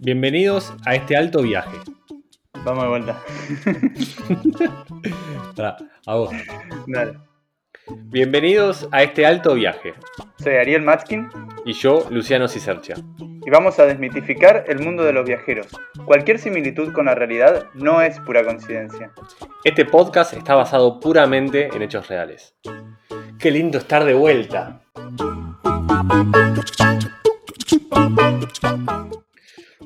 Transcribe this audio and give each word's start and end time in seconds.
Bienvenidos 0.00 0.72
a 0.84 0.94
este 0.94 1.16
alto 1.16 1.42
viaje. 1.42 1.76
Vamos 2.64 2.82
de 2.82 2.88
vuelta. 2.88 3.22
Pará, 5.56 5.76
a 6.06 6.14
vos. 6.14 6.30
Dale. 6.86 7.18
Bienvenidos 8.04 8.88
a 8.92 9.02
este 9.02 9.24
alto 9.24 9.54
viaje. 9.54 9.94
Soy 10.38 10.54
Ariel 10.54 10.82
Matskin 10.82 11.28
Y 11.64 11.72
yo, 11.72 12.06
Luciano 12.10 12.48
Cicercia. 12.48 12.96
Y 13.46 13.50
vamos 13.50 13.78
a 13.78 13.86
desmitificar 13.86 14.64
el 14.66 14.80
mundo 14.80 15.04
de 15.04 15.12
los 15.12 15.24
viajeros. 15.24 15.68
Cualquier 16.04 16.40
similitud 16.40 16.92
con 16.92 17.06
la 17.06 17.14
realidad 17.14 17.66
no 17.74 18.02
es 18.02 18.18
pura 18.18 18.44
coincidencia. 18.44 19.12
Este 19.62 19.84
podcast 19.84 20.32
está 20.32 20.56
basado 20.56 20.98
puramente 20.98 21.68
en 21.72 21.80
hechos 21.80 22.08
reales. 22.08 22.56
Qué 23.38 23.52
lindo 23.52 23.78
estar 23.78 24.04
de 24.04 24.14
vuelta. 24.14 24.80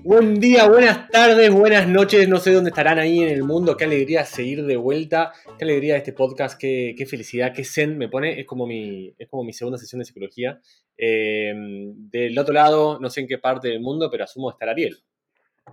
Buen 0.02 0.40
día, 0.40 0.66
buenas 0.68 1.08
tardes, 1.10 1.50
buenas 1.52 1.86
noches, 1.86 2.28
no 2.28 2.38
sé 2.38 2.52
dónde 2.52 2.70
estarán 2.70 2.98
ahí 2.98 3.20
en 3.20 3.28
el 3.28 3.42
mundo, 3.44 3.76
qué 3.76 3.84
alegría 3.84 4.24
seguir 4.24 4.64
de 4.64 4.76
vuelta, 4.76 5.32
qué 5.58 5.64
alegría 5.64 5.96
este 5.96 6.12
podcast, 6.12 6.58
qué, 6.58 6.94
qué 6.96 7.06
felicidad, 7.06 7.52
qué 7.54 7.64
zen 7.64 7.98
me 7.98 8.08
pone, 8.08 8.40
es 8.40 8.46
como 8.46 8.66
mi, 8.66 9.14
es 9.18 9.28
como 9.28 9.44
mi 9.44 9.52
segunda 9.52 9.78
sesión 9.78 9.98
de 9.98 10.04
psicología. 10.06 10.60
Eh, 10.96 11.52
del 11.94 12.38
otro 12.38 12.54
lado, 12.54 12.98
no 13.00 13.10
sé 13.10 13.20
en 13.20 13.28
qué 13.28 13.38
parte 13.38 13.68
del 13.68 13.80
mundo, 13.80 14.08
pero 14.10 14.24
asumo 14.24 14.50
estar 14.50 14.68
Ariel. 14.68 14.96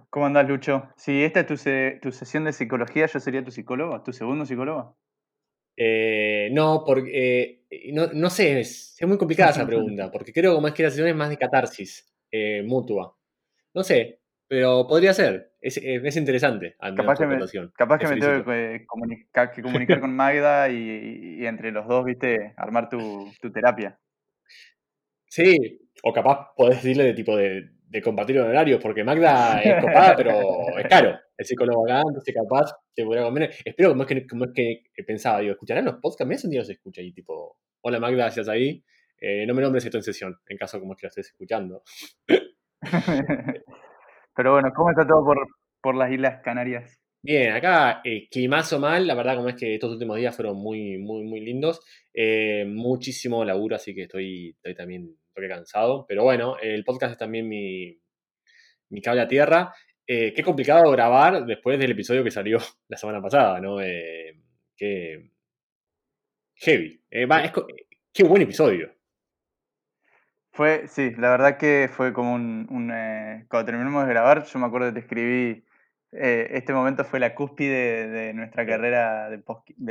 ¿Cómo 0.10 0.26
andás, 0.26 0.48
Lucho? 0.48 0.90
Si 0.98 1.24
esta 1.24 1.42
es 1.42 1.46
tu, 1.48 1.58
se- 1.58 2.00
tu 2.02 2.12
sesión 2.12 2.44
de 2.44 2.54
psicología, 2.54 3.08
¿yo 3.08 3.20
sería 3.20 3.44
tu 3.44 3.52
psicólogo? 3.52 4.02
¿Tu 4.04 4.14
segundo 4.14 4.46
psicólogo? 4.46 4.98
Eh, 5.76 6.50
no, 6.52 6.84
porque 6.86 7.64
eh, 7.70 7.92
no, 7.94 8.08
no 8.14 8.30
sé, 8.30 8.60
es, 8.60 8.96
es 9.00 9.08
muy 9.08 9.18
complicada 9.18 9.52
esa 9.52 9.66
pregunta, 9.68 10.12
porque 10.12 10.34
creo 10.34 10.54
como 10.56 10.68
es 10.68 10.74
que 10.74 10.84
la 10.84 10.90
sesión 10.90 11.08
es 11.08 11.16
más 11.16 11.30
de 11.30 11.38
catarsis 11.38 12.14
mutua. 12.66 13.17
No 13.78 13.84
sé, 13.84 14.22
pero 14.48 14.88
podría 14.88 15.14
ser. 15.14 15.52
Es, 15.62 15.78
es- 15.78 16.04
es 16.04 16.16
interesante, 16.18 16.76
al 16.80 16.94
menos 16.94 17.06
Capaz 17.06 17.20
que 17.20 17.28
me-. 17.28 17.72
Capaz 17.78 18.00
que 18.00 18.08
me 18.08 18.20
tengo 18.20 18.44
que, 18.44 18.86
comunica- 18.88 19.52
que 19.52 19.62
comunicar 19.62 20.00
con 20.00 20.16
Magda 20.16 20.68
y, 20.70 21.38
y 21.42 21.46
entre 21.46 21.72
los 21.72 21.88
dos, 21.88 22.04
viste, 22.04 22.54
armar 22.58 22.90
tu, 22.90 23.32
tu 23.40 23.52
terapia. 23.52 24.00
Sí, 25.28 25.80
o 26.02 26.12
capaz 26.12 26.54
podés 26.56 26.78
decirle 26.82 27.04
de 27.04 27.14
tipo 27.14 27.38
de, 27.38 27.70
de 27.88 28.02
compartir 28.02 28.40
horarios, 28.40 28.82
porque 28.82 29.04
Magda 29.04 29.62
es 29.62 29.80
copada, 29.80 30.16
pero 30.16 30.76
es 30.80 30.88
caro. 30.88 31.20
El 31.38 31.46
psicólogo 31.46 31.86
acá, 31.86 32.02
entonces 32.08 32.34
capaz 32.34 32.72
te 32.96 33.04
podría 33.06 33.26
convenir. 33.26 33.52
Espero 33.64 33.90
como 33.90 34.02
es 34.04 34.08
que, 34.08 34.26
como 34.26 34.46
es 34.46 34.52
que 34.56 35.04
pensaba, 35.04 35.40
digo, 35.42 35.52
¿escucharán 35.52 35.86
los 35.86 35.98
podcasts? 36.02 36.26
Mira, 36.26 36.42
un 36.46 36.50
día 36.50 36.62
los 36.62 36.70
escucha 36.72 37.02
y 37.04 37.12
tipo, 37.12 37.60
hola 37.82 38.00
Magda, 38.00 38.28
¿estás 38.28 38.48
ahí? 38.48 38.84
Eh, 39.20 39.46
no 39.46 39.54
me 39.54 39.62
nombres 39.62 39.86
esto 39.86 39.98
en 39.98 40.04
sesión, 40.04 40.36
en 40.48 40.58
caso 40.58 40.80
como 40.80 40.94
es 40.94 41.00
que 41.00 41.06
lo 41.06 41.10
estés 41.10 41.28
escuchando. 41.28 41.84
Pero 44.36 44.54
bueno, 44.54 44.72
¿cómo 44.76 44.92
está 44.92 45.08
todo 45.08 45.24
por, 45.26 45.48
por 45.82 45.96
las 45.96 46.12
Islas 46.12 46.42
Canarias? 46.44 47.00
Bien, 47.24 47.52
acá 47.52 48.02
eh, 48.04 48.28
climazo 48.30 48.80
mal, 48.80 49.06
la 49.06 49.16
verdad 49.16 49.36
como 49.36 49.50
es 49.50 49.56
que 49.56 49.74
estos 49.74 49.92
últimos 49.92 50.18
días 50.18 50.36
fueron 50.36 50.58
muy, 50.58 50.98
muy, 50.98 51.24
muy 51.24 51.42
lindos. 51.42 51.82
Eh, 52.14 52.66
muchísimo 52.66 53.44
laburo, 53.44 53.76
así 53.76 53.94
que 53.94 54.04
estoy, 54.04 54.52
estoy 54.52 54.76
también 54.76 55.04
un 55.36 55.48
cansado. 55.50 56.06
Pero 56.08 56.24
bueno, 56.24 56.58
el 56.62 56.84
podcast 56.84 57.14
es 57.14 57.18
también 57.18 57.48
mi, 57.48 58.00
mi 58.90 59.02
cable 59.02 59.22
a 59.22 59.28
tierra. 59.28 59.74
Eh, 60.08 60.34
qué 60.34 60.44
complicado 60.44 60.90
grabar 60.92 61.46
después 61.46 61.78
del 61.80 61.92
episodio 61.92 62.24
que 62.24 62.32
salió 62.32 62.60
la 62.88 62.98
semana 62.98 63.22
pasada, 63.22 63.60
¿no? 63.60 63.82
Eh, 63.82 64.40
qué 64.76 65.32
heavy. 66.56 67.02
Va, 67.30 67.44
es 67.44 67.52
qué 68.14 68.24
buen 68.24 68.44
episodio. 68.44 68.97
Fue, 70.58 70.88
sí, 70.88 71.12
la 71.20 71.30
verdad 71.30 71.58
que 71.60 71.88
fue 71.88 72.14
como 72.14 72.34
un, 72.34 72.66
un, 72.72 72.90
eh, 72.92 73.46
cuando 73.48 73.68
terminamos 73.68 74.08
de 74.08 74.10
grabar, 74.10 74.44
yo 74.44 74.58
me 74.58 74.66
acuerdo 74.66 74.88
que 74.88 74.94
te 74.94 75.00
escribí, 75.02 75.64
eh, 76.12 76.48
este 76.50 76.74
momento 76.74 77.04
fue 77.06 77.20
la 77.20 77.36
cúspide 77.36 78.08
de 78.08 78.34
nuestra 78.34 78.64
Sí. 78.64 78.70
carrera 78.72 79.30
de, 79.30 79.38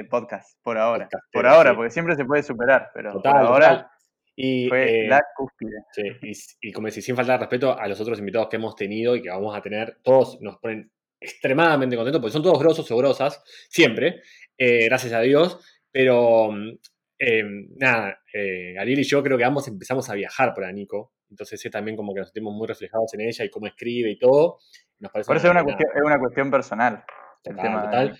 podcast, 0.05 0.61
por 0.65 0.77
ahora. 0.77 1.09
Por 1.33 1.47
ahora, 1.47 1.71
sí. 1.71 1.77
porque 1.77 1.91
siempre 1.93 2.17
se 2.17 2.25
puede 2.25 2.43
superar, 2.43 2.91
pero 2.93 3.13
Total, 3.13 3.33
por 3.35 3.41
ahora 3.43 3.69
total. 3.69 3.91
Y, 4.35 4.69
fue 4.69 5.05
eh, 5.05 5.09
la 5.09 5.23
cúspide. 5.37 5.85
Sí, 5.93 6.03
y, 6.21 6.69
y 6.69 6.73
como 6.73 6.89
decía, 6.89 7.01
sin 7.05 7.15
faltar 7.15 7.39
respeto 7.39 7.79
a 7.79 7.87
los 7.87 8.01
otros 8.01 8.19
invitados 8.19 8.49
que 8.49 8.57
hemos 8.57 8.75
tenido 8.75 9.15
y 9.15 9.23
que 9.23 9.31
vamos 9.31 9.57
a 9.57 9.63
tener, 9.63 9.99
todos 10.03 10.41
nos 10.41 10.59
ponen 10.59 10.91
extremadamente 11.21 11.95
contentos, 11.95 12.21
porque 12.21 12.33
son 12.33 12.43
todos 12.43 12.59
grosos 12.59 12.91
o 12.91 12.97
grosas, 12.97 13.41
siempre, 13.69 14.21
gracias 14.59 15.13
a 15.13 15.21
Dios, 15.21 15.65
pero 15.93 16.51
mm, 16.51 16.73
eh, 17.19 17.45
nada, 17.77 18.21
eh, 18.33 18.77
Ariel 18.79 19.01
y 19.01 19.05
yo 19.05 19.23
creo 19.23 19.39
que 19.39 19.45
ambos 19.45 19.67
empezamos 19.69 20.09
a 20.11 20.15
viajar 20.15 20.53
por 20.55 20.71
Nico, 20.73 21.15
entonces 21.31 21.65
es 21.65 21.71
también 21.73 21.97
como 21.97 22.13
que 22.15 22.21
nos 22.21 22.29
sentimos 22.29 22.55
muy 22.55 22.67
reflejados 22.67 23.13
en 23.15 23.23
ella 23.23 23.45
y 23.45 23.51
cómo 23.51 23.67
escribe 23.67 24.11
y 24.11 24.19
todo. 24.19 24.59
Nos 24.99 25.13
parece 25.13 25.27
Por 25.29 25.37
eso 25.37 25.47
es 25.47 25.51
una, 25.53 25.65
cuestión, 25.65 25.91
es 25.95 26.03
una 26.03 26.19
cuestión 26.19 26.51
personal. 26.51 27.05
El 27.45 27.55
Total, 27.57 27.63
tema 27.63 27.81
de- 27.81 27.87
total. 27.87 28.19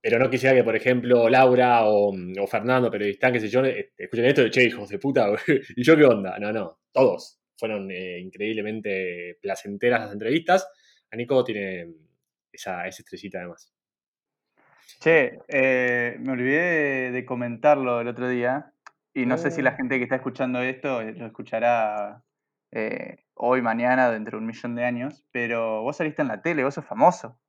Pero 0.00 0.18
no 0.20 0.30
quisiera 0.30 0.54
que, 0.54 0.62
por 0.62 0.76
ejemplo, 0.76 1.28
Laura 1.28 1.84
o, 1.86 2.12
o 2.14 2.46
Fernando, 2.46 2.88
periodistas, 2.90 3.32
qué 3.32 3.40
sé 3.40 3.48
yo, 3.48 3.64
eh, 3.64 3.92
escuchen 3.96 4.26
esto 4.26 4.42
de 4.42 4.50
che, 4.50 4.64
hijos 4.64 4.88
de 4.88 4.98
puta, 4.98 5.26
¿y 5.76 5.82
yo 5.82 5.96
qué 5.96 6.04
onda? 6.04 6.38
No, 6.38 6.52
no, 6.52 6.80
todos 6.92 7.40
fueron 7.56 7.90
eh, 7.90 8.20
increíblemente 8.20 9.38
placenteras 9.42 10.00
las 10.02 10.12
entrevistas. 10.12 10.68
A 11.10 11.16
Nico 11.16 11.42
tiene 11.42 11.92
esa, 12.52 12.86
esa 12.86 13.02
estrellita 13.02 13.38
además. 13.38 13.74
Che, 15.00 15.38
eh, 15.48 16.16
me 16.18 16.32
olvidé 16.32 17.12
de, 17.12 17.24
comentarlo 17.24 18.00
el 18.00 18.08
otro 18.08 18.28
día 18.28 18.72
y 19.14 19.26
no 19.26 19.38
sé 19.38 19.50
si 19.50 19.62
la 19.62 19.70
Oh. 19.72 19.76
gente 19.76 19.96
que 19.98 20.02
está 20.04 20.16
escuchando 20.16 20.60
esto 20.60 21.00
eh, 21.00 21.12
lo 21.12 21.26
escuchará 21.26 22.22
eh, 22.72 23.16
hoy, 23.34 23.62
mañana, 23.62 24.10
dentro 24.10 24.38
de 24.38 24.42
un 24.42 24.46
millón 24.46 24.74
de 24.74 24.84
años, 24.84 25.24
pero 25.30 25.82
vos 25.82 25.96
saliste 25.96 26.22
en 26.22 26.28
la 26.28 26.42
tele, 26.42 26.64
vos 26.64 26.74
sos 26.74 26.84
famoso. 26.84 27.40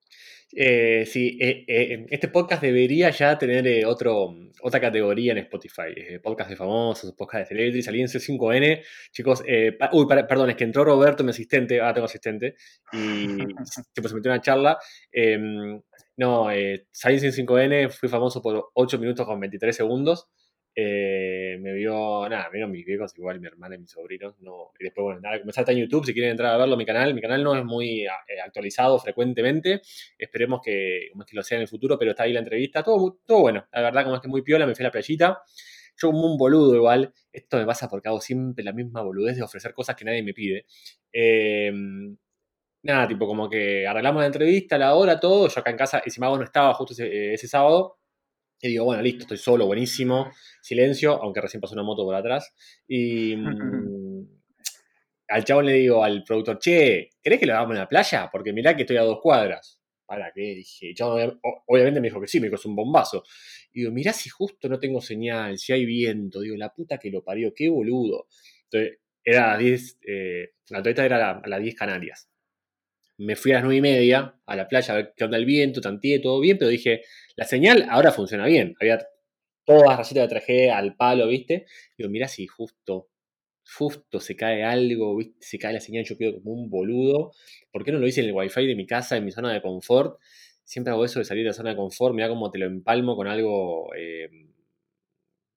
Eh, 0.55 1.05
sí, 1.05 1.37
eh, 1.41 1.63
eh, 1.67 2.05
este 2.09 2.27
podcast 2.29 2.61
debería 2.63 3.09
ya 3.11 3.37
tener 3.37 3.85
otro, 3.85 4.33
otra 4.63 4.79
categoría 4.79 5.33
en 5.33 5.39
Spotify. 5.39 5.93
podcast 6.23 6.49
de 6.49 6.55
famosos, 6.55 7.13
podcast 7.13 7.41
de 7.41 7.45
celebrities, 7.47 7.85
salí 7.85 8.01
en 8.01 8.07
C5N. 8.07 8.81
Chicos, 9.11 9.43
eh, 9.47 9.73
pa- 9.73 9.89
uy, 9.93 10.07
para- 10.07 10.25
perdón, 10.25 10.49
es 10.51 10.55
que 10.55 10.63
entró 10.63 10.83
Roberto, 10.85 11.23
mi 11.23 11.29
asistente, 11.31 11.79
ahora 11.79 11.93
tengo 11.95 12.05
asistente, 12.05 12.55
y 12.93 12.97
se 13.65 14.13
metió 14.15 14.31
una 14.31 14.41
charla. 14.41 14.77
No, 16.19 16.51
eh, 16.51 16.85
salí 16.91 17.15
en 17.15 17.21
C5N, 17.21 17.89
fui 17.89 18.09
famoso 18.09 18.41
por 18.41 18.71
8 18.73 18.99
minutos 18.99 19.25
con 19.25 19.39
23 19.39 19.75
segundos. 19.75 20.27
eh, 20.75 21.57
me 21.61 21.73
vio, 21.73 22.29
nada, 22.29 22.45
me 22.49 22.53
vieron 22.53 22.71
mis 22.71 22.85
viejos, 22.85 23.11
igual 23.17 23.39
mi 23.41 23.47
hermana 23.47 23.75
y 23.75 23.79
mis 23.79 23.91
sobrinos. 23.91 24.35
No, 24.39 24.71
y 24.79 24.85
después, 24.85 25.03
bueno, 25.03 25.19
nada, 25.21 25.39
comenzar 25.39 25.63
está 25.63 25.71
en 25.73 25.79
YouTube 25.79 26.05
si 26.05 26.13
quieren 26.13 26.31
entrar 26.31 26.53
a 26.53 26.57
verlo, 26.57 26.77
mi 26.77 26.85
canal. 26.85 27.13
Mi 27.13 27.21
canal 27.21 27.43
no 27.43 27.55
es 27.55 27.65
muy 27.65 28.01
eh, 28.05 28.09
actualizado 28.45 28.99
frecuentemente. 28.99 29.81
Esperemos 30.17 30.61
que, 30.63 31.09
como 31.11 31.25
que 31.25 31.35
lo 31.35 31.43
sea 31.43 31.57
en 31.57 31.63
el 31.63 31.67
futuro, 31.67 31.97
pero 31.97 32.11
está 32.11 32.23
ahí 32.23 32.33
la 32.33 32.39
entrevista. 32.39 32.83
Todo, 32.83 33.19
todo 33.25 33.39
bueno. 33.41 33.67
La 33.73 33.81
verdad, 33.81 34.03
como 34.03 34.15
es 34.15 34.21
que 34.21 34.27
muy 34.29 34.41
piola, 34.41 34.65
me 34.67 34.75
fui 34.75 34.83
a 34.83 34.87
la 34.87 34.91
playita. 34.91 35.41
Yo 35.97 36.11
como 36.11 36.31
un 36.31 36.37
boludo 36.37 36.75
igual. 36.75 37.13
Esto 37.31 37.57
me 37.57 37.65
pasa 37.65 37.89
porque 37.89 38.07
hago 38.09 38.21
siempre 38.21 38.63
la 38.63 38.73
misma 38.73 39.01
boludez 39.01 39.37
de 39.37 39.43
ofrecer 39.43 39.73
cosas 39.73 39.95
que 39.95 40.05
nadie 40.05 40.23
me 40.23 40.33
pide. 40.33 40.65
Eh, 41.11 41.71
nada, 42.83 43.07
tipo 43.07 43.27
como 43.27 43.49
que 43.49 43.85
arreglamos 43.87 44.21
la 44.21 44.27
entrevista, 44.27 44.77
la 44.77 44.95
hora, 44.95 45.19
todo. 45.19 45.47
Yo 45.47 45.59
acá 45.59 45.71
en 45.71 45.77
casa, 45.77 46.01
si 46.05 46.19
Mago 46.19 46.37
no 46.37 46.43
estaba 46.43 46.73
justo 46.73 46.93
ese, 46.93 47.33
ese 47.33 47.47
sábado. 47.47 47.97
Y 48.61 48.69
digo, 48.69 48.85
bueno, 48.85 49.01
listo, 49.01 49.23
estoy 49.23 49.37
solo, 49.37 49.65
buenísimo. 49.67 50.31
Silencio, 50.61 51.13
aunque 51.21 51.41
recién 51.41 51.61
pasó 51.61 51.73
una 51.75 51.83
moto 51.83 52.03
por 52.05 52.15
atrás. 52.15 52.53
Y 52.87 53.35
mm, 53.37 54.25
al 55.29 55.43
chabón 55.45 55.67
le 55.67 55.73
digo 55.73 56.03
al 56.03 56.23
productor, 56.23 56.57
che, 56.59 57.09
¿querés 57.21 57.39
que 57.39 57.45
lo 57.45 57.53
hagamos 57.53 57.73
en 57.73 57.79
la 57.79 57.87
playa? 57.87 58.29
Porque 58.31 58.51
mirá 58.53 58.75
que 58.75 58.81
estoy 58.83 58.97
a 58.97 59.03
dos 59.03 59.19
cuadras. 59.21 59.79
¿Para 60.05 60.31
qué? 60.33 60.55
Dije, 60.55 60.93
ob- 60.95 61.39
obviamente 61.67 62.01
me 62.01 62.07
dijo 62.07 62.19
que 62.19 62.27
sí, 62.27 62.39
me 62.39 62.47
dijo, 62.47 62.55
es 62.55 62.65
un 62.65 62.75
bombazo. 62.75 63.23
Y 63.71 63.81
digo, 63.81 63.91
mirá 63.91 64.11
si 64.11 64.29
justo 64.29 64.67
no 64.67 64.79
tengo 64.79 65.01
señal, 65.01 65.57
si 65.59 65.71
hay 65.73 65.85
viento. 65.85 66.41
Digo, 66.41 66.55
la 66.57 66.73
puta 66.73 66.97
que 66.97 67.11
lo 67.11 67.23
parió, 67.23 67.53
qué 67.55 67.69
boludo. 67.69 68.27
Entonces, 68.63 68.99
era 69.23 69.45
a 69.45 69.49
las 69.51 69.59
10, 69.59 69.99
eh, 70.07 70.49
la 70.69 70.77
entrevista 70.79 71.05
era 71.05 71.31
a 71.31 71.47
las 71.47 71.61
10 71.61 71.75
Canarias. 71.75 72.27
Me 73.19 73.35
fui 73.35 73.51
a 73.51 73.55
las 73.55 73.63
9 73.65 73.77
y 73.77 73.81
media 73.81 74.35
a 74.45 74.55
la 74.55 74.67
playa 74.67 74.93
a 74.93 74.97
ver 74.97 75.13
qué 75.15 75.25
onda 75.25 75.37
el 75.37 75.45
viento, 75.45 75.81
tanteé, 75.81 76.19
todo 76.19 76.39
bien, 76.39 76.57
pero 76.57 76.69
dije, 76.69 77.03
la 77.35 77.45
señal 77.45 77.85
ahora 77.89 78.11
funciona 78.13 78.45
bien. 78.45 78.75
Había 78.79 78.99
todas 79.65 79.97
rayitas 79.97 80.23
de 80.23 80.27
traje 80.29 80.71
al 80.71 80.95
palo, 80.95 81.27
¿viste? 81.27 81.65
Digo, 81.97 82.09
mirá 82.09 82.27
si 82.29 82.47
justo, 82.47 83.09
justo 83.77 84.19
se 84.21 84.35
cae 84.37 84.63
algo, 84.63 85.17
¿viste? 85.17 85.35
Se 85.41 85.59
cae 85.59 85.73
la 85.73 85.81
señal, 85.81 86.05
yo 86.05 86.17
quedo 86.17 86.35
como 86.41 86.53
un 86.53 86.69
boludo. 86.69 87.31
¿Por 87.71 87.83
qué 87.83 87.91
no 87.91 87.99
lo 87.99 88.07
hice 88.07 88.21
en 88.21 88.27
el 88.27 88.33
wifi 88.33 88.65
de 88.65 88.75
mi 88.75 88.87
casa, 88.87 89.17
en 89.17 89.25
mi 89.25 89.31
zona 89.31 89.53
de 89.53 89.61
confort? 89.61 90.19
Siempre 90.63 90.93
hago 90.93 91.03
eso 91.05 91.19
de 91.19 91.25
salir 91.25 91.43
de 91.43 91.49
la 91.49 91.53
zona 91.53 91.71
de 91.71 91.75
confort, 91.75 92.15
mirá 92.15 92.29
cómo 92.29 92.51
te 92.51 92.59
lo 92.59 92.67
empalmo 92.67 93.15
con 93.17 93.27
algo, 93.27 93.93
eh, 93.97 94.29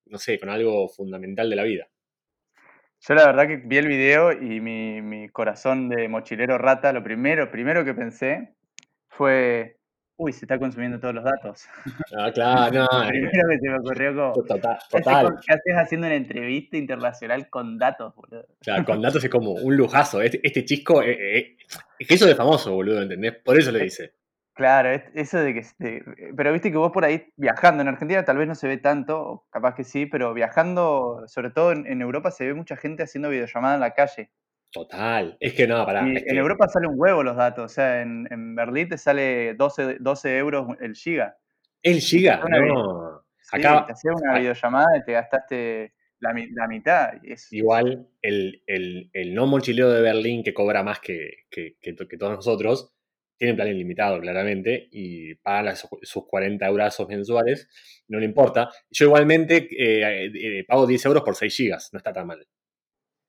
no 0.07 0.19
sé, 0.19 0.39
con 0.39 0.49
algo 0.49 0.89
fundamental 0.89 1.51
de 1.51 1.57
la 1.57 1.65
vida. 1.65 1.92
Yo 3.07 3.15
la 3.15 3.27
verdad 3.27 3.49
que 3.49 3.57
vi 3.57 3.79
el 3.79 3.89
video 3.89 4.33
y 4.33 4.61
mi, 4.61 5.03
mi 5.03 5.29
corazón 5.29 5.89
de 5.89 6.07
mochilero 6.09 6.57
rata, 6.59 6.93
lo 6.93 7.03
primero, 7.03 7.51
primero 7.51 7.85
que 7.85 7.95
pensé 7.95 8.55
fue, 9.09 9.77
uy, 10.17 10.33
se 10.33 10.45
está 10.45 10.59
consumiendo 10.59 11.01
todos 11.01 11.15
los 11.15 11.25
datos. 11.25 11.67
Ah, 12.17 12.31
claro, 12.33 12.73
no. 12.83 13.09
Primero 13.09 13.49
que 13.49 13.59
se 13.59 13.69
me 13.71 13.79
ocurrió 13.79 14.15
como, 14.15 14.33
Total. 14.35 14.61
¿qué 14.61 14.69
haces 14.99 15.05
total. 15.05 15.25
con- 15.27 15.37
¿qué 15.45 15.53
haces 15.55 15.75
haciendo 15.77 16.07
una 16.07 16.17
entrevista 16.17 16.77
internacional 16.77 17.49
con 17.51 17.79
datos, 17.79 18.15
boludo? 18.15 18.47
Claro, 18.61 18.85
con 18.85 19.01
datos 19.03 19.25
es 19.25 19.31
como 19.31 19.53
un 19.53 19.77
lujazo. 19.77 20.21
Este, 20.23 20.41
este 20.47 20.65
chisco, 20.65 21.03
eh, 21.03 21.39
eh, 21.39 21.57
es 21.99 22.07
que 22.07 22.15
eso 22.15 22.27
de 22.27 22.35
famoso, 22.37 22.73
boludo, 22.73 23.03
¿entendés? 23.03 23.35
Por 23.45 23.59
eso 23.59 23.73
le 23.73 23.81
dice. 23.85 24.13
Claro, 24.55 24.91
es- 24.91 25.05
eso 25.15 25.39
de 25.39 25.55
que... 25.55 25.67
de- 25.79 26.03
pero 26.37 26.53
viste 26.53 26.71
que 26.71 26.77
vos 26.77 26.93
por 26.93 27.05
ahí 27.05 27.27
viajando 27.37 27.83
en 27.83 27.89
Argentina 27.89 28.25
tal 28.25 28.37
vez 28.37 28.47
no 28.49 28.55
se 28.55 28.69
ve 28.69 28.77
tanto, 28.79 29.47
capaz 29.51 29.75
que 29.75 29.85
sí, 29.85 30.07
pero 30.07 30.35
viajando, 30.35 31.23
sobre 31.27 31.51
todo 31.51 31.73
en, 31.73 31.87
en 31.87 32.03
Europa, 32.03 32.31
se 32.31 32.47
ve 32.47 32.55
mucha 32.55 32.77
gente 32.77 33.03
haciendo 33.03 33.31
videollamada 33.31 33.75
en 33.77 33.81
la 33.81 33.95
calle. 33.95 34.31
Total. 34.71 35.37
Es 35.41 35.53
que 35.55 35.67
no. 35.67 35.87
Y 36.07 36.17
es 36.17 36.23
en 36.23 36.29
que- 36.29 36.39
Europa 36.39 36.67
sale 36.69 36.87
un 36.89 36.95
huevo 36.97 37.23
los 37.23 37.37
datos, 37.37 37.65
o 37.65 37.69
sea, 37.75 38.03
en, 38.03 38.27
en 38.31 38.55
Berlín 38.55 38.89
te 38.89 38.99
sale 38.99 39.55
12, 39.55 39.97
12 40.01 40.37
euros 40.39 40.67
el 40.81 40.95
giga. 40.95 41.37
¿El 41.83 42.01
giga? 42.01 42.43
No. 42.49 43.23
Sí, 43.41 43.57
Acá, 43.59 43.85
te 43.87 43.93
haces 43.93 44.11
una 44.15 44.39
videollamada 44.39 44.97
y 44.97 45.05
te 45.05 45.13
gastaste 45.13 45.93
la, 46.21 46.33
la 46.55 46.69
mitad. 46.69 47.15
es- 47.25 47.53
igual, 47.53 48.07
el, 48.23 48.63
el, 48.67 49.11
el 49.13 49.35
no 49.35 49.47
mochilero 49.47 49.91
de 49.91 50.01
Berlín 50.01 50.43
que 50.45 50.55
cobra 50.55 50.83
más 50.83 51.01
que, 51.01 51.45
que, 51.51 51.77
que 51.81 52.17
todos 52.17 52.37
nosotros, 52.37 52.95
tiene 53.43 53.57
plan 53.57 53.67
ilimitado, 53.67 54.21
claramente, 54.21 54.89
y 54.93 55.35
paga 55.35 55.65
las- 55.65 55.89
sus 56.03 56.27
40 56.29 56.65
euros 56.69 57.09
mensuales, 57.09 57.69
no 58.07 58.21
le 58.21 58.25
importa. 58.25 58.69
Yo 58.89 59.07
igualmente 59.07 59.69
eh, 59.77 60.31
eh, 60.33 60.65
pago 60.65 60.87
10 60.87 61.05
euros 61.07 61.25
por 61.25 61.35
6 61.35 61.53
gigas, 61.57 61.89
no 61.93 61.97
está 61.97 62.13
tan 62.13 62.29
mal. 62.29 62.47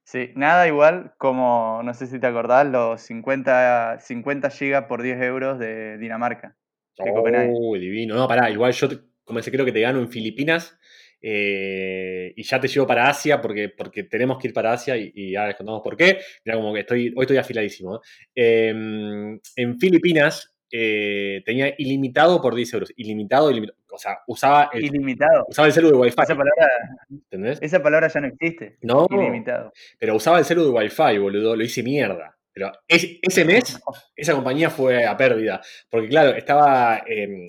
Sí, 0.05 0.29
nada 0.35 0.67
igual 0.67 1.15
como, 1.17 1.81
no 1.83 1.95
sé 1.95 2.05
si 2.05 2.19
te 2.19 2.27
acordás, 2.27 2.67
los 2.67 3.01
50, 3.01 3.97
50 4.01 4.51
gigas 4.51 4.85
por 4.85 5.01
10 5.01 5.19
euros 5.19 5.57
de 5.57 5.97
Dinamarca. 5.97 6.55
de 6.99 7.11
Copenhague. 7.11 7.51
Oh, 7.51 7.75
divino. 7.75 8.13
No, 8.13 8.27
pará, 8.27 8.51
igual 8.51 8.71
yo 8.73 8.89
te- 8.89 8.99
comencé 9.23 9.49
creo 9.49 9.65
que 9.65 9.71
te 9.71 9.81
gano 9.81 9.97
en 9.99 10.09
Filipinas 10.09 10.77
eh, 11.25 12.33
y 12.35 12.43
ya 12.43 12.59
te 12.59 12.67
llevo 12.67 12.85
para 12.85 13.07
Asia 13.09 13.39
porque, 13.41 13.69
porque 13.69 14.03
tenemos 14.03 14.37
que 14.37 14.49
ir 14.49 14.53
para 14.53 14.73
Asia 14.73 14.97
y, 14.97 15.11
y 15.15 15.35
ahora 15.35 15.47
les 15.49 15.57
contamos 15.57 15.81
por 15.81 15.95
qué. 15.95 16.19
Mira, 16.43 16.57
como 16.57 16.73
que 16.73 16.81
estoy, 16.81 17.13
hoy 17.15 17.21
estoy 17.23 17.37
afiladísimo. 17.37 17.95
¿eh? 17.95 17.99
Eh, 18.35 19.39
en 19.55 19.79
Filipinas 19.79 20.53
eh, 20.69 21.41
tenía 21.45 21.73
ilimitado 21.77 22.41
por 22.41 22.53
10 22.55 22.73
euros. 22.73 22.93
Ilimitado, 22.97 23.49
ilimitado. 23.51 23.77
O 23.91 23.97
sea, 23.97 24.17
usaba 24.27 24.69
el, 24.73 24.83
Ilimitado. 24.85 25.45
usaba 25.47 25.67
el 25.67 25.73
celu 25.73 25.91
de 25.91 25.97
Wi-Fi. 25.97 26.21
Esa 26.23 26.35
palabra, 26.35 26.67
¿Entendés? 27.09 27.59
esa 27.61 27.81
palabra 27.81 28.07
ya 28.09 28.19
no 28.21 28.27
existe. 28.27 28.77
No, 28.81 29.07
Ilimitado. 29.09 29.71
pero 29.99 30.15
usaba 30.15 30.39
el 30.39 30.45
celu 30.45 30.63
de 30.65 30.71
Wi-Fi, 30.71 31.17
boludo. 31.19 31.55
Lo 31.55 31.63
hice 31.63 31.83
mierda. 31.83 32.35
Pero 32.51 32.71
es- 32.87 33.17
ese 33.21 33.45
mes 33.45 33.79
esa 34.15 34.33
compañía 34.33 34.69
fue 34.69 35.05
a 35.05 35.15
pérdida. 35.15 35.61
Porque, 35.89 36.09
claro, 36.09 36.35
estaba. 36.35 37.03
Eh, 37.07 37.45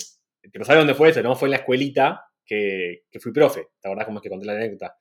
¿Te 0.52 0.64
sabes 0.64 0.80
dónde 0.80 0.94
fue 0.94 1.08
eso? 1.08 1.22
¿No? 1.22 1.34
Fue 1.34 1.46
en 1.48 1.52
la 1.52 1.56
escuelita 1.56 2.24
que, 2.44 3.02
que 3.10 3.20
fui 3.20 3.32
profe. 3.32 3.68
¿Te 3.80 3.88
acordás 3.88 4.06
cómo 4.06 4.18
es 4.18 4.22
que 4.22 4.28
conté 4.28 4.46
la 4.46 4.54
anécdota? 4.54 4.96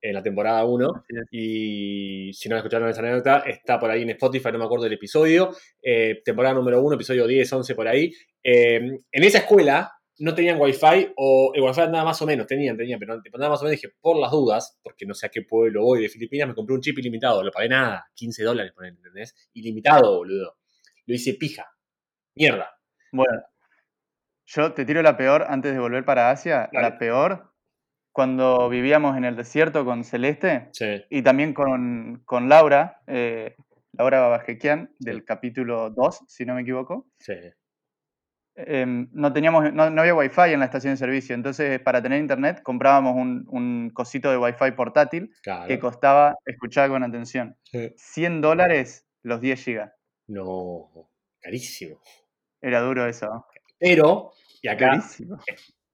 En 0.00 0.14
la 0.14 0.22
temporada 0.22 0.64
1. 0.64 0.88
Así 0.88 1.16
es. 1.16 1.26
Y 1.32 2.32
si 2.32 2.48
no 2.48 2.56
escucharon 2.56 2.88
esa 2.88 3.00
anécdota, 3.00 3.40
está 3.46 3.78
por 3.78 3.90
ahí 3.90 4.02
en 4.02 4.10
Spotify, 4.10 4.50
no 4.52 4.58
me 4.58 4.64
acuerdo 4.64 4.84
del 4.84 4.92
episodio. 4.94 5.50
Eh, 5.82 6.22
temporada 6.24 6.54
número 6.54 6.80
1, 6.80 6.94
episodio 6.94 7.26
10, 7.26 7.52
11, 7.52 7.74
por 7.74 7.88
ahí. 7.88 8.12
Eh, 8.42 8.76
en 9.10 9.24
esa 9.24 9.38
escuela 9.38 9.92
no 10.20 10.34
tenían 10.34 10.60
wifi, 10.60 11.12
o 11.16 11.52
el 11.54 11.62
wifi 11.62 11.80
andaba 11.80 12.06
más 12.06 12.20
o 12.22 12.26
menos, 12.26 12.46
tenían, 12.46 12.76
tenían, 12.76 12.98
pero 12.98 13.14
andaba 13.14 13.50
más 13.50 13.60
o 13.60 13.64
menos. 13.64 13.80
Dije, 13.80 13.94
por 14.00 14.18
las 14.18 14.30
dudas, 14.30 14.78
porque 14.82 15.06
no 15.06 15.14
sé 15.14 15.26
a 15.26 15.28
qué 15.28 15.42
pueblo 15.42 15.82
voy 15.82 16.02
de 16.02 16.08
Filipinas, 16.08 16.48
me 16.48 16.54
compré 16.54 16.74
un 16.74 16.80
chip 16.80 16.98
ilimitado. 16.98 17.42
Lo 17.42 17.50
pagué 17.50 17.68
nada, 17.68 18.06
15 18.14 18.44
dólares, 18.44 18.72
por 18.74 18.84
ahí, 18.84 18.90
¿entendés? 18.90 19.34
Ilimitado, 19.54 20.18
boludo. 20.18 20.56
Lo 21.06 21.14
hice 21.14 21.34
pija. 21.34 21.66
Mierda. 22.34 22.70
Bueno, 23.12 23.42
yo 24.50 24.72
te 24.72 24.84
tiro 24.84 25.02
la 25.02 25.16
peor 25.16 25.44
antes 25.48 25.72
de 25.72 25.78
volver 25.78 26.04
para 26.04 26.30
Asia. 26.30 26.68
La 26.72 26.96
peor, 26.98 27.52
cuando 28.12 28.68
vivíamos 28.68 29.16
en 29.16 29.24
el 29.24 29.36
desierto 29.36 29.84
con 29.84 30.04
Celeste 30.04 30.68
Sí. 30.72 31.04
y 31.10 31.22
también 31.22 31.52
con, 31.54 32.22
con 32.24 32.48
Laura, 32.48 33.00
eh, 33.06 33.56
Laura 33.92 34.20
Babajequian, 34.20 34.90
del 34.98 35.24
capítulo 35.24 35.90
2, 35.90 36.20
si 36.26 36.44
no 36.46 36.54
me 36.54 36.62
equivoco. 36.62 37.06
Sí. 37.18 37.34
em, 38.60 39.08
no 39.12 39.32
teníamos, 39.32 39.72
no, 39.72 39.88
no 39.90 40.00
había 40.00 40.14
wifi 40.16 40.52
en 40.52 40.58
la 40.58 40.64
estación 40.64 40.94
de 40.94 40.96
servicio, 40.96 41.32
entonces 41.34 41.78
para 41.80 42.02
tener 42.02 42.18
internet 42.20 42.60
comprábamos 42.64 43.14
un, 43.14 43.44
un 43.50 43.90
cosito 43.94 44.30
de 44.32 44.36
wifi 44.38 44.72
portátil 44.72 45.30
Claro. 45.44 45.68
que 45.68 45.78
costaba, 45.78 46.34
escuchar 46.44 46.88
con 46.88 47.04
atención, 47.04 47.56
Sí. 47.64 47.92
100 47.96 48.40
dólares 48.40 49.06
los 49.22 49.40
10 49.40 49.62
gigas. 49.62 49.92
No, 50.26 50.90
carísimo. 51.40 52.00
Era 52.60 52.80
duro 52.80 53.06
eso. 53.06 53.46
Pero, 53.78 54.32
y 54.62 54.68
acá, 54.68 55.02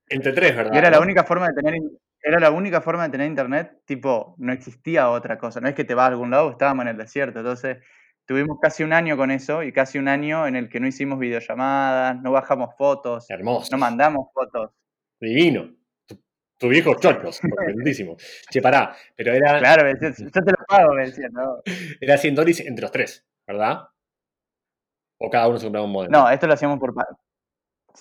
entre 0.08 0.32
tres, 0.32 0.56
¿verdad? 0.56 0.72
Y 0.74 0.78
era 0.78 0.90
la 0.90 1.00
única 1.00 1.24
forma 1.24 1.48
de 1.48 1.54
tener 1.54 1.74
era 2.24 2.40
la 2.40 2.50
única 2.50 2.80
forma 2.80 3.04
de 3.04 3.10
tener 3.10 3.26
internet, 3.26 3.82
tipo, 3.84 4.34
no 4.38 4.50
existía 4.54 5.10
otra 5.10 5.36
cosa, 5.36 5.60
no 5.60 5.68
es 5.68 5.74
que 5.74 5.84
te 5.84 5.94
vas 5.94 6.04
a 6.04 6.12
algún 6.12 6.30
lado, 6.30 6.50
estábamos 6.50 6.84
en 6.84 6.88
el 6.88 6.96
desierto, 6.96 7.40
entonces 7.40 7.84
tuvimos 8.24 8.56
casi 8.62 8.82
un 8.82 8.94
año 8.94 9.18
con 9.18 9.30
eso 9.30 9.62
y 9.62 9.72
casi 9.72 9.98
un 9.98 10.08
año 10.08 10.46
en 10.46 10.56
el 10.56 10.70
que 10.70 10.80
no 10.80 10.86
hicimos 10.86 11.18
videollamadas, 11.18 12.16
no 12.22 12.32
bajamos 12.32 12.74
fotos, 12.78 13.28
Hermoso. 13.28 13.68
no 13.72 13.76
mandamos 13.78 14.28
fotos. 14.32 14.70
Divino. 15.20 15.70
Tu, 16.06 16.18
tu 16.58 16.68
viejo 16.68 16.94
chochos, 16.94 17.40
contentísimo. 17.42 18.16
Che, 18.50 18.62
pará, 18.62 18.96
pero 19.14 19.34
era, 19.34 19.58
Claro, 19.58 19.86
decían, 19.86 20.14
yo 20.32 20.42
te 20.42 20.50
lo 20.50 20.64
pago, 20.66 20.94
me 20.94 21.04
decían, 21.04 21.30
no. 21.30 21.58
era 22.00 22.16
100 22.16 22.34
dólares 22.34 22.60
entre 22.60 22.82
los 22.82 22.90
tres, 22.90 23.26
¿verdad? 23.46 23.82
O 25.18 25.28
cada 25.28 25.46
uno 25.46 25.58
se 25.58 25.66
compraba 25.66 25.84
un 25.84 25.92
modelo. 25.92 26.10
No, 26.10 26.30
esto 26.30 26.46
lo 26.46 26.54
hacíamos 26.54 26.78
por 26.78 26.94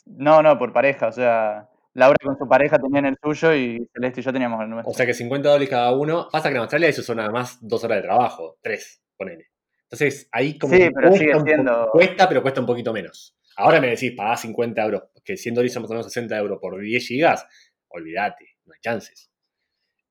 No, 0.05 0.41
no, 0.41 0.57
por 0.57 0.73
pareja, 0.73 1.07
o 1.07 1.11
sea, 1.11 1.69
Laura 1.93 2.17
con 2.23 2.37
su 2.37 2.47
pareja 2.47 2.79
tenían 2.79 3.05
el 3.05 3.17
suyo 3.21 3.53
y 3.53 3.87
Celeste 3.93 4.21
y 4.21 4.23
yo 4.23 4.33
teníamos 4.33 4.61
el 4.61 4.69
nuestro. 4.69 4.91
O 4.91 4.93
sea 4.93 5.05
que 5.05 5.13
50 5.13 5.49
dólares 5.49 5.69
cada 5.69 5.91
uno. 5.91 6.27
Pasa 6.31 6.49
que 6.49 6.55
en 6.55 6.61
Australia 6.61 6.89
eso 6.89 7.03
son 7.03 7.17
nada 7.17 7.29
más 7.29 7.57
dos 7.61 7.83
horas 7.83 7.97
de 7.97 8.03
trabajo, 8.03 8.57
tres, 8.61 9.03
ponele. 9.17 9.47
Entonces 9.83 10.27
ahí 10.31 10.57
como 10.57 10.73
Sí, 10.73 10.79
que 10.81 10.91
pero 10.91 11.11
sigue 11.13 11.25
cuesta, 11.33 11.39
po- 11.39 11.45
siendo- 11.45 11.89
cuesta, 11.91 12.27
pero 12.29 12.41
cuesta 12.41 12.59
un 12.61 12.65
poquito 12.67 12.91
menos. 12.93 13.37
Ahora 13.57 13.79
me 13.79 13.89
decís, 13.89 14.13
pagás 14.17 14.41
50 14.41 14.83
euros, 14.83 15.03
que 15.23 15.37
100 15.37 15.53
dólares 15.53 15.73
son 15.73 15.83
más 15.83 15.91
o 15.91 15.93
menos 15.93 16.05
60 16.07 16.35
euros 16.37 16.57
por 16.59 16.79
10 16.81 17.07
gigas, 17.07 17.45
olvídate, 17.89 18.45
no 18.65 18.73
hay 18.73 18.79
chances. 18.81 19.29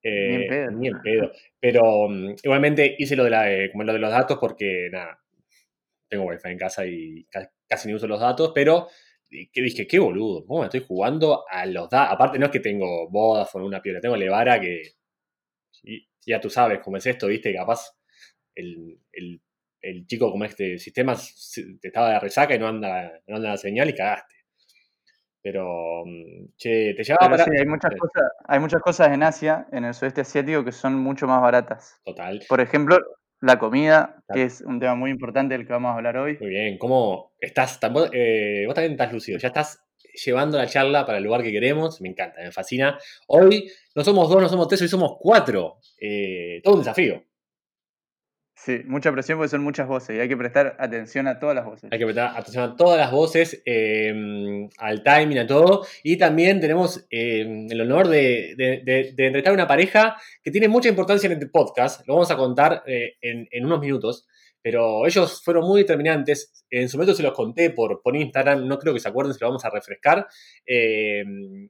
Eh, 0.04 0.28
Ni 0.28 0.34
en 0.44 0.48
pedo. 0.48 0.70
Ni 0.70 0.88
en 0.88 1.00
pedo. 1.02 1.32
Pero 1.58 2.08
mm, 2.08 2.34
igualmente 2.44 2.94
hice 2.98 3.16
lo 3.16 3.24
de, 3.24 3.30
la, 3.30 3.52
eh, 3.52 3.70
como 3.72 3.82
lo 3.82 3.92
de 3.92 3.98
los 3.98 4.10
datos 4.12 4.38
porque, 4.40 4.88
nada, 4.92 5.18
tengo 6.08 6.24
wifi 6.26 6.48
en 6.48 6.58
casa 6.58 6.86
y 6.86 7.24
ca- 7.24 7.50
casi 7.68 7.88
ni 7.88 7.94
uso 7.94 8.06
los 8.06 8.20
datos, 8.20 8.52
pero 8.54 8.86
eh, 8.86 8.90
que 9.52 9.62
dije, 9.62 9.86
qué 9.86 9.98
boludo, 9.98 10.44
¿cómo 10.46 10.60
me 10.60 10.66
estoy 10.66 10.84
jugando 10.86 11.44
a 11.48 11.64
los 11.66 11.88
datos? 11.88 12.14
Aparte 12.14 12.38
no 12.38 12.46
es 12.46 12.52
que 12.52 12.60
tengo 12.60 13.08
Vodafone, 13.08 13.64
una 13.66 13.80
piedra, 13.82 14.00
tengo 14.00 14.16
Levara 14.16 14.60
que 14.60 14.82
y- 15.84 16.06
ya 16.24 16.40
tú 16.40 16.50
sabes 16.50 16.80
cómo 16.80 16.96
es 16.98 17.06
esto, 17.06 17.26
viste, 17.26 17.52
capaz 17.54 17.96
el, 18.54 18.98
el, 19.12 19.40
el 19.80 20.06
chico 20.06 20.30
como 20.30 20.44
este 20.44 20.78
sistema 20.78 21.16
te 21.80 21.88
estaba 21.88 22.10
de 22.10 22.20
resaca 22.20 22.54
y 22.54 22.58
no 22.58 22.68
anda, 22.68 23.12
no 23.26 23.36
anda 23.36 23.50
la 23.50 23.56
señal 23.56 23.88
y 23.90 23.94
cagaste. 23.94 24.34
Pero, 25.42 26.04
mm, 26.06 26.54
che, 26.56 26.94
te 26.94 27.02
llevaba 27.02 27.30
para... 27.30 27.44
sí, 27.44 27.50
hay 27.58 27.66
muchas 27.66 27.90
cosas, 27.98 28.22
hay 28.46 28.60
muchas 28.60 28.80
cosas 28.82 29.08
en 29.12 29.22
Asia, 29.24 29.66
en 29.72 29.84
el 29.84 29.94
sudeste 29.94 30.20
asiático, 30.20 30.64
que 30.64 30.70
son 30.70 30.94
mucho 30.94 31.26
más 31.26 31.40
baratas. 31.42 32.00
Total. 32.04 32.40
Por 32.48 32.60
ejemplo, 32.60 32.96
la 33.42 33.58
comida, 33.58 34.22
que 34.32 34.44
es 34.44 34.62
un 34.62 34.78
tema 34.78 34.94
muy 34.94 35.10
importante 35.10 35.56
del 35.56 35.66
que 35.66 35.72
vamos 35.72 35.90
a 35.90 35.96
hablar 35.96 36.16
hoy. 36.16 36.38
Muy 36.40 36.50
bien, 36.50 36.78
¿cómo 36.78 37.32
estás? 37.40 37.78
vos, 37.92 38.08
eh, 38.12 38.62
vos 38.66 38.74
también 38.74 38.92
estás 38.92 39.12
lucido, 39.12 39.36
ya 39.38 39.48
estás 39.48 39.82
llevando 40.24 40.58
la 40.58 40.68
charla 40.68 41.04
para 41.04 41.18
el 41.18 41.24
lugar 41.24 41.42
que 41.42 41.50
queremos, 41.50 42.00
me 42.00 42.08
encanta, 42.08 42.40
me 42.40 42.52
fascina. 42.52 42.98
Hoy 43.26 43.68
no 43.96 44.04
somos 44.04 44.28
dos, 44.28 44.40
no 44.40 44.48
somos 44.48 44.68
tres, 44.68 44.82
hoy 44.82 44.88
somos 44.88 45.16
cuatro. 45.18 45.78
Eh, 46.00 46.60
todo 46.62 46.74
un 46.74 46.80
desafío. 46.80 47.24
Sí, 48.64 48.78
mucha 48.86 49.10
presión 49.10 49.38
porque 49.38 49.48
son 49.48 49.64
muchas 49.64 49.88
voces 49.88 50.16
y 50.16 50.20
hay 50.20 50.28
que 50.28 50.36
prestar 50.36 50.76
atención 50.78 51.26
a 51.26 51.40
todas 51.40 51.56
las 51.56 51.64
voces. 51.64 51.90
Hay 51.90 51.98
que 51.98 52.04
prestar 52.04 52.36
atención 52.36 52.62
a 52.62 52.76
todas 52.76 52.96
las 52.96 53.10
voces, 53.10 53.60
eh, 53.66 54.68
al 54.78 55.02
timing, 55.02 55.38
a 55.38 55.48
todo. 55.48 55.84
Y 56.04 56.16
también 56.16 56.60
tenemos 56.60 57.04
eh, 57.10 57.66
el 57.68 57.80
honor 57.80 58.06
de, 58.06 58.54
de, 58.56 59.08
entrevistar 59.08 59.50
a 59.50 59.54
una 59.54 59.66
pareja 59.66 60.16
que 60.44 60.52
tiene 60.52 60.68
mucha 60.68 60.88
importancia 60.88 61.26
en 61.26 61.32
este 61.32 61.48
podcast. 61.48 62.06
Lo 62.06 62.14
vamos 62.14 62.30
a 62.30 62.36
contar 62.36 62.84
eh, 62.86 63.14
en, 63.20 63.48
en 63.50 63.66
unos 63.66 63.80
minutos. 63.80 64.28
Pero 64.62 65.08
ellos 65.08 65.42
fueron 65.42 65.66
muy 65.66 65.80
determinantes. 65.80 66.64
En 66.70 66.88
su 66.88 66.96
momento 66.96 67.16
se 67.16 67.24
los 67.24 67.32
conté 67.32 67.70
por, 67.70 68.00
por 68.00 68.14
Instagram. 68.14 68.68
No 68.68 68.78
creo 68.78 68.94
que 68.94 69.00
se 69.00 69.08
acuerden, 69.08 69.34
se 69.34 69.40
lo 69.40 69.48
vamos 69.48 69.64
a 69.64 69.70
refrescar. 69.70 70.28
Eh, 70.64 71.24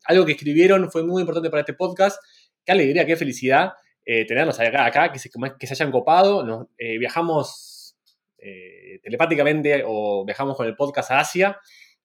algo 0.05 0.27
que 0.27 0.33
escribieron 0.33 0.91
fue 0.91 1.03
muy 1.05 1.23
importante 1.23 1.49
para 1.49 1.61
este 1.61 1.73
podcast. 1.73 2.23
Qué 2.67 2.73
alegría, 2.73 3.07
qué 3.07 3.17
felicidad 3.17 3.73
eh, 4.05 4.27
tenerlos 4.27 4.59
acá, 4.61 4.87
acá 4.87 5.13
que, 5.13 5.19
se, 5.19 5.31
que 5.59 5.67
se 5.67 5.75
hayan 5.75 5.91
copado. 5.91 6.45
Nos, 6.45 6.67
eh, 6.79 6.99
viajamos 6.99 7.97
eh, 8.39 8.99
telepáticamente 9.03 9.85
o 9.87 10.25
viajamos 10.25 10.57
con 10.57 10.67
el 10.67 10.75
podcast 10.77 11.11
a 11.13 11.21
Asia. 11.21 11.59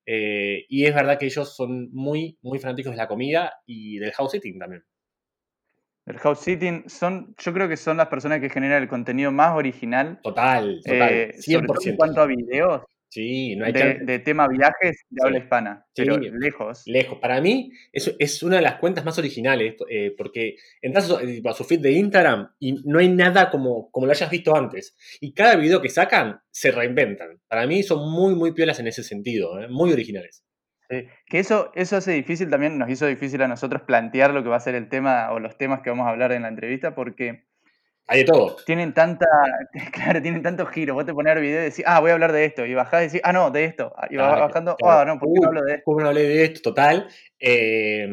Eh, 0.06 0.66
y 0.70 0.86
es 0.86 0.96
verdad 0.96 1.18
que 1.18 1.26
ellos 1.26 1.56
son 1.56 1.90
muy, 1.92 2.38
muy 2.42 2.60
fanáticos 2.60 2.92
de 2.92 2.98
la 2.98 3.08
comida 3.08 3.54
y 3.66 3.98
del 3.98 4.14
house 4.14 4.32
sitting 4.32 4.58
también. 4.58 4.84
El 6.06 6.18
house 6.20 6.40
sitting 6.40 6.88
son, 6.88 7.36
yo 7.38 7.54
creo 7.54 7.68
que 7.68 7.76
son 7.76 7.98
las 7.98 8.08
personas 8.08 8.40
que 8.40 8.50
generan 8.50 8.82
el 8.82 8.88
contenido 8.88 9.32
más 9.32 9.54
original. 9.58 10.20
Total, 10.24 10.80
total. 10.86 11.14
eh, 11.14 11.32
100%. 11.36 11.42
sobre 11.42 11.68
todo 11.68 11.90
en 11.90 11.96
cuanto 11.98 12.22
a 12.22 12.26
videos. 12.26 12.82
Sí, 13.18 13.56
no 13.56 13.66
hay 13.66 13.74
de, 13.74 14.20
tema 14.20 14.48
viajes 14.48 15.06
de 15.10 15.26
habla 15.26 15.40
hispana, 15.40 15.86
Sí. 15.96 16.04
pero 16.06 16.20
lejos. 16.20 16.84
Lejos. 16.86 17.18
Para 17.18 17.42
mí, 17.42 17.72
eso 17.92 18.12
es 18.20 18.44
una 18.44 18.58
de 18.58 18.62
las 18.62 18.76
cuentas 18.76 19.04
más 19.04 19.18
originales, 19.18 19.74
eh, 19.90 20.14
porque 20.16 20.56
entras 20.84 21.06
a 21.06 21.08
su, 21.08 21.20
eh, 21.28 21.42
a 21.44 21.54
su 21.54 21.64
feed 21.64 21.80
de 21.80 21.94
Instagram 21.94 22.52
y 22.60 22.74
no 22.86 23.00
hay 23.00 23.10
nada 23.10 23.50
como, 23.50 23.90
como 23.90 24.06
lo 24.06 24.12
hayas 24.12 24.30
visto 24.30 24.56
antes. 24.56 24.96
Y 25.20 25.34
cada 25.34 25.56
video 25.56 25.82
que 25.82 25.90
sacan 25.90 26.40
se 26.52 26.70
reinventan. 26.70 27.40
Para 27.48 27.66
mí 27.66 27.82
son 27.82 28.08
muy, 28.08 28.36
muy 28.36 28.52
piolas 28.52 28.80
en 28.80 28.86
ese 28.86 29.02
sentido, 29.02 29.60
eh, 29.60 29.68
muy 29.68 29.92
originales. 29.92 30.44
Sí, 30.88 31.08
Que 31.26 31.40
eso, 31.40 31.72
eso 31.74 31.98
hace 31.98 32.12
difícil 32.12 32.52
también, 32.52 32.78
nos 32.78 32.88
hizo 32.92 33.08
difícil 33.08 33.42
a 33.42 33.48
nosotros 33.48 33.82
plantear 33.82 34.32
lo 34.32 34.44
que 34.44 34.50
va 34.50 34.58
a 34.58 34.60
ser 34.60 34.76
el 34.76 34.90
tema 34.90 35.32
o 35.32 35.40
los 35.40 35.58
temas 35.58 35.82
que 35.82 35.90
vamos 35.90 36.06
a 36.06 36.12
hablar 36.12 36.34
en 36.34 36.44
la 36.44 36.50
entrevista, 36.50 36.94
porque 36.94 37.48
Hay 38.08 38.20
de 38.20 38.26
todo. 38.26 38.56
tienen 38.66 38.94
tanta, 38.94 39.26
claro, 39.94 40.22
tienen 40.22 40.42
tantos 40.42 40.70
giros. 40.70 40.96
Vos 40.96 41.06
te 41.06 41.14
pones 41.14 41.34
ver 41.36 41.42
video 41.44 41.62
y 41.62 41.66
decís, 41.66 41.84
ah, 41.88 42.00
voy 42.00 42.12
a 42.12 42.14
hablar 42.14 42.32
de 42.32 42.46
esto, 42.46 42.66
y 42.66 42.74
bajás 42.74 43.02
y 43.04 43.06
decís, 43.08 43.22
ah, 43.24 43.34
no, 43.34 43.52
de 43.52 43.66
esto. 43.66 43.94
Y 44.10 44.18
vas 44.18 44.36
Claro, 44.36 44.40
bajando, 44.40 44.76
claro. 44.78 45.00
ah, 45.02 45.06
no, 45.06 45.20
¿por 45.20 45.32
qué 45.32 45.40
no 45.40 45.48
Uh, 45.48 45.48
hablo 45.48 45.62
de 45.64 45.74
esto? 45.76 45.84
¿Cómo 45.86 46.02
no 46.02 46.08
hablé 46.10 46.24
de 46.24 46.44
esto? 46.46 46.62
Total. 46.62 47.08
Eh, 47.40 48.08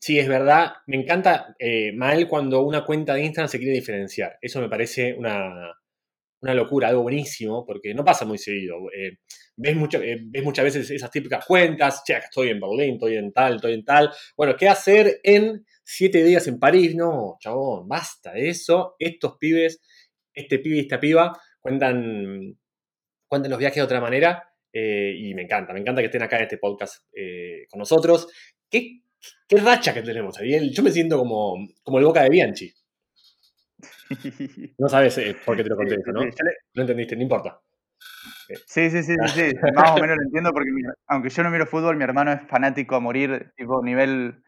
sí, 0.00 0.18
es 0.18 0.28
verdad. 0.28 0.72
Me 0.86 0.96
encanta 0.96 1.54
eh, 1.58 1.92
mal 1.92 2.28
cuando 2.28 2.62
una 2.62 2.84
cuenta 2.84 3.14
de 3.14 3.22
Instagram 3.24 3.48
se 3.48 3.58
quiere 3.58 3.72
diferenciar. 3.74 4.38
Eso 4.40 4.60
me 4.60 4.68
parece 4.68 5.14
una, 5.14 5.72
una 6.42 6.54
locura, 6.54 6.88
algo 6.88 7.02
buenísimo, 7.02 7.64
porque 7.66 7.94
no 7.94 8.04
pasa 8.04 8.24
muy 8.26 8.38
seguido. 8.38 8.76
Eh, 8.96 9.18
ves, 9.56 9.76
mucho- 9.76 10.02
eh, 10.02 10.18
ves 10.22 10.42
muchas 10.44 10.64
veces 10.64 10.90
esas 10.90 11.10
típicas 11.10 11.44
cuentas, 11.46 12.02
che, 12.04 12.14
estoy 12.16 12.50
en 12.50 12.60
Berlín, 12.60 12.94
estoy 12.94 13.16
en 13.16 13.32
tal, 13.32 13.56
estoy 13.56 13.74
en 13.74 13.84
tal. 13.84 14.10
Bueno, 14.36 14.54
¿qué 14.58 14.68
hacer 14.68 15.20
en 15.22 15.64
siete 15.84 16.24
días 16.24 16.46
en 16.48 16.58
París? 16.58 16.94
No, 16.96 17.36
chabón, 17.40 17.86
basta 17.88 18.32
de 18.32 18.48
eso. 18.48 18.96
Estos 18.98 19.36
pibes, 19.38 19.80
este 20.32 20.58
pibe 20.58 20.76
y 20.76 20.80
esta 20.80 20.98
piba, 20.98 21.38
cuentan, 21.60 22.56
cuentan 23.28 23.50
los 23.50 23.58
viajes 23.60 23.76
de 23.76 23.82
otra 23.82 24.00
manera 24.00 24.48
eh, 24.72 25.14
y 25.16 25.34
me 25.34 25.42
encanta, 25.42 25.72
me 25.72 25.80
encanta 25.80 26.00
que 26.00 26.06
estén 26.06 26.22
acá 26.22 26.36
en 26.38 26.42
este 26.44 26.58
podcast 26.58 27.04
eh, 27.14 27.66
con 27.70 27.78
nosotros. 27.78 28.28
¿Qué, 28.68 29.02
qué 29.46 29.56
racha 29.58 29.94
que 29.94 30.02
tenemos, 30.02 30.38
Ariel. 30.38 30.70
Yo 30.72 30.82
me 30.82 30.90
siento 30.90 31.18
como, 31.18 31.56
como 31.82 31.98
el 31.98 32.04
boca 32.04 32.22
de 32.22 32.30
Bianchi. 32.30 32.72
No 34.78 34.88
sabes 34.88 35.18
eh, 35.18 35.36
por 35.44 35.56
qué 35.56 35.62
te 35.62 35.68
lo 35.70 35.76
conté 35.76 35.96
¿no? 36.06 36.20
No 36.74 36.82
entendiste, 36.82 37.16
no 37.16 37.22
importa. 37.22 37.60
Sí, 38.66 38.90
sí, 38.90 39.02
sí, 39.02 39.14
sí, 39.26 39.28
sí, 39.28 39.56
más 39.74 39.92
o 39.92 39.96
menos 40.00 40.16
lo 40.16 40.22
entiendo 40.24 40.52
porque 40.52 40.70
mi- 40.70 40.82
aunque 41.06 41.30
yo 41.30 41.42
no 41.42 41.50
miro 41.50 41.66
fútbol, 41.66 41.96
mi 41.96 42.04
hermano 42.04 42.32
es 42.32 42.46
fanático 42.48 42.96
a 42.96 43.00
morir, 43.00 43.52
tipo 43.56 43.82
nivel, 43.82 44.42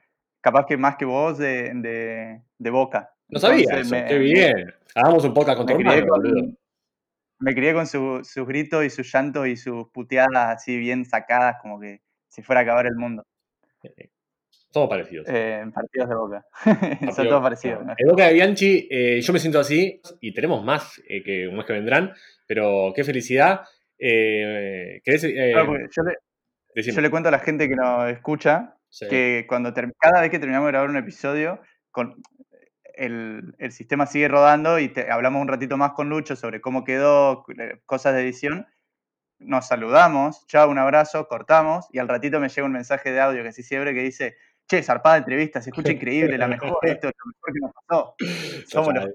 capaz 0.47 0.65
que 0.67 0.77
más 0.77 0.95
que 0.97 1.05
vos, 1.05 1.39
de, 1.39 1.73
de, 1.75 2.41
de 2.57 2.71
Boca. 2.71 3.11
No 3.29 3.41
sabía 3.41 3.65
Entonces, 3.65 3.87
eso, 3.87 3.95
me- 3.97 4.05
qué 4.07 4.19
bien. 4.19 4.75
Hagamos 4.95 5.25
un 5.25 5.35
podcast 5.35 5.59
con 5.59 5.67
tu 5.67 5.73
Me 5.77 5.83
crié 5.83 5.99
hermano, 5.99 6.23
boludo. 6.23 6.53
me 7.41 7.53
crié 7.55 7.75
con 7.75 7.87
su- 7.89 8.21
sus 8.23 8.47
gritos 8.47 8.85
y 8.85 8.91
sus 8.91 9.13
llantos 9.13 9.49
y 9.49 9.57
sus 9.57 9.89
puteadas 9.91 10.57
así 10.57 10.77
bien 10.79 11.05
sacadas, 11.05 11.57
como 11.61 11.81
que 11.81 12.01
si 12.29 12.43
fuera 12.43 12.61
a 12.61 12.63
acabar 12.63 12.87
el 12.87 12.95
mundo 12.95 13.25
Somos 14.71 14.89
parecidos. 14.89 15.27
eh, 15.29 15.65
partidos 15.75 16.09
de 16.09 16.15
Boca. 16.15 16.47
Son 16.65 16.79
Partido- 17.01 17.29
todos 17.29 17.43
parecidos. 17.43 17.85
¿no? 17.85 17.95
El 17.99 18.09
Boca 18.09 18.27
de 18.29 18.35
Bianchi, 18.35 18.87
eh, 18.91 19.21
yo 19.21 19.33
me 19.33 19.39
siento 19.41 19.59
así, 19.59 20.01
y 20.21 20.33
tenemos 20.33 20.65
más 20.65 21.03
eh, 21.09 21.23
que 21.25 21.49
mes 21.51 21.65
que 21.65 21.73
vendrán, 21.73 22.13
pero 22.47 22.93
qué 22.95 23.03
felicidad. 23.03 23.63
Eh, 23.99 25.01
¿Querés 25.03 25.25
eh, 25.25 25.51
Claro, 25.53 25.67
porque 25.67 25.87
yo, 25.91 26.03
le, 26.05 26.15
decime? 26.75 26.95
yo 26.95 27.01
le 27.01 27.11
cuento 27.11 27.29
a 27.31 27.33
la 27.33 27.39
gente 27.41 27.69
que 27.69 27.75
nos 27.75 28.09
escucha 28.11 28.77
Sí. 28.97 29.09
que 29.09 29.45
cuando 29.47 29.75
cada 29.99 30.23
vez 30.23 30.31
que 30.31 30.39
terminamos 30.39 30.69
de 30.69 30.73
grabar 30.73 30.89
un 30.89 30.97
episodio, 30.97 31.61
con 31.91 32.15
el, 32.95 33.55
el 33.59 33.73
sistema 33.73 34.07
sigue 34.07 34.27
rodando 34.27 34.79
y 34.79 34.89
te- 34.89 35.11
hablamos 35.11 35.43
un 35.43 35.49
ratito 35.49 35.77
más 35.77 35.93
con 35.93 36.09
Lucho 36.09 36.35
sobre 36.35 36.63
cómo 36.63 36.83
quedó, 36.83 37.45
eh, 37.59 37.79
cosas 37.85 38.15
de 38.15 38.23
edición. 38.23 38.67
Nos 39.39 39.69
saludamos, 39.69 40.47
chao, 40.47 40.71
un 40.71 40.79
abrazo, 40.79 41.29
cortamos 41.29 41.87
y 41.93 41.99
al 41.99 42.09
ratito 42.09 42.41
me 42.41 42.49
llega 42.49 42.65
un 42.65 42.73
mensaje 42.73 43.13
de 43.13 43.21
audio 43.21 43.43
que 43.43 43.53
sí 43.53 43.63
siempre 43.63 43.93
que 43.93 44.01
dice, 44.03 44.37
che, 44.67 44.83
zarpada 44.83 45.19
entrevista, 45.19 45.61
se 45.61 45.69
escucha 45.69 45.93
increíble, 45.93 46.39
la 46.39 46.49
mejor, 46.49 46.79
esto 46.83 47.09
es 47.09 47.15
lo 47.23 47.33
mejor 47.33 47.53
que 47.53 47.61
nos 47.61 47.73
pasó. 47.75 48.15
Somos 48.67 48.95
los 48.95 49.09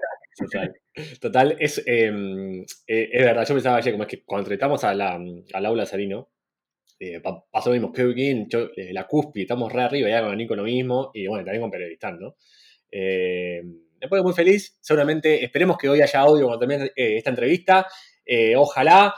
Total, 1.20 1.56
es, 1.60 1.82
eh, 1.88 2.64
eh, 2.86 3.10
es 3.12 3.26
verdad. 3.26 3.48
Yo 3.48 3.56
pensaba 3.56 3.78
ayer, 3.78 3.94
como 3.94 4.04
es 4.04 4.10
que 4.10 4.24
cuando 4.24 4.42
entrevistamos 4.44 4.84
a 4.84 4.94
la, 4.94 5.20
al 5.54 5.66
aula 5.66 5.88
Sarino, 5.88 6.30
eh, 7.02 7.20
pa- 7.20 7.44
pasó 7.52 7.70
lo 7.70 7.74
mismo. 7.80 7.92
Bien, 8.14 8.48
yo, 8.50 8.70
eh, 8.76 8.94
la 8.94 9.08
cúspide, 9.08 9.44
estamos 9.44 9.72
re 9.74 9.82
arriba, 9.84 10.10
ya 10.10 10.22
con 10.22 10.38
Nico 10.38 10.56
lo 10.56 10.64
mismo, 10.64 11.10
y 11.14 11.28
bueno, 11.28 11.44
también 11.44 11.62
con 11.62 11.72
Periodistán, 11.72 12.20
¿no? 12.20 12.36
Eh, 12.92 13.62
me 14.00 14.08
pone 14.08 14.22
muy 14.24 14.34
feliz. 14.34 14.78
Seguramente, 14.82 15.44
esperemos 15.44 15.78
que 15.78 15.90
hoy 15.90 16.02
haya 16.02 16.20
audio 16.22 16.46
cuando 16.48 16.60
termine 16.66 16.92
eh, 16.96 17.18
esta 17.18 17.30
entrevista. 17.30 17.88
Eh, 18.26 18.56
ojalá. 18.56 19.14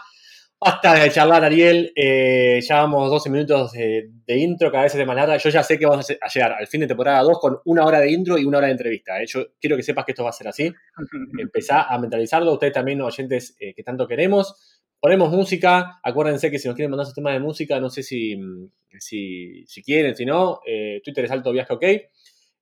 Basta 0.66 0.94
de 0.96 1.10
charlar, 1.12 1.44
Ariel. 1.44 1.92
Eh, 1.94 2.62
ya 2.62 2.78
vamos 2.78 3.10
12 3.10 3.30
minutos 3.30 3.74
de, 3.74 4.10
de 4.26 4.38
intro, 4.38 4.72
cada 4.72 4.84
vez 4.84 4.96
es 4.96 5.06
más 5.06 5.16
larga. 5.16 5.36
Yo 5.36 5.50
ya 5.50 5.62
sé 5.62 5.78
que 5.78 5.86
vamos 5.86 6.10
a 6.10 6.28
llegar 6.34 6.54
al 6.54 6.68
fin 6.68 6.80
de 6.80 6.88
temporada 6.88 7.22
2 7.22 7.38
con 7.38 7.60
una 7.66 7.84
hora 7.86 8.00
de 8.00 8.10
intro 8.10 8.38
y 8.38 8.46
una 8.46 8.60
hora 8.60 8.68
de 8.68 8.72
entrevista. 8.74 9.22
eh. 9.22 9.26
Yo 9.28 9.46
quiero 9.60 9.76
que 9.76 9.84
sepas 9.84 10.06
que 10.06 10.14
esto 10.14 10.24
va 10.24 10.30
a 10.30 10.34
ser 10.34 10.48
así. 10.48 10.72
Empezá 11.38 11.84
a 11.84 12.00
mentalizarlo. 12.00 12.54
Ustedes 12.54 12.72
también, 12.72 13.02
oyentes 13.02 13.58
eh, 13.60 13.74
que 13.74 13.84
tanto 13.84 14.08
queremos. 14.08 14.73
Ponemos 15.04 15.32
música. 15.32 16.00
Acuérdense 16.02 16.50
que 16.50 16.58
si 16.58 16.70
nos 16.70 16.76
quieren 16.78 16.90
mandar 16.90 17.06
sus 17.06 17.14
temas 17.14 17.34
de 17.34 17.42
música, 17.42 17.78
no 17.78 17.90
sé 17.90 18.04
si, 18.04 18.38
mm, 18.38 18.70
si, 19.00 19.66
si 19.68 19.84
quieren, 19.84 20.16
si 20.16 20.26
no. 20.26 20.62
eh, 20.66 21.02
Twitter 21.04 21.26
es 21.26 21.32
alto 21.32 21.52
viaje, 21.52 21.74
ok. 21.74 21.84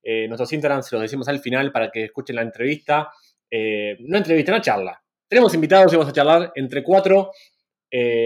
Eh, 0.01 0.27
nuestros 0.27 0.51
Instagram 0.51 0.81
se 0.81 0.95
los 0.95 1.03
decimos 1.03 1.27
al 1.27 1.39
final 1.39 1.71
para 1.71 1.91
que 1.91 2.05
escuchen 2.05 2.37
la 2.37 2.41
entrevista. 2.41 3.11
Eh, 3.47 3.95
no 3.99 4.17
entrevista, 4.17 4.53
una 4.53 4.61
charla. 4.61 5.03
Tenemos 5.27 5.53
invitados 5.53 5.93
y 5.93 5.97
vamos 5.97 6.09
a 6.09 6.15
charlar 6.15 6.51
entre 6.55 6.81
cuatro. 6.81 7.29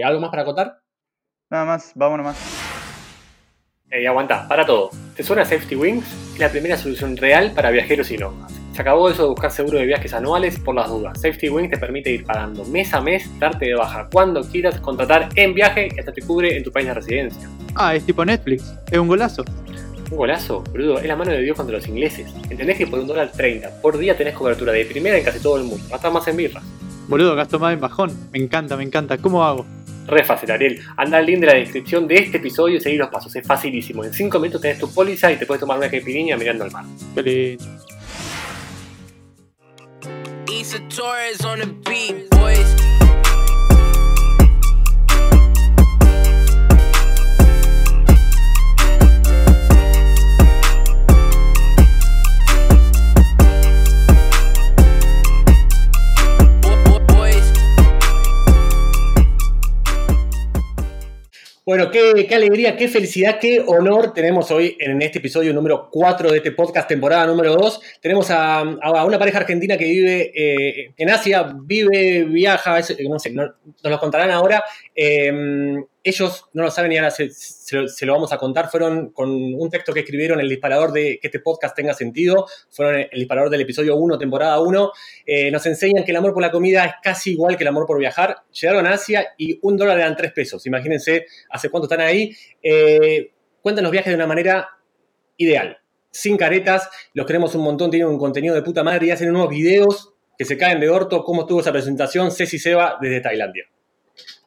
¿Algo 0.02 0.20
más 0.20 0.30
para 0.30 0.46
contar? 0.46 0.78
Nada 1.50 1.66
más, 1.66 1.92
vámonos 1.94 2.24
más. 2.24 2.38
Ey, 3.90 4.06
aguanta, 4.06 4.48
para 4.48 4.64
todo. 4.64 4.92
¿Te 5.14 5.22
suena 5.22 5.44
Safety 5.44 5.76
Wings? 5.76 6.32
Es 6.32 6.38
la 6.38 6.48
primera 6.48 6.78
solución 6.78 7.18
real 7.18 7.52
para 7.52 7.70
viajeros 7.70 8.10
y 8.10 8.16
nómadas. 8.16 8.55
Se 8.76 8.82
acabó 8.82 9.08
eso 9.08 9.22
de 9.22 9.28
buscar 9.30 9.50
seguro 9.50 9.78
de 9.78 9.86
viajes 9.86 10.12
anuales 10.12 10.58
por 10.58 10.74
las 10.74 10.90
dudas. 10.90 11.18
Safety 11.18 11.48
Wings 11.48 11.70
te 11.70 11.78
permite 11.78 12.12
ir 12.12 12.24
pagando 12.26 12.62
mes 12.66 12.92
a 12.92 13.00
mes, 13.00 13.26
darte 13.38 13.64
de 13.64 13.74
baja 13.74 14.06
cuando 14.12 14.42
quieras, 14.42 14.78
contratar 14.80 15.30
en 15.34 15.54
viaje 15.54 15.88
y 15.96 15.98
hasta 15.98 16.12
te 16.12 16.20
cubre 16.20 16.54
en 16.58 16.62
tu 16.62 16.70
país 16.70 16.86
de 16.86 16.92
residencia. 16.92 17.48
Ah, 17.74 17.96
es 17.96 18.04
tipo 18.04 18.22
Netflix. 18.22 18.74
Es 18.90 18.98
un 18.98 19.08
golazo. 19.08 19.46
Un 20.10 20.18
golazo, 20.18 20.62
boludo, 20.72 20.98
es 20.98 21.06
la 21.06 21.16
mano 21.16 21.30
de 21.30 21.40
Dios 21.40 21.56
contra 21.56 21.74
los 21.74 21.88
ingleses. 21.88 22.30
¿Entendés 22.50 22.76
que 22.76 22.86
por 22.86 22.98
un 22.98 23.06
dólar 23.06 23.32
30 23.32 23.80
por 23.80 23.96
día 23.96 24.14
tenés 24.14 24.34
cobertura 24.34 24.74
de 24.74 24.84
primera 24.84 25.16
en 25.16 25.24
casi 25.24 25.40
todo 25.40 25.56
el 25.56 25.64
mundo? 25.64 25.82
Gastar 25.88 26.12
más 26.12 26.28
en 26.28 26.36
birras. 26.36 26.62
Boludo, 27.08 27.34
gasto 27.34 27.58
más 27.58 27.72
en 27.72 27.80
bajón. 27.80 28.12
Me 28.30 28.40
encanta, 28.40 28.76
me 28.76 28.84
encanta. 28.84 29.16
¿Cómo 29.16 29.42
hago? 29.42 29.64
Re 30.06 30.22
fácil, 30.22 30.50
Ariel. 30.50 30.82
Anda 30.98 31.16
al 31.16 31.24
link 31.24 31.40
de 31.40 31.46
la 31.46 31.54
descripción 31.54 32.06
de 32.06 32.16
este 32.16 32.36
episodio 32.36 32.76
y 32.76 32.80
seguí 32.82 32.98
los 32.98 33.08
pasos. 33.08 33.34
Es 33.34 33.46
facilísimo. 33.46 34.04
En 34.04 34.12
5 34.12 34.38
minutos 34.38 34.60
tenés 34.60 34.78
tu 34.78 34.92
póliza 34.92 35.32
y 35.32 35.36
te 35.36 35.46
puedes 35.46 35.60
tomar 35.60 35.78
una 35.78 35.88
caipirinha 35.88 36.36
mirando 36.36 36.64
al 36.64 36.70
mar. 36.70 36.84
Qué 37.14 37.22
lindo. 37.22 37.64
Issa 40.50 40.80
Torres 40.88 41.44
on 41.44 41.60
the 41.60 41.66
beat, 41.66 42.35
Bueno, 61.66 61.90
qué, 61.90 62.28
alegría, 62.32 62.76
qué 62.76 62.86
felicidad, 62.86 63.40
qué 63.40 63.60
honor 63.66 64.14
tenemos 64.14 64.52
hoy 64.52 64.76
en 64.78 65.02
este 65.02 65.18
episodio 65.18 65.52
número 65.52 65.88
4 65.90 66.30
de 66.30 66.36
este 66.36 66.52
podcast, 66.52 66.86
temporada 66.86 67.26
número 67.26 67.56
2. 67.56 67.80
Tenemos 68.00 68.30
a, 68.30 68.62
una 69.04 69.18
pareja 69.18 69.38
argentina 69.38 69.76
que 69.76 69.84
vive 69.84 70.30
eh, 70.32 70.92
en 70.96 71.10
Asia, 71.10 71.52
vive, 71.64 72.22
viaja, 72.22 72.78
es- 72.78 72.96
no 73.08 73.18
sé, 73.18 73.30
no- 73.32 73.52
nos 73.64 73.82
lo 73.90 73.98
contarán 73.98 74.30
ahora. 74.30 74.62
Eh, 74.94 75.74
ellos 76.06 76.44
no 76.52 76.62
lo 76.62 76.70
saben 76.70 76.92
y 76.92 76.98
ahora 76.98 77.10
se, 77.10 77.28
lo, 77.72 77.88
se 77.88 78.06
lo 78.06 78.12
vamos 78.12 78.32
a 78.32 78.38
contar. 78.38 78.70
Fueron 78.70 79.10
con 79.10 79.28
un 79.28 79.68
texto 79.68 79.92
que 79.92 80.00
escribieron 80.00 80.38
el 80.38 80.48
disparador 80.48 80.92
de 80.92 81.18
que 81.20 81.26
este 81.26 81.40
podcast 81.40 81.74
tenga 81.74 81.94
sentido. 81.94 82.46
Fueron 82.70 83.00
el 83.10 83.18
disparador 83.18 83.50
del 83.50 83.62
episodio 83.62 83.96
1, 83.96 84.16
temporada 84.16 84.60
1. 84.60 84.92
Eh, 85.26 85.50
nos 85.50 85.66
enseñan 85.66 86.04
que 86.04 86.12
el 86.12 86.16
amor 86.16 86.32
por 86.32 86.42
la 86.42 86.52
comida 86.52 86.84
es 86.84 86.92
casi 87.02 87.32
igual 87.32 87.56
que 87.56 87.64
el 87.64 87.68
amor 87.68 87.86
por 87.86 87.98
viajar. 87.98 88.36
Llegaron 88.52 88.86
a 88.86 88.92
Asia 88.92 89.34
y 89.36 89.58
un 89.62 89.76
dólar 89.76 89.98
eran 89.98 90.14
tres 90.14 90.30
pesos. 90.30 90.64
Imagínense 90.66 91.26
hace 91.50 91.70
cuánto 91.70 91.86
están 91.86 92.00
ahí. 92.06 92.30
Eh, 92.62 93.32
cuentan 93.60 93.82
los 93.82 93.90
viajes 93.90 94.12
de 94.12 94.14
una 94.14 94.28
manera 94.28 94.68
ideal, 95.38 95.78
sin 96.12 96.36
caretas. 96.36 96.88
Los 97.14 97.26
queremos 97.26 97.52
un 97.56 97.62
montón, 97.62 97.90
tienen 97.90 98.06
un 98.06 98.18
contenido 98.18 98.54
de 98.54 98.62
puta 98.62 98.84
madre 98.84 99.06
y 99.06 99.10
hacen 99.10 99.28
unos 99.28 99.48
videos 99.48 100.14
que 100.38 100.44
se 100.44 100.56
caen 100.56 100.78
de 100.78 100.88
orto. 100.88 101.24
¿Cómo 101.24 101.40
estuvo 101.40 101.58
esa 101.58 101.72
presentación? 101.72 102.30
Ceci 102.30 102.60
Seba 102.60 102.96
desde 103.00 103.20
Tailandia. 103.20 103.64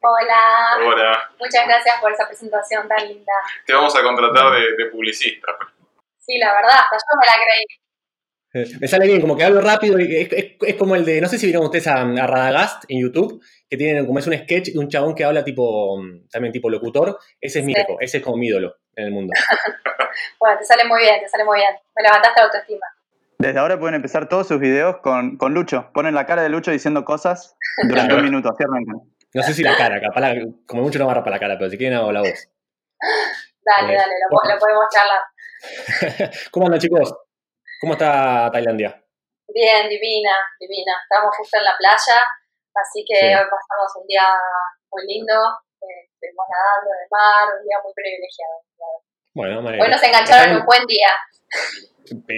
Hola, 0.02 0.78
Hola, 0.88 1.30
muchas 1.40 1.68
gracias 1.68 1.96
por 2.02 2.12
esa 2.12 2.26
presentación 2.28 2.88
tan 2.88 3.06
linda. 3.08 3.34
te 3.66 3.74
vamos 3.74 3.94
a 3.96 4.02
contratar 4.04 4.52
de, 4.54 4.62
de 4.84 4.90
publicista. 4.92 5.48
Sí, 6.20 6.38
la 6.38 6.54
verdad, 6.54 6.72
hasta 6.72 6.96
yo 6.96 7.20
me 7.20 7.26
la 7.28 7.34
creí. 7.44 7.66
Eh, 8.52 8.78
Me 8.82 8.88
sale 8.88 9.06
bien, 9.08 9.20
como 9.22 9.36
que 9.36 9.44
hablo 9.44 9.60
rápido. 9.62 10.00
y 10.00 10.16
Es, 10.16 10.32
es- 10.32 10.56
es 10.62 10.76
como 10.76 10.96
el 10.96 11.04
de, 11.06 11.20
no 11.22 11.28
sé 11.28 11.38
si 11.38 11.48
vieron 11.48 11.66
ustedes 11.66 11.88
a, 11.88 12.02
a 12.02 12.28
Radagast 12.28 12.86
en 12.88 13.02
YouTube, 13.02 13.44
que 13.70 13.78
tienen 13.78 14.06
como 14.06 14.20
es 14.20 14.28
un 14.28 14.34
sketch 14.38 14.70
de 14.72 14.80
un 14.80 14.88
chabón 14.90 15.14
que 15.16 15.26
habla 15.26 15.44
tipo, 15.44 16.02
mm, 16.02 16.30
también 16.30 16.54
tipo 16.54 16.70
locutor. 16.70 17.20
Ese 17.42 17.60
es 17.60 17.66
mi 17.66 17.74
Sí. 17.74 17.82
eco, 17.82 17.98
ese 18.00 18.18
es 18.20 18.24
como 18.24 18.38
mi 18.38 18.48
ídolo 18.48 18.76
en 18.96 19.06
el 19.06 19.12
mundo. 19.12 19.34
Bueno, 20.40 20.58
te 20.58 20.66
sale 20.66 20.84
muy 20.86 21.00
bien, 21.02 21.20
te 21.22 21.30
sale 21.30 21.46
muy 21.46 21.58
bien. 21.60 21.74
Me 21.96 22.04
levantaste 22.04 22.40
la 22.40 22.46
autoestima. 22.48 22.86
Desde 23.38 23.60
ahora 23.60 23.80
pueden 23.80 23.96
empezar 23.96 24.28
todos 24.28 24.48
sus 24.48 24.60
videos 24.60 24.98
con, 24.98 25.38
con 25.38 25.54
Lucho. 25.54 25.92
Ponen 25.94 26.14
la 26.16 26.26
cara 26.26 26.42
de 26.42 26.50
Lucho 26.50 26.72
diciendo 26.72 27.06
cosas 27.06 27.56
durante 27.88 28.14
un 28.16 28.24
minuto, 28.24 28.50
así 28.50 28.64
arrancan. 28.64 29.02
No 29.34 29.44
sé 29.44 29.54
si 29.54 29.64
la 29.64 29.78
cara, 29.78 30.02
capaz 30.02 30.22
la- 30.22 30.36
como 30.66 30.82
mucho 30.84 30.98
no 31.00 31.06
va 31.08 31.14
a 31.14 31.24
para 31.24 31.36
la 31.36 31.40
cara, 31.40 31.58
pero 31.58 31.70
si 31.70 31.78
quieren 31.78 31.98
hago 32.00 32.12
la 32.12 32.22
voz. 32.22 32.48
Dale, 33.62 33.94
Eh, 33.94 33.98
dale, 33.98 34.14
lo, 34.30 34.60
podemos 34.60 34.86
charlar. 34.92 35.22
¿Cómo 36.52 36.66
andan 36.66 36.80
chicos? 36.80 37.14
¿Cómo 37.82 37.94
está 37.94 38.50
Tailandia? 38.52 39.04
Bien, 39.54 39.88
divina, 39.90 40.36
divina. 40.60 40.94
Estamos 41.04 41.36
justo 41.38 41.58
en 41.58 41.64
la 41.64 41.78
playa, 41.78 42.22
así 42.76 43.06
que 43.08 43.16
Sí. 43.20 43.26
hoy 43.26 43.46
pasamos 43.50 43.92
un 44.02 44.08
día 44.08 44.24
muy 44.92 45.06
lindo. 45.08 45.34
eh, 45.82 46.10
estuvimos 46.12 46.46
nadando 46.52 46.90
en 46.92 47.00
el 47.04 47.08
mar, 47.10 47.56
un 47.58 47.64
día 47.64 47.78
muy 47.84 47.94
privilegiado. 47.94 48.54
Bueno, 49.34 49.62
me 49.62 49.82
Hoy 49.82 49.90
nos 49.90 50.04
engancharon 50.04 50.50
en 50.52 50.58
un 50.58 50.66
buen 50.66 50.86
día. 50.88 51.08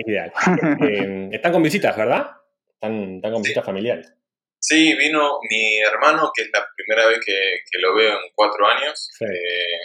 Ideal. 0.06 0.32
Eh, 0.92 1.30
están 1.32 1.52
con 1.52 1.64
visitas, 1.64 1.96
¿verdad? 1.98 2.30
Están, 2.76 3.16
están 3.16 3.32
con 3.34 3.42
visitas 3.42 3.66
familiares. 3.66 4.14
Sí, 4.62 4.94
vino 4.96 5.40
mi 5.50 5.80
hermano, 5.82 6.32
que 6.36 6.44
es 6.44 6.50
la 6.54 6.64
primera 6.78 7.08
vez 7.08 7.20
que, 7.26 7.34
que 7.66 7.80
lo 7.82 7.96
veo 7.96 8.14
en 8.14 8.30
cuatro 8.36 8.66
años, 8.68 9.10
Sí. 9.18 9.26
eh, 9.26 9.82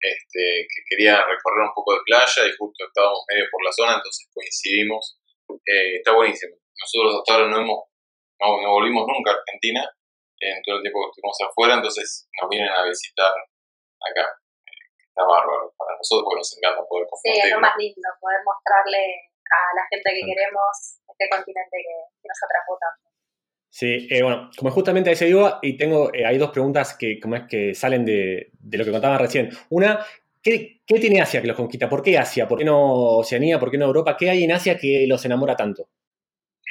este, 0.00 0.66
que 0.66 0.80
quería 0.90 1.22
recorrer 1.24 1.66
un 1.66 1.74
poco 1.74 1.94
de 1.94 2.00
playa 2.04 2.42
y 2.46 2.54
justo 2.56 2.84
estábamos 2.86 3.22
medio 3.30 3.46
por 3.50 3.64
la 3.64 3.72
zona, 3.72 3.94
entonces 3.94 4.28
coincidimos. 4.34 5.18
Eh, 5.66 5.96
está 6.02 6.12
buenísimo. 6.12 6.54
Nosotros 6.54 7.14
hasta 7.18 7.34
ahora 7.34 7.48
no 7.50 7.58
hemos, 7.62 7.80
no, 8.40 8.46
no 8.62 8.68
volvimos 8.78 9.06
nunca 9.06 9.30
a 9.32 9.38
Argentina, 9.38 9.82
en 10.40 10.62
todo 10.62 10.76
el 10.78 10.82
tiempo 10.82 10.98
que 11.02 11.10
estuvimos 11.14 11.38
afuera, 11.42 11.74
entonces 11.74 12.28
nos 12.40 12.46
vienen 12.50 12.70
a 12.70 12.82
visitar 12.86 13.30
acá. 14.02 14.26
Eh, 14.66 14.82
está 15.02 15.22
bárbaro 15.26 15.74
para 15.78 15.94
nosotros 15.98 16.26
porque 16.26 16.42
nos 16.42 16.52
encanta 16.58 16.82
poder 16.86 17.06
Sí, 17.22 17.30
es 17.38 17.50
lo 17.50 17.58
compartir. 17.58 17.62
más 17.62 17.74
lindo, 17.78 18.08
poder 18.22 18.40
mostrarle 18.46 19.02
a 19.50 19.60
la 19.78 19.82
gente 19.90 20.10
que 20.14 20.22
Sí. 20.22 20.26
queremos 20.30 20.74
este 21.06 21.26
continente 21.26 21.76
que, 21.82 21.96
que 22.22 22.26
nos 22.30 22.38
atrapó 22.46 22.78
tanto. 22.78 23.07
Sí, 23.70 24.08
eh, 24.10 24.22
bueno, 24.22 24.50
como 24.56 24.70
justamente 24.70 25.10
a 25.10 25.12
eso 25.12 25.26
iba, 25.26 25.58
y 25.62 25.76
tengo, 25.76 26.12
eh, 26.14 26.24
hay 26.24 26.38
dos 26.38 26.50
preguntas 26.50 26.96
que, 26.98 27.20
como 27.20 27.36
es 27.36 27.42
que 27.48 27.74
salen 27.74 28.04
de, 28.04 28.50
de 28.58 28.78
lo 28.78 28.84
que 28.84 28.90
contaban 28.90 29.18
recién. 29.18 29.50
Una, 29.68 30.04
¿qué, 30.42 30.80
tiene 30.86 31.20
Asia 31.20 31.40
que 31.40 31.46
los 31.46 31.56
conquista? 31.56 31.88
¿Por 31.88 32.02
qué 32.02 32.18
Asia? 32.18 32.48
¿Por 32.48 32.58
qué 32.58 32.64
no 32.64 33.18
Oceanía? 33.18 33.58
¿Por 33.58 33.70
qué 33.70 33.78
no 33.78 33.86
Europa? 33.86 34.16
¿Qué 34.16 34.30
hay 34.30 34.44
en 34.44 34.52
Asia 34.52 34.78
que 34.78 35.06
los 35.06 35.24
enamora 35.24 35.54
tanto? 35.56 35.90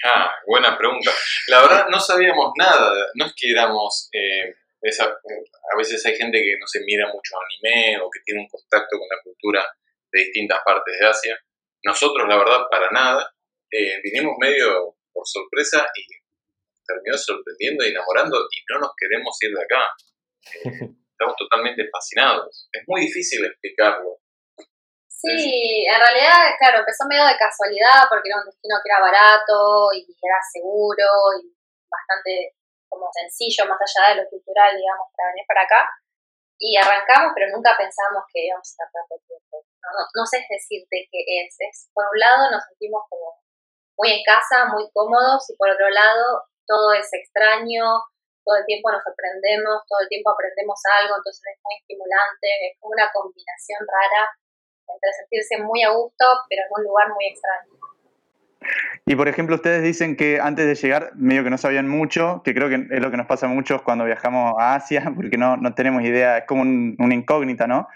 Ah, 0.04 0.32
buena 0.46 0.78
pregunta. 0.78 1.12
La 1.48 1.62
verdad, 1.62 1.88
no 1.90 2.00
sabíamos 2.00 2.52
nada. 2.58 2.94
No 3.16 3.26
es 3.26 3.34
que 3.36 3.52
éramos. 3.52 4.10
eh, 4.14 4.56
a 4.80 5.78
veces 5.78 6.06
hay 6.06 6.16
gente 6.16 6.38
que 6.42 6.58
no 6.60 6.68
se 6.68 6.82
mira 6.86 7.08
mucho 7.08 7.34
anime 7.36 7.98
o 8.00 8.10
que 8.10 8.22
tiene 8.24 8.42
un 8.42 8.48
contacto 8.48 8.98
con 8.98 9.08
la 9.10 9.22
cultura 9.24 9.68
de 10.12 10.20
distintas 10.20 10.60
partes 10.66 10.94
de 11.00 11.08
Asia. 11.08 11.40
Nosotros, 11.84 12.28
la 12.28 12.38
verdad, 12.38 12.62
para 12.70 12.90
nada. 12.92 13.34
Eh, 13.70 14.00
vinimos 14.02 14.36
medio 14.40 14.96
por 15.12 15.28
sorpresa 15.28 15.90
y 15.96 16.06
terminó 16.88 17.18
sorprendiendo 17.18 17.84
y 17.86 17.92
enamorando 17.92 18.48
y 18.50 18.58
no 18.72 18.80
nos 18.80 18.92
queremos 18.96 19.36
ir 19.44 19.52
de 19.52 19.64
acá. 19.64 19.84
Eh, 20.64 20.96
estamos 21.12 21.36
totalmente 21.36 21.84
fascinados. 21.92 22.70
Es 22.72 22.84
muy 22.88 23.02
difícil 23.02 23.44
explicarlo. 23.46 24.18
Sí, 25.10 25.84
en 25.90 25.98
realidad, 25.98 26.54
claro, 26.62 26.86
empezó 26.86 27.10
medio 27.10 27.26
de 27.26 27.42
casualidad 27.42 28.06
porque 28.06 28.30
era 28.30 28.38
un 28.38 28.46
destino 28.46 28.78
que 28.80 28.90
era 28.94 29.02
barato 29.02 29.90
y 29.92 30.06
era 30.06 30.38
seguro 30.46 31.10
y 31.42 31.58
bastante 31.90 32.54
como 32.88 33.10
sencillo, 33.12 33.66
más 33.66 33.82
allá 33.82 34.14
de 34.14 34.22
lo 34.22 34.30
cultural, 34.30 34.78
digamos, 34.78 35.10
para 35.18 35.34
venir 35.34 35.46
para 35.50 35.66
acá. 35.66 35.82
Y 36.62 36.78
arrancamos, 36.78 37.34
pero 37.34 37.50
nunca 37.50 37.74
pensamos 37.78 38.24
que 38.30 38.46
íbamos 38.46 38.66
a 38.66 38.72
estar 38.72 38.90
tanto 38.94 39.18
tiempo. 39.26 39.66
No, 39.82 39.90
no, 39.94 40.02
no 40.06 40.24
sé 40.26 40.46
decirte 40.46 41.10
qué 41.10 41.22
es. 41.26 41.54
es. 41.66 41.90
Por 41.94 42.06
un 42.06 42.20
lado 42.22 42.54
nos 42.54 42.64
sentimos 42.70 43.02
como 43.10 43.42
muy 43.98 44.14
en 44.14 44.24
casa, 44.24 44.70
muy 44.70 44.86
cómodos, 44.94 45.50
y 45.50 45.58
por 45.58 45.70
otro 45.70 45.90
lado 45.90 46.46
todo 46.68 46.94
es 46.94 47.08
extraño, 47.12 47.84
todo 48.46 48.56
el 48.58 48.66
tiempo 48.66 48.92
nos 48.92 49.04
sorprendemos, 49.04 49.82
todo 49.88 50.00
el 50.04 50.10
tiempo 50.10 50.30
aprendemos 50.32 50.80
algo, 51.02 51.16
entonces 51.18 51.42
es 51.44 51.60
muy 51.64 51.76
estimulante, 51.82 52.48
es 52.72 52.80
como 52.80 52.92
una 52.94 53.10
combinación 53.12 53.80
rara 53.88 54.24
entre 54.88 55.12
sentirse 55.20 55.58
muy 55.64 55.84
a 55.84 55.90
gusto, 55.92 56.26
pero 56.50 56.64
en 56.64 56.70
un 56.72 56.84
lugar 56.84 57.08
muy 57.14 57.26
extraño. 57.28 57.74
Y 59.06 59.16
por 59.16 59.28
ejemplo, 59.28 59.56
ustedes 59.56 59.84
dicen 59.84 60.16
que 60.16 60.40
antes 60.42 60.66
de 60.66 60.76
llegar, 60.76 61.12
medio 61.16 61.44
que 61.44 61.50
no 61.50 61.58
sabían 61.58 61.88
mucho, 61.88 62.42
que 62.44 62.54
creo 62.54 62.70
que 62.70 62.88
es 62.90 63.02
lo 63.02 63.12
que 63.12 63.18
nos 63.18 63.28
pasa 63.28 63.46
a 63.46 63.50
muchos 63.50 63.82
cuando 63.82 64.06
viajamos 64.06 64.54
a 64.60 64.76
Asia, 64.76 65.04
porque 65.16 65.38
no, 65.38 65.58
no 65.58 65.74
tenemos 65.76 66.04
idea, 66.04 66.40
es 66.40 66.46
como 66.46 66.62
un- 66.62 66.96
una 67.00 67.14
incógnita, 67.14 67.68
¿no? 67.68 67.88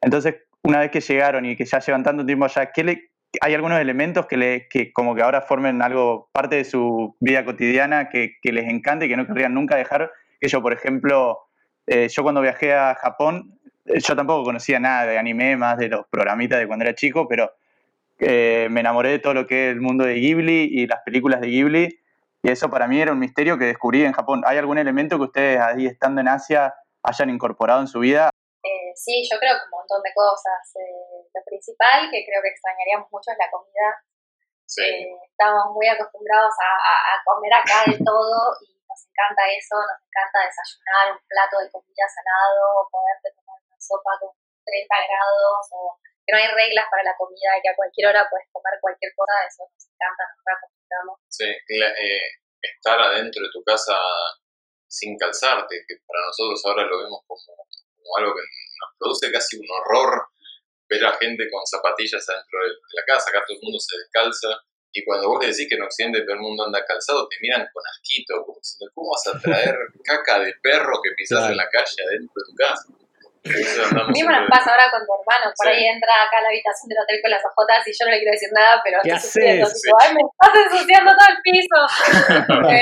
Entonces, 0.00 0.36
una 0.64 0.80
vez 0.80 0.90
que 0.90 1.00
llegaron 1.00 1.44
y 1.44 1.56
que 1.56 1.64
ya 1.64 1.78
llevan 1.80 2.04
tanto 2.04 2.24
tiempo 2.26 2.44
allá, 2.44 2.70
¿qué 2.72 2.84
le, 2.84 3.10
¿hay 3.40 3.54
algunos 3.54 3.80
elementos 3.80 4.26
que, 4.26 4.36
le, 4.36 4.68
que 4.68 4.92
como 4.92 5.14
que 5.14 5.22
ahora 5.22 5.42
formen 5.42 5.82
algo, 5.82 6.28
parte 6.32 6.56
de 6.56 6.64
su 6.64 7.16
vida 7.20 7.44
cotidiana, 7.44 8.08
que, 8.08 8.36
les 8.42 8.68
encante 8.68 9.06
y 9.06 9.08
que 9.08 9.16
no 9.16 9.26
querrían 9.26 9.54
nunca 9.54 9.76
dejar? 9.76 10.10
Que 10.40 10.48
yo, 10.48 10.60
por 10.62 10.72
ejemplo, 10.72 11.40
eh, 11.86 12.08
yo 12.08 12.22
cuando 12.22 12.40
viajé 12.40 12.74
a 12.74 12.94
Japón, 12.94 13.58
eh, 13.86 14.00
yo 14.00 14.14
tampoco 14.14 14.44
conocía 14.44 14.78
nada 14.78 15.06
de 15.06 15.18
anime, 15.18 15.56
más 15.56 15.78
de 15.78 15.88
los 15.88 16.06
programitas 16.08 16.58
de 16.58 16.66
cuando 16.66 16.84
era 16.84 16.94
chico, 16.94 17.26
pero 17.28 17.52
eh, 18.18 18.68
me 18.70 18.80
enamoré 18.80 19.10
de 19.10 19.18
todo 19.18 19.34
lo 19.34 19.46
que 19.46 19.68
es 19.68 19.72
el 19.72 19.80
mundo 19.80 20.04
de 20.04 20.14
Ghibli 20.14 20.68
y 20.70 20.86
las 20.86 21.00
películas 21.02 21.40
de 21.40 21.48
Ghibli. 21.48 21.98
Y 22.44 22.50
eso 22.50 22.70
para 22.70 22.88
mí 22.88 23.00
era 23.00 23.12
un 23.12 23.18
misterio 23.18 23.58
que 23.58 23.66
descubrí 23.66 24.04
en 24.04 24.12
Japón. 24.12 24.42
¿Hay 24.46 24.58
algún 24.58 24.78
elemento 24.78 25.16
que 25.16 25.24
ustedes 25.24 25.60
ahí 25.60 25.86
estando 25.86 26.20
en 26.20 26.28
Asia 26.28 26.74
hayan 27.02 27.30
incorporado 27.30 27.80
en 27.80 27.86
su 27.86 28.00
vida? 28.00 28.30
Eh, 28.62 28.92
sí, 28.94 29.28
yo 29.30 29.38
creo 29.38 29.54
que 29.54 29.64
un 29.64 29.78
montón 29.78 30.02
de 30.02 30.10
cosas. 30.14 30.76
Eh, 30.76 31.11
lo 31.34 31.40
principal 31.44 32.10
que 32.10 32.24
creo 32.24 32.40
que 32.42 32.52
extrañaríamos 32.52 33.08
mucho 33.10 33.32
es 33.32 33.38
la 33.38 33.50
comida. 33.50 33.88
Sí. 34.66 34.84
Eh, 34.84 35.16
estamos 35.28 35.72
muy 35.74 35.88
acostumbrados 35.88 36.52
a, 36.60 36.70
a- 36.76 37.04
a 37.12 37.14
comer 37.24 37.52
acá 37.52 37.84
de 37.88 37.98
todo 38.00 38.56
y 38.64 38.72
nos 38.88 39.00
encanta 39.08 39.42
eso, 39.52 39.76
nos 39.76 40.00
encanta 40.04 40.44
desayunar 40.48 41.12
un 41.16 41.20
plato 41.28 41.60
de 41.60 41.68
comida 41.72 42.04
salado, 42.08 42.60
o 42.80 42.88
poderte 42.88 43.32
tomar 43.36 43.56
una 43.60 43.76
sopa 43.80 44.12
con 44.20 44.32
30 44.64 44.96
grados, 45.08 45.64
o 45.72 45.96
que 46.24 46.30
no 46.32 46.38
hay 46.38 46.48
reglas 46.52 46.86
para 46.88 47.02
la 47.04 47.16
comida 47.16 47.56
y 47.58 47.60
que 47.60 47.68
a 47.72 47.76
cualquier 47.76 48.06
hora 48.12 48.28
puedes 48.30 48.48
comer 48.52 48.78
cualquier 48.80 49.12
cosa, 49.16 49.32
eso 49.44 49.64
nos 49.68 49.84
encanta, 49.88 50.22
nos 50.36 50.46
acostumbramos. 50.56 51.14
Sí, 51.28 51.48
la- 51.80 51.92
eh, 51.96 52.40
estar 52.62 53.00
adentro 53.00 53.42
de 53.42 53.50
tu 53.52 53.60
casa 53.64 53.96
sin 54.88 55.16
calzarte, 55.18 55.84
que 55.88 55.94
para 56.06 56.20
nosotros 56.28 56.60
ahora 56.64 56.84
lo 56.84 56.96
vemos 57.02 57.20
como, 57.26 57.40
como 57.96 58.08
algo 58.18 58.32
que 58.36 58.44
nos 58.44 58.90
produce 58.98 59.32
casi 59.32 59.56
un 59.58 59.66
horror 59.68 60.31
ver 60.92 61.04
a 61.06 61.12
gente 61.16 61.48
con 61.50 61.64
zapatillas 61.64 62.20
adentro 62.28 62.58
de 62.60 62.70
la 62.92 63.04
casa, 63.08 63.30
acá 63.30 63.40
todo 63.46 63.56
el 63.56 63.62
mundo 63.64 63.78
se 63.80 63.96
descalza, 63.96 64.48
y 64.92 65.00
cuando 65.08 65.28
vos 65.32 65.40
le 65.40 65.48
decís 65.48 65.64
que 65.68 65.76
en 65.80 65.82
Occidente 65.88 66.20
todo 66.20 66.34
el 66.36 66.44
mundo 66.44 66.64
anda 66.68 66.84
calzado, 66.84 67.24
te 67.28 67.36
miran 67.40 67.64
con 67.72 67.80
asquito, 67.88 68.44
como 68.44 68.58
diciendo, 68.60 68.92
¿cómo 68.94 69.08
vas 69.16 69.24
a 69.24 69.40
traer 69.40 69.72
caca 70.04 70.38
de 70.44 70.52
perro 70.62 71.00
que 71.02 71.10
pisas 71.16 71.38
Claro. 71.48 71.52
en 71.52 71.56
la 71.56 71.68
calle 71.72 71.96
adentro 72.04 72.36
de 72.36 72.44
tu 72.44 72.54
casa? 72.60 72.84
Mismo 74.14 74.30
nos 74.30 74.46
pasa 74.46 74.70
ahora 74.70 74.86
con 74.92 75.00
tu 75.02 75.10
hermano, 75.18 75.50
por 75.56 75.66
Sí. 75.66 75.72
ahí 75.74 75.82
entra 75.90 76.12
acá 76.22 76.38
a 76.38 76.42
la 76.46 76.48
habitación 76.54 76.86
del 76.92 77.02
hotel 77.02 77.18
con 77.24 77.30
las 77.32 77.42
ojotas 77.42 77.82
y 77.88 77.90
yo 77.90 78.04
no 78.06 78.10
le 78.12 78.18
quiero 78.22 78.32
decir 78.38 78.50
nada, 78.54 78.78
pero 78.84 79.00
¿Qué 79.02 79.10
estoy 79.10 79.26
sufriendo, 79.32 79.66
haces? 79.66 79.82
tipo, 79.82 79.96
ay, 79.98 80.10
me 80.14 80.22
estás 80.22 80.52
ensuciando 80.62 81.10
todo 81.10 81.28
el 81.32 81.38
piso. 81.42 81.78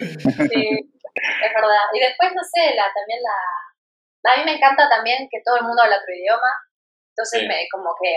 Eh, 0.00 0.08
sí, 0.48 0.62
es 0.80 1.52
verdad. 1.54 1.84
Y 1.92 1.98
después, 2.00 2.32
no 2.34 2.42
sé, 2.42 2.74
la, 2.74 2.88
también 2.94 3.20
la... 3.22 4.32
A 4.32 4.36
mí 4.38 4.44
me 4.44 4.56
encanta 4.56 4.88
también 4.88 5.28
que 5.30 5.40
todo 5.44 5.56
el 5.56 5.64
mundo 5.64 5.82
habla 5.82 5.96
otro 6.00 6.12
idioma, 6.14 6.50
entonces 7.20 7.40
Sí. 7.44 7.48
me 7.48 7.68
como 7.68 7.92
que, 8.00 8.12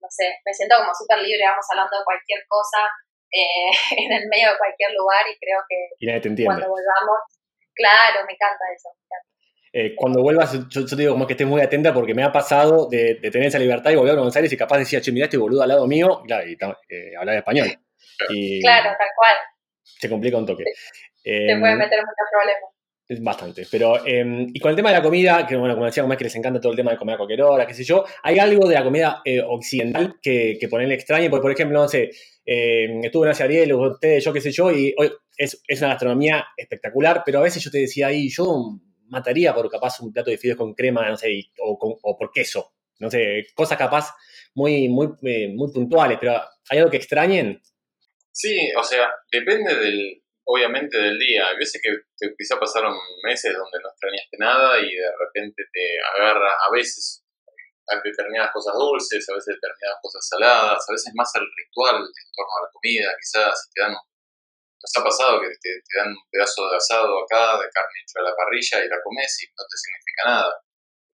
no 0.00 0.08
sé, 0.08 0.32
me 0.44 0.52
siento 0.56 0.76
como 0.80 0.94
súper 0.96 1.20
libre, 1.20 1.44
vamos 1.44 1.66
hablando 1.68 1.92
de 2.00 2.04
cualquier 2.04 2.40
cosa 2.48 2.88
eh, 3.28 3.68
en 4.08 4.12
el 4.12 4.24
medio 4.32 4.52
de 4.52 4.58
cualquier 4.58 4.92
lugar 4.96 5.20
y 5.28 5.36
creo 5.36 5.60
que 5.68 5.76
Y 6.00 6.06
nadie 6.08 6.20
te 6.24 6.28
entiende. 6.32 6.48
cuando 6.48 6.68
volvamos, 6.72 7.18
claro, 7.76 8.24
me 8.26 8.32
encanta 8.32 8.64
eso. 8.74 8.88
me 8.96 9.04
encanta. 9.04 9.28
Eh, 9.74 9.94
cuando 9.96 10.20
vuelvas, 10.20 10.52
yo, 10.52 10.80
yo 10.84 10.96
te 10.96 10.96
digo 10.96 11.12
como 11.14 11.26
que 11.26 11.32
estés 11.32 11.46
muy 11.46 11.60
atenta 11.62 11.94
porque 11.94 12.14
me 12.14 12.22
ha 12.24 12.30
pasado 12.32 12.88
de, 12.90 13.14
de 13.20 13.30
tener 13.30 13.48
esa 13.48 13.58
libertad 13.58 13.90
y 13.90 13.96
volver 13.96 14.12
a 14.12 14.16
Buenos 14.16 14.36
Aires 14.36 14.52
y 14.52 14.56
capaz 14.56 14.78
decía, 14.78 15.00
che, 15.00 15.12
mirá 15.12 15.24
este 15.26 15.38
boludo 15.38 15.62
al 15.62 15.68
lado 15.68 15.86
mío, 15.86 16.20
y 16.24 16.26
claro, 16.28 16.44
y 16.46 16.94
eh, 16.94 17.16
hablar 17.18 17.36
español. 17.36 17.68
Y 18.28 18.60
Claro, 18.60 18.94
tal 18.98 19.08
cual, 19.16 19.36
se 19.82 20.08
complica 20.10 20.36
un 20.36 20.46
toque. 20.46 20.64
te 20.64 21.52
Em, 21.52 21.58
puede 21.60 21.74
meter 21.76 21.98
en 21.98 22.04
muchos 22.04 22.28
problemas. 22.30 22.70
Bastante, 23.20 23.66
pero 23.70 24.06
em, 24.06 24.48
y 24.52 24.60
con 24.60 24.70
el 24.70 24.76
tema 24.76 24.90
de 24.90 24.96
la 24.96 25.02
comida, 25.02 25.46
que 25.46 25.56
bueno, 25.56 25.74
como 25.74 25.86
decía, 25.86 26.04
es 26.08 26.16
que 26.16 26.24
les 26.24 26.36
encanta 26.36 26.60
todo 26.60 26.72
el 26.72 26.76
tema 26.76 26.92
de 26.92 26.96
comer 26.96 27.14
a 27.14 27.18
cualquier 27.18 27.42
hora, 27.42 27.66
qué 27.66 27.74
sé 27.74 27.84
yo, 27.84 28.04
¿hay 28.22 28.38
algo 28.38 28.68
de 28.68 28.74
la 28.74 28.84
comida 28.84 29.22
eh, 29.24 29.40
occidental 29.40 30.16
que, 30.22 30.56
que 30.60 30.68
ponerle 30.68 30.94
extraño? 30.94 31.28
Porque, 31.30 31.42
por 31.42 31.52
ejemplo, 31.52 31.80
no 31.80 31.88
sé, 31.88 32.10
eh, 32.46 33.00
estuve 33.02 33.26
en 33.26 33.30
Asia 33.32 33.44
Ariel, 33.44 33.72
ustedes, 33.74 34.24
yo 34.24 34.32
qué 34.32 34.40
sé 34.40 34.52
yo, 34.52 34.70
y 34.70 34.94
hoy 34.96 35.10
es, 35.36 35.62
es 35.66 35.80
una 35.80 35.90
gastronomía 35.90 36.46
espectacular, 36.56 37.22
pero 37.24 37.40
a 37.40 37.42
veces 37.42 37.62
yo 37.62 37.70
te 37.70 37.78
decía 37.78 38.08
ahí, 38.08 38.28
yo 38.28 38.78
mataría 39.08 39.54
por 39.54 39.68
capaz 39.68 40.00
un 40.00 40.12
plato 40.12 40.30
de 40.30 40.38
fideos 40.38 40.58
con 40.58 40.74
crema, 40.74 41.08
no 41.08 41.16
sé, 41.16 41.50
o, 41.60 41.98
o 42.02 42.16
por 42.16 42.30
queso, 42.30 42.72
no 43.00 43.10
sé, 43.10 43.46
cosas 43.54 43.76
capaz 43.76 44.10
muy, 44.54 44.88
muy, 44.88 45.08
eh, 45.22 45.48
muy 45.54 45.72
puntuales, 45.72 46.18
pero 46.20 46.40
¿Hay 46.68 46.78
algo 46.78 46.90
que 46.90 46.96
extrañen? 46.96 47.60
Sí, 48.30 48.56
o 48.78 48.82
sea, 48.82 49.10
depende 49.30 49.74
del, 49.74 50.21
obviamente 50.44 50.96
del 50.98 51.18
día. 51.18 51.48
Hay 51.48 51.56
veces 51.56 51.80
que 51.82 51.90
te, 52.16 52.34
quizá 52.36 52.58
pasaron 52.58 52.96
meses 53.22 53.52
donde 53.52 53.78
no 53.82 53.88
extrañaste 53.88 54.36
nada 54.38 54.78
y 54.80 54.94
de 54.94 55.12
repente 55.18 55.62
te 55.72 55.86
agarra 56.16 56.50
a 56.50 56.70
veces 56.72 57.24
a 57.88 58.00
determinadas 58.02 58.52
cosas 58.52 58.74
dulces, 58.74 59.28
a 59.28 59.34
veces 59.34 59.56
determinadas 59.58 59.98
cosas 60.02 60.22
saladas, 60.28 60.84
a 60.88 60.92
veces 60.92 61.12
más 61.14 61.30
el 61.34 61.46
ritual 61.46 61.96
en 61.98 62.28
torno 62.32 62.52
a 62.58 62.62
la 62.62 62.70
comida, 62.72 63.10
quizás 63.18 63.50
si 63.58 63.70
te 63.74 63.82
dan, 63.82 63.92
nos 63.92 64.92
ha 64.96 65.02
pasado 65.02 65.40
que 65.42 65.50
te, 65.60 65.82
dan 65.98 66.10
un 66.14 66.26
pedazo 66.30 66.70
de 66.70 66.76
asado 66.76 67.22
acá, 67.22 67.58
de 67.58 67.68
carne 67.70 67.98
hecha 68.02 68.20
a 68.20 68.30
la 68.30 68.36
parrilla 68.36 68.84
y 68.84 68.88
la 68.88 69.02
comes 69.02 69.30
y 69.42 69.46
no 69.50 69.64
te 69.66 69.76
significa 69.76 70.22
nada. 70.26 70.52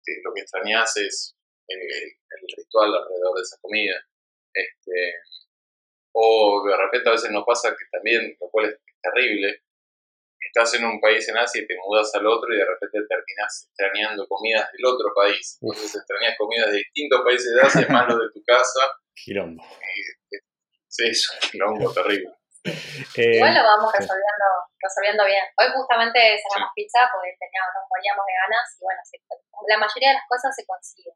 Te- 0.03 0.21
lo 0.25 0.35
que 0.35 0.43
extrañas 0.43 0.97
es 0.97 1.35
el, 1.69 1.81
el 1.81 2.43
ritual 2.57 2.95
alrededor 2.95 3.35
de 3.37 3.43
esa 3.43 3.59
comida. 3.63 3.97
Este, 4.53 5.15
o 6.15 6.65
de 6.67 6.77
repente 6.77 7.09
a 7.09 7.13
veces 7.13 7.31
nos 7.31 7.45
pasa 7.45 7.71
que 7.71 7.85
también, 7.93 8.37
lo 8.41 8.49
cual 8.51 8.67
es 8.67 8.81
terrible, 9.11 9.63
estás 10.41 10.75
en 10.75 10.85
un 10.85 11.01
país 11.01 11.29
en 11.29 11.37
Asia 11.39 11.63
y 11.63 11.67
te 11.67 11.75
mudas 11.85 12.15
al 12.15 12.27
otro 12.27 12.53
y 12.53 12.57
de 12.59 12.65
repente 12.65 12.99
terminas 13.09 13.69
extrañando 13.69 14.27
comidas 14.29 14.71
del 14.73 14.85
otro 14.87 15.13
país. 15.15 15.59
Entonces 15.61 15.95
extrañas 15.97 16.35
comidas 16.39 16.71
de 16.71 16.79
distintos 16.79 17.21
países 17.25 17.51
de 17.55 17.61
Asia, 17.63 17.87
más 17.91 18.09
lo 18.09 18.19
de 18.19 18.29
tu 18.33 18.43
casa. 18.45 18.81
Quilombo. 19.15 19.63
Sí, 20.89 21.05
es 21.11 21.29
un 21.31 21.39
quilombo 21.51 21.93
terrible. 21.93 22.33
Eh, 22.67 23.39
Igual 23.39 23.55
lo 23.55 23.63
vamos 23.63 23.95
resolviendo, 23.95 24.47
resolviendo 24.83 25.23
bien. 25.25 25.45
Hoy 25.55 25.71
justamente 25.71 26.19
cenamos 26.35 26.75
pizza 26.75 27.07
porque 27.15 27.31
teníamos, 27.39 27.71
nos 27.79 27.87
moríamos 27.87 28.27
de 28.27 28.35
ganas 28.43 28.67
y 28.75 28.83
bueno, 28.83 29.01
se- 29.07 29.23
la 29.71 29.79
mayoría 29.79 30.11
de 30.11 30.19
las 30.19 30.27
cosas 30.27 30.51
se 30.51 30.67
consiguen. 30.67 31.15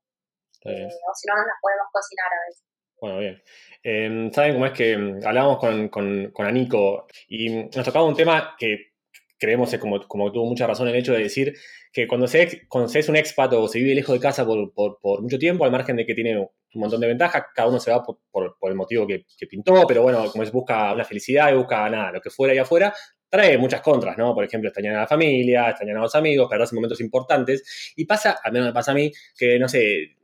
Eh, 0.62 0.87
o 0.87 1.11
si 1.11 1.26
no, 1.26 1.35
no 1.35 1.42
las 1.42 1.59
podemos 1.59 1.90
cocinar 1.90 2.31
a 2.31 2.38
veces. 2.46 2.69
Bueno, 3.00 3.18
bien. 3.18 3.42
Eh, 3.82 4.30
¿Saben 4.32 4.54
cómo 4.54 4.66
es 4.66 4.72
que 4.72 4.96
mm, 4.96 5.20
hablábamos 5.24 5.58
con, 5.58 5.88
con, 5.88 6.30
con 6.32 6.46
Anico 6.46 7.06
y 7.28 7.48
nos 7.48 7.84
tocaba 7.84 8.04
un 8.04 8.14
tema 8.14 8.54
que 8.58 8.90
creemos, 9.38 9.74
como, 9.78 10.06
como 10.06 10.30
tuvo 10.30 10.46
mucha 10.46 10.66
razón 10.66 10.88
el 10.88 10.96
hecho 10.96 11.12
de 11.12 11.20
decir 11.22 11.54
que 11.92 12.06
cuando 12.06 12.26
se, 12.26 12.68
cuando 12.68 12.88
se 12.88 12.98
es 12.98 13.08
un 13.08 13.16
expat 13.16 13.52
o 13.54 13.66
se 13.68 13.78
vive 13.78 13.94
lejos 13.94 14.14
de 14.14 14.20
casa 14.20 14.44
por, 14.44 14.72
por, 14.74 15.22
mucho 15.22 15.38
tiempo, 15.38 15.64
al 15.64 15.72
margen 15.72 15.96
de 15.96 16.04
que 16.04 16.14
tiene 16.14 16.38
un 16.38 16.48
montón 16.74 17.00
de 17.00 17.06
ventajas, 17.06 17.44
cada 17.54 17.68
uno 17.68 17.80
se 17.80 17.90
va 17.90 18.04
por, 18.04 18.18
por, 18.30 18.70
el 18.70 18.76
motivo 18.76 19.06
que, 19.06 19.24
que 19.36 19.46
pintó, 19.46 19.86
pero 19.88 20.02
bueno, 20.02 20.30
como 20.30 20.44
es, 20.44 20.52
busca 20.52 20.92
una 20.92 21.04
felicidad 21.04 21.50
y 21.50 21.56
busca 21.56 21.88
nada, 21.88 22.12
lo 22.12 22.20
que 22.20 22.30
fuera 22.30 22.54
y 22.54 22.58
afuera, 22.58 22.94
trae 23.30 23.56
muchas 23.58 23.80
contras, 23.80 24.18
¿no? 24.18 24.34
Por 24.34 24.44
ejemplo, 24.44 24.68
extrañar 24.68 24.96
a 24.96 25.00
la 25.00 25.06
familia, 25.06 25.70
extrañar 25.70 25.96
a 25.96 26.00
los 26.00 26.14
amigos, 26.14 26.48
perderse 26.50 26.74
momentos 26.74 27.00
importantes. 27.00 27.92
Y 27.96 28.04
pasa, 28.04 28.38
al 28.42 28.52
menos 28.52 28.68
me 28.68 28.74
pasa 28.74 28.90
a 28.92 28.94
mí, 28.94 29.10
que 29.36 29.58
no 29.58 29.68
sé, 29.68 30.16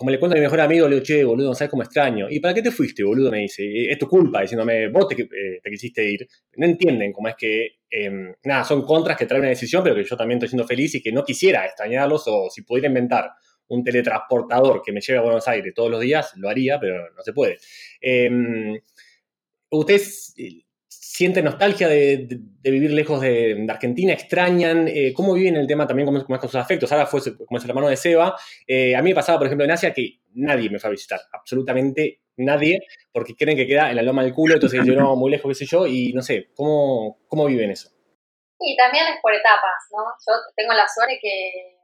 como 0.00 0.10
le 0.10 0.18
cuento 0.18 0.34
a 0.34 0.38
mi 0.38 0.44
mejor 0.44 0.60
amigo, 0.62 0.88
le 0.88 0.94
digo, 0.94 1.04
che, 1.04 1.22
boludo, 1.24 1.48
no 1.48 1.54
sabes 1.54 1.70
cómo 1.70 1.82
extraño. 1.82 2.26
¿Y 2.30 2.40
para 2.40 2.54
qué 2.54 2.62
te 2.62 2.70
fuiste, 2.70 3.04
boludo? 3.04 3.30
Me 3.30 3.40
dice, 3.40 3.90
es 3.90 3.98
tu 3.98 4.08
culpa, 4.08 4.40
diciéndome, 4.40 4.88
vos 4.88 5.06
te, 5.06 5.24
eh, 5.24 5.60
te 5.62 5.70
quisiste 5.70 6.02
ir. 6.02 6.26
No 6.56 6.64
entienden 6.64 7.12
cómo 7.12 7.28
es 7.28 7.34
que, 7.36 7.80
eh, 7.90 8.34
nada, 8.44 8.64
son 8.64 8.80
contras 8.80 9.18
que 9.18 9.26
traen 9.26 9.42
una 9.42 9.50
decisión, 9.50 9.82
pero 9.82 9.94
que 9.94 10.04
yo 10.04 10.16
también 10.16 10.38
estoy 10.38 10.48
siendo 10.48 10.66
feliz 10.66 10.94
y 10.94 11.02
que 11.02 11.12
no 11.12 11.22
quisiera 11.22 11.66
extrañarlos 11.66 12.24
o 12.28 12.48
si 12.48 12.62
pudiera 12.62 12.88
inventar 12.88 13.30
un 13.68 13.84
teletransportador 13.84 14.80
que 14.82 14.90
me 14.90 15.02
lleve 15.02 15.18
a 15.18 15.22
Buenos 15.22 15.46
Aires 15.46 15.74
todos 15.74 15.90
los 15.90 16.00
días, 16.00 16.32
lo 16.36 16.48
haría, 16.48 16.80
pero 16.80 17.12
no 17.14 17.22
se 17.22 17.34
puede. 17.34 17.58
Eh, 18.00 18.80
¿Ustedes 19.68 20.32
eh, 20.38 20.62
sienten 21.12 21.44
nostalgia 21.44 21.88
de, 21.88 22.18
de- 22.28 22.38
de 22.62 22.70
vivir 22.70 22.92
lejos 22.92 23.20
de, 23.20 23.54
de 23.56 23.72
Argentina? 23.72 24.12
¿Extrañan? 24.12 24.86
Eh, 24.88 25.12
¿Cómo 25.14 25.34
viven 25.34 25.56
el 25.56 25.66
tema 25.66 25.86
también 25.86 26.06
cómo 26.06 26.22
cómo 26.22 26.34
es 26.36 26.40
con 26.40 26.48
sus 26.50 26.60
afectos? 26.60 26.90
Ahora 26.92 27.06
fue 27.06 27.20
como 27.46 27.58
es 27.58 27.64
el 27.64 27.70
hermano 27.70 27.88
de 27.88 27.96
Seba. 27.96 28.36
Eh, 28.66 28.94
a 28.94 29.02
mí 29.02 29.10
me 29.10 29.14
pasaba, 29.14 29.38
por 29.38 29.46
ejemplo, 29.46 29.64
en 29.64 29.72
Asia 29.72 29.92
que 29.92 30.20
nadie 30.34 30.70
me 30.70 30.78
fue 30.78 30.88
a 30.88 30.90
visitar, 30.92 31.20
absolutamente 31.32 32.22
nadie, 32.36 32.78
porque 33.12 33.34
creen 33.34 33.56
que 33.56 33.66
queda 33.66 33.90
en 33.90 33.96
la 33.96 34.02
loma 34.02 34.22
del 34.22 34.32
culo, 34.32 34.54
entonces 34.54 34.80
yo 34.86 34.94
no, 34.94 35.16
muy 35.16 35.30
lejos, 35.30 35.50
qué 35.50 35.54
sé 35.54 35.66
yo, 35.66 35.86
y 35.86 36.12
no 36.14 36.22
sé, 36.22 36.48
¿cómo, 36.54 37.18
cómo 37.26 37.46
viven 37.46 37.70
eso? 37.70 37.90
Y 38.60 38.76
también 38.76 39.04
es 39.08 39.20
por 39.20 39.34
etapas, 39.34 39.80
¿no? 39.90 40.04
Yo 40.24 40.32
tengo 40.56 40.72
la 40.74 40.86
suerte 40.88 41.18
que 41.20 41.76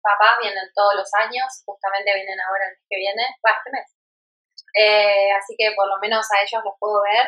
papás 0.00 0.36
vienen 0.40 0.64
todos 0.74 0.94
los 0.94 1.08
años, 1.20 1.44
justamente 1.66 2.14
vienen 2.14 2.38
ahora 2.46 2.64
el 2.68 2.72
mes 2.78 2.84
que 2.88 2.96
viene, 2.96 3.22
bueno, 3.42 3.56
este 3.58 3.70
mes. 3.74 3.88
Eh, 4.78 5.30
así 5.36 5.54
que 5.58 5.72
por 5.76 5.88
lo 5.88 5.98
menos 6.00 6.24
a 6.32 6.40
ellos 6.42 6.62
los 6.64 6.74
puedo 6.80 7.02
ver, 7.02 7.26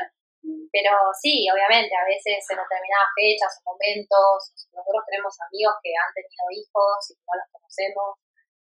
pero 0.73 0.93
sí, 1.17 1.47
obviamente, 1.49 1.95
a 1.97 2.05
veces 2.05 2.45
en 2.51 2.59
determinadas 2.59 3.11
fechas 3.17 3.53
o 3.61 3.73
momentos, 3.73 4.53
nosotros 4.73 5.03
tenemos 5.09 5.33
amigos 5.41 5.75
que 5.83 5.93
han 5.97 6.13
tenido 6.13 6.45
hijos 6.53 6.97
y 7.11 7.15
no 7.25 7.33
los 7.39 7.49
conocemos, 7.53 8.19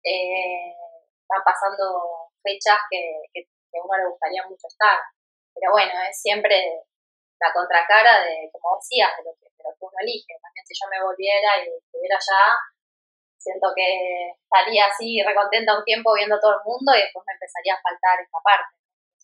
eh, 0.04 0.70
están 1.20 1.42
pasando 1.42 2.30
fechas 2.42 2.78
que, 2.90 3.26
que, 3.32 3.42
que 3.42 3.78
a 3.78 3.82
uno 3.82 3.96
le 3.98 4.08
gustaría 4.08 4.46
mucho 4.46 4.68
estar, 4.68 5.02
pero 5.56 5.72
bueno, 5.72 5.92
es 6.08 6.14
siempre 6.20 6.86
la 7.40 7.52
contracara 7.52 8.24
de, 8.24 8.48
como 8.52 8.76
decías, 8.76 9.12
de 9.16 9.24
lo 9.24 9.32
que, 9.36 9.48
de 9.48 9.62
lo 9.64 9.72
que 9.72 9.84
uno 9.84 9.98
elige. 10.00 10.32
También 10.40 10.64
si 10.66 10.74
yo 10.76 10.86
me 10.88 11.02
volviera 11.02 11.50
y 11.64 11.72
estuviera 11.72 12.16
allá, 12.16 12.44
siento 13.36 13.72
que 13.74 14.36
estaría 14.36 14.86
así 14.86 15.22
recontenta 15.22 15.78
un 15.78 15.84
tiempo 15.84 16.14
viendo 16.14 16.40
todo 16.40 16.58
el 16.58 16.64
mundo 16.64 16.92
y 16.96 17.02
después 17.02 17.24
me 17.26 17.34
empezaría 17.34 17.74
a 17.74 17.82
faltar 17.82 18.20
esta 18.20 18.40
parte. 18.42 18.76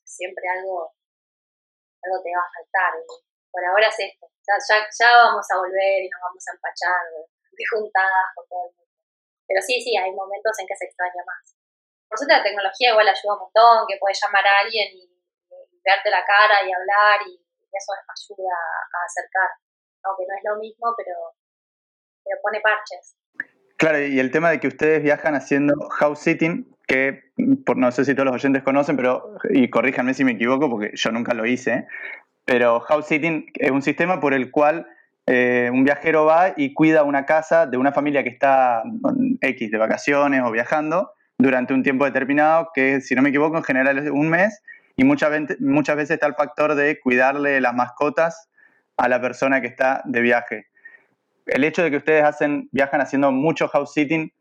Siempre 0.05 0.45
algo, 0.49 0.93
algo 2.03 2.23
te 2.23 2.31
va 2.35 2.43
a 2.43 2.53
faltar. 2.53 2.93
Y 2.99 3.51
por 3.51 3.63
ahora 3.65 3.89
es 3.89 3.99
esto. 3.99 4.27
Ya, 4.43 4.55
ya, 4.59 4.77
ya 4.87 5.09
vamos 5.29 5.47
a 5.51 5.59
volver 5.59 6.03
y 6.03 6.09
nos 6.11 6.21
vamos 6.21 6.43
a 6.49 6.53
empachar 6.53 7.03
juntadas 7.71 8.27
con 8.35 8.47
todo 8.49 8.67
el 8.67 8.75
mundo. 8.75 8.91
Pero 9.47 9.61
sí, 9.63 9.81
sí, 9.81 9.97
hay 9.97 10.11
momentos 10.13 10.59
en 10.59 10.67
que 10.67 10.77
se 10.77 10.87
extraña 10.87 11.23
más. 11.27 11.55
Por 12.09 12.19
suerte 12.19 12.37
la 12.37 12.43
tecnología 12.43 12.91
igual 12.91 13.09
ayuda 13.09 13.35
un 13.35 13.47
montón, 13.47 13.87
que 13.89 13.99
puedes 14.01 14.19
llamar 14.21 14.45
a 14.47 14.59
alguien 14.65 14.93
y, 14.93 15.05
y 15.07 15.81
verte 15.85 16.11
la 16.11 16.25
cara 16.25 16.65
y 16.65 16.73
hablar 16.73 17.21
y 17.27 17.41
eso 17.73 17.93
ayuda 17.95 18.53
a 18.53 18.99
acercar. 19.05 19.51
Aunque 20.05 20.27
no 20.27 20.35
es 20.37 20.45
lo 20.45 20.57
mismo, 20.57 20.93
pero, 20.97 21.37
pero 22.25 22.41
pone 22.43 22.61
parches. 22.61 23.17
Claro, 23.83 24.01
y 24.01 24.21
el 24.21 24.31
tema 24.31 24.51
de 24.51 24.61
que 24.61 24.69
ustedes 24.69 25.03
viajan 25.03 25.35
haciendo 25.35 25.75
house 25.89 26.21
sitting, 26.21 26.69
que 26.87 27.25
por, 27.67 27.77
no 27.77 27.91
sé 27.91 28.05
si 28.05 28.15
todos 28.15 28.27
los 28.27 28.37
oyentes 28.37 28.63
conocen, 28.63 28.95
pero, 28.95 29.35
y 29.51 29.71
corríjanme 29.71 30.15
si 30.15 30.23
me 30.23 30.31
equivoco, 30.31 30.71
porque 30.71 30.93
yo 30.95 31.11
nunca 31.11 31.35
lo 31.35 31.45
hice, 31.47 31.89
pero 32.45 32.79
house 32.79 33.07
sitting 33.07 33.51
es 33.55 33.73
un 33.73 33.83
sistema 33.83 34.21
por 34.21 34.35
el 34.35 34.53
cual 34.53 34.87
eh, 35.27 35.69
un 35.73 35.83
viajero 35.83 36.25
va 36.25 36.55
y 36.57 36.75
cuida 36.75 37.03
una 37.03 37.27
casa 37.27 37.67
de 37.67 37.77
una 37.77 37.91
familia 37.91 38.23
que 38.23 38.29
está 38.29 38.85
X 39.41 39.73
de 39.73 39.79
vacaciones 39.79 40.43
o 40.45 40.53
viajando 40.53 41.11
durante 41.37 41.75
un 41.75 41.83
tiempo 41.83 42.05
determinado, 42.05 42.71
que 42.73 43.01
si 43.01 43.17
no 43.17 43.23
me 43.23 43.31
equivoco 43.31 43.57
en 43.57 43.65
general 43.65 43.99
es 43.99 44.09
un 44.13 44.31
mes, 44.31 44.63
y 44.95 45.03
muchas, 45.03 45.33
muchas 45.59 45.97
veces 45.97 46.13
está 46.13 46.29
el 46.29 46.35
factor 46.35 46.77
de 46.77 47.01
cuidarle 47.01 47.61
las 47.61 47.75
mascotas 47.75 48.49
a 48.97 49.09
la 49.09 49.21
persona 49.21 49.61
que 49.61 49.67
está 49.67 50.03
de 50.05 50.21
viaje 50.21 50.72
el 51.47 51.65
hecho 51.65 51.83
de 51.83 51.91
que 51.91 51.97
ustedes 51.99 52.25
hacen, 52.25 52.69
viajan 52.73 53.01
haciendo 53.01 53.31
mucho 53.33 53.69
house 53.69 53.93
sitting 53.93 54.33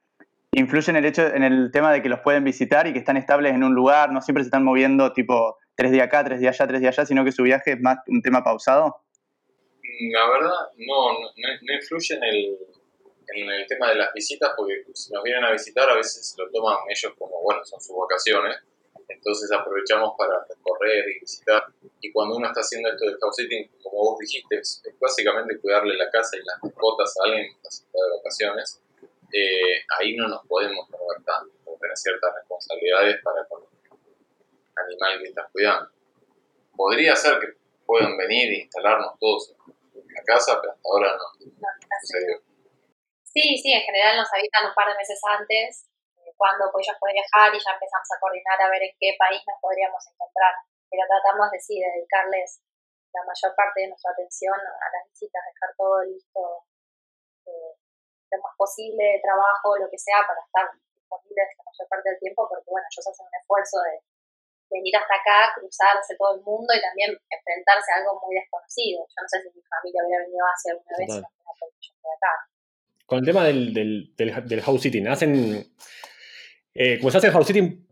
influye 0.53 0.89
en 0.89 0.97
el 0.97 1.05
hecho, 1.05 1.25
en 1.27 1.43
el 1.43 1.71
tema 1.71 1.93
de 1.93 2.01
que 2.01 2.09
los 2.09 2.19
pueden 2.19 2.43
visitar 2.43 2.85
y 2.85 2.91
que 2.93 2.99
están 2.99 3.15
estables 3.15 3.53
en 3.53 3.63
un 3.63 3.73
lugar, 3.73 4.11
no 4.11 4.21
siempre 4.21 4.43
se 4.43 4.47
están 4.47 4.65
moviendo 4.65 5.13
tipo 5.13 5.57
tres 5.75 5.91
días 5.91 6.07
acá, 6.07 6.23
tres 6.25 6.39
días 6.41 6.59
allá, 6.59 6.67
tres 6.67 6.81
días 6.81 6.97
allá, 6.99 7.05
sino 7.05 7.23
que 7.23 7.31
su 7.31 7.43
viaje 7.43 7.71
es 7.73 7.79
más 7.81 7.99
un 8.07 8.21
tema 8.21 8.43
pausado. 8.43 8.97
La 10.11 10.29
verdad, 10.29 10.49
no, 10.77 11.13
no, 11.13 11.19
no- 11.19 11.59
no 11.61 11.73
influye 11.73 12.15
en 12.15 12.23
el, 12.23 12.57
en 13.35 13.49
el 13.49 13.65
tema 13.67 13.89
de 13.89 13.95
las 13.95 14.13
visitas, 14.13 14.51
porque 14.57 14.83
si 14.93 15.13
nos 15.13 15.23
vienen 15.23 15.45
a 15.45 15.51
visitar 15.51 15.89
a 15.89 15.95
veces 15.95 16.35
lo 16.37 16.49
toman 16.51 16.75
ellos 16.89 17.13
como, 17.17 17.41
bueno, 17.43 17.63
son 17.63 17.79
sus 17.79 17.95
vacaciones, 17.97 18.57
entonces 19.13 19.51
aprovechamos 19.51 20.13
para 20.17 20.45
recorrer 20.47 21.09
y 21.09 21.19
visitar. 21.19 21.63
Y 21.99 22.11
cuando 22.11 22.37
uno 22.37 22.47
está 22.47 22.61
haciendo 22.61 22.89
esto 22.89 23.05
de 23.05 23.17
house 23.19 23.35
sitting, 23.35 23.69
como 23.83 23.97
vos 23.97 24.19
dijiste, 24.19 24.57
es, 24.57 24.81
básicamente 24.99 25.59
cuidarle 25.59 25.95
la 25.95 26.09
casa 26.09 26.37
y 26.37 26.45
las 26.45 26.61
mascotas 26.63 27.13
a 27.19 27.27
alguien 27.27 27.53
que 27.61 27.67
está 27.67 27.85
de 27.93 28.17
vacaciones. 28.17 28.81
Eh, 29.33 29.85
ahí 29.99 30.15
no 30.15 30.27
nos 30.27 30.45
podemos 30.45 30.89
mover 30.89 31.23
tanto, 31.23 31.53
porque 31.63 31.81
tener 31.81 31.97
ciertas 31.97 32.35
responsabilidades 32.35 33.21
para 33.23 33.45
con 33.47 33.63
el 33.63 34.83
animal 34.85 35.19
que 35.19 35.29
estás 35.29 35.51
cuidando. 35.51 35.89
Podría 36.75 37.15
ser 37.15 37.39
que 37.39 37.47
puedan 37.85 38.17
venir 38.17 38.51
e 38.51 38.61
instalarnos 38.63 39.17
todos 39.19 39.55
en 39.95 40.13
la 40.13 40.23
casa, 40.23 40.59
pero 40.59 40.73
hasta 40.73 40.89
ahora 40.89 41.15
no 41.15 41.55
sucedió. 42.01 42.41
Sí, 43.23 43.57
sí, 43.57 43.71
en 43.71 43.81
general 43.81 44.17
nos 44.17 44.27
avisan 44.33 44.67
un 44.67 44.75
par 44.75 44.89
de 44.89 44.97
meses 44.97 45.19
antes 45.23 45.90
cuándo 46.41 46.65
pues, 46.73 46.89
ellos 46.89 46.97
pueden 46.97 47.21
viajar 47.21 47.53
y 47.53 47.61
ya 47.61 47.77
empezamos 47.77 48.09
a 48.09 48.17
coordinar 48.17 48.57
a 48.57 48.73
ver 48.73 48.81
en 48.81 48.97
qué 48.97 49.13
país 49.13 49.45
nos 49.45 49.61
podríamos 49.61 50.01
encontrar. 50.09 50.57
Pero 50.89 51.05
tratamos 51.05 51.53
de 51.53 51.61
sí, 51.61 51.77
dedicarles 51.77 52.65
la 53.13 53.21
mayor 53.21 53.53
parte 53.53 53.85
de 53.85 53.93
nuestra 53.93 54.09
atención 54.09 54.57
a 54.57 54.87
las 54.89 55.05
visitas, 55.05 55.45
dejar 55.45 55.69
todo 55.77 56.01
listo 56.01 56.41
eh, 57.45 57.77
lo 57.77 58.37
más 58.41 58.55
posible, 58.57 59.21
trabajo, 59.21 59.77
lo 59.77 59.85
que 59.85 60.01
sea, 60.01 60.25
para 60.25 60.41
estar 60.41 60.65
disponibles 60.97 61.47
la 61.61 61.63
mayor 61.69 61.85
parte 61.85 62.09
del 62.09 62.19
tiempo, 62.19 62.47
porque 62.49 62.71
bueno, 62.71 62.87
ellos 62.89 63.05
hacen 63.05 63.27
un 63.27 63.37
esfuerzo 63.37 63.77
de 63.85 64.01
venir 64.71 64.95
hasta 64.95 65.13
acá, 65.13 65.53
cruzarse 65.59 66.15
todo 66.15 66.39
el 66.39 66.41
mundo 66.41 66.71
y 66.73 66.81
también 66.81 67.11
enfrentarse 67.29 67.91
a 67.91 68.01
algo 68.01 68.17
muy 68.23 68.33
desconocido. 68.33 69.03
Yo 69.03 69.19
no 69.19 69.27
sé 69.27 69.43
si 69.43 69.47
mi 69.51 69.61
familia 69.67 70.01
hubiera 70.07 70.23
venido 70.23 70.45
hacia 70.47 70.73
alguna 70.73 70.95
vez, 70.97 71.11
no 71.21 72.09
acá. 72.17 72.33
Con 73.05 73.19
el 73.19 73.25
tema 73.25 73.43
del, 73.43 73.73
del, 73.75 74.15
del, 74.15 74.47
del 74.47 74.61
house 74.63 74.81
sitting, 74.81 75.07
hacen. 75.07 75.75
Eh, 76.73 76.99
hace 77.03 77.27
el 77.27 77.33
house 77.33 77.47
sitting 77.47 77.87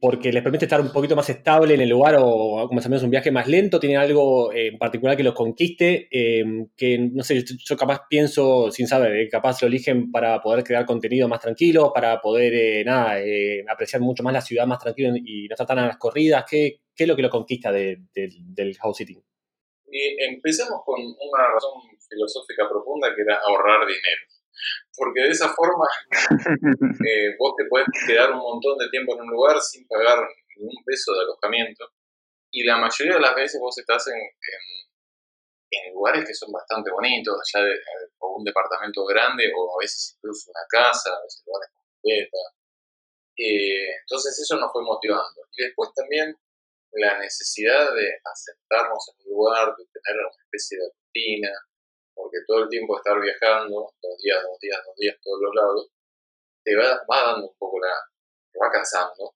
porque 0.00 0.32
les 0.32 0.42
permite 0.44 0.64
estar 0.66 0.80
un 0.80 0.92
poquito 0.92 1.16
más 1.16 1.28
estable 1.28 1.74
en 1.74 1.80
el 1.80 1.88
lugar 1.88 2.14
o 2.20 2.66
como 2.68 2.80
sabemos 2.80 3.02
un 3.02 3.10
viaje 3.10 3.32
más 3.32 3.48
lento, 3.48 3.80
tienen 3.80 3.98
algo 3.98 4.52
eh, 4.52 4.68
en 4.68 4.78
particular 4.78 5.16
que 5.16 5.24
los 5.24 5.34
conquiste, 5.34 6.06
eh, 6.10 6.44
que 6.76 6.98
no 6.98 7.24
sé, 7.24 7.42
yo, 7.44 7.76
capaz 7.76 8.02
pienso 8.08 8.70
sin 8.70 8.86
saber, 8.86 9.16
eh, 9.16 9.28
capaz 9.28 9.60
lo 9.62 9.66
eligen 9.68 10.12
para 10.12 10.40
poder 10.40 10.62
crear 10.62 10.86
contenido 10.86 11.26
más 11.26 11.40
tranquilo, 11.40 11.92
para 11.92 12.20
poder, 12.20 12.86
nada, 12.86 13.16
apreciar 13.68 14.00
mucho 14.02 14.22
más 14.22 14.32
la 14.32 14.40
ciudad 14.40 14.66
más 14.68 14.78
tranquilo 14.78 15.14
y 15.16 15.48
no 15.48 15.54
estar 15.54 15.66
tan 15.66 15.80
a 15.80 15.86
las 15.88 15.96
corridas, 15.96 16.44
¿qué, 16.48 16.82
qué 16.94 17.04
es 17.04 17.08
lo 17.08 17.16
que 17.16 17.22
lo 17.22 17.30
conquista 17.30 17.72
de- 17.72 17.98
del- 18.14 18.76
house 18.76 18.98
sitting? 18.98 19.20
Y 19.90 20.22
empezamos 20.32 20.82
con 20.84 21.00
una 21.00 21.48
razón 21.52 21.72
filosófica 22.08 22.68
profunda 22.70 23.08
que 23.16 23.22
era 23.22 23.40
ahorrar 23.44 23.80
dinero. 23.80 24.39
Porque 24.96 25.22
de 25.22 25.30
esa 25.30 25.48
forma 25.50 25.86
eh, 27.06 27.36
vos 27.38 27.54
te 27.56 27.64
puedes 27.68 27.86
quedar 28.06 28.32
un 28.32 28.38
montón 28.38 28.78
de 28.78 28.88
tiempo 28.90 29.14
en 29.14 29.22
un 29.22 29.30
lugar 29.30 29.60
sin 29.60 29.86
pagar 29.88 30.18
ningún 30.56 30.82
peso 30.84 31.12
de 31.14 31.20
alojamiento. 31.22 31.86
Y 32.52 32.64
la 32.64 32.76
mayoría 32.78 33.14
de 33.14 33.20
las 33.20 33.34
veces 33.34 33.60
vos 33.60 33.76
estás 33.78 34.06
en, 34.08 34.16
en- 34.16 34.80
en 35.72 35.94
lugares 35.94 36.24
que 36.26 36.34
son 36.34 36.50
bastante 36.50 36.90
bonitos, 36.90 37.38
ya 37.54 37.62
de, 37.62 37.72
eh, 37.72 38.10
o 38.18 38.36
un 38.38 38.44
departamento 38.44 39.04
grande, 39.06 39.44
o 39.56 39.78
a 39.78 39.78
veces 39.80 40.14
incluso 40.16 40.50
una 40.50 40.66
casa, 40.68 41.10
a 41.14 41.22
veces 41.22 41.44
lugares 41.46 41.70
con 41.72 41.84
pileta. 42.02 42.38
Eh, 43.36 43.94
entonces 44.02 44.38
eso 44.38 44.56
nos 44.56 44.72
fue 44.72 44.82
motivando. 44.82 45.46
Y 45.56 45.64
después 45.64 45.90
también 45.94 46.36
la 46.92 47.18
necesidad 47.18 47.94
de 47.94 48.18
asentarnos 48.24 49.08
en 49.14 49.26
un 49.26 49.36
lugar, 49.36 49.76
de 49.76 49.84
tener 49.86 50.20
una 50.20 50.42
especie 50.44 50.78
de 50.78 50.90
rutina, 50.90 51.50
porque 52.20 52.44
todo 52.46 52.64
el 52.64 52.68
tiempo 52.68 52.96
estar 52.96 53.16
viajando, 53.16 53.88
dos 53.96 54.16
días, 54.20 54.42
dos 54.44 54.58
días, 54.60 54.78
dos 54.84 54.96
días, 54.96 55.16
todos 55.24 55.40
los 55.40 55.54
lados, 55.54 55.88
te 56.62 56.76
va, 56.76 57.00
va 57.08 57.32
dando 57.32 57.48
un 57.48 57.56
poco 57.56 57.80
la, 57.80 57.96
te 58.52 58.58
va 58.60 58.70
cansando. 58.70 59.32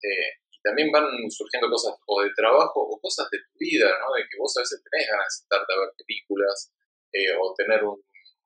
Eh, 0.00 0.40
y 0.48 0.56
también 0.64 0.90
van 0.90 1.04
surgiendo 1.28 1.68
cosas 1.68 1.92
o 2.06 2.22
de 2.22 2.32
trabajo 2.34 2.80
o 2.80 2.98
cosas 3.00 3.28
de 3.30 3.38
tu 3.38 3.52
vida, 3.60 3.92
¿no? 4.00 4.16
De 4.16 4.24
que 4.24 4.40
vos 4.40 4.56
a 4.56 4.64
veces 4.64 4.80
tenés 4.80 5.08
ganas 5.08 5.28
de 5.28 5.36
sentarte 5.44 5.68
a 5.68 5.80
ver 5.84 5.90
películas 6.00 6.72
eh, 7.12 7.36
o 7.36 7.52
tener 7.54 7.84
un 7.84 8.00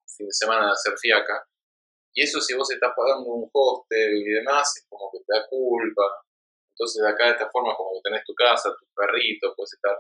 fin 0.07 0.27
de 0.27 0.35
semana 0.35 0.67
de 0.67 0.73
hacer 0.73 0.99
fiaca. 0.99 1.47
Y 2.15 2.23
eso 2.23 2.41
si 2.41 2.55
vos 2.55 2.71
estás 2.71 2.93
pagando 2.97 3.31
un 3.31 3.49
hostel 3.53 4.17
y 4.17 4.43
demás, 4.43 4.67
es 4.75 4.87
como 4.89 5.11
que 5.13 5.23
te 5.23 5.39
da 5.39 5.47
culpa. 5.47 6.03
Entonces 6.75 7.03
acá 7.07 7.27
de 7.27 7.33
esta 7.39 7.51
forma 7.51 7.75
como 7.77 7.95
que 7.95 8.11
tenés 8.11 8.25
tu 8.27 8.35
casa, 8.35 8.75
tu 8.75 8.87
perrito, 8.95 9.55
puedes 9.55 9.75
estar 9.75 9.95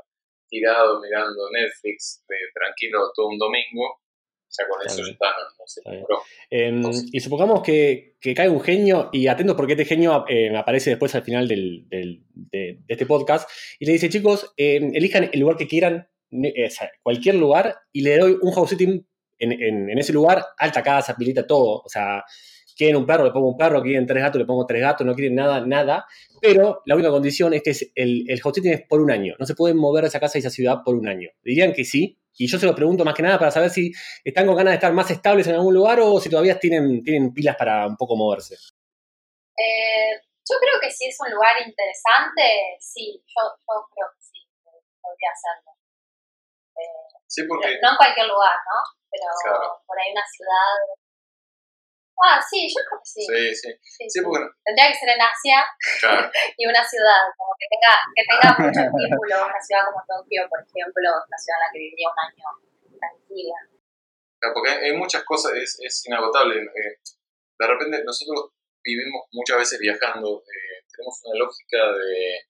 tirado 0.49 1.01
mirando 1.01 1.51
Netflix 1.51 2.25
eh, 2.29 2.35
tranquilo 2.55 3.11
todo 3.15 3.29
un 3.29 3.39
domingo. 3.39 4.01
Ya 4.51 4.65
con 4.67 4.81
Está 4.81 5.03
eso 5.03 5.11
está, 5.11 5.27
no, 5.27 5.45
no 5.59 5.67
sé, 5.67 5.83
Em, 6.49 6.77
Entonces- 6.77 7.11
y 7.13 7.21
supongamos 7.21 7.63
que, 7.63 8.17
que 8.19 8.35
cae 8.35 8.49
un 8.49 8.63
genio, 8.63 9.11
y 9.13 9.27
atento 9.27 9.55
porque 9.55 9.75
este 9.75 9.85
genio 9.85 10.25
eh, 10.27 10.57
aparece 10.57 10.89
después 10.89 11.15
al 11.15 11.23
final 11.23 11.47
del, 11.47 11.87
del- 11.91 12.23
de, 12.33 12.79
de 12.81 12.95
este 12.95 13.05
podcast, 13.05 13.47
y 13.79 13.85
le 13.85 13.93
dice, 13.93 14.09
chicos, 14.09 14.51
em, 14.57 14.91
elijan 14.95 15.29
el 15.31 15.41
lugar 15.41 15.59
que 15.59 15.69
quieran, 15.69 16.09
eh, 16.33 16.65
o 16.67 16.71
sea, 16.71 16.91
cualquier 17.03 17.35
lugar, 17.35 17.77
y 17.93 18.01
le 18.01 18.17
doy 18.17 18.39
un 18.41 18.51
house 18.53 18.71
sitting 18.71 19.07
en, 19.39 19.53
en- 19.53 19.91
en 19.91 19.99
ese 19.99 20.15
lugar, 20.15 20.43
alta 20.57 20.83
casa, 20.83 21.15
pilita, 21.15 21.47
todo. 21.47 21.83
O 21.85 21.89
sea, 21.91 22.25
quieren 22.79 22.97
un 22.97 23.05
perro, 23.05 23.25
le 23.25 23.33
pongo 23.33 23.49
un 23.49 23.57
perro, 23.59 23.83
quieren 23.83 24.07
tres 24.07 24.23
gatos, 24.23 24.39
le 24.39 24.47
pongo 24.47 24.65
tres 24.65 24.81
gatos, 24.81 25.05
no 25.07 25.15
quieren 25.15 25.35
nada, 25.35 25.61
nada. 25.67 26.07
Pero 26.41 26.81
la 26.87 26.95
única 26.95 27.11
condición 27.11 27.53
es 27.53 27.63
que 27.65 27.71
es 27.71 27.91
el, 27.97 28.25
el 28.31 28.41
house 28.41 28.55
sitting 28.55 28.73
es 28.73 28.83
por 28.89 29.01
un 29.01 29.11
año. 29.11 29.35
No 29.39 29.45
se 29.45 29.57
pueden 29.57 29.77
mover 29.77 30.03
de 30.05 30.09
esa 30.09 30.21
casa 30.21 30.39
y 30.39 30.41
esa 30.41 30.51
ciudad 30.51 30.79
por 30.85 30.95
un 30.95 31.09
año. 31.09 31.29
Dirían 31.43 31.73
que 31.73 31.85
sí. 31.85 32.17
Y 32.41 32.47
yo 32.47 32.57
se 32.57 32.67
lo 32.67 32.75
pregunto 32.77 33.05
más 33.05 33.15
que 33.15 33.23
nada 33.23 33.37
para 33.37 33.51
saber 33.51 33.69
si 33.69 33.91
están 34.25 34.47
con 34.47 34.55
ganas 34.55 34.71
de 34.71 34.77
estar 34.77 34.93
más 34.93 35.11
estables 35.11 35.49
en 35.49 35.57
algún 35.57 35.75
lugar 35.75 35.99
o 36.01 36.21
si 36.21 36.31
todavía 36.31 36.57
tienen, 36.57 37.03
tienen 37.03 37.35
pilas 37.35 37.57
para 37.57 37.85
un 37.89 37.97
poco 37.97 38.15
moverse. 38.15 38.55
Eh, 39.59 40.15
yo 40.49 40.55
creo 40.63 40.79
que 40.81 40.89
si 40.89 41.09
es 41.09 41.17
un 41.19 41.35
lugar 41.35 41.59
interesante, 41.59 42.79
sí, 42.79 43.19
yo, 43.27 43.43
yo 43.43 43.75
creo 43.91 44.07
que 44.15 44.23
sí, 44.23 44.39
podría 45.03 45.31
hacerlo. 45.35 45.75
Eh, 46.79 47.19
sí, 47.27 47.43
porque 47.43 47.75
no 47.83 47.91
en 47.91 47.97
cualquier 47.97 48.27
lugar, 48.31 48.55
¿no? 48.71 48.79
Pero 49.11 49.27
Claro. 49.43 49.83
por 49.85 49.99
ahí 49.99 50.13
una 50.13 50.23
ciudad. 50.31 50.79
Ah, 52.19 52.43
sí, 52.43 52.67
yo 52.67 52.83
creo 52.83 52.99
que 52.99 53.07
sí. 53.07 53.23
sí, 53.23 53.55
sí, 53.55 53.71
sí, 53.83 54.05
sí, 54.11 54.19
porque 54.23 54.43
Tendría 54.65 54.91
que 54.91 54.99
ser 54.99 55.11
en 55.15 55.23
Asia 55.23 55.59
claro, 56.01 56.31
y 56.59 56.67
una 56.67 56.83
ciudad, 56.83 57.31
como 57.39 57.55
que 57.55 57.67
tenga, 57.71 57.95
que 58.11 58.25
tenga 58.27 58.49
mucho 58.59 58.81
estímulo, 58.91 59.35
una 59.47 59.61
ciudad 59.63 59.87
como 59.87 60.03
Tokio, 60.03 60.43
por 60.51 60.59
ejemplo, 60.59 61.07
una 61.15 61.39
ciudad 61.39 61.57
en 61.59 61.63
la 61.63 61.71
que 61.73 61.79
viviría 61.79 62.09
un 62.11 62.21
año 62.27 62.47
tranquila. 62.99 63.59
Claro, 64.39 64.55
porque 64.55 64.71
hay 64.71 64.93
muchas 64.99 65.23
cosas, 65.25 65.53
es, 65.55 65.79
es 65.79 65.95
inagotable. 66.07 66.63
eh, 66.63 66.99
de 67.59 67.67
repente 67.67 68.03
nosotros 68.05 68.51
vivimos 68.83 69.27
muchas 69.33 69.59
veces 69.59 69.79
viajando, 69.79 70.43
eh, 70.43 70.83
tenemos 70.91 71.21
una 71.25 71.39
lógica 71.39 71.79
de 71.93 72.47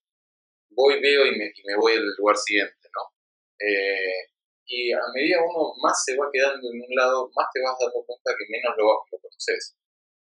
voy, 0.71 1.01
veo 1.01 1.27
y 1.27 1.37
me, 1.37 1.47
y 1.55 1.63
me 1.67 1.77
voy 1.77 1.95
al 1.95 2.07
lugar 2.17 2.37
siguiente, 2.37 2.89
¿no? 2.95 3.03
Eh, 3.59 4.31
y 4.69 4.93
a 4.93 5.01
medida 5.15 5.41
uno 5.41 5.73
más 5.81 5.97
se 6.05 6.15
va 6.17 6.29
quedando 6.31 6.69
en 6.69 6.85
un 6.85 6.93
lado, 6.95 7.31
más 7.35 7.49
te 7.53 7.61
vas 7.65 7.75
dando 7.81 8.05
cuenta 8.05 8.37
que 8.37 8.45
menos 8.53 8.77
lo, 8.77 8.85
lo 8.85 9.17
conoces. 9.17 9.75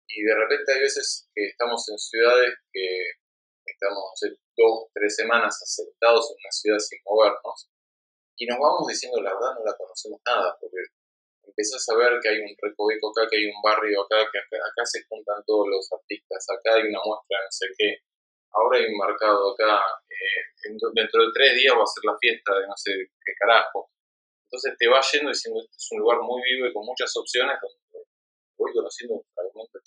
Y 0.10 0.23
de 0.23 0.36
repente 0.36 0.73
hay 0.73 0.82
veces 0.82 1.30
que 1.34 1.45
estamos 1.45 1.88
en 1.89 1.97
ciudades 1.97 2.51
que 2.73 3.21
estamos, 3.69 4.01
no 4.01 4.17
sé, 4.17 4.36
dos, 4.58 4.89
tres 4.93 5.15
semanas 5.15 5.54
asentados 5.62 6.34
en 6.34 6.41
una 6.41 6.51
ciudad 6.51 6.80
sin 6.80 6.99
movernos, 7.06 7.69
y 8.36 8.45
nos 8.49 8.58
vamos 8.58 8.89
diciendo 8.89 9.21
la 9.21 9.34
verdad, 9.38 9.54
no 9.54 9.63
la 9.63 9.77
conocemos 9.77 10.19
nada, 10.25 10.58
porque 10.60 10.89
empiezas 11.45 11.86
a 11.89 11.95
ver 11.95 12.17
que 12.19 12.30
hay 12.30 12.39
un 12.41 12.58
recoveco 12.58 13.13
acá, 13.13 13.30
que 13.30 13.38
hay 13.38 13.45
un 13.45 13.62
barrio 13.62 14.01
acá, 14.01 14.25
que 14.34 14.39
acá, 14.41 14.58
acá 14.58 14.84
se 14.86 15.06
juntan 15.06 15.45
todos 15.45 15.69
los 15.69 15.86
artistas, 15.93 16.41
acá 16.49 16.82
hay 16.82 16.89
una 16.89 17.06
muestra, 17.06 17.38
no 17.38 17.51
sé 17.54 17.67
qué, 17.77 18.01
ahora 18.49 18.80
hay 18.80 18.89
un 18.89 18.97
mercado 18.97 19.54
acá, 19.54 19.77
eh, 20.10 20.41
dentro 20.58 21.21
de 21.21 21.32
tres 21.34 21.54
días 21.54 21.77
va 21.77 21.86
a 21.86 21.93
ser 21.93 22.04
la 22.04 22.17
fiesta 22.17 22.58
de 22.58 22.65
no 22.65 22.75
sé 22.75 22.91
qué 23.21 23.34
carajo. 23.38 23.91
Entonces 24.51 24.75
te 24.77 24.87
vas 24.89 25.09
yendo 25.13 25.29
diciendo, 25.29 25.61
este 25.61 25.77
es 25.77 25.87
un 25.91 25.99
lugar 25.99 26.19
muy 26.21 26.41
vivo 26.43 26.67
y 26.67 26.73
con 26.73 26.85
muchas 26.85 27.15
opciones 27.15 27.55
donde 27.61 28.05
voy 28.57 28.71
conociendo 28.73 29.15
un 29.15 29.23
fragmento. 29.33 29.79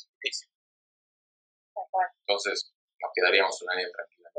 Entonces 2.26 2.72
nos 3.00 3.10
quedaríamos 3.14 3.60
un 3.62 3.70
año 3.70 3.86
tranquilos. 3.92 4.32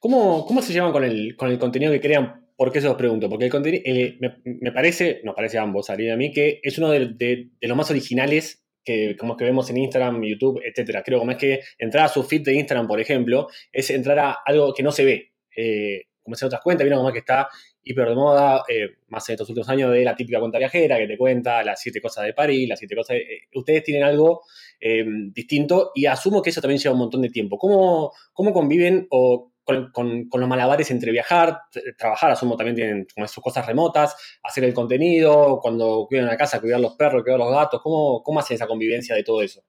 ¿Cómo, 0.00 0.44
cómo 0.46 0.60
se 0.60 0.72
llevan 0.72 0.92
con 0.92 1.04
el, 1.04 1.36
con 1.36 1.50
el 1.50 1.58
contenido 1.58 1.92
que 1.92 2.00
crean? 2.00 2.50
¿Por 2.56 2.72
qué 2.72 2.80
se 2.80 2.86
los 2.88 2.96
pregunto? 2.96 3.28
Porque 3.28 3.46
el 3.46 3.50
contenido, 3.50 3.82
eh, 3.86 4.16
me, 4.20 4.40
me 4.44 4.72
parece, 4.72 5.20
nos 5.24 5.34
parece 5.34 5.58
a 5.58 5.62
ambos, 5.62 5.88
y 5.96 6.08
a 6.10 6.16
mí, 6.16 6.32
que 6.32 6.60
es 6.62 6.78
uno 6.78 6.90
de, 6.90 7.08
de- 7.14 7.50
de 7.60 7.68
los 7.68 7.76
más 7.76 7.90
originales 7.90 8.64
que, 8.84 9.16
como 9.16 9.36
que 9.36 9.44
vemos 9.44 9.70
en 9.70 9.78
Instagram, 9.78 10.22
YouTube, 10.22 10.60
etcétera. 10.64 11.02
Creo 11.02 11.20
que 11.20 11.26
más 11.26 11.36
que 11.36 11.60
entrar 11.78 12.04
a 12.06 12.08
su 12.08 12.22
feed 12.22 12.42
de 12.42 12.54
Instagram, 12.54 12.86
por 12.86 13.00
ejemplo, 13.00 13.48
es 13.72 13.90
entrar 13.90 14.18
a 14.18 14.32
algo 14.44 14.72
que 14.74 14.82
no 14.82 14.92
se 14.92 15.04
ve. 15.04 15.32
Eh, 15.56 16.02
como 16.22 16.36
en 16.40 16.46
otras 16.46 16.62
cuentas, 16.62 16.84
vieron 16.84 17.00
como 17.00 17.12
que 17.12 17.18
está 17.20 17.48
hiper 17.84 18.08
de 18.08 18.14
moda, 18.14 18.64
eh, 18.68 18.96
más 19.08 19.28
en 19.28 19.34
estos 19.34 19.48
últimos 19.48 19.68
años, 19.68 19.92
de 19.92 20.04
la 20.04 20.16
típica 20.16 20.40
cuenta 20.40 20.58
viajera 20.58 20.96
que 20.98 21.06
te 21.06 21.18
cuenta 21.18 21.62
las 21.62 21.80
siete 21.80 22.00
cosas 22.00 22.24
de 22.24 22.32
París, 22.34 22.68
las 22.68 22.78
siete 22.78 22.96
cosas. 22.96 23.16
de- 23.16 23.22
eh, 23.22 23.40
ustedes 23.54 23.82
tienen 23.84 24.02
algo 24.04 24.42
eh, 24.80 25.04
distinto 25.32 25.92
y 25.94 26.06
asumo 26.06 26.42
que 26.42 26.50
eso 26.50 26.60
también 26.60 26.78
lleva 26.80 26.92
un 26.94 26.98
montón 26.98 27.22
de 27.22 27.30
tiempo. 27.30 27.56
¿Cómo, 27.58 28.12
cómo 28.32 28.52
conviven 28.52 29.06
o 29.10 29.50
con, 29.62 29.90
con- 29.92 30.28
con 30.28 30.40
los 30.40 30.48
malabares 30.48 30.90
entre 30.90 31.10
viajar, 31.10 31.58
trabajar, 31.96 32.30
asumo 32.32 32.54
también 32.56 32.76
tienen 32.76 33.06
como 33.14 33.26
sus 33.28 33.42
cosas 33.42 33.64
remotas, 33.66 34.14
hacer 34.42 34.64
el 34.64 34.74
contenido, 34.74 35.58
cuando 35.62 36.04
cuidan 36.06 36.26
la 36.26 36.36
casa, 36.36 36.60
cuidar 36.60 36.80
los 36.80 36.96
perros, 36.96 37.22
cuidar 37.22 37.38
los 37.38 37.50
gatos? 37.50 37.80
¿Cómo, 37.82 38.22
cómo 38.22 38.40
hacen 38.40 38.56
esa 38.56 38.66
convivencia 38.66 39.14
de 39.14 39.24
todo 39.24 39.40
eso? 39.42 39.62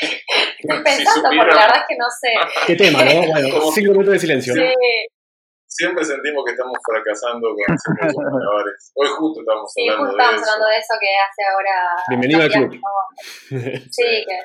Estoy 0.00 0.78
Si 0.78 0.82
pensando 0.82 1.28
porque 1.28 1.36
supieran- 1.36 1.48
la 1.48 1.62
verdad 1.62 1.76
es 1.76 1.84
que 1.88 1.96
no 1.96 2.06
sé. 2.20 2.66
¿Qué 2.66 2.76
tema, 2.76 3.04
no? 3.04 3.26
Bueno, 3.30 3.48
cinco 3.74 3.92
minutos 3.92 4.12
de 4.14 4.18
silencio. 4.18 4.54
Sí, 4.54 4.60
Siempre 5.76 6.00
sentimos 6.08 6.40
que 6.40 6.56
estamos 6.56 6.72
fracasando 6.80 7.52
con 7.52 8.24
malabares. 8.32 8.80
Hoy 8.96 9.08
justo 9.12 9.44
estamos 9.44 9.68
sí, 9.68 9.84
hablando 9.84 10.08
justo 10.08 10.16
de 10.16 10.24
estamos 10.24 10.40
eso. 10.40 10.48
hablando 10.48 10.66
de 10.72 10.78
eso 10.80 10.94
que 10.96 11.10
hace 11.20 11.42
ahora. 11.52 11.76
Bienvenido 12.08 12.40
al 12.40 12.48
club. 12.48 12.70
Sí, 13.92 14.08
que, 14.24 14.36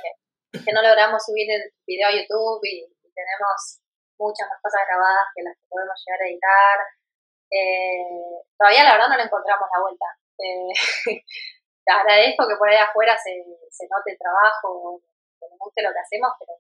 que 0.60 0.72
no 0.76 0.84
logramos 0.84 1.24
subir 1.24 1.48
el 1.48 1.72
video 1.88 2.12
a 2.12 2.15
YouTube 2.20 2.60
y, 2.67 2.84
y 2.84 3.08
tenemos 3.15 3.80
muchas 4.20 4.44
más 4.52 4.60
cosas 4.60 4.84
grabadas 4.84 5.32
que 5.32 5.48
las 5.48 5.56
que 5.56 5.72
podemos 5.72 5.96
llegar 6.04 6.20
a 6.20 6.28
editar. 6.28 6.78
Eh, 7.48 8.36
todavía 8.60 8.84
la 8.84 9.00
verdad 9.00 9.10
no 9.15 9.15
le 9.15 9.24
encontramos 9.32 9.72
la 9.72 9.80
vuelta. 9.88 10.08
Eh, 10.36 10.67
te 11.88 11.91
agradezco 11.96 12.44
que 12.44 12.60
por 12.60 12.67
ahí 12.67 12.76
afuera 12.76 13.15
se, 13.15 13.39
se 13.72 13.88
note 13.88 14.12
el 14.12 14.20
trabajo, 14.20 15.00
que 15.39 15.48
nos 15.48 15.56
guste 15.63 15.80
lo 15.80 15.96
que 15.96 16.04
hacemos, 16.04 16.36
pero 16.44 16.60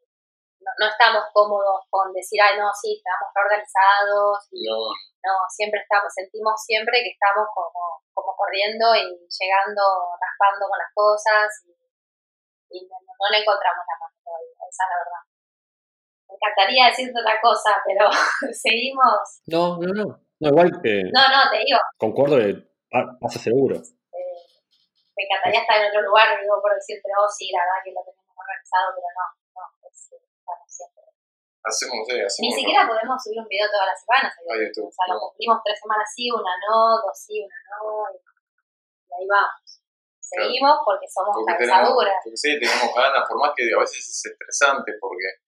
no, 0.61 0.71
no 0.79 0.85
estamos 0.87 1.25
cómodos 1.33 1.81
con 1.89 2.13
decir, 2.13 2.39
ay, 2.41 2.57
no, 2.57 2.69
sí, 2.73 2.97
estamos 2.97 3.29
reorganizados 3.33 4.47
y 4.53 4.69
No, 4.69 4.93
no, 5.25 5.33
siempre 5.49 5.81
estamos, 5.81 6.09
sentimos 6.13 6.53
siempre 6.61 7.01
que 7.01 7.11
estamos 7.13 7.45
como, 7.53 8.01
como 8.13 8.31
corriendo 8.37 8.93
y 8.95 9.05
llegando, 9.25 9.81
raspando 10.17 10.69
con 10.69 10.77
las 10.77 10.91
cosas 10.93 11.45
y, 11.65 11.73
y 12.77 12.77
no, 12.89 12.95
no 13.01 13.25
le 13.29 13.41
encontramos 13.41 13.83
la 13.85 13.97
mano 14.01 14.15
todavía, 14.21 14.61
esa 14.69 14.83
es 14.85 14.89
la 14.89 14.97
verdad. 15.01 15.23
Me 16.29 16.33
encantaría 16.39 16.85
decirte 16.89 17.17
otra 17.19 17.37
cosa, 17.41 17.71
pero 17.85 18.07
seguimos. 18.55 19.43
No, 19.45 19.77
no, 19.77 19.89
no. 19.93 20.05
No, 20.41 20.47
igual 20.49 20.73
eh, 20.85 21.05
No, 21.13 21.21
no, 21.29 21.51
te 21.53 21.57
digo, 21.61 21.77
concuerdo 22.01 22.37
que 22.41 22.57
pasa 23.21 23.37
seguro. 23.37 23.75
eh, 23.77 24.37
me 25.13 25.21
encantaría 25.25 25.61
estar 25.61 25.77
en 25.77 25.89
otro 25.93 26.01
lugar, 26.01 26.33
digo, 26.41 26.57
por 26.61 26.73
decirte, 26.73 27.05
oh, 27.13 27.29
sí, 27.29 27.51
la 27.53 27.61
verdad 27.61 27.83
que 27.85 27.93
lo 27.93 28.01
tenemos 28.01 28.33
organizado, 28.33 28.89
pero 28.97 29.05
no, 29.13 29.25
no, 29.53 29.63
es, 29.85 30.09
siempre 30.67 31.01
Hacemos, 31.61 32.01
hacemos. 32.09 32.41
Ni 32.41 32.51
siquiera 32.57 32.89
podemos 32.89 33.21
subir 33.21 33.37
un 33.37 33.45
video 33.45 33.69
todas 33.69 33.93
las 33.93 33.99
semanas. 34.01 34.33
a 34.33 34.57
YouTube. 34.57 34.89
O 34.89 34.91
sea, 34.91 35.13
lo 35.13 35.21
cumplimos 35.21 35.61
tres 35.61 35.77
semanas 35.77 36.09
sí, 36.09 36.25
una 36.33 36.57
no, 36.57 36.97
dos 37.05 37.13
sí, 37.13 37.37
una 37.37 37.59
no. 37.69 38.09
Y, 38.09 38.17
ahí 39.13 39.25
vamos. 39.29 39.61
Seguimos 40.17 40.79
porque 40.81 41.05
somos 41.05 41.37
porque 41.37 42.33
sí, 42.33 42.57
tenemos 42.57 42.89
ganas, 42.95 43.27
por 43.27 43.37
más 43.37 43.51
que 43.53 43.67
a 43.67 43.77
veces 43.77 43.99
es 43.99 44.31
estresante, 44.31 44.93
porque 44.99 45.43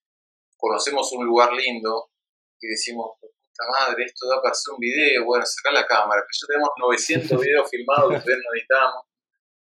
conocemos 0.57 1.09
un 1.13 1.25
lugar 1.25 1.53
lindo 1.53 2.11
y 2.59 2.67
decimos, 2.67 3.15
puta 3.19 3.63
madre, 3.71 4.03
esto 4.03 4.27
da 4.27 4.41
para 4.41 4.51
hacer 4.51 4.73
un 4.73 4.79
video, 4.79 5.23
bueno, 5.23 5.45
saca 5.45 5.71
la 5.71 5.87
cámara, 5.87 6.21
pero 6.21 6.35
ya 6.35 6.47
tenemos 6.47 6.69
900 6.77 7.41
videos 7.41 7.69
filmados 7.69 8.11
que 8.11 8.17
ustedes 8.17 8.39
no 8.43 8.51
editamos, 8.51 9.01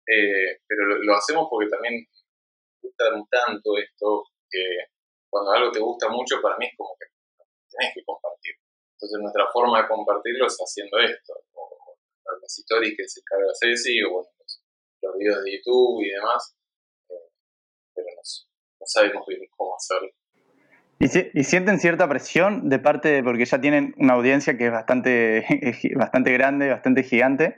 eh, 0.07 0.59
pero 0.67 0.85
lo, 0.85 0.95
lo 1.01 1.15
hacemos 1.15 1.47
porque 1.49 1.69
también 1.71 2.03
gusta 2.81 3.05
tanto 3.31 3.77
esto, 3.77 4.27
que 4.49 4.91
cuando 5.33 5.49
algo 5.51 5.71
te 5.71 5.79
gusta 5.79 6.09
mucho, 6.09 6.39
para 6.39 6.57
mí 6.57 6.67
es 6.69 6.77
como 6.77 6.93
que 6.93 7.09
tenés 7.73 7.89
que 7.95 8.05
compartir. 8.05 8.53
Entonces 8.93 9.17
nuestra 9.19 9.49
forma 9.51 9.81
de 9.81 9.87
compartirlo 9.87 10.45
es 10.45 10.55
haciendo 10.61 10.99
esto, 10.99 11.33
o, 11.57 11.97
las 12.39 12.53
stories 12.59 12.93
que 12.95 13.07
se 13.09 13.21
carga 13.23 13.49
Ceci, 13.57 13.97
o 14.03 14.13
bueno, 14.13 14.29
los, 14.37 14.61
los 15.01 15.17
videos 15.17 15.43
de 15.43 15.57
YouTube 15.57 16.05
y 16.05 16.09
demás, 16.09 16.55
eh, 17.09 17.33
pero 17.95 18.07
no, 18.13 18.21
no 18.21 18.85
sabemos 18.85 19.25
bien 19.25 19.41
cómo 19.57 19.75
hacerlo. 19.75 20.13
¿Y, 21.03 21.09
si- 21.09 21.29
y 21.33 21.43
sienten 21.43 21.79
cierta 21.79 22.07
presión 22.07 22.69
de 22.69 22.79
parte 22.79 23.09
de, 23.09 23.23
porque 23.23 23.43
ya 23.43 23.59
tienen 23.59 23.93
una 23.97 24.13
audiencia 24.13 24.57
que 24.57 24.67
es 24.67 24.71
bastante, 24.71 25.45
bastante 25.97 26.31
grande, 26.31 26.69
bastante 26.69 27.03
gigante, 27.03 27.57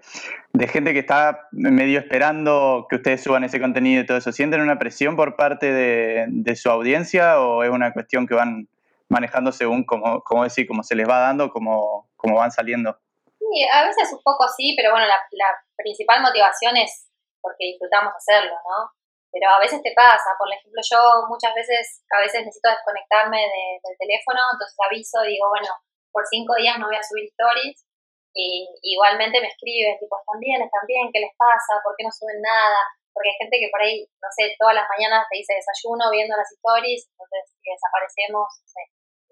de 0.54 0.68
gente 0.68 0.94
que 0.94 1.00
está 1.00 1.48
medio 1.52 2.00
esperando 2.00 2.88
que 2.90 2.96
ustedes 2.96 3.22
suban 3.22 3.44
ese 3.44 3.60
contenido 3.60 4.02
y 4.02 4.06
todo 4.08 4.18
eso? 4.18 4.32
¿Sienten 4.32 4.62
una 4.62 4.80
presión 4.80 5.16
por 5.16 5.36
parte 5.36 5.72
de, 5.72 6.26
de 6.28 6.56
su 6.56 6.72
audiencia 6.72 7.40
o 7.40 7.62
es 7.62 7.70
una 7.70 7.94
cuestión 7.94 8.26
que 8.26 8.34
van 8.34 8.68
manejando 9.10 9.52
según, 9.52 9.84
como, 9.86 10.22
como 10.24 10.44
decir, 10.44 10.66
como 10.68 10.82
se 10.82 10.96
les 10.96 11.08
va 11.08 11.20
dando, 11.20 11.52
como, 11.52 12.10
como 12.16 12.38
van 12.38 12.52
saliendo? 12.52 12.98
Sí, 13.38 13.64
a 13.72 13.86
veces 13.86 14.12
un 14.12 14.24
poco 14.24 14.48
sí, 14.58 14.74
pero 14.76 14.90
bueno, 14.90 15.06
la, 15.06 15.18
la 15.32 15.46
principal 15.78 16.20
motivación 16.24 16.78
es 16.78 17.06
porque 17.42 17.66
disfrutamos 17.66 18.12
hacerlo, 18.18 18.54
¿no? 18.56 18.90
Pero 19.36 19.52
a 19.52 19.60
veces 19.60 19.84
te 19.84 19.92
pasa, 19.92 20.32
por 20.40 20.48
ejemplo, 20.48 20.80
yo 20.80 21.28
muchas 21.28 21.52
veces, 21.52 22.08
a 22.08 22.24
veces 22.24 22.48
necesito 22.48 22.72
desconectarme 22.72 23.44
de- 23.44 23.80
del 23.84 23.98
teléfono, 24.00 24.40
entonces 24.48 24.80
aviso 24.80 25.20
y 25.28 25.36
digo, 25.36 25.52
bueno, 25.52 25.68
por 26.08 26.24
cinco 26.24 26.56
días 26.56 26.80
no 26.80 26.88
voy 26.88 26.96
a 26.96 27.04
subir 27.04 27.28
stories. 27.36 27.84
Y 28.32 28.64
igualmente 28.96 29.44
me 29.44 29.52
escriben, 29.52 30.00
tipo, 30.00 30.16
¿están 30.16 30.40
bien? 30.40 30.64
¿Están 30.64 30.88
bien? 30.88 31.12
¿Qué 31.12 31.20
les 31.20 31.36
pasa? 31.36 31.84
¿Por 31.84 32.00
qué 32.00 32.08
no 32.08 32.12
suben 32.16 32.40
nada? 32.40 32.80
Porque 33.12 33.32
hay 33.32 33.40
gente 33.44 33.60
que 33.60 33.68
por 33.72 33.84
ahí, 33.84 34.08
no 34.24 34.30
sé, 34.32 34.56
todas 34.56 34.76
las 34.76 34.88
mañanas 34.88 35.28
te 35.28 35.36
dice 35.40 35.56
desayuno 35.56 36.08
viendo 36.12 36.36
las 36.36 36.52
stories, 36.52 37.12
entonces 37.12 37.44
si 37.48 37.64
desaparecemos, 37.64 38.48
no 38.48 38.68
sé, 38.72 38.84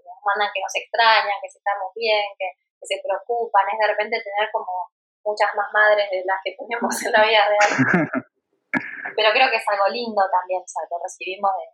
nos 0.03 0.19
mandan 0.23 0.51
que 0.51 0.63
nos 0.63 0.75
extrañan, 0.75 1.39
que 1.39 1.47
si 1.51 1.59
estamos 1.59 1.91
bien, 1.95 2.27
que, 2.35 2.47
se 2.83 2.99
preocupan, 2.99 3.63
es 3.71 3.79
de 3.79 3.87
repente 3.87 4.19
tener 4.19 4.51
como 4.51 4.91
muchas 5.23 5.55
más 5.55 5.71
madres 5.71 6.11
de 6.11 6.23
las 6.27 6.39
que 6.43 6.51
tenemos 6.51 6.91
en 6.99 7.11
la 7.15 7.23
vida 7.23 7.47
real. 7.47 7.71
Pero 9.15 9.29
creo 9.31 9.49
que 9.49 9.57
es 9.57 9.67
algo 9.67 9.87
lindo 9.89 10.21
también, 10.31 10.61
o 10.61 10.67
sea, 10.67 10.83
lo 10.89 10.97
recibimos 11.03 11.51
de, 11.57 11.65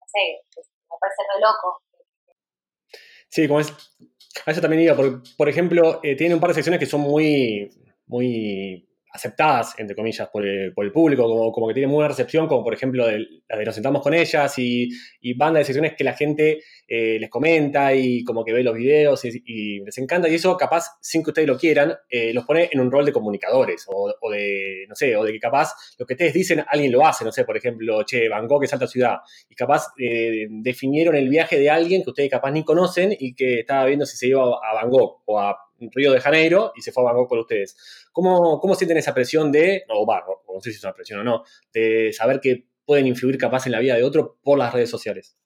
no 0.00 0.06
sé, 0.06 0.22
me 0.90 0.96
parece 1.00 1.22
re 1.22 1.40
loco. 1.40 1.82
Sí, 3.28 3.48
como 3.48 3.60
es. 3.60 3.72
A 4.46 4.50
eso 4.50 4.60
también 4.60 4.82
iba, 4.82 4.94
por, 4.94 5.22
por 5.36 5.48
ejemplo, 5.48 6.00
eh, 6.02 6.16
tiene 6.16 6.34
un 6.34 6.40
par 6.40 6.50
de 6.50 6.54
secciones 6.54 6.80
que 6.80 6.86
son 6.86 7.00
muy, 7.00 7.70
muy 8.06 8.88
aceptadas, 9.14 9.78
entre 9.78 9.94
comillas, 9.94 10.28
por 10.28 10.44
el, 10.44 10.74
por 10.74 10.84
el 10.84 10.90
público, 10.90 11.22
como, 11.22 11.52
como 11.52 11.68
que 11.68 11.74
tienen 11.74 11.88
muy 11.88 11.96
buena 11.98 12.08
recepción, 12.08 12.48
como 12.48 12.64
por 12.64 12.74
ejemplo 12.74 13.06
del- 13.06 13.44
la 13.48 13.56
de 13.56 13.64
nos 13.64 13.74
sentamos 13.76 14.02
con 14.02 14.12
ellas 14.12 14.58
y, 14.58 14.88
y 15.20 15.34
banda 15.34 15.60
de 15.60 15.64
secciones 15.64 15.94
que 15.96 16.02
la 16.02 16.14
gente 16.14 16.60
eh, 16.88 17.18
les 17.20 17.30
comenta 17.30 17.94
y 17.94 18.24
como 18.24 18.44
que 18.44 18.52
ve 18.52 18.64
los 18.64 18.74
videos 18.74 19.24
y, 19.24 19.78
les 19.84 19.96
encanta. 19.98 20.28
Y 20.28 20.34
eso 20.34 20.56
capaz, 20.56 20.96
sin 21.00 21.22
que 21.22 21.30
ustedes 21.30 21.46
lo 21.46 21.56
quieran, 21.56 21.94
eh, 22.10 22.34
los 22.34 22.44
pone 22.44 22.68
en 22.72 22.80
un 22.80 22.90
rol 22.90 23.04
de 23.04 23.12
comunicadores 23.12 23.86
o, 23.88 24.12
o 24.20 24.30
de, 24.32 24.84
no 24.88 24.96
sé, 24.96 25.16
o 25.16 25.22
de 25.24 25.32
que 25.32 25.38
capaz 25.38 25.72
lo 25.98 26.06
que 26.06 26.14
ustedes 26.14 26.34
dicen 26.34 26.64
alguien 26.66 26.90
lo 26.90 27.06
hace, 27.06 27.24
no 27.24 27.30
sé, 27.30 27.44
por 27.44 27.56
ejemplo, 27.56 28.02
che, 28.04 28.28
Bangkok 28.28 28.64
es 28.64 28.72
alta 28.72 28.88
ciudad. 28.88 29.18
Y 29.48 29.54
capaz 29.54 29.92
eh, 29.96 30.48
definieron 30.50 31.14
el 31.14 31.28
viaje 31.28 31.56
de 31.56 31.70
alguien 31.70 32.02
que 32.02 32.10
ustedes 32.10 32.30
capaz 32.30 32.50
ni 32.50 32.64
conocen 32.64 33.14
y 33.16 33.34
que 33.36 33.60
estaba 33.60 33.84
viendo 33.86 34.06
si 34.06 34.16
se 34.16 34.26
iba 34.26 34.42
a 34.42 34.74
Bangkok 34.74 35.22
o 35.26 35.38
a 35.38 35.56
Río 35.92 36.12
de 36.12 36.20
Janeiro 36.20 36.72
y 36.76 36.82
se 36.82 36.92
fue 36.92 37.02
a 37.02 37.06
Bangkok 37.06 37.28
con 37.28 37.38
ustedes. 37.40 37.76
¿Cómo, 38.12 38.60
cómo 38.60 38.74
sienten 38.74 38.98
esa 38.98 39.14
presión 39.14 39.50
de, 39.52 39.84
o 39.88 40.06
va, 40.06 40.20
no, 40.26 40.54
no 40.54 40.60
sé 40.60 40.70
si 40.70 40.76
es 40.78 40.84
una 40.84 40.94
presión 40.94 41.20
o 41.20 41.24
no, 41.24 41.44
de 41.72 42.12
saber 42.12 42.40
que 42.40 42.66
pueden 42.84 43.06
influir 43.06 43.38
capaz 43.38 43.66
en 43.66 43.72
la 43.72 43.80
vida 43.80 43.94
de 43.96 44.04
otro 44.04 44.38
por 44.42 44.58
las 44.58 44.72
redes 44.72 44.90
sociales? 44.90 45.36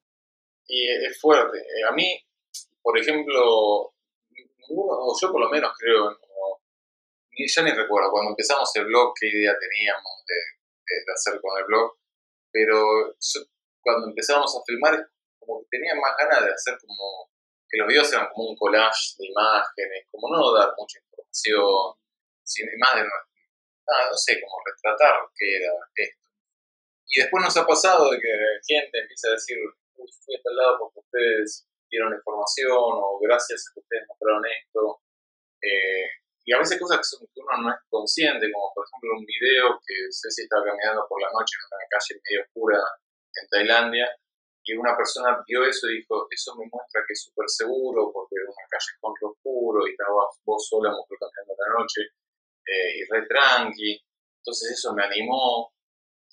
Y 0.67 0.87
es 0.89 1.21
fuerte. 1.21 1.59
Eh, 1.59 1.85
A 1.89 1.93
mí, 1.93 2.21
por 2.83 2.99
ejemplo, 2.99 3.95
ninguno, 4.31 4.93
o 4.93 5.15
yo 5.21 5.31
por 5.33 5.41
lo 5.41 5.49
menos 5.51 5.71
creo, 5.79 6.11
no- 6.11 6.19
ya 7.55 7.63
ni 7.63 7.71
recuerdo, 7.71 8.11
cuando 8.11 8.31
empezamos 8.31 8.69
el 8.77 8.87
blog, 8.87 9.13
qué 9.19 9.29
idea 9.29 9.55
teníamos 9.59 10.25
de- 10.27 11.05
de 11.07 11.13
hacer 11.15 11.41
con 11.41 11.57
el 11.59 11.65
blog, 11.67 11.93
pero 12.51 13.15
yo, 13.15 13.41
cuando 13.81 14.09
empezamos 14.09 14.55
a 14.57 14.61
filmar, 14.67 15.07
como 15.39 15.61
que 15.61 15.67
tenía 15.71 15.95
más 15.95 16.13
ganas 16.19 16.45
de 16.45 16.53
hacer 16.53 16.75
como 16.81 17.31
que 17.69 17.79
los 17.79 17.89
videos 17.89 18.13
eran 18.13 18.29
como 18.33 18.51
un 18.51 18.57
collage 18.57 19.15
de 19.19 19.27
imágenes, 19.29 20.07
como 20.11 20.35
no 20.35 20.53
dar 20.55 20.73
mucha 20.77 20.99
información, 20.99 21.95
sino 22.43 22.71
más 22.79 22.95
de, 22.97 23.03
nada, 23.03 24.11
no 24.11 24.17
sé, 24.17 24.41
como 24.41 24.63
retratar 24.65 25.21
qué 25.37 25.57
era 25.57 25.73
esto. 25.97 26.29
Y 27.09 27.21
después 27.21 27.45
nos 27.45 27.57
ha 27.57 27.67
pasado 27.67 28.11
de 28.11 28.19
que 28.21 28.29
gente 28.67 29.01
empieza 29.01 29.29
a 29.29 29.33
decir, 29.33 29.57
"Uy, 29.97 30.11
fui 30.25 30.37
a 30.37 30.43
tal 30.43 30.57
lado 30.57 30.79
porque 30.79 31.01
ustedes 31.01 31.69
dieron 31.91 32.15
información 32.15 32.73
o 32.73 33.19
gracias 33.21 33.69
a 33.69 33.75
que 33.75 33.81
ustedes 33.81 34.05
mostraron 34.09 34.45
esto. 34.45 35.01
Eh, 35.63 36.09
y 36.45 36.53
a 36.53 36.59
veces 36.59 36.81
cosas 36.81 36.99
que, 36.99 37.05
son, 37.05 37.27
que 37.29 37.41
uno 37.41 37.69
no 37.69 37.71
es 37.73 37.81
consciente, 37.89 38.51
como 38.53 38.73
por 38.75 38.87
ejemplo 38.87 39.19
un 39.19 39.27
video 39.27 39.81
que 39.85 40.09
Ceci 40.09 40.43
estaba 40.43 40.65
caminando 40.65 41.05
por 41.09 41.21
la 41.21 41.29
noche 41.33 41.57
en 41.57 41.65
una 41.65 41.89
calle 41.89 42.21
medio 42.25 42.41
oscura 42.45 42.81
en 43.35 43.49
Tailandia 43.49 44.09
y 44.69 44.77
una 44.77 44.93
persona 44.97 45.41
vio 45.49 45.65
eso 45.65 45.89
y 45.89 46.05
dijo, 46.05 46.29
eso 46.29 46.53
me 46.61 46.69
muestra 46.69 47.01
que 47.09 47.13
es 47.17 47.23
súper 47.25 47.49
seguro 47.49 48.13
porque 48.13 48.37
era 48.37 48.53
una 48.53 48.69
calle 48.69 48.93
con 49.01 49.13
oscuro 49.17 49.87
y 49.89 49.97
estabas 49.97 50.37
vos 50.45 50.61
sola 50.61 50.93
mujer 50.93 51.17
caminando 51.17 51.57
la 51.57 51.69
noche 51.81 52.01
eh, 52.69 53.01
y 53.01 53.01
re 53.09 53.25
tranqui. 53.25 53.97
Entonces 54.45 54.77
eso 54.77 54.93
me 54.93 55.05
animó 55.09 55.73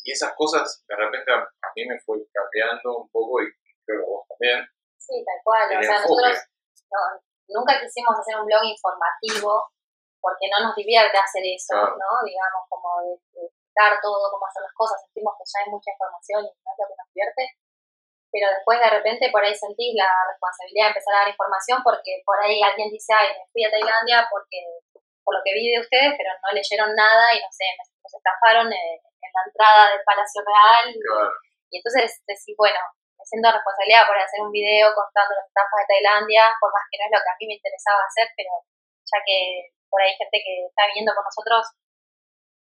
y 0.03 0.11
esas 0.11 0.35
cosas 0.35 0.83
de 0.83 0.95
repente 0.99 1.31
a, 1.31 1.39
a 1.47 1.67
mí 1.75 1.87
me 1.87 1.95
fue 2.03 2.19
cambiando 2.35 3.07
un 3.07 3.09
poco 3.09 3.39
y 3.41 3.47
creo 3.87 4.03
que 4.03 4.07
vos 4.11 4.27
también. 4.27 4.59
Sí, 4.99 5.15
tal 5.23 5.39
cual. 5.43 5.71
El 5.71 5.79
O 5.79 5.83
sea, 5.83 5.95
enfoque. 6.03 6.11
nosotros 6.11 6.35
no, 6.91 6.99
nunca 7.55 7.79
quisimos 7.79 8.19
hacer 8.19 8.35
un 8.35 8.45
blog 8.51 8.63
informativo 8.67 9.71
porque 10.19 10.49
no 10.51 10.67
nos 10.67 10.75
divierte 10.75 11.15
hacer 11.15 11.43
eso, 11.45 11.71
Claro. 11.71 11.95
¿no? 11.95 12.09
Digamos, 12.25 12.67
como 12.67 12.89
de, 13.05 13.13
de 13.31 13.47
dar 13.77 13.95
todo, 14.01 14.27
cómo 14.31 14.43
hacer 14.49 14.63
las 14.65 14.73
cosas. 14.75 14.99
Sentimos 15.07 15.33
que 15.37 15.45
ya 15.45 15.57
hay 15.63 15.69
mucha 15.71 15.91
información 15.93 16.39
y 16.43 16.51
no 16.51 16.67
es 16.73 16.77
lo 16.81 16.85
que 16.89 16.97
nos 16.99 17.07
divierte. 17.13 17.43
Pero 18.35 18.51
después 18.51 18.75
de 18.83 18.91
repente 18.91 19.31
por 19.31 19.39
ahí 19.39 19.55
sentís 19.55 19.95
la 19.95 20.11
responsabilidad 20.27 20.91
de 20.91 20.99
empezar 20.99 21.15
a 21.15 21.19
dar 21.23 21.31
información 21.31 21.79
porque 21.79 22.19
por 22.27 22.35
ahí 22.43 22.59
alguien 22.59 22.91
dice, 22.91 23.15
ay, 23.15 23.31
me 23.31 23.47
fui 23.47 23.63
a 23.63 23.71
Tailandia 23.71 24.27
porque 24.27 24.59
por 25.23 25.39
lo 25.39 25.39
que 25.39 25.55
vi 25.55 25.71
de 25.71 25.79
ustedes, 25.79 26.19
pero 26.19 26.35
no 26.43 26.51
leyeron 26.51 26.91
nada 26.91 27.31
y 27.31 27.39
no 27.39 27.47
sé, 27.47 27.63
me, 27.79 27.87
nos 27.87 28.11
estafaron 28.11 28.67
en, 28.67 28.91
en 28.99 29.31
la 29.31 29.43
entrada 29.47 29.83
del 29.95 30.03
Palacio 30.03 30.43
Real. 30.43 30.83
Claro. 30.91 31.31
Y 31.71 31.79
entonces 31.79 32.19
decís, 32.27 32.59
bueno, 32.59 32.75
me 33.15 33.23
siento 33.23 33.55
responsabilidad 33.55 34.03
por 34.03 34.19
hacer 34.19 34.43
un 34.43 34.51
video 34.51 34.91
contando 34.91 35.31
las 35.39 35.47
estafas 35.47 35.87
de 35.87 35.89
Tailandia, 35.95 36.51
por 36.59 36.75
más 36.75 36.83
que 36.91 36.99
no 36.99 37.07
es 37.07 37.13
lo 37.15 37.23
que 37.23 37.31
a 37.31 37.37
mí 37.39 37.45
me 37.47 37.55
interesaba 37.55 38.03
hacer, 38.03 38.27
pero 38.35 38.51
ya 38.99 39.17
que 39.23 39.71
por 39.87 40.03
ahí 40.03 40.11
hay 40.11 40.19
gente 40.19 40.43
que 40.43 40.67
está 40.67 40.91
viniendo 40.91 41.15
con 41.15 41.23
nosotros, 41.23 41.71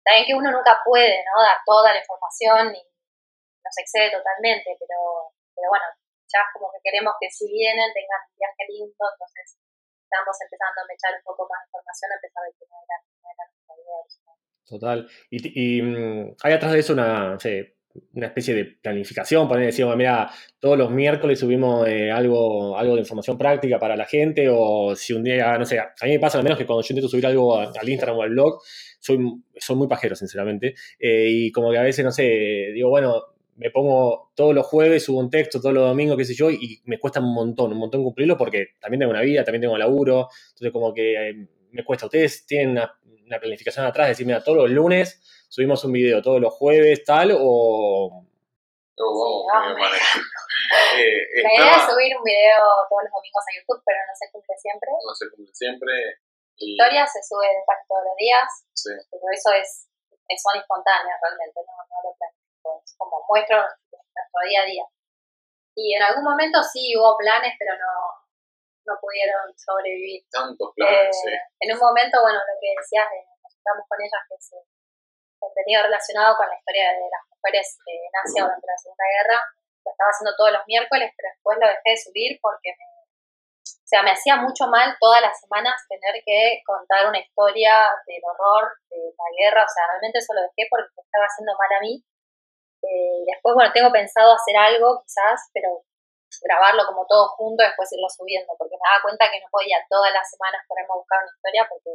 también 0.06 0.30
que 0.30 0.38
uno 0.38 0.54
nunca 0.54 0.78
puede, 0.86 1.26
¿no? 1.26 1.42
Dar 1.42 1.58
toda 1.66 1.90
la 1.90 2.00
información 2.06 2.70
y 2.70 2.86
nos 3.66 3.76
excede 3.82 4.14
totalmente, 4.14 4.78
pero, 4.78 5.34
pero 5.56 5.68
bueno, 5.72 5.88
ya 6.28 6.42
como 6.54 6.68
que 6.76 6.84
queremos 6.84 7.16
que 7.20 7.32
si 7.32 7.48
vienen 7.48 7.90
tengan 7.96 8.22
un 8.28 8.36
viaje 8.36 8.64
lindo, 8.70 9.04
entonces 9.08 9.58
estamos 10.04 10.36
empezando 10.36 10.78
a 10.84 10.94
echar 10.94 11.12
un 11.16 11.24
poco 11.24 11.48
más 11.48 11.64
de 11.64 11.68
información, 11.72 12.10
a 12.12 12.20
pesar 12.22 12.42
de 12.46 12.52
que 12.60 12.66
no 12.68 12.78
era, 12.84 12.98
no. 14.26 14.34
Total. 14.66 15.08
Y, 15.30 15.38
y, 15.54 15.82
mm, 15.82 16.36
hay 16.42 16.54
atrás 16.54 16.74
de 16.74 16.80
eso 16.80 16.94
una, 16.94 17.38
una 18.14 18.28
especie 18.28 18.54
de 18.54 18.66
planificación, 18.82 19.48
poner, 19.48 19.68
decimos, 19.68 19.96
mira, 19.96 20.30
todos 20.60 20.78
los 20.78 20.92
miércoles 20.92 21.40
subimos 21.40 21.88
eh, 21.88 22.12
algo, 22.12 22.78
algo 22.78 22.96
de 22.96 23.02
información 23.02 23.38
práctica 23.38 23.80
para 23.80 23.96
la 23.96 24.06
gente, 24.06 24.48
o 24.50 24.96
si 24.96 25.14
un 25.14 25.24
día, 25.24 25.58
no 25.58 25.66
sé, 25.66 25.80
a 25.80 25.94
mí 26.04 26.12
me 26.12 26.20
pasa 26.20 26.38
al 26.38 26.44
menos 26.44 26.58
que 26.58 26.66
cuando 26.66 26.82
yo 26.82 26.94
intento 26.94 27.10
subir 27.10 27.26
algo 27.26 27.58
al 27.58 27.90
Instagram 27.90 28.18
o 28.18 28.22
al 28.24 28.30
blog, 28.32 28.62
soy, 29.00 29.20
soy 29.58 29.76
muy 29.76 29.88
pajero, 29.88 30.16
sinceramente, 30.16 30.74
eh, 31.00 31.28
y 31.30 31.52
como 31.52 31.72
que 31.72 31.78
a 31.78 31.84
veces, 31.84 32.04
no 32.04 32.12
sé, 32.12 32.24
digo, 32.74 32.90
bueno, 32.90 33.35
me 33.56 33.70
pongo 33.72 34.32
todos 34.36 34.54
los 34.54 34.66
jueves, 34.66 35.06
subo 35.06 35.20
un 35.20 35.30
texto, 35.30 35.60
todos 35.60 35.74
los 35.74 35.88
domingos, 35.88 36.18
qué 36.18 36.26
sé 36.26 36.36
yo, 36.36 36.50
y 36.50 36.82
me 36.86 37.00
cuesta 37.00 37.20
un 37.20 37.34
montón, 37.34 37.72
un 37.72 37.78
montón 37.78 38.04
cumplirlo 38.04 38.38
porque 38.38 38.68
también 38.80 39.00
tengo 39.00 39.12
una 39.12 39.22
vida, 39.22 39.44
también 39.44 39.62
tengo 39.62 39.78
laburo, 39.78 40.30
entonces 40.50 40.72
como 40.72 40.94
que 40.94 41.30
eh, 41.30 41.48
me 41.72 41.84
cuesta. 41.84 42.06
Ustedes 42.06 42.46
tienen 42.46 42.72
una, 42.72 43.00
una 43.26 43.40
planificación 43.40 43.86
atrás, 43.86 44.08
de 44.08 44.10
decir, 44.12 44.26
mira, 44.26 44.44
todos 44.44 44.58
los 44.58 44.70
lunes 44.70 45.22
subimos 45.50 45.84
un 45.86 45.94
video, 45.94 46.22
todos 46.22 46.42
los 46.42 46.54
jueves, 46.54 47.04
tal, 47.04 47.36
o... 47.38 48.26
Luego 48.98 49.46
vamos 49.48 49.76
Sí, 49.76 49.82
vamos. 49.82 49.92
Eh, 50.96 51.44
La 51.44 51.54
idea 51.54 51.76
es 51.76 51.84
subir 51.84 52.16
un 52.16 52.24
video 52.24 52.64
todos 52.90 53.04
los 53.04 53.12
domingos 53.12 53.44
a 53.44 53.52
YouTube, 53.60 53.84
pero 53.86 54.00
no 54.08 54.16
se 54.16 54.32
cumple 54.32 54.56
siempre. 54.58 54.90
no 54.92 55.14
sé, 55.16 55.26
como 55.32 55.48
siempre, 55.52 55.92
y 56.58 56.72
Historia 56.72 57.06
se 57.06 57.20
sube 57.24 57.48
casi 57.68 57.84
todos 57.88 58.04
los 58.08 58.16
días, 58.16 58.48
sí, 58.74 58.92
pero 59.12 59.24
eso 59.28 59.52
es, 59.52 59.92
es 60.28 60.40
son 60.40 60.56
espontáneas 60.56 61.20
realmente, 61.20 61.60
no, 61.60 61.76
no 61.76 61.98
lo 62.00 62.16
planifico, 62.16 62.45
es 62.84 62.96
como 62.98 63.24
muestro 63.28 63.58
nuestro 63.60 64.40
día 64.48 64.62
a 64.62 64.66
día. 64.66 64.86
Y 65.76 65.96
en 65.96 66.04
algún 66.04 66.24
momento 66.24 66.64
sí 66.64 66.96
hubo 66.96 67.18
planes, 67.18 67.54
pero 67.60 67.76
no, 67.76 67.94
no 68.86 68.94
pudieron 69.02 69.52
sobrevivir. 69.58 70.24
tantos 70.32 70.72
Eh, 70.72 70.76
planes, 70.76 71.12
sí. 71.12 71.30
En 71.60 71.70
un 71.76 71.80
momento, 71.80 72.22
bueno, 72.22 72.40
lo 72.40 72.56
que 72.62 72.74
decías, 72.80 73.08
de, 73.12 73.20
nos 73.44 73.54
estamos 73.54 73.84
con 73.90 74.00
ellas, 74.00 74.24
que 74.30 74.36
es 74.36 74.48
eh, 74.54 74.66
contenido 75.38 75.84
relacionado 75.84 76.38
con 76.38 76.48
la 76.48 76.56
historia 76.56 76.96
de 76.96 77.08
las 77.12 77.24
mujeres 77.28 77.78
eh, 77.86 78.08
en 78.08 78.14
Asia 78.16 78.44
durante 78.48 78.68
la 78.68 78.78
Segunda 78.78 79.06
Guerra, 79.06 79.38
lo 79.84 79.92
estaba 79.92 80.10
haciendo 80.10 80.34
todos 80.38 80.52
los 80.56 80.66
miércoles, 80.66 81.12
pero 81.14 81.30
después 81.30 81.58
lo 81.62 81.68
dejé 81.68 81.90
de 81.92 81.98
subir 81.98 82.32
porque 82.42 82.74
me, 82.74 82.88
o 83.66 83.88
sea, 83.88 84.02
me 84.02 84.12
hacía 84.12 84.38
mucho 84.38 84.66
mal 84.66 84.98
todas 85.00 85.22
las 85.22 85.38
semanas 85.40 85.78
tener 85.88 86.18
que 86.26 86.62
contar 86.66 87.06
una 87.06 87.20
historia 87.20 87.86
del 88.08 88.22
horror 88.26 88.74
de 88.90 88.98
la 89.14 89.30
guerra, 89.38 89.62
o 89.62 89.70
sea, 89.70 89.86
realmente 89.94 90.18
eso 90.18 90.34
lo 90.34 90.42
dejé 90.42 90.66
porque 90.70 90.90
me 90.98 91.04
estaba 91.06 91.26
haciendo 91.30 91.54
mal 91.54 91.72
a 91.78 91.82
mí. 91.82 92.02
Eh, 92.86 93.24
y 93.24 93.26
después, 93.26 93.56
bueno, 93.56 93.72
tengo 93.74 93.92
pensado 93.92 94.34
hacer 94.36 94.56
algo 94.58 95.02
quizás, 95.04 95.50
pero 95.54 95.84
grabarlo 96.44 96.84
como 96.88 97.06
todo 97.08 97.30
junto 97.38 97.64
y 97.64 97.68
después 97.68 97.92
irlo 97.94 98.10
subiendo, 98.10 98.54
porque 98.58 98.76
me 98.78 98.86
daba 98.86 99.02
cuenta 99.04 99.26
que 99.32 99.42
no 99.42 99.48
podía 99.52 99.78
todas 99.90 100.12
las 100.14 100.30
semanas 100.30 100.62
ponerme 100.70 100.92
a 100.94 101.00
buscar 101.02 101.20
una 101.24 101.34
historia 101.34 101.64
porque 101.70 101.92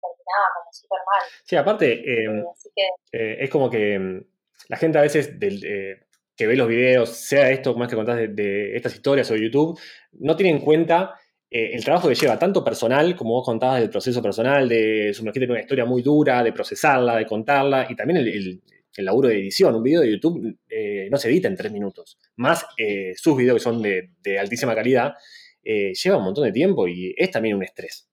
terminaba 0.00 0.46
como 0.54 0.70
súper 0.72 1.00
mal. 1.06 1.24
Sí, 1.44 1.56
aparte, 1.56 1.86
eh, 1.92 2.24
Eh, 2.26 2.44
así 2.52 2.68
que 2.74 2.86
eh, 3.12 3.36
es 3.44 3.50
como 3.50 3.70
que 3.70 3.98
mm, 3.98 4.20
la 4.68 4.76
gente 4.76 4.98
a 4.98 5.02
veces 5.02 5.38
del, 5.38 5.64
eh, 5.64 6.06
que 6.36 6.46
ve 6.46 6.56
los 6.56 6.68
videos, 6.68 7.10
sea 7.10 7.50
esto 7.50 7.72
como 7.72 7.84
es 7.84 7.90
que 7.90 7.96
contás 7.96 8.16
de, 8.16 8.28
de 8.28 8.76
estas 8.76 8.94
historias 8.94 9.30
o 9.30 9.34
de 9.34 9.42
YouTube, 9.42 9.78
no 10.12 10.36
tiene 10.36 10.50
en 10.52 10.60
cuenta 10.64 11.18
eh, 11.50 11.70
el 11.74 11.84
trabajo 11.84 12.08
que 12.08 12.14
lleva 12.14 12.38
tanto 12.38 12.62
personal, 12.64 13.16
como 13.16 13.34
vos 13.34 13.44
contabas 13.44 13.80
del 13.80 13.90
proceso 13.90 14.22
personal, 14.22 14.68
de 14.68 15.12
sumergirte 15.14 15.44
en 15.46 15.50
una 15.52 15.60
historia 15.60 15.84
muy 15.84 16.02
dura, 16.02 16.42
de 16.42 16.52
procesarla, 16.52 17.16
de 17.16 17.26
contarla, 17.26 17.86
y 17.88 17.96
también 17.96 18.18
el, 18.18 18.28
el- 18.28 18.62
el 18.96 19.06
laburo 19.06 19.28
de 19.28 19.38
edición. 19.38 19.74
Un 19.74 19.82
video 19.82 20.00
de 20.00 20.10
YouTube 20.10 20.58
eh, 20.68 21.08
no 21.10 21.16
se 21.16 21.28
edita 21.28 21.48
en 21.48 21.56
tres 21.56 21.72
minutos. 21.72 22.18
Más 22.36 22.66
eh, 22.78 23.14
sus 23.16 23.36
videos 23.36 23.56
que 23.56 23.62
son 23.62 23.82
de, 23.82 24.38
altísima 24.38 24.74
calidad, 24.74 25.14
eh, 25.62 25.92
lleva 25.94 26.18
un 26.18 26.24
montón 26.24 26.44
de 26.44 26.52
tiempo 26.52 26.86
y 26.88 27.14
es 27.16 27.30
también 27.30 27.56
un 27.56 27.62
estrés. 27.62 28.08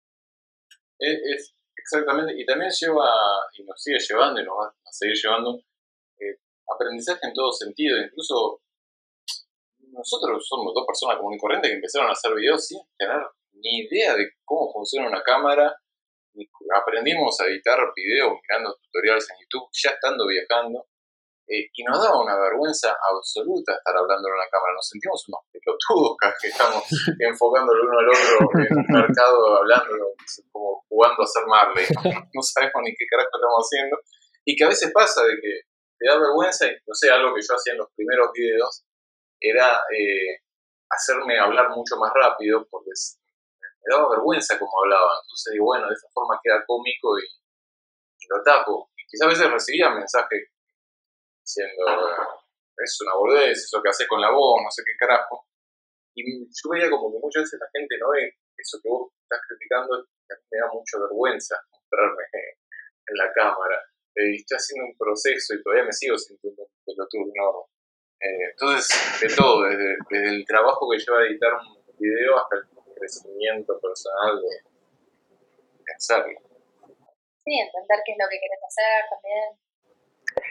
Es, 1.00 1.56
exactamente, 1.76 2.34
y 2.38 2.46
también 2.46 2.72
lleva, 2.72 3.10
y 3.58 3.64
nos 3.64 3.82
sigue 3.82 3.98
llevando, 4.00 4.42
y 4.42 4.46
nos 4.46 4.56
va 4.56 4.68
a 4.68 4.92
seguir 4.92 5.16
llevando, 5.22 5.62
aprendizaje 6.74 7.28
en 7.28 7.34
todo 7.34 7.52
sentido. 7.52 7.98
Incluso 7.98 8.62
nosotros 9.92 10.46
somos 10.48 10.74
dos 10.74 10.86
personas 10.88 11.18
comunes 11.18 11.38
y 11.38 11.42
corrientes 11.42 11.70
que 11.70 11.76
empezaron 11.76 12.10
a 12.10 12.14
hacer 12.14 12.34
videos 12.34 12.66
sin 12.66 12.80
tener 12.98 13.22
ni 13.54 13.86
idea 13.86 14.16
de 14.16 14.32
cómo 14.44 14.72
funciona 14.72 15.08
una 15.08 15.22
cámara. 15.22 15.76
Aprendimos 16.76 17.40
a 17.42 17.46
editar 17.46 17.80
videos 17.96 18.34
mirando 18.42 18.76
tutoriales 18.82 19.28
en 19.30 19.38
YouTube, 19.42 19.70
ya 19.72 19.92
estando 19.92 20.28
viajando. 20.28 20.88
eh, 21.48 21.70
y 21.74 21.84
nos 21.84 22.02
daba 22.02 22.22
una 22.22 22.40
vergüenza 22.40 22.96
absoluta 22.96 23.74
estar 23.76 23.96
hablando 23.98 24.28
en 24.28 24.34
una 24.34 24.48
cámara. 24.50 24.74
Nos 24.74 24.88
sentimos 24.88 25.28
unos 25.28 25.42
pelotudos 25.52 26.16
que 26.42 26.48
estamos 26.48 26.84
enfocando 27.20 27.74
el 27.74 27.80
uno 27.82 28.00
al 28.00 28.10
otro 28.10 28.48
en 28.64 28.78
un 28.78 28.88
mercado, 28.88 29.58
hablando, 29.58 30.16
como 30.52 30.86
jugando 30.88 31.24
a 31.24 31.28
ser 31.28 31.44
Marley. 31.46 31.86
No 32.34 32.42
sabemos 32.42 32.82
ni 32.84 32.96
qué 32.96 33.06
carajo 33.10 33.30
estamos 33.34 33.60
haciendo. 33.68 33.98
Y 34.46 34.56
que 34.56 34.64
a 34.64 34.70
veces 34.70 34.92
pasa 34.94 35.24
de 35.24 35.36
que 35.42 35.68
te 36.00 36.08
da 36.08 36.18
vergüenza, 36.20 36.68
y 36.68 36.76
no 36.88 36.94
sé, 36.94 37.12
algo 37.12 37.34
que 37.36 37.42
yo 37.42 37.56
hacía 37.56 37.74
en 37.74 37.80
los 37.80 37.92
primeros 37.96 38.32
videos, 38.34 38.84
era 39.40 39.84
eh, 39.92 40.40
hacerme 40.90 41.40
hablar 41.40 41.70
mucho 41.70 41.98
más 41.98 42.12
rápido, 42.14 42.68
porque 42.70 42.92
me 43.84 43.96
daba 43.96 44.10
vergüenza 44.10 44.58
como 44.58 44.72
hablaba. 44.84 45.20
Entonces 45.24 45.54
digo, 45.54 45.66
bueno, 45.66 45.88
de 45.88 45.94
esa 45.94 46.08
forma 46.14 46.40
queda 46.42 46.64
cómico 46.66 47.20
y, 47.20 47.28
lo 48.30 48.42
tapo. 48.42 48.90
Y 48.96 49.04
quizás 49.06 49.28
a 49.28 49.30
veces 49.30 49.52
recibía 49.52 49.90
mensajes 49.92 50.48
diciendo, 51.44 51.84
es 52.78 53.02
una 53.02 53.16
boludez, 53.16 53.58
eso 53.58 53.84
que 53.84 53.90
haces 53.90 54.08
con 54.08 54.22
la 54.22 54.32
voz, 54.32 54.62
no 54.64 54.72
sé 54.72 54.82
qué 54.86 54.96
carajo. 54.98 55.46
Y 56.16 56.46
yo 56.46 56.70
veía 56.72 56.90
como 56.90 57.12
que 57.12 57.20
muchas 57.20 57.44
veces 57.44 57.60
la 57.60 57.68
gente 57.74 57.98
no 58.00 58.10
ve 58.12 58.32
eso 58.56 58.80
que 58.82 58.88
vos 58.88 59.12
estás 59.24 59.42
criticando, 59.48 60.08
me 60.30 60.58
da 60.58 60.72
mucha 60.72 60.98
vergüenza 61.00 61.56
mostrarme 61.70 62.24
en 63.08 63.18
la 63.18 63.32
cámara. 63.34 63.78
Eh, 64.16 64.36
estoy 64.36 64.56
haciendo 64.56 64.86
un 64.88 64.98
proceso 64.98 65.54
y 65.54 65.64
todavía 65.64 65.86
me 65.86 65.92
sigo 65.92 66.18
sintiendo 66.18 66.64
un 66.64 66.70
pelotudo 66.86 67.28
enorme. 67.34 67.66
Eh, 68.22 68.52
entonces, 68.52 69.20
de 69.20 69.36
todo, 69.36 69.64
desde, 69.64 69.98
desde 70.10 70.30
el 70.36 70.46
trabajo 70.46 70.88
que 70.90 70.98
lleva 70.98 71.20
a 71.20 71.28
editar 71.28 71.54
un 71.56 71.98
video 71.98 72.38
hasta 72.38 72.56
el 72.58 72.73
crecimiento 73.04 73.80
personal 73.82 74.42
de, 74.42 74.70
de 75.86 75.94
hacerlo. 75.96 76.40
sí, 77.44 77.60
entender 77.60 77.98
qué 78.06 78.12
es 78.14 78.18
lo 78.18 78.26
que 78.30 78.40
querés 78.40 78.60
hacer 78.68 79.04
también. 79.10 79.60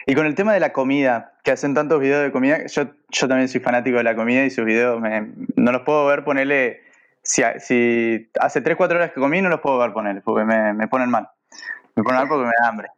Y 0.05 0.15
con 0.15 0.25
el 0.25 0.35
tema 0.35 0.53
de 0.53 0.59
la 0.59 0.71
comida, 0.71 1.37
que 1.43 1.51
hacen 1.51 1.73
tantos 1.73 1.99
videos 1.99 2.23
de 2.23 2.31
comida, 2.31 2.65
yo, 2.67 2.83
yo 3.09 3.27
también 3.27 3.47
soy 3.49 3.59
fanático 3.61 3.97
de 3.97 4.03
la 4.03 4.15
comida 4.15 4.43
y 4.45 4.49
sus 4.49 4.65
videos 4.65 4.99
me- 5.01 5.33
no 5.55 5.71
los 5.71 5.81
puedo 5.81 6.05
ver 6.05 6.23
ponerle. 6.23 6.81
Si 7.21 7.41
hace 7.41 8.61
3, 8.61 8.75
4 8.75 8.97
horas 8.97 9.11
que 9.13 9.19
comí, 9.21 9.41
no 9.41 9.49
los 9.49 9.61
puedo 9.61 9.77
ver 9.79 9.93
ponerle, 9.93 10.21
porque 10.21 10.43
me, 10.45 10.73
me 10.73 10.87
ponen 10.89 11.09
mal. 11.09 11.29
Me 11.95 12.03
ponen 12.03 12.19
mal 12.19 12.27
porque 12.27 12.45
me 12.45 12.51
da 12.61 12.67
hambre. 12.69 12.89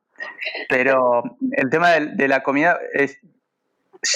Pero 0.68 1.24
el 1.52 1.70
tema 1.70 1.92
de, 1.92 2.08
de 2.16 2.28
la 2.28 2.42
comida 2.44 2.80
es. 2.94 3.20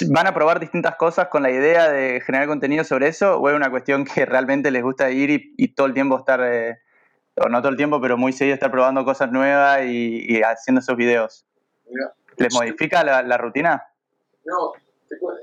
¿Van 0.10 0.28
a 0.28 0.34
probar 0.34 0.60
distintas 0.60 0.96
cosas 0.96 1.28
con 1.30 1.44
la 1.44 1.52
idea 1.52 1.90
de 1.90 2.22
generar 2.22 2.48
contenido 2.48 2.84
sobre 2.84 3.08
eso? 3.08 3.38
¿O 3.38 3.50
es 3.50 3.56
una 3.56 3.70
cuestión 3.70 4.06
que 4.06 4.26
realmente 4.26 4.72
les 4.72 4.84
gusta 4.84 5.10
ir 5.12 5.30
y, 5.30 5.54
y 5.58 5.74
todo 5.74 5.88
el 5.88 5.94
tiempo 5.94 6.18
estar, 6.18 6.42
eh, 6.44 6.80
o 7.36 7.50
no 7.50 7.62
todo 7.62 7.72
el 7.72 7.78
tiempo, 7.78 8.00
pero 8.02 8.18
muy 8.18 8.34
seguido 8.34 8.54
estar 8.54 8.72
probando 8.72 9.04
cosas 9.06 9.32
nuevas 9.32 9.84
y, 9.86 10.26
y 10.28 10.42
haciendo 10.42 10.80
esos 10.80 10.96
videos? 10.96 11.46
Mira, 11.90 12.14
¿Les 12.38 12.54
modifica 12.54 13.04
la, 13.04 13.22
la 13.24 13.38
rutina? 13.38 13.84
No, 14.46 14.74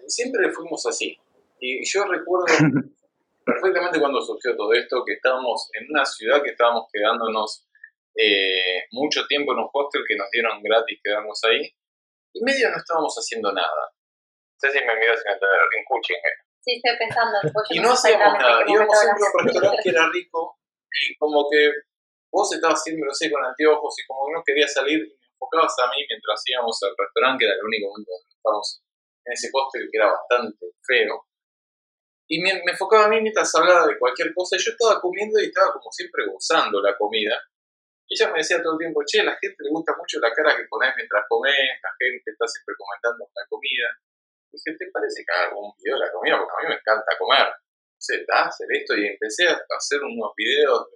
siempre 0.07 0.51
fuimos 0.53 0.87
así. 0.87 1.19
Y 1.61 1.85
yo 1.85 2.05
recuerdo 2.05 2.47
perfectamente 3.45 4.01
cuando 4.01 4.21
surgió 4.21 4.57
todo 4.57 4.73
esto, 4.73 5.03
que 5.05 5.15
estábamos 5.15 5.71
en 5.75 5.87
una 5.91 6.05
ciudad 6.05 6.43
que 6.43 6.51
estábamos 6.51 6.87
quedándonos 6.93 7.67
eh, 8.15 8.85
mucho 8.93 9.27
tiempo 9.27 9.53
en 9.53 9.59
un 9.61 9.69
hostel 9.73 10.03
que 10.07 10.17
nos 10.17 10.31
dieron 10.31 10.63
gratis 10.63 11.01
quedarnos 11.03 11.41
ahí, 11.45 11.71
y 12.33 12.45
medio 12.45 12.71
no 12.71 12.77
estábamos 12.77 13.15
haciendo 13.17 13.53
nada. 13.53 13.93
No 14.57 14.71
sé 14.73 14.79
si 14.79 14.85
me 14.85 14.97
miras 14.97 15.21
en, 15.27 15.37
en 15.37 15.85
Cushing, 15.85 16.17
eh. 16.17 16.37
Sí, 16.65 16.81
estoy 16.83 16.97
pensando. 16.99 17.39
pues 17.53 17.69
Y 17.71 17.79
no 17.79 17.93
hacíamos 17.93 18.33
nada. 18.41 18.65
Íbamos 18.67 18.99
siempre 18.99 19.23
a 19.23 19.31
un 19.37 19.45
restaurante 19.45 19.83
que 19.85 19.91
era 19.91 20.09
rico 20.11 20.59
y 20.91 21.17
como 21.17 21.47
que 21.51 21.71
vos 22.33 22.53
estabas 22.53 22.83
siempre, 22.83 23.05
no 23.07 23.15
sé, 23.15 23.31
con 23.31 23.45
anteojos 23.45 23.95
y 24.01 24.07
como 24.07 24.27
que 24.27 24.33
no 24.33 24.43
querías 24.45 24.73
salir 24.73 24.99
y 24.99 25.13
me 25.13 25.27
enfocabas 25.31 25.77
a 25.85 25.91
mí 25.93 26.03
mientras 26.09 26.43
íbamos 26.47 26.75
al 26.83 26.97
restaurante, 26.97 27.39
que 27.39 27.47
era 27.47 27.55
el 27.55 27.65
único 27.69 27.87
momento 27.93 28.11
donde 28.17 28.35
estábamos 28.35 28.83
en 29.25 29.33
ese 29.33 29.49
hostel 29.53 29.89
que 29.93 29.99
era 29.99 30.11
bastante 30.11 30.67
feo. 30.83 31.15
Y 32.29 32.43
me, 32.43 32.55
me 32.65 32.73
enfocaba 32.73 33.05
a 33.05 33.09
mí 33.09 33.21
mientras 33.21 33.55
hablaba 33.55 33.87
de 33.87 33.99
cualquier 33.99 34.35
cosa 34.35 34.57
y 34.57 34.65
yo 34.65 34.73
estaba 34.73 35.01
comiendo 35.01 35.39
y 35.39 35.47
estaba 35.47 35.73
como 35.73 35.93
siempre 35.93 36.27
gozando 36.27 36.83
la 36.83 36.97
comida. 36.97 37.39
Y 38.09 38.15
ella 38.15 38.33
me 38.33 38.39
decía 38.39 38.63
todo 38.63 38.75
el 38.75 38.79
tiempo, 38.79 39.03
che, 39.07 39.21
a 39.21 39.31
la 39.31 39.39
gente 39.39 39.63
le 39.63 39.71
gusta 39.71 39.95
mucho 39.95 40.19
la 40.19 40.33
cara 40.33 40.57
que 40.57 40.67
ponés 40.71 40.95
mientras 40.97 41.23
comés, 41.29 41.55
la 41.83 41.91
gente 41.99 42.31
está 42.31 42.47
siempre 42.47 42.75
comentando 42.75 43.31
la 43.35 43.47
comida. 43.47 43.87
Y 44.51 44.57
dije, 44.57 44.77
¿te 44.79 44.91
parece 44.93 45.25
que 45.25 45.33
haga 45.33 45.49
algún 45.49 45.73
video 45.79 45.99
de 45.99 46.07
la 46.07 46.13
comida? 46.13 46.39
Porque 46.39 46.55
a 46.55 46.61
mí 46.63 46.69
me 46.75 46.79
encanta 46.81 47.19
comer. 47.19 47.49
Sé, 47.99 48.25
da, 48.27 48.47
hacer 48.47 48.69
esto. 48.71 48.97
Y 48.97 49.07
empecé 49.07 49.49
a 49.49 49.59
hacer 49.77 50.01
unos 50.03 50.33
videos 50.37 50.89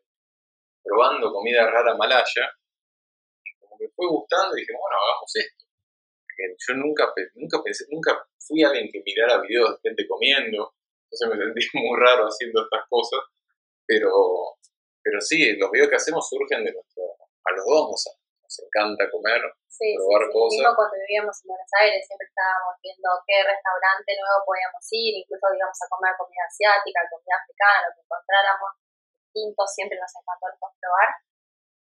probando 0.82 1.32
comida 1.32 1.70
rara 1.70 1.96
malaya. 1.96 2.44
Y 3.44 3.50
como 3.58 3.76
me 3.78 3.88
fue 3.94 4.06
gustando, 4.08 4.54
dije, 4.54 4.72
bueno, 4.72 4.96
hagamos 4.96 5.30
esto. 5.34 5.64
Porque 6.22 6.44
yo 6.56 6.72
nunca, 6.74 7.12
nunca 7.34 7.62
pensé, 7.62 7.84
nunca 7.90 8.16
fui 8.38 8.62
alguien 8.62 8.88
que 8.90 9.02
mirara 9.04 9.42
videos 9.42 9.76
de 9.76 9.90
gente 9.90 10.06
comiendo. 10.06 10.74
Entonces 11.04 11.26
me 11.28 11.36
sentí 11.36 11.62
muy 11.78 11.98
raro 11.98 12.26
haciendo 12.26 12.62
estas 12.64 12.86
cosas. 12.88 13.20
Pero, 13.86 14.58
pero 15.02 15.20
sí, 15.20 15.56
los 15.56 15.70
videos 15.70 15.88
que 15.88 15.96
hacemos 15.96 16.28
surgen 16.28 16.64
de 16.64 16.72
nuestro. 16.72 17.02
A 17.42 17.52
los 17.56 17.64
dos 17.64 17.90
nos, 17.90 18.19
nos 18.50 18.66
encanta 18.66 19.06
comer. 19.14 19.38
Sí, 19.70 19.94
probar 19.94 20.26
sí. 20.26 20.34
cosas. 20.34 20.58
Mismo 20.58 20.70
cuando 20.74 20.94
vivíamos 21.06 21.34
en 21.38 21.46
Buenos 21.54 21.72
Aires 21.78 22.02
siempre 22.02 22.26
estábamos 22.26 22.74
viendo 22.82 23.08
qué 23.22 23.36
restaurante 23.46 24.10
nuevo 24.18 24.38
podíamos 24.42 24.82
ir, 24.90 25.22
incluso 25.22 25.46
íbamos 25.54 25.78
a 25.78 25.86
comer 25.86 26.12
comida 26.18 26.42
asiática, 26.50 26.98
comida 27.06 27.38
africana, 27.38 27.86
lo 27.86 27.90
que 27.94 28.02
encontráramos 28.02 28.70
distinto, 29.30 29.62
siempre 29.70 29.94
nos 30.02 30.10
encantó 30.10 30.50
probar. 30.58 31.10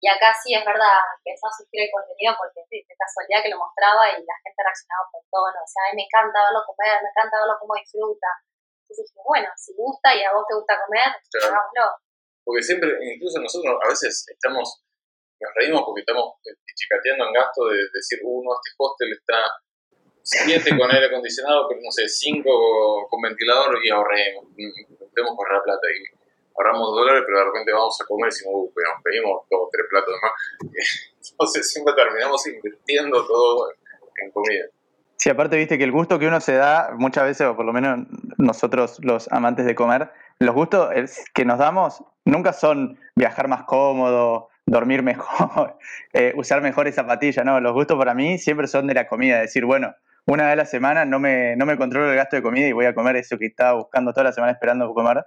Y 0.01 0.09
acá 0.09 0.33
sí 0.33 0.53
es 0.53 0.61
verdad, 0.65 1.01
empezó 1.21 1.45
a 1.49 1.53
surgir 1.53 1.85
el 1.85 1.93
contenido 1.93 2.33
porque 2.37 2.61
sí, 2.69 2.81
de 2.85 2.95
casualidad 2.97 3.41
que 3.41 3.53
lo 3.53 3.61
mostraba 3.61 4.09
y 4.13 4.21
la 4.21 4.37
gente 4.41 4.61
reaccionaba 4.61 5.05
un 5.09 5.13
montón. 5.17 5.53
O 5.61 5.65
sea, 5.65 5.81
a 5.85 5.89
mí 5.93 6.01
me 6.01 6.05
encanta 6.09 6.41
verlo 6.45 6.61
comer, 6.65 7.01
me 7.05 7.09
encanta 7.09 7.37
verlo 7.41 7.57
cómo 7.61 7.73
disfruta. 7.77 8.29
Entonces 8.85 9.13
dije, 9.13 9.21
bueno, 9.25 9.49
si 9.57 9.73
gusta 9.77 10.09
y 10.13 10.25
a 10.25 10.33
vos 10.33 10.45
te 10.49 10.57
gusta 10.57 10.73
comer, 10.81 11.09
Claro. 11.29 11.53
hagámoslo. 11.53 11.85
Porque 12.41 12.61
siempre, 12.65 12.89
incluso 13.13 13.37
nosotros 13.45 13.77
a 13.77 13.87
veces 13.93 14.25
estamos, 14.25 14.81
nos 15.41 15.51
reímos 15.55 15.81
porque 15.85 16.01
estamos 16.01 16.37
eh, 16.45 16.53
chicateando 16.75 17.27
en 17.27 17.33
gasto 17.33 17.65
de 17.67 17.77
decir, 17.93 18.19
uno, 18.23 18.51
este 18.53 18.69
hostel 18.77 19.11
está 19.13 19.39
siete 20.21 20.77
con 20.77 20.91
aire 20.91 21.07
acondicionado, 21.07 21.67
pero 21.67 21.81
no 21.83 21.91
sé, 21.91 22.07
cinco 22.07 23.07
con 23.09 23.21
ventilador 23.21 23.77
y 23.83 23.89
ahorremos. 23.89 24.45
Intentemos 24.55 25.33
correr 25.35 25.61
plata 25.63 25.87
y 25.89 26.21
ahorramos 26.55 26.95
dólares, 26.95 27.23
pero 27.25 27.39
de 27.39 27.45
repente 27.45 27.71
vamos 27.73 27.97
a 27.99 28.05
comer 28.05 28.27
y 28.27 28.29
decimos, 28.29 28.53
uh, 28.53 28.65
nos 28.69 29.03
pedimos 29.03 29.41
dos 29.49 29.69
tres 29.71 29.85
platos 29.89 30.15
más. 30.21 30.31
Entonces 31.31 31.71
siempre 31.71 31.93
terminamos 31.95 32.45
invirtiendo 32.47 33.25
todo 33.25 33.73
en 34.21 34.31
comida. 34.31 34.65
Sí, 35.17 35.29
aparte 35.29 35.57
viste 35.57 35.77
que 35.77 35.83
el 35.83 35.91
gusto 35.91 36.17
que 36.17 36.27
uno 36.27 36.41
se 36.41 36.55
da 36.55 36.93
muchas 36.97 37.25
veces, 37.25 37.47
o 37.47 37.55
por 37.55 37.65
lo 37.65 37.73
menos 37.73 38.07
nosotros 38.37 38.97
los 39.03 39.31
amantes 39.31 39.65
de 39.65 39.75
comer, 39.75 40.11
los 40.39 40.55
gustos 40.55 40.89
que 41.33 41.45
nos 41.45 41.59
damos 41.59 42.03
nunca 42.25 42.53
son 42.53 42.99
viajar 43.15 43.47
más 43.47 43.63
cómodo, 43.65 44.49
dormir 44.71 45.03
mejor, 45.03 45.77
eh, 46.13 46.33
usar 46.35 46.61
mejores 46.61 46.95
zapatillas, 46.95 47.45
no, 47.45 47.59
los 47.59 47.73
gustos 47.73 47.97
para 47.97 48.13
mí 48.13 48.37
siempre 48.37 48.67
son 48.67 48.87
de 48.87 48.93
la 48.93 49.07
comida, 49.07 49.39
decir, 49.39 49.65
bueno, 49.65 49.93
una 50.25 50.45
vez 50.45 50.53
a 50.53 50.55
la 50.55 50.65
semana 50.65 51.03
no 51.03 51.19
me, 51.19 51.55
no 51.57 51.65
me 51.65 51.77
controlo 51.77 52.09
el 52.09 52.15
gasto 52.15 52.37
de 52.37 52.41
comida 52.41 52.67
y 52.67 52.71
voy 52.71 52.85
a 52.85 52.95
comer 52.95 53.17
eso 53.17 53.37
que 53.37 53.47
estaba 53.47 53.73
buscando 53.73 54.13
toda 54.13 54.25
la 54.25 54.31
semana 54.31 54.53
esperando 54.53 54.93
comer, 54.93 55.25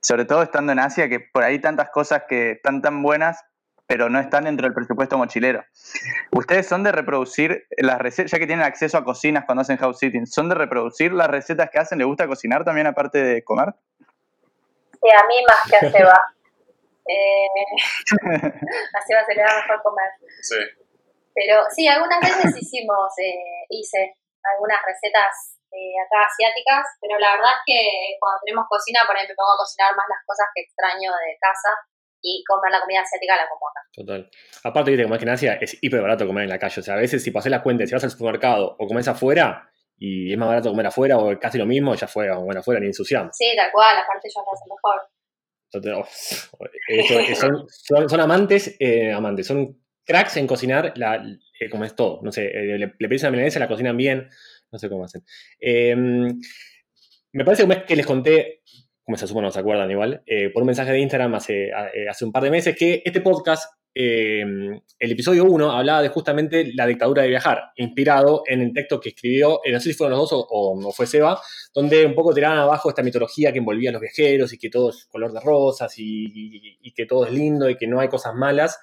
sobre 0.00 0.24
todo 0.24 0.42
estando 0.42 0.72
en 0.72 0.78
Asia, 0.78 1.08
que 1.08 1.18
por 1.18 1.42
ahí 1.42 1.58
tantas 1.58 1.90
cosas 1.90 2.22
que 2.28 2.52
están 2.52 2.82
tan 2.82 3.02
buenas, 3.02 3.44
pero 3.86 4.08
no 4.08 4.20
están 4.20 4.44
dentro 4.44 4.66
del 4.66 4.74
presupuesto 4.74 5.18
mochilero. 5.18 5.64
¿Ustedes 6.30 6.66
son 6.66 6.84
de 6.84 6.92
reproducir 6.92 7.66
las 7.78 7.98
recetas, 7.98 8.30
ya 8.30 8.38
que 8.38 8.46
tienen 8.46 8.64
acceso 8.64 8.96
a 8.96 9.04
cocinas 9.04 9.44
cuando 9.44 9.62
hacen 9.62 9.76
house 9.78 9.98
sitting, 9.98 10.26
son 10.26 10.48
de 10.48 10.54
reproducir 10.54 11.12
las 11.12 11.28
recetas 11.28 11.68
que 11.70 11.78
hacen? 11.78 11.98
¿Les 11.98 12.06
gusta 12.06 12.28
cocinar 12.28 12.64
también 12.64 12.86
aparte 12.86 13.22
de 13.22 13.42
comer? 13.42 13.74
Sí, 14.92 15.08
a 15.10 15.26
mí 15.26 15.34
más 15.48 15.70
que 15.70 15.86
a 15.86 15.90
Seba. 15.90 16.33
Eh, 17.06 17.64
a 18.94 19.00
Seba 19.06 19.24
se 19.24 19.34
le 19.34 19.42
da 19.42 19.56
mejor 19.62 19.82
comer. 19.82 20.10
Sí. 20.42 20.56
Pero 21.34 21.64
sí, 21.74 21.88
algunas 21.88 22.20
veces 22.20 22.54
hicimos, 22.62 23.10
eh, 23.18 23.66
hice 23.68 24.14
algunas 24.44 24.78
recetas 24.86 25.58
eh, 25.72 25.98
acá 25.98 26.26
asiáticas, 26.30 26.86
pero 27.00 27.18
la 27.18 27.34
verdad 27.34 27.50
es 27.58 27.62
que 27.66 27.80
cuando 28.20 28.38
tenemos 28.44 28.64
cocina, 28.68 29.00
por 29.06 29.16
ejemplo, 29.16 29.34
me 29.34 29.42
pongo 29.42 29.54
a 29.58 29.62
cocinar 29.66 29.90
más 29.96 30.06
las 30.08 30.22
cosas 30.24 30.46
que 30.54 30.62
extraño 30.62 31.10
de 31.10 31.34
casa 31.40 31.70
y 32.22 32.44
comer 32.46 32.70
la 32.70 32.80
comida 32.80 33.00
asiática 33.02 33.36
la 33.36 33.48
como 33.48 33.68
acá. 33.68 33.80
Total. 33.92 34.30
Aparte, 34.62 34.90
viste, 34.92 35.02
como 35.04 35.14
es 35.16 35.18
que 35.18 35.26
en 35.26 35.34
Asia 35.34 35.58
es 35.60 35.76
hiper 35.82 36.00
barato 36.00 36.26
comer 36.26 36.44
en 36.44 36.50
la 36.50 36.58
calle. 36.58 36.80
O 36.80 36.84
sea, 36.84 36.94
a 36.94 37.02
veces 37.02 37.22
si 37.22 37.30
pasás 37.32 37.50
la 37.50 37.62
cuenta, 37.62 37.84
si 37.84 37.92
vas 37.92 38.04
al 38.04 38.10
supermercado 38.10 38.76
o 38.78 38.86
comes 38.86 39.08
afuera 39.08 39.68
y 39.98 40.32
es 40.32 40.38
más 40.38 40.48
barato 40.48 40.70
comer 40.70 40.86
afuera 40.86 41.18
o 41.18 41.38
casi 41.38 41.58
lo 41.58 41.66
mismo, 41.66 41.94
ya 41.96 42.06
fue, 42.06 42.30
bueno, 42.38 42.60
afuera 42.60 42.80
ni 42.80 42.86
ensuciamos. 42.86 43.36
Sí, 43.36 43.52
tal 43.56 43.70
cual, 43.72 43.98
aparte 43.98 44.28
ellos 44.28 44.42
lo 44.46 44.52
hacen 44.54 44.68
mejor. 44.70 45.02
Entonces, 45.02 45.10
oh, 45.10 45.63
eso- 45.63 45.63
eh, 45.63 45.63
son, 47.36 47.66
son, 47.68 48.08
son 48.08 48.20
amantes, 48.20 48.76
eh, 48.78 49.12
amantes, 49.12 49.46
son 49.46 49.78
cracks 50.04 50.36
en 50.36 50.46
cocinar, 50.46 50.92
la, 50.96 51.16
eh, 51.60 51.70
como 51.70 51.84
es 51.84 51.94
todo. 51.94 52.20
No 52.22 52.32
sé, 52.32 52.46
eh, 52.46 52.78
le, 52.78 52.94
le 52.98 53.08
pedís 53.08 53.22
una 53.22 53.30
milanesa, 53.30 53.58
la 53.58 53.68
cocinan 53.68 53.96
bien, 53.96 54.28
no 54.70 54.78
sé 54.78 54.88
cómo 54.88 55.04
hacen. 55.04 55.22
Eh, 55.60 55.94
me 57.34 57.44
parece 57.44 57.62
que 57.62 57.66
una 57.66 57.74
vez 57.74 57.84
que 57.84 57.96
les 57.96 58.06
conté, 58.06 58.62
como 59.02 59.16
se 59.16 59.26
supone 59.26 59.46
no 59.46 59.50
se 59.50 59.58
acuerdan 59.58 59.90
igual, 59.90 60.22
eh, 60.26 60.50
por 60.50 60.62
un 60.62 60.68
mensaje 60.68 60.92
de 60.92 61.00
Instagram 61.00 61.34
hace, 61.34 61.66
eh, 61.66 62.08
hace 62.08 62.24
un 62.24 62.32
par 62.32 62.44
de 62.44 62.50
meses, 62.50 62.76
que 62.76 63.02
este 63.04 63.20
podcast, 63.20 63.72
eh, 63.94 64.40
el 64.98 65.12
episodio 65.12 65.44
1, 65.44 65.70
hablaba 65.72 66.02
de 66.02 66.08
justamente 66.08 66.72
la 66.74 66.86
dictadura 66.86 67.22
de 67.22 67.28
viajar, 67.28 67.60
inspirado 67.76 68.42
en 68.46 68.60
el 68.62 68.72
texto 68.72 69.00
que 69.00 69.10
escribió, 69.10 69.60
eh, 69.64 69.72
no 69.72 69.80
sé 69.80 69.90
si 69.92 69.94
fueron 69.96 70.18
los 70.18 70.30
dos 70.30 70.32
o, 70.32 70.46
o- 70.48 70.88
o 70.88 70.92
fue 70.92 71.06
Seba, 71.06 71.40
donde 71.74 72.04
un 72.06 72.14
poco 72.14 72.32
tiraban 72.34 72.58
abajo 72.58 72.88
esta 72.88 73.02
mitología 73.02 73.52
que 73.52 73.58
envolvía 73.58 73.90
a 73.90 73.92
los 73.92 74.00
viajeros 74.02 74.52
y 74.52 74.58
que 74.58 74.70
todo 74.70 74.90
es 74.90 75.06
color 75.06 75.32
de 75.32 75.40
rosas 75.40 75.98
y, 75.98 76.24
y- 76.26 76.78
y 76.82 76.92
que 76.92 77.06
todo 77.06 77.26
es 77.26 77.32
lindo 77.32 77.68
y 77.70 77.76
que 77.76 77.86
no 77.86 78.00
hay 78.00 78.08
cosas 78.08 78.34
malas. 78.34 78.78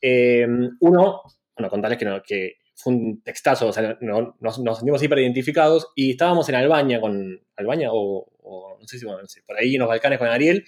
Eh, 0.00 0.46
uno, 0.80 1.22
bueno, 1.56 1.70
contarles 1.70 1.98
que, 1.98 2.04
no- 2.04 2.22
que 2.22 2.54
fue 2.76 2.92
un 2.92 3.22
textazo, 3.22 3.68
o 3.68 3.72
sea, 3.72 3.96
no- 4.00 4.36
nos, 4.40 4.58
nos 4.58 4.78
sentimos 4.78 5.02
hiper 5.02 5.18
identificados 5.20 5.88
y 5.94 6.10
estábamos 6.12 6.48
en 6.48 6.56
Albania 6.56 7.00
con, 7.00 7.40
Albania 7.56 7.90
o, 7.92 8.26
o 8.42 8.76
no 8.80 8.86
sé 8.88 8.98
si, 8.98 9.04
bueno, 9.06 9.22
no 9.22 9.28
sé, 9.28 9.42
por 9.46 9.56
ahí 9.56 9.74
en 9.74 9.80
los 9.80 9.88
Balcanes 9.88 10.18
con 10.18 10.28
Ariel 10.28 10.64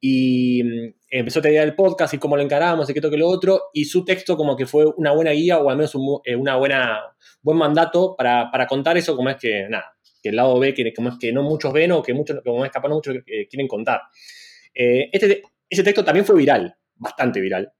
y 0.00 0.62
mm, 0.64 0.94
empezó 1.10 1.40
a 1.44 1.48
idea 1.48 1.60
del 1.62 1.74
podcast 1.74 2.14
y 2.14 2.18
cómo 2.18 2.36
lo 2.36 2.42
encaramos 2.42 2.88
y 2.88 2.94
qué 2.94 3.00
toque 3.00 3.16
lo 3.18 3.28
otro 3.28 3.64
y 3.74 3.84
su 3.84 4.04
texto 4.04 4.36
como 4.36 4.56
que 4.56 4.66
fue 4.66 4.86
una 4.96 5.12
buena 5.12 5.32
guía 5.32 5.58
o 5.58 5.68
al 5.70 5.76
menos 5.76 5.94
un 5.94 6.20
eh, 6.24 6.36
una 6.36 6.56
buena 6.56 7.00
buen 7.42 7.58
mandato 7.58 8.14
para, 8.16 8.50
para 8.50 8.66
contar 8.66 8.96
eso 8.96 9.14
como 9.16 9.28
es 9.30 9.36
que 9.36 9.66
nada 9.68 9.94
que 10.22 10.30
el 10.30 10.36
lado 10.36 10.58
B 10.58 10.72
que 10.74 10.92
como 10.94 11.10
es 11.10 11.16
que 11.20 11.32
no 11.32 11.42
muchos 11.42 11.72
ven 11.72 11.92
o 11.92 12.02
que 12.02 12.14
muchos 12.14 12.40
como 12.44 12.64
es 12.64 12.70
capaz 12.70 12.88
no 12.88 12.94
muchos 12.96 13.16
eh, 13.26 13.46
quieren 13.48 13.68
contar 13.68 14.00
Eh, 14.74 15.08
este, 15.12 15.42
ese 15.68 15.82
texto 15.82 16.04
también 16.04 16.24
fue 16.24 16.36
viral 16.36 16.74
bastante 16.94 17.40
viral 17.40 17.72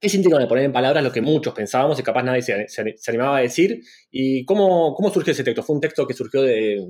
¿Qué 0.00 0.08
sintieron 0.08 0.40
de 0.40 0.46
poner 0.46 0.64
en 0.64 0.72
palabras 0.72 1.02
lo 1.02 1.10
que 1.10 1.20
muchos 1.20 1.52
pensábamos 1.54 1.98
y 1.98 2.02
capaz 2.04 2.22
nadie 2.22 2.42
se, 2.42 2.68
se- 2.68 2.94
se 2.96 3.10
animaba 3.10 3.38
a 3.38 3.40
decir? 3.40 3.80
¿Y 4.12 4.44
cómo, 4.44 4.94
cómo 4.94 5.10
surgió 5.10 5.32
ese 5.32 5.42
texto? 5.42 5.62
¿Fue 5.64 5.74
un 5.74 5.80
texto 5.80 6.06
que 6.06 6.14
surgió 6.14 6.40
de 6.42 6.86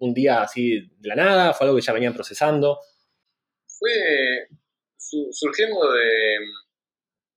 un 0.00 0.12
día 0.12 0.42
así 0.42 0.78
de 0.98 1.08
la 1.08 1.14
nada? 1.14 1.54
¿Fue 1.54 1.66
algo 1.66 1.76
que 1.78 1.82
ya 1.82 1.94
venían 1.94 2.12
procesando? 2.12 2.78
Fue 3.80 4.46
su- 4.96 5.28
surgiendo 5.32 5.90
de, 5.92 6.38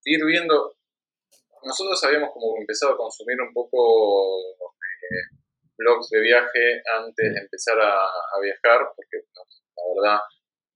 de 0.04 0.12
ir 0.12 0.26
viendo. 0.26 0.76
Nosotros 1.64 2.04
habíamos 2.04 2.32
como 2.34 2.58
empezado 2.60 2.94
a 2.94 2.98
consumir 2.98 3.40
un 3.42 3.54
poco 3.54 4.38
eh, 4.60 5.40
blogs 5.78 6.10
de 6.10 6.20
viaje 6.20 6.84
antes 7.00 7.34
de 7.34 7.40
empezar 7.40 7.80
a, 7.80 8.04
a 8.06 8.40
viajar, 8.42 8.92
porque 8.96 9.24
la 9.34 9.84
verdad 9.96 10.20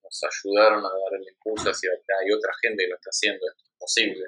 nos 0.01 0.24
ayudaron 0.24 0.80
a 0.80 0.88
dar 0.89 1.20
el 1.20 1.28
impulso 1.28 1.70
hacia 1.70 1.91
hay 1.91 2.32
otra 2.32 2.53
gente 2.61 2.84
que 2.84 2.89
lo 2.89 2.95
está 2.95 3.09
haciendo, 3.09 3.45
esto 3.45 3.63
es 3.65 3.76
posible. 3.78 4.26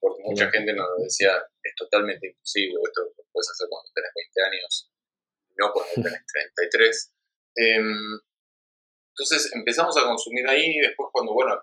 Porque 0.00 0.22
mucha 0.24 0.50
gente 0.50 0.72
nos 0.72 0.88
decía, 1.02 1.36
es 1.62 1.74
totalmente 1.76 2.26
imposible, 2.26 2.80
esto 2.84 3.02
lo 3.04 3.24
puedes 3.32 3.50
hacer 3.50 3.68
cuando 3.70 3.90
tenés 3.94 4.10
20 4.34 4.42
años, 4.56 4.90
no 5.56 5.72
cuando 5.72 5.92
tenés 5.94 6.24
33. 6.56 7.14
Em, 7.56 8.18
entonces 9.10 9.52
empezamos 9.54 9.96
a 9.96 10.04
consumir 10.04 10.48
ahí 10.48 10.76
y 10.76 10.80
después 10.80 11.08
cuando, 11.12 11.34
bueno, 11.34 11.62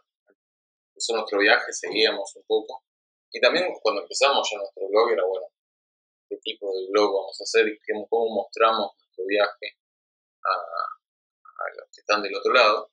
empezó 0.90 1.16
nuestro 1.16 1.40
viaje, 1.40 1.72
seguíamos 1.74 2.36
un 2.36 2.44
poco. 2.46 2.84
Y 3.32 3.40
también 3.40 3.68
cuando 3.82 4.02
empezamos 4.02 4.48
ya 4.52 4.58
nuestro 4.58 4.88
blog 4.88 5.12
era, 5.12 5.24
bueno, 5.26 5.48
qué 6.30 6.38
tipo 6.38 6.72
de 6.76 6.88
blog 6.90 7.14
vamos 7.14 7.40
a 7.40 7.44
hacer 7.44 7.68
y 7.68 7.80
cómo, 8.10 8.36
mostramos 8.36 8.92
nuestro 8.98 9.26
viaje 9.26 9.78
a, 10.44 11.76
los 11.78 11.90
que 11.94 12.02
están 12.02 12.22
del 12.22 12.36
otro 12.36 12.54
lado. 12.54 12.92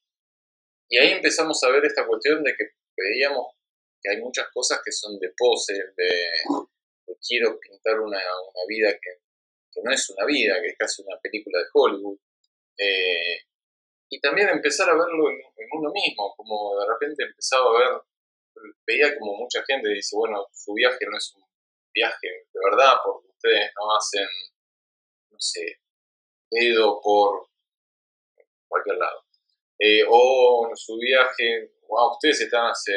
Y 0.89 0.99
ahí 0.99 1.13
empezamos 1.13 1.63
a 1.65 1.71
ver 1.71 1.85
esta 1.85 2.07
cuestión 2.07 2.43
de 2.43 2.55
que 2.57 2.65
veíamos 2.97 3.55
que 4.03 4.11
hay 4.11 4.21
muchas 4.21 4.47
cosas 4.53 4.81
que 4.85 4.93
son 4.93 5.19
de 5.19 5.33
pose, 5.37 5.73
de, 5.73 6.31
quiero 7.27 7.59
pintar 7.59 8.01
una, 8.01 8.19
una 8.19 8.65
vida 8.69 8.93
que, 8.93 9.23
que 9.73 9.81
no 9.83 9.91
es 9.91 10.11
una 10.11 10.27
vida, 10.27 10.61
que 10.61 10.69
es 10.69 10.77
casi 10.79 11.03
una 11.03 11.19
película 11.21 11.59
de 11.59 11.67
Hollywood. 11.73 12.19
Eh, 12.77 13.39
y 14.09 14.21
también 14.21 14.49
empezar 14.49 14.89
a 14.89 14.95
verlo 14.95 15.31
en, 15.31 15.41
uno 15.73 15.91
mismo, 15.91 16.35
como 16.37 16.79
de 16.79 16.87
repente 16.87 17.25
empezaba 17.25 17.71
a 17.71 17.79
ver, 17.79 18.01
veía 18.87 19.19
como 19.19 19.35
mucha 19.35 19.65
gente 19.65 19.89
dice, 19.89 20.15
bueno, 20.17 20.47
su 20.53 20.73
viaje 20.75 21.05
no 21.11 21.17
es 21.17 21.35
un 21.35 21.45
viaje 21.93 22.29
de 22.53 22.61
verdad, 22.71 22.95
porque 23.05 23.29
ustedes 23.29 23.71
no 23.77 23.97
hacen, 23.97 24.29
no 25.31 25.39
sé, 25.41 25.81
dedo 26.51 27.01
por 27.01 27.49
cualquier 28.69 28.97
lado. 28.99 29.25
Eh, 29.79 30.05
o 30.09 30.71
su 30.75 30.97
viaje, 30.99 31.73
wow, 31.89 32.13
ustedes 32.13 32.43
están 32.43 32.71
hace 32.71 32.93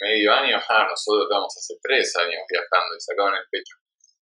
medio 0.00 0.32
año, 0.32 0.56
ah, 0.68 0.86
nosotros 0.88 1.24
estamos 1.24 1.56
hace 1.56 1.74
tres 1.82 2.16
años 2.16 2.42
viajando 2.48 2.96
y 2.96 3.00
sacaban 3.00 3.34
el 3.34 3.48
pecho. 3.50 3.76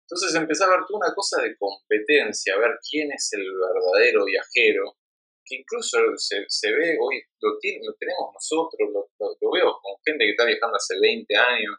Entonces 0.02 0.36
empecé 0.36 0.64
a 0.64 0.70
ver 0.70 0.86
toda 0.88 1.08
una 1.08 1.16
cosa 1.16 1.42
de 1.42 1.58
competencia, 1.58 2.58
ver 2.58 2.78
quién 2.88 3.12
es 3.12 3.34
el 3.34 3.44
verdadero 3.44 4.26
viajero, 4.26 4.98
que 5.46 5.56
incluso 5.58 5.98
se, 6.18 6.46
se 6.50 6.72
ve 6.74 6.98
hoy, 7.00 7.22
lo, 7.42 7.58
tiene- 7.60 7.86
lo 7.86 7.94
tenemos 7.96 8.34
nosotros, 8.34 8.90
lo, 8.92 9.10
lo- 9.20 9.52
veo 9.52 9.80
con 9.82 9.96
gente 10.06 10.26
que 10.26 10.32
está 10.32 10.46
viajando 10.46 10.76
hace 10.76 10.96
20 11.00 11.36
años. 11.36 11.76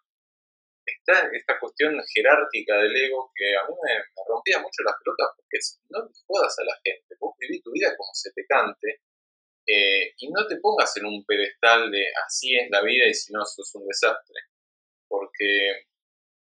Está 0.87 1.29
esta 1.33 1.59
cuestión 1.59 1.99
jerárquica 2.14 2.77
del 2.79 2.95
ego 2.97 3.33
que 3.35 3.57
a 3.57 3.67
mí 3.69 3.75
me, 3.83 3.93
rompía 4.29 4.59
mucho 4.61 4.83
las 4.85 4.95
pelotas 5.03 5.35
porque 5.37 5.59
no 5.91 5.99
le 6.07 6.12
jodas 6.27 6.59
a 6.61 6.64
la 6.64 6.79
gente, 6.85 7.14
vos 7.19 7.35
viví 7.41 7.61
tu 7.61 7.73
vida 7.73 7.95
como 7.97 8.11
se 8.14 8.31
te 8.33 8.47
cante 8.47 9.01
eh, 9.67 10.14
y 10.19 10.31
no 10.31 10.47
te 10.47 10.57
pongas 10.57 10.97
en 10.97 11.07
un 11.07 11.25
pedestal 11.25 11.91
de 11.91 12.07
así 12.25 12.55
es 12.57 12.71
la 12.71 12.83
vida 12.83 13.07
y 13.07 13.14
si 13.14 13.33
no 13.33 13.45
sos 13.45 13.75
un 13.75 13.87
desastre. 13.87 14.41
Porque 15.09 15.87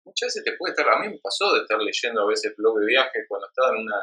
muchas 0.04 0.28
veces 0.28 0.44
te 0.44 0.52
puede 0.56 0.72
estar, 0.72 0.88
a 0.88 1.00
mí 1.00 1.08
me 1.08 1.18
pasó 1.18 1.52
de 1.54 1.62
estar 1.62 1.78
leyendo 1.80 2.22
a 2.22 2.28
veces 2.28 2.54
blog 2.56 2.78
de 2.80 2.86
viajes 2.86 3.24
cuando 3.28 3.48
estaba 3.48 3.74
en 3.76 3.82
una 3.82 4.00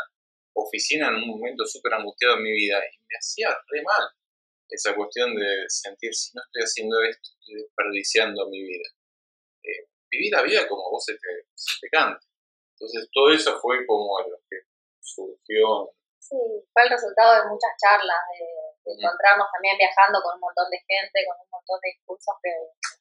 oficina 0.58 1.10
en 1.10 1.16
un 1.16 1.28
momento 1.30 1.66
súper 1.66 1.94
angustiado 1.94 2.38
en 2.38 2.44
mi 2.44 2.52
vida 2.52 2.78
y 2.78 2.98
me 3.08 3.16
hacía 3.18 3.50
re 3.50 3.82
mal 3.84 4.08
esa 4.70 4.96
cuestión 4.96 5.36
de 5.36 5.64
sentir 5.68 6.14
si 6.14 6.36
no 6.36 6.42
estoy 6.44 6.64
haciendo 6.64 6.96
esto, 7.04 7.30
estoy 7.40 7.56
desperdiciando 7.56 8.50
mi 8.50 8.64
vida. 8.64 8.88
Eh, 9.64 9.88
viví 10.12 10.30
la 10.30 10.44
vida 10.44 10.68
como 10.68 10.92
vos 10.92 11.04
se 11.04 11.14
te, 11.14 11.48
se 11.56 11.80
te 11.82 11.90
cante. 11.90 12.26
Entonces 12.76 13.08
todo 13.12 13.32
eso 13.32 13.58
fue 13.60 13.86
como 13.88 14.20
lo 14.28 14.38
que 14.50 14.58
surgió. 15.00 15.92
Sí, 16.20 16.36
fue 16.74 16.84
el 16.84 16.92
resultado 16.92 17.42
de 17.42 17.50
muchas 17.50 17.72
charlas, 17.80 18.22
de, 18.36 18.44
de 18.44 18.92
Mm. 18.92 19.00
encontrarnos 19.00 19.48
también 19.52 19.78
viajando 19.80 20.20
con 20.20 20.36
un 20.36 20.44
montón 20.44 20.68
de 20.70 20.80
gente, 20.84 21.24
con 21.28 21.40
un 21.40 21.50
montón 21.52 21.80
de 21.80 21.92
discursos 21.96 22.36
que 22.44 22.52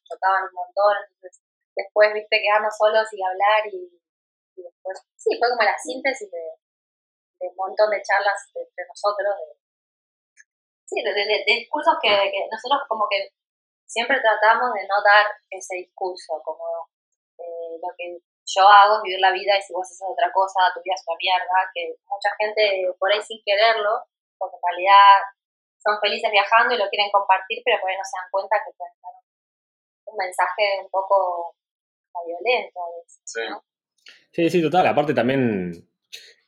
chocaban 0.07 0.46
un 0.46 0.54
montón. 0.54 0.94
Entonces, 1.02 1.42
después, 1.74 2.14
viste, 2.14 2.42
quedarnos 2.42 2.74
solos 2.78 3.07
y 3.11 3.18
hablar 3.22 3.62
y, 3.70 3.90
y 4.54 4.61
después, 4.62 5.02
sí, 5.18 5.34
fue 5.38 5.50
como 5.50 5.66
la 5.66 5.74
síntesis 5.78 6.30
de, 6.30 6.42
de 7.41 7.49
un 7.49 7.57
montón 7.57 7.91
de 7.91 8.03
charlas 8.03 8.39
de- 8.55 8.62
entre 8.62 8.84
nosotros, 8.89 9.34
de, 9.37 9.47
sí, 10.87 11.03
de, 11.03 11.12
de- 11.12 11.45
de 11.47 11.53
discursos 11.61 11.95
que, 12.03 12.09
que 12.09 12.41
nosotros 12.51 12.82
como 12.89 13.07
que 13.11 13.32
siempre 13.87 14.20
tratamos 14.20 14.72
de 14.74 14.82
no 14.87 14.97
dar 15.05 15.26
ese 15.51 15.76
discurso, 15.87 16.41
como 16.45 16.89
eh, 17.39 17.76
lo 17.82 17.91
que 17.97 18.18
yo 18.47 18.62
hago 18.68 18.97
es 18.99 19.03
vivir 19.03 19.20
la 19.20 19.32
vida 19.32 19.59
y 19.59 19.62
si 19.62 19.72
vos 19.72 19.84
haces 19.87 20.01
otra 20.07 20.30
cosa, 20.32 20.70
tu 20.74 20.80
vida 20.82 20.95
es 20.95 21.05
una 21.07 21.16
mierda, 21.18 21.57
que 21.74 21.95
mucha 22.07 22.30
gente 22.39 22.62
por 22.99 23.11
ahí 23.12 23.20
sin 23.22 23.43
quererlo, 23.45 24.07
porque 24.39 24.57
en 24.57 24.62
realidad 24.70 25.07
son 25.82 25.99
felices 26.01 26.30
viajando 26.30 26.74
y 26.74 26.78
lo 26.78 26.89
quieren 26.89 27.11
compartir, 27.11 27.62
pero 27.64 27.80
por 27.80 27.91
ahí 27.91 27.97
no 27.99 28.05
se 28.07 28.16
dan 28.18 28.30
cuenta 28.30 28.57
que 28.64 28.72
pueden 28.76 28.95
dar 29.03 29.12
un, 29.14 29.26
un 30.12 30.16
mensaje 30.16 30.62
un 30.82 30.91
poco 30.91 31.55
violento 32.24 32.80
a 32.80 32.89
veces, 32.97 33.20
Sí. 33.24 33.41
¿no? 33.51 33.62
Sí, 34.32 34.51
sí, 34.51 34.62
total. 34.62 34.87
Aparte 34.87 35.12
también 35.14 35.72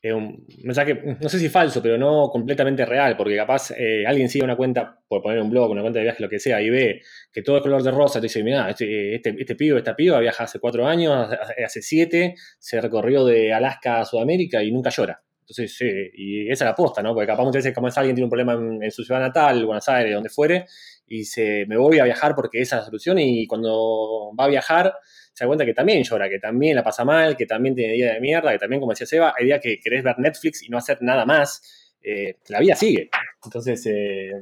es 0.00 0.12
un 0.12 0.46
mensaje, 0.62 1.16
no 1.20 1.28
sé 1.28 1.38
si 1.38 1.48
falso, 1.48 1.82
pero 1.82 1.98
no 1.98 2.28
completamente 2.30 2.86
real, 2.86 3.16
porque 3.16 3.36
capaz 3.36 3.72
eh, 3.72 4.04
alguien 4.06 4.28
sigue 4.28 4.44
una 4.44 4.56
cuenta, 4.56 5.00
por 5.08 5.22
poner 5.22 5.40
un 5.40 5.50
blog, 5.50 5.70
una 5.70 5.80
cuenta 5.80 5.98
de 5.98 6.04
viaje, 6.04 6.22
lo 6.22 6.28
que 6.28 6.38
sea, 6.38 6.62
y 6.62 6.70
ve 6.70 7.02
que 7.32 7.42
todo 7.42 7.56
es 7.56 7.62
color 7.62 7.82
de 7.82 7.90
rosa, 7.90 8.20
te 8.20 8.26
dice, 8.26 8.44
mira, 8.44 8.70
este, 8.70 9.16
este, 9.16 9.34
este 9.38 9.56
pibe, 9.56 9.78
esta 9.78 9.96
piba 9.96 10.20
viaja 10.20 10.44
hace 10.44 10.60
cuatro 10.60 10.86
años, 10.86 11.28
hace 11.64 11.82
siete, 11.82 12.36
se 12.58 12.80
recorrió 12.80 13.24
de 13.24 13.52
Alaska 13.52 14.00
a 14.00 14.04
Sudamérica 14.04 14.62
y 14.62 14.70
nunca 14.70 14.90
llora. 14.90 15.20
Entonces, 15.40 15.76
sí, 15.76 15.90
y 16.14 16.50
esa 16.50 16.66
es 16.66 16.68
la 16.68 16.74
posta, 16.74 17.02
¿no? 17.02 17.14
Porque 17.14 17.26
capaz 17.26 17.42
muchas 17.42 17.64
veces, 17.64 17.74
como 17.74 17.88
es 17.88 17.96
alguien 17.96 18.14
tiene 18.14 18.26
un 18.26 18.30
problema 18.30 18.52
en, 18.52 18.82
en 18.82 18.90
su 18.90 19.02
ciudad 19.02 19.20
natal, 19.20 19.64
Buenos 19.64 19.88
Aires, 19.88 20.14
donde 20.14 20.28
fuere, 20.28 20.66
y 21.06 21.24
se, 21.24 21.64
me 21.66 21.76
voy 21.76 21.98
a 21.98 22.04
viajar 22.04 22.34
porque 22.34 22.60
esa 22.60 22.76
es 22.76 22.82
la 22.82 22.86
solución, 22.86 23.18
y 23.18 23.46
cuando 23.46 24.30
va 24.38 24.44
a 24.44 24.48
viajar, 24.48 24.94
se 25.38 25.44
da 25.44 25.46
cuenta 25.46 25.64
que 25.64 25.72
también 25.72 26.02
llora, 26.02 26.28
que 26.28 26.40
también 26.40 26.74
la 26.74 26.82
pasa 26.82 27.04
mal, 27.04 27.36
que 27.36 27.46
también 27.46 27.76
tiene 27.76 27.92
días 27.92 28.12
de 28.12 28.20
mierda, 28.20 28.50
que 28.50 28.58
también, 28.58 28.80
como 28.80 28.90
decía 28.90 29.06
Seba, 29.06 29.32
hay 29.38 29.44
días 29.44 29.60
que 29.62 29.78
querés 29.78 30.02
ver 30.02 30.18
Netflix 30.18 30.64
y 30.64 30.68
no 30.68 30.78
hacer 30.78 30.98
nada 31.00 31.24
más, 31.24 31.94
eh, 32.02 32.38
la 32.48 32.58
vida 32.58 32.74
sigue. 32.74 33.08
Entonces, 33.44 33.86
eh, 33.86 34.32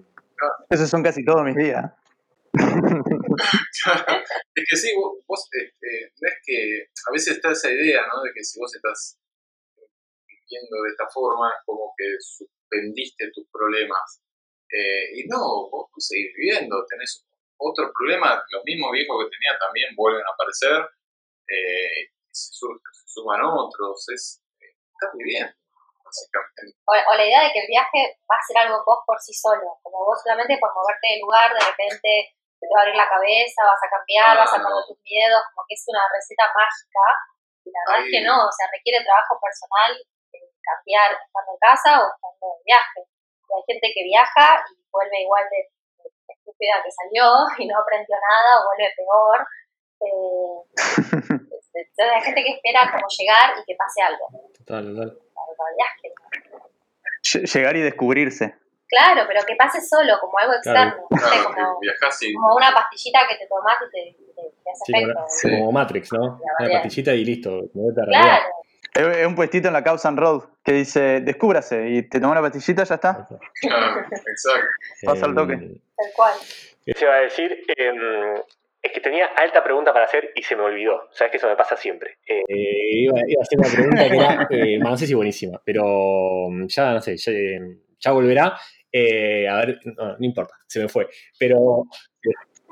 Esos 0.71 0.89
son 0.89 1.03
casi 1.03 1.23
todos 1.23 1.45
mis 1.45 1.55
días. 1.55 1.85
es 4.55 4.65
que 4.71 4.77
sí, 4.77 4.91
vos, 4.97 5.19
vos, 5.27 5.47
este, 5.53 6.13
no 6.19 6.29
es 6.29 6.35
que 6.43 6.89
a 7.09 7.13
veces 7.13 7.37
está 7.37 7.53
esa 7.53 7.71
idea, 7.71 8.01
¿no? 8.11 8.23
De 8.23 8.33
que 8.33 8.43
si 8.43 8.59
vos 8.59 8.75
estás 8.75 9.19
viviendo 10.27 10.83
de 10.83 10.89
esta 10.93 11.07
forma, 11.13 11.51
es 11.51 11.63
como 11.67 11.93
que 11.95 12.07
suspendiste 12.21 13.31
tus 13.35 13.47
problemas. 13.53 14.23
Eh, 14.73 15.21
y 15.21 15.27
no, 15.29 15.69
vos, 15.71 15.91
vos 15.93 16.07
seguís 16.07 16.33
viviendo, 16.35 16.87
tenés 16.89 17.23
otro 17.59 17.91
problema, 17.93 18.43
los 18.51 18.63
mismos 18.65 18.91
viejos 18.93 19.17
que 19.25 19.31
tenía 19.31 19.59
también 19.59 19.95
vuelven 19.97 20.23
a 20.27 20.33
aparecer, 20.33 20.77
eh, 21.49 22.13
se, 22.31 22.53
se 22.53 23.05
suman 23.07 23.41
otros, 23.45 23.97
es, 24.13 24.43
eh, 24.61 24.77
estás 24.93 25.11
viviendo, 25.17 25.53
básicamente. 26.05 26.77
O, 26.85 26.93
o 26.93 27.13
la 27.17 27.25
idea 27.27 27.43
de 27.45 27.53
que 27.53 27.61
el 27.65 27.71
viaje 27.71 28.01
va 28.29 28.37
a 28.37 28.47
ser 28.47 28.57
algo 28.59 28.83
vos 28.85 29.01
por 29.07 29.19
sí 29.21 29.33
solo, 29.33 29.79
como 29.83 30.05
vos 30.05 30.21
solamente 30.23 30.59
por 30.61 30.75
moverte 30.75 31.07
del 31.17 31.21
lugar, 31.25 31.49
de 31.53 31.65
repente 31.65 32.37
te 32.57 32.67
va 32.73 32.81
a 32.81 32.83
abrir 32.89 32.97
la 32.97 33.09
cabeza, 33.09 33.69
vas 33.69 33.83
a 33.85 33.93
cambiar, 33.93 34.33
Ah, 34.37 34.41
vas 34.45 34.53
a 34.53 34.59
no. 34.59 34.65
perder 34.69 34.85
tus 34.89 35.01
miedos, 35.05 35.41
como 35.53 35.65
que 35.69 35.75
es 35.77 35.85
una 35.89 36.05
receta 36.13 36.49
mágica, 36.57 37.05
y 37.65 37.69
la 37.73 37.81
verdad 37.85 38.01
es 38.05 38.11
que 38.13 38.23
no, 38.25 38.37
o 38.49 38.53
sea, 38.53 38.67
requiere 38.73 39.05
trabajo 39.05 39.37
personal 39.43 39.91
eh, 40.33 40.51
cambiar 40.65 41.09
estando 41.21 41.51
en 41.53 41.61
casa 41.61 41.91
o 42.01 42.05
estando 42.13 42.47
de 42.57 42.63
viaje. 42.65 43.01
Y 43.05 43.51
hay 43.53 43.63
gente 43.69 43.87
que 43.93 44.03
viaja 44.09 44.47
y 44.73 44.75
vuelve 44.91 45.21
igual 45.21 45.45
de, 45.53 45.69
de 45.69 45.76
estúpida 46.47 46.75
que 46.85 46.91
salió 46.95 47.27
y 47.59 47.67
no 47.67 47.79
aprendió 47.79 48.15
nada 48.17 48.61
o 48.63 48.67
vuelve 48.71 48.93
peor. 48.97 49.39
Eh, 49.99 51.89
entonces 51.89 52.15
hay 52.15 52.21
gente 52.23 52.45
que 52.45 52.51
espera 52.53 52.81
como 52.93 53.07
llegar 53.19 53.55
y 53.59 53.65
que 53.65 53.75
pase 53.77 54.03
algo. 54.03 54.29
total, 54.59 54.95
total. 54.95 55.19
Es 55.79 56.03
que 56.03 56.09
no. 56.53 56.59
Lle- 57.25 57.55
Llegar 57.55 57.77
y 57.77 57.81
descubrirse. 57.81 58.55
Claro, 58.89 59.23
pero 59.27 59.41
que 59.47 59.57
pase 59.57 59.81
solo, 59.81 60.19
como 60.21 60.39
algo 60.39 60.53
Claro. 60.63 60.91
externo. 60.91 61.07
no 61.11 61.17
sé, 61.19 61.25
Claro, 61.29 61.49
que 61.49 61.55
como, 61.63 61.81
viajás 61.81 62.23
y 62.23 62.35
como 62.35 62.55
una 62.57 62.73
pastillita 62.75 63.21
que 63.29 63.37
te 63.37 63.47
tomás 63.47 63.77
y 63.81 63.91
te, 63.91 64.17
te, 64.35 64.43
te 64.63 64.71
hace 64.71 64.85
Sí, 64.85 64.93
como, 64.93 65.03
efecto. 65.07 65.25
Sí. 65.29 65.51
como 65.51 65.73
Matrix, 65.73 66.13
¿no? 66.13 66.23
Una 66.61 66.71
pastillita 66.73 67.15
y 67.15 67.25
listo. 67.25 67.51
Claro, 67.73 68.45
Es 68.97 69.27
un 69.27 69.35
puestito 69.35 69.69
en 69.69 69.75
la 69.75 69.85
Causan 69.85 70.17
Road 70.17 70.45
que 70.65 70.73
dice, 70.73 71.21
descúbrase, 71.21 71.89
y 71.91 72.03
te 72.09 72.19
toma 72.19 72.33
una 72.33 72.41
pastillita, 72.43 72.85
ya 72.85 72.95
está. 72.95 73.29
claro, 73.61 74.01
exacto. 74.11 74.67
Pasa 75.05 75.27
al 75.27 75.35
toque. 75.35 75.55
Tal 75.55 76.07
cual. 76.17 76.33
¿Qué 76.85 76.93
se 76.95 77.05
iba 77.05 77.15
a 77.15 77.21
decir? 77.21 77.63
Em, 77.77 78.35
es 78.83 78.93
que 78.93 79.01
tenía 79.01 79.27
alta 79.37 79.63
pregunta 79.63 79.93
para 79.93 80.05
hacer 80.07 80.31
y 80.35 80.43
se 80.43 80.57
me 80.57 80.63
olvidó. 80.63 81.09
Sabes 81.13 81.31
que 81.33 81.37
eso 81.39 81.49
me 81.49 81.57
pasa 81.57 81.77
siempre. 81.77 82.19
Eh, 82.27 82.43
Eh, 82.49 83.01
iba, 83.01 83.19
iba 83.27 83.41
a 83.41 83.43
hacer 83.43 83.59
una 83.59 83.69
pregunta 83.69 84.09
que 84.09 84.17
era, 84.17 84.47
eh, 84.51 84.79
no 84.79 84.97
sé 84.97 85.07
si 85.07 85.15
buenísima, 85.15 85.61
pero 85.65 86.49
mm, 86.49 86.67
ya 86.69 86.93
no 86.95 87.01
sé, 87.01 87.17
ya, 87.17 87.33
eh, 87.33 87.61
ya 87.99 88.13
volverá. 88.13 88.57
Eh, 88.93 89.47
a 89.49 89.57
ver, 89.57 89.79
no, 89.85 90.17
no 90.17 90.25
importa, 90.25 90.55
se 90.67 90.81
me 90.81 90.89
fue. 90.89 91.09
Pero 91.39 91.85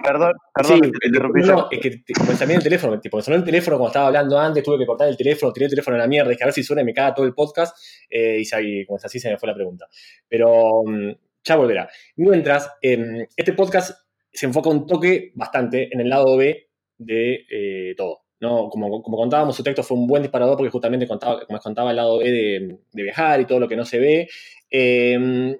Perdón, 0.02 0.32
perdón, 0.52 0.80
sí, 0.82 0.90
que 0.90 1.10
te 1.10 1.18
no, 1.18 1.68
es 1.70 1.80
que 1.80 2.02
también 2.38 2.58
el 2.58 2.62
teléfono, 2.62 3.00
tipo, 3.00 3.22
sonó 3.22 3.36
el 3.36 3.44
teléfono 3.44 3.76
cuando 3.76 3.88
estaba 3.88 4.06
hablando 4.08 4.38
antes, 4.38 4.62
tuve 4.62 4.78
que 4.78 4.86
cortar 4.86 5.08
el 5.08 5.16
teléfono, 5.16 5.52
tiré 5.52 5.66
el 5.66 5.70
teléfono 5.70 5.96
a 5.96 6.00
la 6.00 6.06
mierda, 6.06 6.32
es 6.32 6.36
que 6.36 6.44
a 6.44 6.46
ver 6.46 6.54
si 6.54 6.62
suena 6.62 6.82
y 6.82 6.84
me 6.84 6.92
caga 6.92 7.14
todo 7.14 7.26
el 7.26 7.32
podcast, 7.32 7.76
eh, 8.10 8.42
y, 8.42 8.84
como 8.86 8.98
es 8.98 9.04
así 9.04 9.18
se 9.18 9.30
me 9.30 9.38
fue 9.38 9.48
la 9.48 9.54
pregunta. 9.54 9.86
Pero 10.28 10.82
mm, 10.84 11.12
ya 11.44 11.56
volverá. 11.56 11.88
Mientras, 12.16 12.70
em, 12.82 13.26
este 13.36 13.52
podcast 13.52 13.98
se 14.32 14.46
enfoca 14.46 14.68
un 14.68 14.86
toque 14.86 15.32
bastante 15.34 15.88
en 15.92 16.00
el 16.00 16.08
lado 16.08 16.36
B 16.36 16.68
de 16.98 17.46
eh, 17.50 17.94
todo. 17.96 18.24
¿no? 18.40 18.68
Como, 18.68 19.02
como 19.02 19.16
contábamos, 19.16 19.56
su 19.56 19.62
texto 19.62 19.82
fue 19.82 19.96
un 19.96 20.06
buen 20.06 20.22
disparador 20.22 20.56
porque 20.56 20.70
justamente 20.70 21.06
contaba, 21.06 21.46
como 21.46 21.58
contaba, 21.60 21.90
el 21.90 21.96
lado 21.96 22.18
B 22.18 22.30
de, 22.30 22.78
de 22.92 23.02
viajar 23.02 23.40
y 23.40 23.46
todo 23.46 23.60
lo 23.60 23.68
que 23.68 23.76
no 23.76 23.84
se 23.84 23.98
ve. 23.98 24.28
Em, 24.70 25.56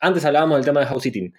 antes 0.00 0.24
hablábamos 0.24 0.58
del 0.58 0.64
tema 0.66 0.80
de 0.80 0.86
house 0.86 1.02
sitting. 1.02 1.32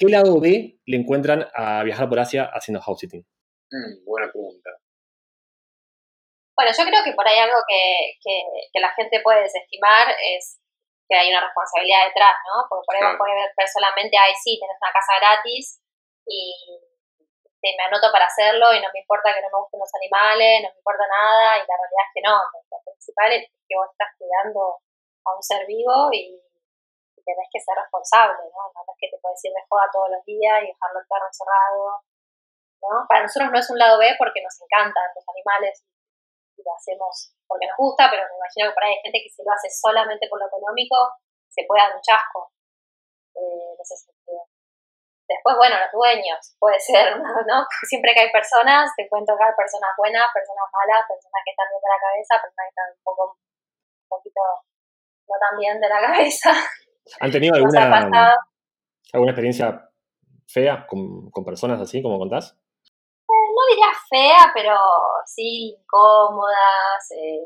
¿Qué 0.00 0.08
lado 0.08 0.40
B 0.40 0.80
le 0.88 0.96
encuentran 0.96 1.44
a 1.52 1.84
viajar 1.84 2.08
por 2.08 2.16
Asia 2.16 2.48
haciendo 2.56 2.80
house 2.80 3.04
sitting? 3.04 3.20
Mm, 3.68 4.00
buena 4.08 4.32
pregunta. 4.32 4.72
Bueno, 6.56 6.72
yo 6.72 6.84
creo 6.88 7.04
que 7.04 7.12
por 7.12 7.28
ahí 7.28 7.36
algo 7.36 7.60
que, 7.68 8.16
que, 8.16 8.32
que 8.72 8.80
la 8.80 8.88
gente 8.96 9.20
puede 9.20 9.44
desestimar 9.44 10.08
es 10.16 10.56
que 11.04 11.20
hay 11.20 11.28
una 11.28 11.44
responsabilidad 11.44 12.08
detrás, 12.08 12.32
¿no? 12.48 12.64
Porque 12.72 12.88
por 12.88 12.96
ahí 12.96 13.04
Claro. 13.04 13.12
vos 13.12 13.28
podés 13.28 13.44
ver 13.44 13.52
personalmente, 13.52 14.16
ay, 14.16 14.32
sí, 14.40 14.56
tenés 14.56 14.80
una 14.80 14.96
casa 14.96 15.20
gratis 15.20 15.84
y 16.24 16.48
me 17.60 17.84
anoto 17.84 18.08
para 18.08 18.24
hacerlo 18.24 18.72
y 18.72 18.80
no 18.80 18.88
me 18.96 19.04
importa 19.04 19.36
que 19.36 19.44
no 19.44 19.52
me 19.52 19.60
gusten 19.60 19.84
los 19.84 19.94
animales, 20.00 20.64
no 20.64 20.72
me 20.72 20.80
importa 20.80 21.04
nada 21.12 21.60
y 21.60 21.68
la 21.68 21.76
realidad 21.76 22.08
es 22.08 22.12
que 22.16 22.24
no. 22.24 22.36
Lo 22.72 22.78
principal 22.88 23.28
es 23.36 23.52
que 23.68 23.76
vos 23.76 23.92
estás 23.92 24.16
cuidando 24.16 24.80
a 24.80 25.36
un 25.36 25.42
ser 25.44 25.68
vivo 25.68 26.08
y, 26.16 26.40
y 27.20 27.24
tenés 27.24 27.48
que 27.52 27.60
ser 27.60 27.76
responsable, 27.76 28.40
¿no? 28.48 28.72
No 28.72 28.80
es 28.80 28.96
que 28.96 29.12
te 29.12 29.20
puedes 29.20 29.44
ir 29.44 29.52
de 29.52 29.60
joda 29.68 29.92
todos 29.92 30.08
los 30.08 30.24
días 30.24 30.64
y 30.64 30.72
dejarlo 30.72 31.04
el 31.04 31.08
perro 31.08 31.28
encerrado, 31.28 32.00
¿no? 32.80 33.04
Para 33.04 33.28
nosotros 33.28 33.52
no 33.52 33.58
es 33.60 33.68
un 33.68 33.78
lado 33.78 34.00
B 34.00 34.16
porque 34.16 34.40
nos 34.40 34.56
encantan 34.56 35.12
los 35.12 35.26
animales 35.28 35.84
y 36.56 36.64
lo 36.64 36.72
hacemos 36.72 37.36
porque 37.44 37.68
nos 37.68 37.76
gusta, 37.76 38.08
pero 38.08 38.24
me 38.24 38.40
imagino 38.40 38.72
que 38.72 38.74
por 38.74 38.84
ahí 38.84 38.96
hay 38.96 39.04
gente 39.04 39.20
que 39.20 39.28
si 39.28 39.44
lo 39.44 39.52
hace 39.52 39.68
solamente 39.68 40.28
por 40.32 40.40
lo 40.40 40.48
económico 40.48 40.96
se 41.48 41.66
puede 41.68 41.84
dar 41.84 41.92
un 41.92 42.00
chasco 42.00 42.52
eh. 43.36 43.76
Después, 45.30 45.54
bueno, 45.56 45.78
los 45.78 45.92
dueños, 45.92 46.56
puede 46.58 46.80
ser, 46.80 47.14
¿no? 47.46 47.62
Siempre 47.86 48.12
que 48.14 48.26
hay 48.26 48.32
personas, 48.32 48.90
te 48.96 49.06
pueden 49.06 49.24
tocar 49.24 49.54
personas 49.54 49.94
buenas, 49.96 50.26
personas 50.34 50.66
malas, 50.74 51.06
personas 51.06 51.40
que 51.46 51.52
están 51.54 51.70
bien 51.70 51.78
de 51.78 51.94
la 51.94 52.02
cabeza, 52.02 52.42
personas 52.42 52.66
que 52.66 52.74
están 52.74 52.90
un 52.90 53.04
poco, 53.06 53.22
un 53.38 54.08
poquito 54.10 54.42
no 55.30 55.36
tan 55.38 55.54
bien 55.56 55.80
de 55.80 55.88
la 55.88 56.00
cabeza. 56.06 56.50
¿Han 57.18 57.32
tenido 57.32 57.56
alguna, 57.56 58.34
alguna 59.12 59.32
experiencia 59.32 59.90
fea 60.46 60.86
con, 60.86 61.30
con 61.30 61.44
personas 61.44 61.80
así, 61.80 62.02
como 62.02 62.18
contás? 62.18 62.56
no 63.60 63.62
diría 63.68 63.92
fea, 64.08 64.52
pero 64.54 64.76
sí 65.26 65.76
incómodas, 65.76 67.02
eh, 67.12 67.44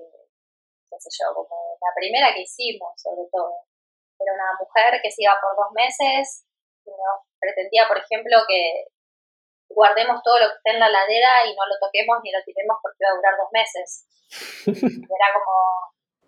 qué 0.91 0.97
sé 0.99 1.11
yo, 1.11 1.35
como 1.35 1.77
la 1.81 1.91
primera 1.95 2.33
que 2.35 2.43
hicimos, 2.43 2.93
sobre 2.97 3.27
todo. 3.31 3.67
Era 4.19 4.33
una 4.33 4.55
mujer 4.59 5.01
que 5.03 5.11
se 5.11 5.23
iba 5.23 5.35
por 5.43 5.57
dos 5.57 5.73
meses 5.75 6.47
y 6.87 6.91
nos 6.91 7.27
pretendía, 7.41 7.89
por 7.89 7.99
ejemplo, 7.99 8.47
que 8.47 8.87
guardemos 9.69 10.23
todo 10.23 10.39
lo 10.39 10.47
que 10.49 10.57
esté 10.63 10.71
en 10.71 10.81
la 10.81 10.89
ladera 10.89 11.45
y 11.47 11.55
no 11.57 11.67
lo 11.67 11.75
toquemos 11.83 12.23
ni 12.23 12.31
lo 12.31 12.39
tiremos 12.45 12.79
porque 12.81 13.03
iba 13.03 13.11
a 13.11 13.19
durar 13.19 13.35
dos 13.37 13.51
meses. 13.51 14.07
Era 15.19 15.29
como, 15.35 15.55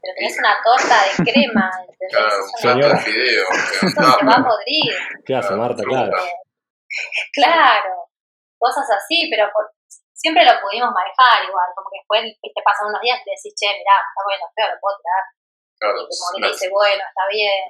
pero 0.00 0.14
tenés 0.14 0.38
una 0.38 0.56
torta 0.62 0.96
de 1.04 1.10
crema, 1.32 1.70
¿entendés? 1.80 2.10
Claro, 2.12 2.42
Señora. 2.58 2.96
fideo. 2.98 3.44
eso 3.52 3.88
se 3.88 4.24
va 4.26 4.34
a 4.34 4.44
podrir. 4.44 4.92
¿Qué 5.24 5.34
hace, 5.34 5.54
Marta? 5.54 5.82
Claro. 5.82 6.12
claro. 7.32 8.08
Cosas 8.58 8.88
así, 8.90 9.28
pero 9.30 9.50
por- 9.52 9.70
siempre 10.16 10.44
lo 10.44 10.56
pudimos 10.60 10.90
manejar 10.92 11.44
igual, 11.44 11.68
como 11.76 11.88
que 11.92 12.00
después 12.00 12.20
te 12.40 12.62
pasan 12.64 12.88
unos 12.88 13.00
días 13.04 13.20
y 13.20 13.24
te 13.24 13.30
decís, 13.36 13.52
che, 13.54 13.68
mirá, 13.68 14.00
está 14.00 14.20
bueno, 14.24 14.44
feo, 14.56 14.68
lo 14.74 14.80
puedo 14.80 14.96
tirar. 14.98 15.22
Claro, 15.76 15.96
Y 16.00 16.08
como 16.08 16.28
que 16.32 16.40
te 16.40 16.48
dice, 16.56 16.66
bueno, 16.72 17.02
está 17.04 17.24
bien. 17.28 17.62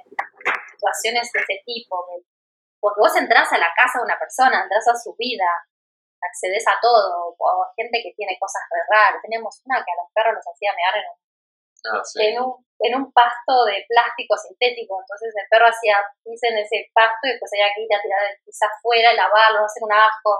Situaciones 0.71 1.27
de 1.33 1.39
ese 1.43 1.57
tipo. 1.67 2.07
que- 2.07 2.23
Porque 2.79 3.01
vos 3.03 3.15
entrás 3.19 3.51
a 3.51 3.57
la 3.59 3.67
casa 3.75 3.99
de 3.99 4.05
una 4.07 4.17
persona, 4.17 4.63
entrás 4.63 4.87
a 4.87 4.95
su 4.95 5.13
vida. 5.19 5.49
accedes 6.17 6.65
a 6.67 6.73
todo, 6.81 7.29
o 7.37 7.65
gente 7.77 8.01
que 8.01 8.09
tiene 8.17 8.33
cosas 8.41 8.63
re 8.73 8.81
raras. 8.89 9.21
Tenemos 9.21 9.53
una 9.65 9.77
que 9.85 9.91
a 9.93 10.01
los 10.01 10.09
perros 10.15 10.33
los 10.41 10.47
hacía 10.49 10.73
mear 10.73 10.97
en 10.97 11.05
un, 11.13 11.17
Ah, 11.85 12.01
sí. 12.03 12.19
en 12.25 12.41
un, 12.41 12.57
en 12.79 12.95
un 12.95 13.11
pasto 13.13 13.65
de 13.65 13.85
plástico 13.87 14.35
sintético, 14.35 14.97
entonces 14.99 15.33
el 15.35 15.47
perro 15.49 15.67
hacía 15.69 15.97
pis 16.23 16.41
en 16.43 16.57
ese 16.57 16.89
pasto 16.93 17.27
y 17.27 17.31
después 17.31 17.51
había 17.53 17.73
que 17.73 17.83
ir 17.85 17.93
a 17.93 18.01
tirar 18.01 18.23
el 18.31 18.37
pis 18.43 18.59
afuera, 18.63 19.13
lavarlo, 19.13 19.65
hacer 19.65 19.83
un 19.83 19.93
asco. 19.93 20.33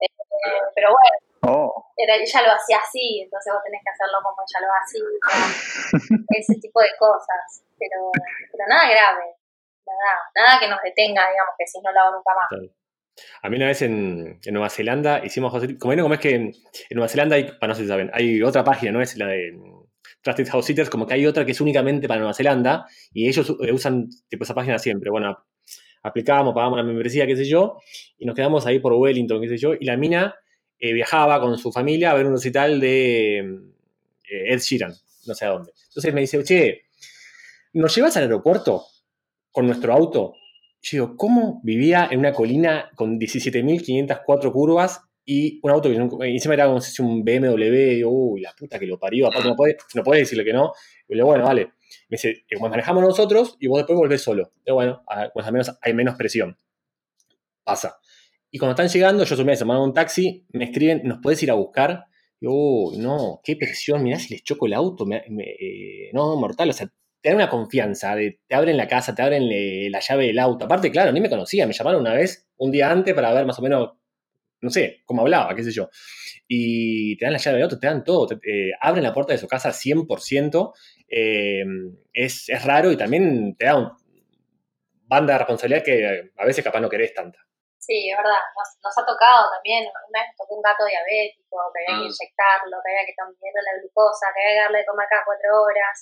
Eh, 0.00 0.62
pero 0.74 0.94
bueno, 0.94 1.28
Oh, 1.42 1.92
era, 1.96 2.16
ella 2.16 2.42
lo 2.42 2.52
hacía 2.52 2.78
así, 2.78 3.22
entonces 3.22 3.52
vos 3.52 3.62
tenés 3.64 3.80
que 3.82 3.90
hacerlo 3.90 4.18
como 4.22 4.36
ella 4.42 4.60
lo 4.66 4.72
hacía. 4.74 6.26
Ese 6.36 6.54
tipo 6.60 6.80
de 6.80 6.90
cosas, 6.98 7.64
pero, 7.78 8.10
pero 8.50 8.64
nada 8.68 8.90
grave, 8.90 9.36
nada, 9.86 10.30
nada 10.34 10.60
que 10.60 10.68
nos 10.68 10.82
detenga, 10.82 11.22
digamos, 11.30 11.54
que 11.56 11.66
si 11.66 11.80
no 11.80 11.92
lo 11.92 12.00
hago 12.00 12.16
nunca 12.16 12.32
más. 12.34 12.70
A 13.42 13.48
mí 13.48 13.56
una 13.56 13.66
vez 13.66 13.82
en, 13.82 14.40
en 14.44 14.54
Nueva 14.54 14.68
Zelanda 14.68 15.24
hicimos 15.24 15.52
como 15.80 15.96
como 16.02 16.14
es 16.14 16.20
que 16.20 16.34
en, 16.34 16.46
en 16.46 16.94
Nueva 16.94 17.08
Zelanda 17.08 17.36
hay, 17.36 17.44
para 17.44 17.68
no 17.68 17.74
sé 17.74 17.82
si 17.82 17.88
saben, 17.88 18.10
hay 18.12 18.42
otra 18.42 18.62
página, 18.62 18.92
no 18.92 19.00
es 19.00 19.16
la 19.16 19.26
de 19.26 19.52
Trusted 20.34 20.52
House 20.52 20.66
Sitters, 20.66 20.90
como 20.90 21.06
que 21.06 21.14
hay 21.14 21.26
otra 21.26 21.46
que 21.46 21.52
es 21.52 21.60
únicamente 21.60 22.06
para 22.06 22.20
Nueva 22.20 22.34
Zelanda 22.34 22.86
y 23.12 23.28
ellos 23.28 23.54
eh, 23.60 23.72
usan 23.72 24.08
tipo 24.28 24.44
esa 24.44 24.54
página 24.54 24.78
siempre. 24.78 25.10
Bueno, 25.10 25.38
aplicábamos, 26.02 26.54
pagábamos 26.54 26.76
la 26.76 26.82
membresía, 26.82 27.26
qué 27.26 27.36
sé 27.36 27.44
yo, 27.44 27.78
y 28.18 28.26
nos 28.26 28.34
quedamos 28.34 28.66
ahí 28.66 28.78
por 28.78 28.92
Wellington, 28.92 29.40
qué 29.40 29.48
sé 29.48 29.56
yo, 29.56 29.74
y 29.74 29.84
la 29.84 29.96
mina 29.96 30.34
eh, 30.78 30.92
viajaba 30.92 31.40
con 31.40 31.56
su 31.56 31.72
familia 31.72 32.10
a 32.10 32.14
ver 32.14 32.26
un 32.26 32.34
recital 32.34 32.78
de 32.78 33.42
mm, 33.44 33.70
eh, 34.30 34.52
Ed 34.52 34.60
Sheeran, 34.60 34.92
no 35.26 35.34
sé 35.34 35.46
a 35.46 35.48
dónde. 35.48 35.72
Entonces 35.88 36.12
me 36.12 36.20
dice, 36.20 36.42
che, 36.44 36.82
¿nos 37.72 37.94
llevas 37.94 38.16
al 38.16 38.24
aeropuerto 38.24 38.84
con 39.50 39.66
nuestro 39.66 39.92
auto? 39.94 40.34
Yo 40.82 40.90
digo, 40.92 41.16
¿cómo 41.16 41.60
vivía 41.64 42.06
en 42.10 42.20
una 42.20 42.32
colina 42.32 42.90
con 42.94 43.18
17.504 43.18 44.52
curvas 44.52 45.00
y 45.30 45.60
un 45.62 45.70
auto 45.70 45.90
que 45.90 45.98
nunca- 45.98 46.26
y 46.26 46.32
encima 46.32 46.54
era 46.54 46.66
como 46.66 46.80
si 46.80 47.02
un 47.02 47.22
BMW? 47.24 47.92
Y 47.92 47.94
digo, 47.96 48.10
uy, 48.10 48.40
la 48.40 48.52
puta 48.58 48.78
que 48.78 48.86
lo 48.86 48.98
parió, 48.98 49.26
aparte 49.28 49.48
no 49.48 49.54
podés, 49.56 49.76
no 49.94 50.02
podés 50.02 50.22
decirle 50.22 50.44
que 50.44 50.52
no. 50.52 50.72
Y 51.08 51.12
le 51.14 51.16
digo, 51.18 51.26
bueno, 51.28 51.44
vale. 51.44 51.66
Me 52.08 52.16
dice, 52.16 52.44
"Eh, 52.48 52.58
manejamos 52.60 53.02
nosotros 53.02 53.56
y 53.60 53.66
vos 53.66 53.78
después 53.78 53.96
volvés 53.98 54.22
solo. 54.22 54.52
Digo, 54.64 54.76
bueno, 54.76 55.02
a- 55.08 55.30
al 55.34 55.52
menos 55.52 55.76
hay 55.82 55.92
menos 55.94 56.16
presión. 56.16 56.56
Pasa. 57.64 57.98
Y 58.50 58.58
cuando 58.58 58.72
están 58.72 58.88
llegando, 58.88 59.24
yo 59.24 59.36
sumé, 59.36 59.56
se 59.56 59.64
mandan 59.64 59.84
un 59.84 59.94
taxi, 59.94 60.46
me 60.52 60.64
escriben, 60.64 61.02
¿nos 61.04 61.18
puedes 61.22 61.42
ir 61.42 61.50
a 61.50 61.54
buscar? 61.54 62.04
Digo, 62.40 62.88
uy, 62.88 62.96
no, 62.98 63.40
qué 63.44 63.56
presión, 63.56 64.02
mirá 64.02 64.18
si 64.18 64.32
les 64.32 64.42
choco 64.42 64.66
el 64.66 64.72
auto, 64.74 65.04
eh, 65.12 66.10
no, 66.12 66.36
mortal, 66.36 66.70
o 66.70 66.72
sea, 66.72 66.88
te 67.20 67.28
dan 67.30 67.36
una 67.36 67.50
confianza, 67.50 68.14
de, 68.14 68.40
te 68.46 68.54
abren 68.54 68.76
la 68.76 68.86
casa, 68.86 69.14
te 69.14 69.22
abren 69.22 69.48
le- 69.48 69.90
la 69.90 70.00
llave 70.00 70.26
del 70.28 70.38
auto. 70.38 70.64
Aparte, 70.64 70.90
claro, 70.90 71.12
ni 71.12 71.20
me 71.20 71.28
conocía, 71.28 71.66
me 71.66 71.72
llamaron 71.74 72.00
una 72.00 72.14
vez, 72.14 72.48
un 72.56 72.70
día 72.70 72.90
antes, 72.90 73.12
para 73.12 73.34
ver 73.34 73.44
más 73.44 73.58
o 73.58 73.62
menos, 73.62 73.90
no 74.60 74.70
sé, 74.70 75.02
cómo 75.04 75.22
hablaba, 75.22 75.54
qué 75.54 75.62
sé 75.62 75.70
yo. 75.72 75.88
Y 76.48 77.16
te 77.18 77.24
dan 77.26 77.32
la 77.32 77.38
llave 77.38 77.56
del 77.56 77.64
auto, 77.64 77.78
te 77.78 77.86
dan 77.86 78.04
todo, 78.04 78.26
te, 78.26 78.34
eh, 78.42 78.72
abren 78.80 79.04
la 79.04 79.12
puerta 79.12 79.32
de 79.32 79.38
su 79.38 79.46
casa 79.48 79.70
100%, 79.72 80.72
eh, 81.08 81.64
es, 82.12 82.48
es 82.48 82.64
raro 82.64 82.90
y 82.92 82.96
también 82.96 83.56
te 83.56 83.66
da 83.66 83.76
un 83.76 83.90
banda 85.08 85.32
de 85.34 85.38
responsabilidad 85.38 85.84
que 85.84 86.30
a 86.36 86.44
veces 86.44 86.62
capaz 86.64 86.80
no 86.80 86.88
querés 86.88 87.14
tanta. 87.14 87.38
Sí, 87.78 88.10
es 88.10 88.16
verdad, 88.18 88.36
nos, 88.52 88.68
nos 88.84 88.92
ha 88.98 89.04
tocado 89.06 89.48
también, 89.56 89.88
una 89.88 90.20
vez 90.20 90.36
tocó 90.36 90.56
un 90.56 90.62
gato 90.62 90.84
diabético, 90.84 91.56
que 91.72 91.80
había 91.80 92.04
que 92.04 92.08
Mm. 92.08 92.12
inyectarlo, 92.12 92.76
que 92.84 92.88
había 92.92 93.06
que 93.08 93.16
tomar 93.16 93.32
la 93.64 93.74
glucosa, 93.80 94.26
que 94.34 94.40
había 94.44 94.52
que 94.52 94.64
darle 94.68 94.78
de 94.84 94.88
comer 94.90 95.08
cada 95.08 95.24
cuatro 95.24 95.48
horas, 95.64 95.96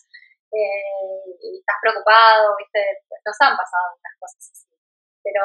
eh, 0.51 1.23
y 1.39 1.63
estás 1.63 1.79
preocupado, 1.83 2.57
viste, 2.59 2.81
nos 3.23 3.39
han 3.39 3.55
pasado 3.55 3.95
muchas 3.95 4.15
cosas 4.19 4.43
así, 4.51 4.67
pero 5.23 5.45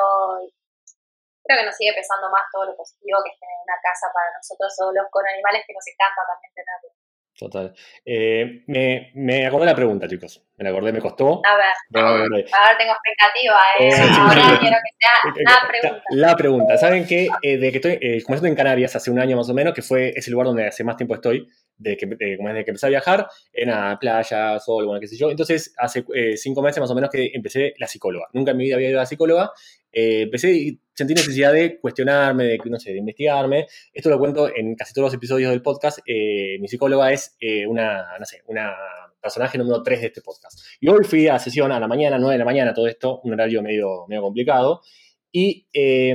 creo 1.43 1.59
que 1.59 1.65
nos 1.65 1.75
sigue 1.75 1.93
pesando 1.93 2.29
más 2.29 2.43
todo 2.51 2.65
lo 2.65 2.75
positivo 2.75 3.19
que 3.23 3.31
es 3.31 3.39
tener 3.39 3.57
una 3.63 3.77
casa 3.81 4.07
para 4.13 4.29
nosotros 4.37 4.69
solos, 4.75 5.05
con 5.11 5.23
animales 5.27 5.63
que 5.67 5.73
nos 5.73 5.85
encanta 5.87 6.21
también 6.27 6.51
tenerlo. 6.53 6.89
Total. 7.41 7.73
Eh, 8.05 8.63
me, 8.67 9.11
me 9.15 9.47
acordé 9.47 9.65
la 9.65 9.73
pregunta, 9.73 10.07
chicos. 10.07 10.43
Me 10.57 10.63
la 10.63 10.69
acordé, 10.69 10.91
me 10.93 10.99
costó. 11.01 11.41
A 11.43 11.55
ver, 11.57 12.03
a 12.03 12.13
ver, 12.13 12.77
tengo 12.77 12.93
expectativa, 12.93 13.59
eh, 13.79 13.87
Eh, 13.89 13.93
ahora 14.19 14.41
sí. 14.51 14.57
quiero 14.59 14.77
que 14.77 14.91
sea 14.99 15.33
la 15.43 15.67
pregunta. 15.67 16.03
La 16.09 16.35
pregunta. 16.35 16.77
¿Saben 16.77 17.07
qué? 17.07 17.29
Eh, 17.41 17.57
de 17.57 17.71
que 17.71 17.77
estoy, 17.77 17.97
eh, 17.99 18.21
como 18.23 18.35
estoy 18.35 18.51
en 18.51 18.55
Canarias 18.55 18.95
hace 18.95 19.09
un 19.09 19.17
año 19.19 19.37
más 19.37 19.49
o 19.49 19.55
menos, 19.55 19.73
que 19.73 19.81
fue 19.81 20.13
ese 20.15 20.29
lugar 20.29 20.45
donde 20.47 20.67
hace 20.67 20.83
más 20.83 20.97
tiempo 20.97 21.15
estoy, 21.15 21.47
de 21.81 21.97
que, 21.97 22.05
de- 22.05 22.37
desde 22.37 22.63
que 22.65 22.71
empecé 22.71 22.85
a 22.85 22.89
viajar, 22.89 23.27
en 23.53 23.69
la 23.69 23.97
playa, 23.99 24.59
sol, 24.59 24.85
bueno, 24.85 24.99
qué 24.99 25.07
sé 25.07 25.17
yo. 25.17 25.29
Entonces, 25.31 25.73
hace 25.77 26.05
eh, 26.13 26.37
cinco 26.37 26.61
meses 26.61 26.79
más 26.79 26.91
o 26.91 26.95
menos 26.95 27.09
que 27.09 27.31
empecé 27.33 27.73
la 27.77 27.87
psicóloga. 27.87 28.27
Nunca 28.33 28.51
en 28.51 28.57
mi 28.57 28.65
vida 28.65 28.75
había 28.75 28.89
ido 28.89 28.99
a 28.99 29.03
la 29.03 29.05
psicóloga. 29.05 29.51
Eh, 29.91 30.21
empecé 30.21 30.51
y 30.53 30.79
sentí 30.93 31.13
necesidad 31.13 31.51
de 31.53 31.79
cuestionarme, 31.79 32.45
de, 32.45 32.59
no 32.65 32.79
sé, 32.79 32.91
de 32.93 32.99
investigarme. 32.99 33.67
Esto 33.93 34.09
lo 34.09 34.19
cuento 34.19 34.49
en 34.55 34.75
casi 34.75 34.93
todos 34.93 35.07
los 35.07 35.13
episodios 35.13 35.51
del 35.51 35.61
podcast. 35.61 35.99
Eh, 36.05 36.57
mi 36.59 36.67
psicóloga 36.67 37.11
es 37.11 37.35
eh, 37.39 37.65
una, 37.67 38.17
no 38.19 38.25
sé, 38.25 38.41
una 38.45 38.73
personaje 39.21 39.57
número 39.57 39.83
3 39.83 40.01
de 40.01 40.07
este 40.07 40.21
podcast. 40.21 40.59
Y 40.79 40.87
hoy 40.89 41.03
fui 41.03 41.27
a 41.27 41.37
sesión 41.39 41.71
a 41.71 41.79
la 41.79 41.87
mañana, 41.87 42.17
9 42.17 42.33
de 42.33 42.39
la 42.39 42.45
mañana, 42.45 42.73
todo 42.73 42.87
esto, 42.87 43.19
un 43.23 43.33
horario 43.33 43.61
medio, 43.61 44.05
medio 44.07 44.21
complicado. 44.21 44.81
Y 45.31 45.67
eh, 45.73 46.13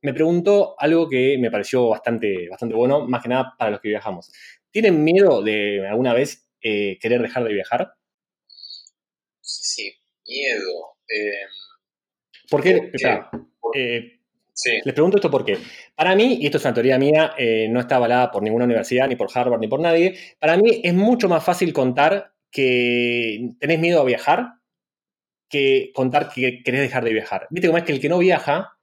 me 0.00 0.14
preguntó 0.14 0.74
algo 0.78 1.08
que 1.08 1.36
me 1.38 1.50
pareció 1.50 1.88
bastante, 1.88 2.48
bastante 2.48 2.74
bueno, 2.74 3.06
más 3.06 3.22
que 3.22 3.28
nada 3.28 3.54
para 3.58 3.70
los 3.72 3.80
que 3.80 3.88
viajamos. 3.88 4.30
¿Tienen 4.80 5.02
miedo 5.02 5.42
de 5.42 5.88
alguna 5.88 6.14
vez 6.14 6.48
eh, 6.60 6.98
querer 7.00 7.20
dejar 7.20 7.42
de 7.42 7.52
viajar? 7.52 7.94
Sí, 9.40 9.90
sí, 9.90 9.92
miedo. 10.28 10.94
Eh, 11.08 11.32
¿Por 12.48 12.62
qué? 12.62 12.74
¿Por 12.74 12.80
qué? 12.92 12.96
Espera, 12.96 13.30
por- 13.58 13.76
eh, 13.76 14.20
sí, 14.52 14.78
Les 14.84 14.94
pregunto 14.94 15.16
esto 15.16 15.32
porque, 15.32 15.58
para 15.96 16.14
mí, 16.14 16.38
y 16.40 16.46
esto 16.46 16.58
es 16.58 16.64
una 16.64 16.74
teoría 16.74 16.96
mía, 16.96 17.32
eh, 17.36 17.66
no 17.68 17.80
está 17.80 17.96
avalada 17.96 18.30
por 18.30 18.44
ninguna 18.44 18.66
universidad, 18.66 19.08
ni 19.08 19.16
por 19.16 19.28
Harvard, 19.34 19.58
ni 19.58 19.66
por 19.66 19.80
nadie, 19.80 20.16
para 20.38 20.56
mí 20.56 20.80
es 20.84 20.94
mucho 20.94 21.28
más 21.28 21.42
fácil 21.42 21.72
contar 21.72 22.32
que 22.52 23.50
tenés 23.58 23.80
miedo 23.80 24.00
a 24.00 24.04
viajar 24.04 24.46
que 25.48 25.90
contar 25.92 26.28
que 26.32 26.62
querés 26.62 26.82
dejar 26.82 27.02
de 27.02 27.12
viajar. 27.14 27.48
Viste 27.50 27.66
cómo 27.66 27.78
es 27.78 27.84
que 27.84 27.92
el 27.92 28.00
que 28.00 28.08
no 28.08 28.18
viaja, 28.18 28.77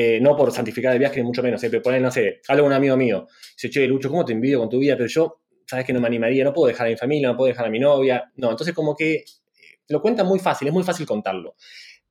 eh, 0.00 0.20
no 0.20 0.36
por 0.36 0.52
santificar 0.52 0.92
el 0.92 1.00
viaje, 1.00 1.16
ni 1.16 1.24
mucho 1.24 1.42
menos, 1.42 1.60
eh, 1.64 1.70
pero 1.70 1.82
poner, 1.82 2.00
no 2.00 2.12
sé, 2.12 2.40
con 2.46 2.60
un 2.60 2.72
amigo 2.72 2.96
mío, 2.96 3.26
dice, 3.56 3.68
che, 3.68 3.84
Lucho, 3.84 4.08
¿cómo 4.08 4.24
te 4.24 4.32
envidio 4.32 4.60
con 4.60 4.68
tu 4.68 4.78
vida? 4.78 4.96
Pero 4.96 5.08
yo, 5.08 5.40
sabes 5.66 5.84
que 5.84 5.92
no 5.92 6.00
me 6.00 6.06
animaría, 6.06 6.44
no 6.44 6.52
puedo 6.52 6.68
dejar 6.68 6.86
a 6.86 6.90
mi 6.90 6.96
familia, 6.96 7.26
no 7.26 7.36
puedo 7.36 7.48
dejar 7.48 7.66
a 7.66 7.68
mi 7.68 7.80
novia. 7.80 8.30
No, 8.36 8.52
entonces 8.52 8.72
como 8.76 8.94
que 8.94 9.14
eh, 9.14 9.24
lo 9.88 10.00
cuenta 10.00 10.22
muy 10.22 10.38
fácil, 10.38 10.68
es 10.68 10.74
muy 10.74 10.84
fácil 10.84 11.04
contarlo. 11.04 11.56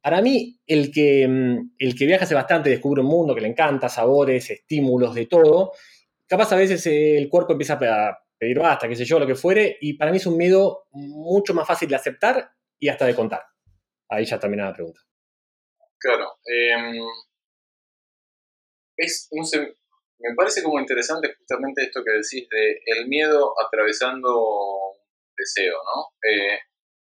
Para 0.02 0.22
mí, 0.22 0.60
el 0.68 0.92
que, 0.92 1.26
mm, 1.30 1.76
el 1.80 1.96
que 1.96 2.06
viaja 2.06 2.26
hace 2.26 2.36
bastante, 2.36 2.70
descubre 2.70 3.00
un 3.00 3.08
mundo 3.08 3.34
que 3.34 3.40
le 3.40 3.48
encanta, 3.48 3.88
sabores, 3.88 4.50
estímulos, 4.50 5.16
de 5.16 5.28
todo, 5.28 5.72
capaz 6.28 6.52
a 6.52 6.58
veces 6.58 6.86
eh, 6.88 7.18
el 7.18 7.30
cuerpo 7.30 7.54
empieza 7.54 7.80
a 7.82 8.18
pedir 8.38 8.60
basta, 8.60 8.90
qué 8.90 8.98
sé 8.98 9.06
yo, 9.06 9.18
lo 9.18 9.26
que 9.26 9.36
fuere, 9.36 9.78
y 9.80 9.94
para 9.94 10.12
mí 10.12 10.18
es 10.18 10.26
un 10.26 10.36
miedo 10.36 10.88
mucho 10.92 11.54
más 11.54 11.66
fácil 11.66 11.88
de 11.88 11.96
aceptar 11.96 12.52
y 12.78 12.90
hasta 12.90 13.06
de 13.06 13.16
contar. 13.16 13.44
Ahí 14.10 14.26
ya 14.26 14.38
termina 14.38 14.66
la 14.66 14.74
pregunta. 14.74 15.00
claro. 15.98 16.40
eh, 16.46 17.00
es, 18.98 19.28
sé, 19.44 19.78
me 20.20 20.36
parece 20.36 20.64
como 20.64 20.80
interesante 20.80 21.34
justamente 21.38 21.84
esto 21.84 22.04
que 22.04 22.12
decís 22.12 22.50
de 22.50 22.82
el 22.86 23.08
miedo 23.08 23.54
atravesando 23.64 24.36
un 24.40 24.98
deseo, 25.38 25.76
¿no? 25.78 26.14
Eh, 26.30 26.60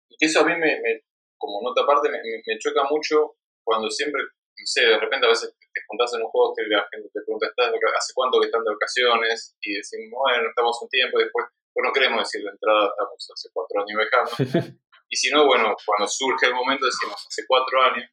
y 0.09 0.17
que 0.19 0.27
eso 0.27 0.41
a 0.41 0.45
mí, 0.45 0.53
me, 0.57 0.81
me- 0.81 1.03
como 1.39 1.61
nota 1.63 1.83
aparte, 1.83 2.09
me, 2.09 2.19
choca 2.59 2.83
mucho 2.91 3.37
cuando 3.63 3.91
siempre, 3.91 4.23
no 4.23 4.65
sé, 4.67 4.87
de 4.87 4.99
repente 4.99 5.27
a 5.27 5.31
veces 5.31 5.55
te 5.59 5.81
juntás 5.87 6.15
en 6.15 6.23
un 6.23 6.31
hostel 6.33 6.67
y 6.67 6.71
la 6.71 6.89
gente 6.91 7.09
te 7.13 7.21
pregunta, 7.23 7.47
¿estás 7.47 7.71
¿hace 7.97 8.13
cuánto 8.15 8.41
que 8.41 8.47
están 8.47 8.65
de 8.65 8.73
vacaciones? 8.73 9.55
Y 9.61 9.77
decimos, 9.77 10.19
bueno, 10.25 10.49
estamos 10.49 10.79
un 10.83 10.89
tiempo 10.89 11.21
y 11.21 11.25
después, 11.25 11.47
pues 11.75 11.85
no 11.85 11.93
queremos 11.93 12.21
decir 12.21 12.43
de 12.43 12.51
entrada, 12.51 12.89
estamos 12.89 13.31
hace 13.33 13.49
cuatro 13.53 13.83
años 13.85 13.97
viajando. 14.01 14.33
y 15.11 15.17
si 15.17 15.31
no, 15.31 15.45
bueno, 15.47 15.77
cuando 15.85 16.09
surge 16.09 16.47
el 16.47 16.55
momento 16.55 16.87
decimos, 16.87 17.21
hace 17.29 17.45
cuatro 17.47 17.83
años. 17.83 18.09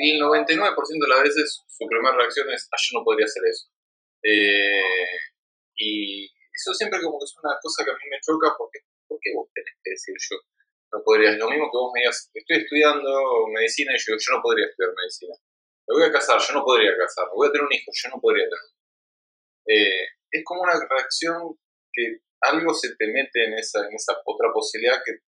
Y 0.00 0.16
el 0.16 0.20
99% 0.22 0.56
de 0.56 1.08
las 1.12 1.22
veces 1.22 1.60
su 1.68 1.86
primera 1.86 2.16
reacción 2.16 2.48
es, 2.48 2.68
ah, 2.72 2.80
yo 2.80 2.98
no 2.98 3.04
podría 3.04 3.26
hacer 3.26 3.44
eso. 3.44 3.68
Eh, 4.24 5.12
y 5.76 6.24
eso 6.24 6.72
siempre 6.72 7.00
como 7.02 7.20
que 7.20 7.24
es 7.28 7.36
una 7.36 7.52
cosa 7.60 7.84
que 7.84 7.90
a 7.92 8.00
mí 8.00 8.08
me 8.08 8.20
choca 8.24 8.56
porque, 8.56 8.80
¿por 9.06 9.20
qué 9.20 9.28
vos 9.36 9.52
tenés 9.52 9.76
que 9.84 9.90
decir 9.92 10.14
yo 10.16 10.36
no 10.92 11.04
podría? 11.04 11.36
Lo 11.36 11.52
mismo 11.52 11.68
que 11.68 11.76
vos 11.76 11.92
me 11.92 12.00
digas, 12.00 12.30
estoy 12.32 12.64
estudiando 12.64 13.44
medicina 13.52 13.92
y 13.92 14.00
yo, 14.00 14.16
yo 14.16 14.30
no 14.36 14.40
podría 14.40 14.72
estudiar 14.72 14.96
medicina. 14.96 15.36
Me 15.84 15.92
voy 15.92 16.04
a 16.08 16.12
casar, 16.12 16.40
yo 16.40 16.52
no 16.54 16.64
podría 16.64 16.96
casarme. 16.96 17.36
Voy 17.36 17.48
a 17.48 17.52
tener 17.52 17.66
un 17.68 17.72
hijo, 17.72 17.92
yo 17.92 18.08
no 18.08 18.20
podría 18.24 18.48
tener 18.48 18.64
un 18.64 18.72
hijo. 18.72 18.84
Eh, 19.68 20.04
es 20.32 20.42
como 20.48 20.64
una 20.64 20.80
reacción 20.80 21.60
que 21.92 22.24
algo 22.40 22.72
se 22.72 22.96
te 22.96 23.06
mete 23.12 23.44
en 23.44 23.52
esa, 23.60 23.84
en 23.84 23.92
esa 23.92 24.16
otra 24.24 24.48
posibilidad 24.48 24.96
que 25.04 25.20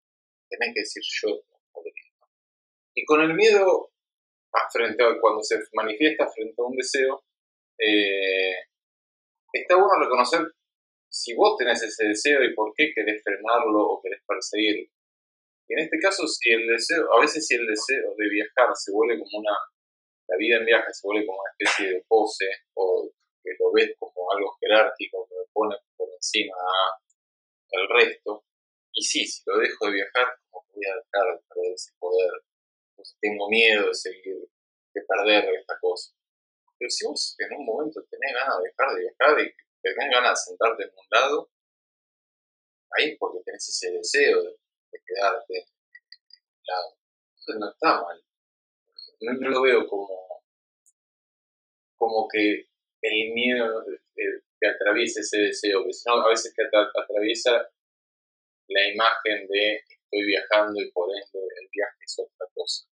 tenés 0.46 0.74
que 0.74 0.80
decir 0.86 1.02
yo 1.02 1.42
no 1.42 1.58
podría. 1.74 2.06
Y 2.94 3.04
con 3.04 3.20
el 3.22 3.34
miedo 3.34 3.90
frente 4.72 5.02
a, 5.02 5.20
cuando 5.20 5.42
se 5.42 5.58
manifiesta 5.72 6.28
frente 6.28 6.54
a 6.58 6.64
un 6.64 6.76
deseo, 6.76 7.22
eh, 7.78 8.54
está 9.52 9.76
bueno 9.76 9.98
reconocer 9.98 10.40
si 11.08 11.34
vos 11.34 11.56
tenés 11.58 11.82
ese 11.82 12.06
deseo 12.06 12.42
y 12.44 12.54
por 12.54 12.72
qué 12.76 12.92
querés 12.94 13.22
frenarlo 13.22 13.82
o 13.82 14.00
querés 14.02 14.22
perseguirlo. 14.26 14.90
Y 15.68 15.72
en 15.74 15.78
este 15.80 15.98
caso, 15.98 16.26
si 16.26 16.50
el 16.50 16.66
deseo, 16.66 17.12
a 17.14 17.20
veces 17.20 17.46
si 17.46 17.54
el 17.54 17.66
deseo 17.66 18.14
de 18.16 18.28
viajar 18.28 18.74
se 18.74 18.92
vuelve 18.92 19.18
como 19.18 19.38
una, 19.38 19.56
la 20.28 20.36
vida 20.36 20.56
en 20.58 20.66
viaje 20.66 20.92
se 20.92 21.06
vuelve 21.06 21.26
como 21.26 21.38
una 21.40 21.50
especie 21.58 21.94
de 21.94 22.04
pose 22.06 22.46
o 22.74 23.10
que 23.42 23.50
lo 23.58 23.72
ves 23.72 23.94
como 23.98 24.32
algo 24.32 24.56
jerárquico, 24.60 25.26
que 25.28 25.34
me 25.34 25.46
pone 25.52 25.76
por 25.96 26.08
encima 26.14 26.54
al 27.72 27.88
resto. 27.88 28.44
Y 28.92 29.02
sí, 29.02 29.24
si 29.24 29.42
lo 29.46 29.58
dejo 29.58 29.86
de 29.86 29.92
viajar, 29.92 30.34
como 30.50 30.66
voy 30.74 30.84
a 30.86 30.96
dejar 30.96 31.34
de 31.34 31.42
perder 31.48 31.72
ese 31.74 31.92
poder? 31.98 32.30
Tengo 33.20 33.48
miedo 33.48 33.88
de 33.88 33.94
seguir, 33.94 34.36
de 34.94 35.02
perder 35.06 35.54
esta 35.54 35.78
cosa. 35.80 36.12
Pero 36.78 36.90
si 36.90 37.06
vos 37.06 37.36
en 37.38 37.58
un 37.58 37.64
momento 37.66 38.02
tenés 38.10 38.32
ganas 38.34 38.58
de 38.58 38.68
dejar 38.68 38.94
de 38.94 39.00
viajar 39.02 39.40
y 39.40 39.54
tenés 39.82 40.10
ganas 40.10 40.32
de 40.32 40.50
sentarte 40.50 40.82
en 40.84 40.90
un 40.90 41.06
lado, 41.10 41.50
ahí 42.96 43.10
es 43.12 43.18
porque 43.18 43.40
tenés 43.44 43.68
ese 43.68 43.90
deseo 43.92 44.42
de, 44.42 44.56
quedarte 45.06 45.58
en 45.58 45.64
un 45.64 46.62
lado. 46.66 46.96
Entonces 47.30 47.60
no 47.60 47.70
está 47.70 48.02
mal. 48.02 48.22
No, 49.20 49.50
lo 49.50 49.62
veo 49.62 49.86
como, 49.86 50.42
como 51.96 52.28
que 52.28 52.66
el 53.02 53.32
miedo 53.32 53.82
eh, 54.16 54.42
te 54.58 54.68
atraviesa 54.68 55.20
ese 55.20 55.38
deseo, 55.38 55.84
que 55.84 55.92
sino 55.92 56.16
a 56.16 56.28
veces 56.28 56.54
atra- 56.56 56.90
atraviesa 56.94 57.68
la 58.68 58.88
imagen 58.88 59.46
de 59.48 59.76
estoy 59.88 60.24
viajando 60.26 60.80
y 60.80 60.90
por 60.92 61.08
ende 61.10 61.38
el 61.60 61.68
viaje 61.72 61.98
es 62.04 62.18
otra 62.18 62.46
cosa, 62.54 62.86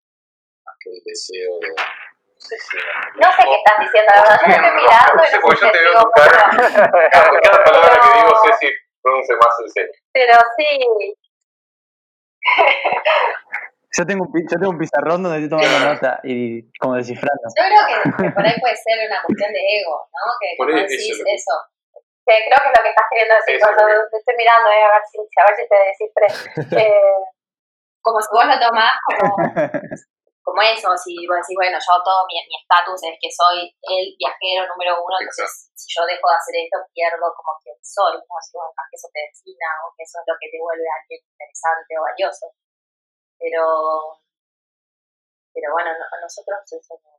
que 0.81 0.91
el 0.91 1.01
deseo 1.05 1.59
de... 1.61 1.69
No 1.69 2.39
sé 2.39 2.57
si... 2.59 2.77
No 3.19 3.29
sé 3.33 3.43
qué 3.45 3.55
estás 3.59 3.77
diciendo, 3.83 4.11
la 4.15 4.21
verdad. 4.23 4.39
Yo 4.39 4.47
te 4.47 4.53
estoy 4.55 4.73
mirando 4.79 5.19
y 5.19 5.33
no 5.35 5.41
porque 5.43 5.57
sé 5.59 5.67
yo 5.67 5.73
te 5.73 5.79
veo 5.79 5.91
digo, 5.91 6.03
tu 6.03 6.11
cara. 6.15 6.43
Cada, 7.13 7.29
cada 7.41 7.65
palabra 7.65 7.95
que 7.99 8.09
digo, 8.19 8.31
No. 8.31 8.43
Ceci 8.47 8.69
pronuncia 9.03 9.35
más 9.37 9.55
en 9.61 9.69
serio. 9.71 9.93
Pero 10.13 10.35
sí. 10.57 10.71
Yo 13.97 14.07
tengo, 14.07 14.25
un, 14.25 14.31
yo 14.33 14.57
tengo 14.61 14.71
un 14.71 14.79
pizarrón 14.79 15.23
donde 15.23 15.43
estoy 15.43 15.51
tomando 15.51 15.79
nota 15.95 16.21
y 16.23 16.71
como 16.79 16.95
descifrando. 16.95 17.43
Yo 17.57 17.65
creo 17.67 17.83
que, 17.89 18.23
que 18.23 18.31
por 18.31 18.45
ahí 18.47 18.55
puede 18.61 18.77
ser 18.77 18.95
una 19.09 19.23
cuestión 19.25 19.51
de 19.53 19.61
ego, 19.81 19.97
¿no? 20.13 20.25
Que 20.39 20.55
Por 20.57 20.69
ahí 20.69 20.83
decís 20.87 21.11
eso 21.17 21.25
que- 21.25 21.35
eso. 21.35 21.55
Que 22.29 22.35
creo 22.45 22.59
que 22.61 22.69
es 22.69 22.75
lo 22.77 22.83
que 22.85 22.91
estás 22.93 23.07
queriendo 23.11 23.35
decir 23.41 23.57
Eso 23.57 23.67
cuando 23.73 24.09
te 24.13 24.17
estoy 24.21 24.37
mirando, 24.37 24.69
eh, 24.71 24.85
a 24.85 24.93
ver 24.93 25.03
si, 25.09 25.17
a 25.19 25.45
ver 25.49 25.55
si 25.57 25.65
te 25.67 25.79
descifré. 25.89 26.29
Eh, 26.85 27.17
como 28.03 28.21
si 28.21 28.29
vos 28.31 28.45
lo 28.47 28.57
tomás 28.61 28.93
como, 29.05 29.37
como 30.49 30.65
eso, 30.65 30.89
si 30.97 31.13
vos 31.29 31.37
decís, 31.45 31.53
bueno, 31.61 31.77
yo 31.77 31.93
todo 32.01 32.25
mi 32.25 32.41
estatus 32.41 33.05
es 33.05 33.17
que 33.21 33.29
soy 33.29 33.69
el 33.69 34.05
viajero 34.17 34.65
número 34.73 34.97
uno, 34.97 35.21
entonces 35.21 35.69
si 35.77 35.85
yo 35.93 36.09
dejo 36.09 36.25
de 36.25 36.37
hacer 36.41 36.55
esto 36.65 36.81
pierdo 36.97 37.29
como 37.37 37.53
quien 37.61 37.77
soy, 37.85 38.17
¿no? 38.17 38.35
Si 38.41 38.57
vos 38.57 38.73
que 38.73 38.97
eso 38.97 39.09
te 39.13 39.21
defina 39.29 39.69
o 39.85 39.93
que 39.93 40.09
eso 40.09 40.17
es 40.17 40.25
lo 40.25 40.37
que 40.41 40.49
te 40.49 40.57
vuelve 40.57 40.89
a 40.89 40.97
alguien 41.05 41.21
interesante 41.21 41.93
o 42.01 42.03
valioso. 42.09 42.47
Pero, 43.37 43.63
pero 45.53 45.69
bueno, 45.77 45.93
no- 45.93 46.09
a 46.09 46.17
nosotros 46.25 46.57
eso 46.65 46.95
no. 47.05 47.13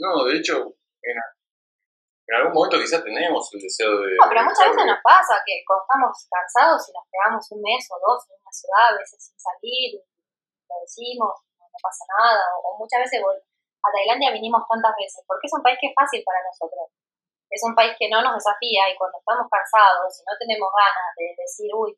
No, 0.00 0.24
de 0.24 0.40
hecho, 0.40 0.56
en, 1.04 1.16
en 1.20 2.34
algún 2.40 2.56
momento 2.56 2.80
quizás 2.80 3.04
tenemos 3.04 3.44
el 3.52 3.60
deseo 3.60 4.00
de... 4.00 4.16
No, 4.16 4.32
pero 4.32 4.48
muchas 4.48 4.72
veces 4.72 4.86
nos 4.88 5.02
pasa 5.04 5.44
que 5.44 5.60
cuando 5.68 5.84
estamos 5.84 6.16
cansados 6.32 6.80
y 6.88 6.90
nos 6.96 7.04
pegamos 7.12 7.44
un 7.52 7.60
mes 7.60 7.84
o 7.92 8.00
dos 8.00 8.24
en 8.32 8.40
una 8.40 8.52
ciudad, 8.52 8.86
a 8.88 8.96
veces 8.96 9.20
sin 9.28 9.36
salir, 9.36 10.00
lo 10.00 10.74
decimos, 10.80 11.36
no, 11.70 11.78
pasa 11.80 12.04
nada, 12.18 12.42
o, 12.58 12.74
o 12.74 12.78
muchas 12.78 13.00
veces 13.06 13.22
vol- 13.22 13.38
a 13.38 13.88
Tailandia 13.94 14.34
vinimos 14.34 14.60
tantas 14.68 14.92
veces, 14.98 15.24
porque 15.24 15.46
es 15.46 15.54
un 15.54 15.62
país 15.62 15.78
que 15.80 15.88
es 15.88 15.94
fácil 15.96 16.20
para 16.26 16.42
nosotros. 16.44 16.90
Es 17.50 17.62
un 17.66 17.74
país 17.74 17.96
que 17.98 18.06
no 18.06 18.22
nos 18.22 18.34
desafía 18.38 18.86
y 18.86 18.94
cuando 18.94 19.18
estamos 19.18 19.48
cansados 19.50 20.06
y 20.14 20.22
no 20.22 20.34
tenemos 20.38 20.70
ganas 20.70 21.10
de 21.18 21.34
decir, 21.34 21.66
uy, 21.74 21.96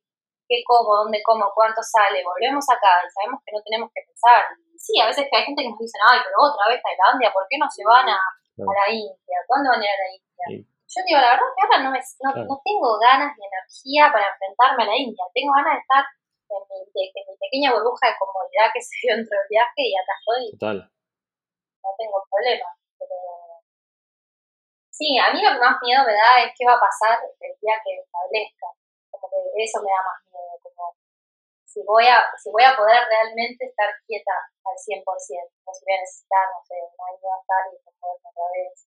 qué 0.49 0.65
como, 0.65 1.05
dónde 1.05 1.21
como, 1.21 1.51
cuánto 1.53 1.83
sale, 1.85 2.25
volvemos 2.25 2.65
acá 2.73 3.05
y 3.05 3.11
sabemos 3.13 3.41
que 3.45 3.53
no 3.53 3.61
tenemos 3.61 3.89
que 3.93 4.01
pensar. 4.01 4.49
Y 4.73 4.79
sí, 4.81 4.97
a 5.01 5.07
veces 5.13 5.29
que 5.29 5.37
hay 5.37 5.45
gente 5.45 5.61
que 5.61 5.69
nos 5.69 5.81
dice, 5.81 5.99
ay, 6.09 6.25
pero 6.25 6.41
otra 6.41 6.73
vez 6.73 6.81
Tailandia, 6.81 7.33
¿por 7.33 7.45
qué 7.51 7.61
no 7.61 7.69
se 7.69 7.85
van 7.85 8.09
a, 8.09 8.17
a 8.17 8.73
la 8.81 8.87
India? 8.89 9.37
¿Cuándo 9.45 9.77
van 9.77 9.81
a 9.81 9.85
ir 9.85 9.93
a 9.93 10.01
la 10.01 10.09
India? 10.09 10.45
Sí. 10.49 10.57
Yo 10.93 11.01
digo, 11.09 11.21
la 11.21 11.37
verdad 11.37 11.53
que 11.57 11.63
ahora 11.65 11.79
no, 11.85 11.91
me, 11.93 12.01
no, 12.01 12.31
no 12.49 12.55
tengo 12.65 12.89
ganas 13.01 13.33
ni 13.37 13.45
energía 13.45 14.13
para 14.13 14.29
enfrentarme 14.29 14.85
a 14.85 14.89
la 14.93 14.97
India. 14.97 15.25
Tengo 15.33 15.53
ganas 15.53 15.73
de 15.77 15.81
estar 15.85 16.05
en 16.59 16.65
mi, 16.69 16.79
de- 16.93 17.13
en 17.15 17.25
mi 17.29 17.35
pequeña 17.39 17.73
burbuja 17.73 18.09
de 18.13 18.19
comodidad 18.21 18.69
que 18.75 18.81
se 18.87 18.95
dio 19.03 19.17
dentro 19.17 19.33
del 19.39 19.49
viaje 19.49 19.83
y 19.89 19.95
acá 19.97 20.13
estoy, 20.21 20.43
Total. 20.59 20.79
no 21.83 21.91
tengo 21.99 22.19
problema. 22.31 22.69
Pero 22.99 23.17
sí, 24.91 25.19
a 25.19 25.33
mí 25.33 25.41
lo 25.43 25.51
que 25.53 25.61
más 25.65 25.77
miedo 25.83 26.03
me 26.07 26.15
da 26.15 26.31
es 26.45 26.53
qué 26.57 26.65
va 26.67 26.77
a 26.77 26.85
pasar 26.85 27.19
el 27.25 27.53
día 27.61 27.77
que 27.85 27.93
establezca. 28.01 28.69
Como 29.11 29.29
que 29.31 29.39
eso 29.65 29.81
me 29.83 29.91
da 29.91 30.03
más 30.05 30.19
miedo, 30.31 30.53
como 30.63 30.95
si 31.65 31.81
voy 31.89 32.05
a, 32.07 32.21
si 32.37 32.51
voy 32.53 32.65
a 32.65 32.77
poder 32.77 33.01
realmente 33.09 33.65
estar 33.65 33.89
quieta 34.07 34.33
al 34.65 34.77
100%, 34.77 35.05
o 35.09 35.73
si 35.73 35.83
voy 35.85 35.95
a 35.97 36.01
necesitar, 36.05 36.45
no 36.53 36.61
sé, 36.65 36.77
un 36.85 36.97
año 37.01 37.27
a 37.33 37.41
estar 37.41 37.63
y 37.73 37.77
moverme 37.81 38.29
otra 38.29 38.47
vez. 38.53 38.87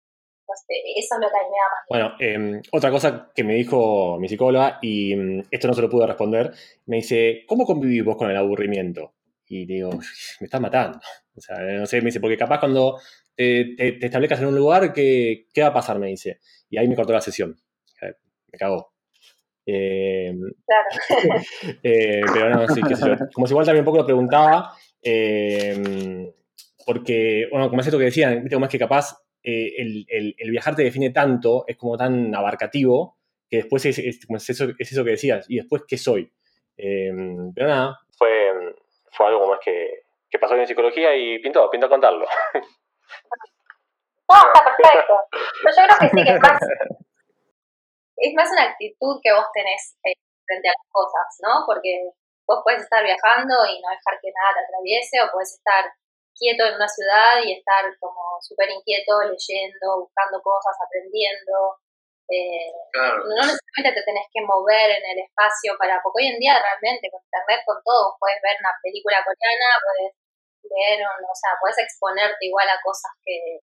Sé, 0.55 0.73
eso 0.97 1.15
es 1.15 1.21
lo 1.21 1.29
que 1.29 1.37
a 1.37 1.43
mí 1.43 1.49
me 1.49 1.57
da 1.57 1.69
más. 1.69 1.85
Bueno, 1.89 2.57
eh, 2.57 2.61
otra 2.71 2.89
cosa 2.89 3.31
que 3.35 3.43
me 3.43 3.55
dijo 3.55 4.17
mi 4.19 4.27
psicóloga, 4.27 4.79
y 4.81 5.15
mm, 5.15 5.43
esto 5.51 5.67
no 5.67 5.73
se 5.73 5.81
lo 5.81 5.89
pude 5.89 6.07
responder, 6.07 6.51
me 6.85 6.97
dice, 6.97 7.43
¿cómo 7.47 7.65
convivís 7.65 8.03
vos 8.03 8.17
con 8.17 8.31
el 8.31 8.37
aburrimiento? 8.37 9.13
Y 9.47 9.65
digo, 9.65 9.91
me 10.39 10.45
estás 10.45 10.61
matando. 10.61 10.99
O 11.35 11.41
sea, 11.41 11.57
no 11.59 11.85
sé, 11.85 12.01
me 12.01 12.05
dice, 12.07 12.19
porque 12.19 12.37
capaz 12.37 12.59
cuando 12.59 12.99
te, 13.35 13.75
te, 13.77 13.91
te 13.93 14.05
establezcas 14.05 14.39
en 14.41 14.47
un 14.47 14.55
lugar, 14.55 14.93
¿qué, 14.93 15.47
¿qué 15.53 15.61
va 15.61 15.67
a 15.67 15.73
pasar? 15.73 15.99
Me 15.99 16.07
dice. 16.07 16.39
Y 16.69 16.77
ahí 16.77 16.87
me 16.87 16.95
cortó 16.95 17.13
la 17.13 17.21
sesión. 17.21 17.55
Me 18.51 18.57
cagó. 18.57 18.93
Eh, 19.65 20.33
Claro. 20.65 21.41
eh, 21.83 22.21
pero 22.33 22.49
no, 22.49 22.67
sí, 22.69 22.81
qué 22.87 22.95
sé 22.95 23.07
yo. 23.07 23.15
Como 23.33 23.47
si 23.47 23.53
igual 23.53 23.65
también 23.65 23.81
un 23.81 23.85
poco 23.85 23.97
lo 23.97 24.05
preguntaba, 24.05 24.73
eh, 25.01 26.31
porque, 26.85 27.47
bueno, 27.51 27.69
como 27.69 27.81
es 27.81 27.87
esto 27.87 27.97
que 27.99 28.05
decían, 28.05 28.35
¿viste? 28.41 28.55
como 28.55 28.65
es 28.65 28.71
que 28.71 28.79
capaz 28.79 29.17
eh, 29.49 29.73
el, 29.81 30.05
el- 30.09 30.35
el 30.37 30.51
viajar 30.51 30.75
te 30.75 30.83
define 30.83 31.11
tanto, 31.11 31.63
es 31.67 31.77
como 31.77 31.95
tan 31.97 32.35
abarcativo, 32.35 33.17
que 33.49 33.57
después 33.57 33.85
es, 33.85 33.97
es- 33.99 34.25
como 34.25 34.37
es 34.37 34.49
eso, 34.49 34.65
es 34.77 34.91
eso 34.91 35.03
que 35.05 35.11
decías, 35.11 35.45
y 35.49 35.55
después, 35.57 35.83
¿qué 35.87 35.97
soy? 35.97 36.31
Eh, 36.77 37.11
pero 37.55 37.67
nada, 37.67 37.99
Fue, 38.17 38.51
fue 39.11 39.27
algo 39.27 39.47
más 39.47 39.59
que, 39.63 40.03
que 40.29 40.37
pasó 40.37 40.55
en 40.55 40.67
psicología 40.67 41.15
y 41.15 41.39
pintó, 41.39 41.69
pintó 41.71 41.87
contarlo. 41.89 42.27
No, 44.29 44.35
está 44.35 44.59
perfecto. 44.75 45.13
Pero 45.63 45.71
yo 45.71 45.81
creo 45.87 45.97
que 46.01 46.09
sí, 46.11 46.23
que 46.27 46.33
es 46.35 46.41
más, 46.41 46.59
es 48.17 48.33
más 48.35 48.49
una 48.51 48.63
actitud 48.75 49.15
que 49.23 49.31
vos 49.31 49.45
tenés 49.53 49.95
eh, 50.03 50.19
frente 50.45 50.67
a 50.67 50.75
las 50.75 50.87
cosas, 50.91 51.27
¿no? 51.47 51.63
Porque 51.65 52.11
vos 52.45 52.59
puedes 52.63 52.83
estar 52.83 53.03
viajando 53.03 53.55
y 53.71 53.79
no 53.79 53.87
dejar 53.87 54.19
que 54.19 54.31
nada 54.35 54.51
te 54.51 54.61
atraviese, 54.67 55.15
o 55.23 55.31
puedes 55.31 55.53
estar 55.55 55.83
quieto 56.37 56.63
en 56.65 56.75
una 56.75 56.87
ciudad 56.87 57.41
y 57.43 57.53
estar 57.57 57.83
como 57.99 58.21
súper 58.41 58.69
inquieto, 58.69 59.19
leyendo, 59.25 60.05
buscando 60.07 60.41
cosas, 60.41 60.75
aprendiendo. 60.79 61.77
Eh, 62.29 62.71
Claro, 62.91 63.23
no 63.23 63.39
necesariamente 63.39 63.93
te 63.95 64.03
tenés 64.03 64.27
que 64.33 64.41
mover 64.43 64.91
en 64.99 65.05
el 65.15 65.19
espacio 65.25 65.73
para, 65.79 65.99
porque 66.03 66.23
hoy 66.25 66.29
en 66.35 66.39
día 66.39 66.59
realmente 66.59 67.07
con 67.09 67.23
internet, 67.23 67.63
con 67.65 67.79
todo, 67.83 68.15
puedes 68.19 68.39
ver 68.43 68.57
una 68.59 68.73
película 68.83 69.17
coreana, 69.23 69.69
puedes 69.79 70.11
leer, 70.67 70.99
un- 71.07 71.23
o 71.23 71.35
sea, 71.37 71.55
puedes 71.61 71.79
exponerte 71.79 72.41
igual 72.45 72.67
a 72.67 72.81
cosas 72.83 73.11
que, 73.23 73.63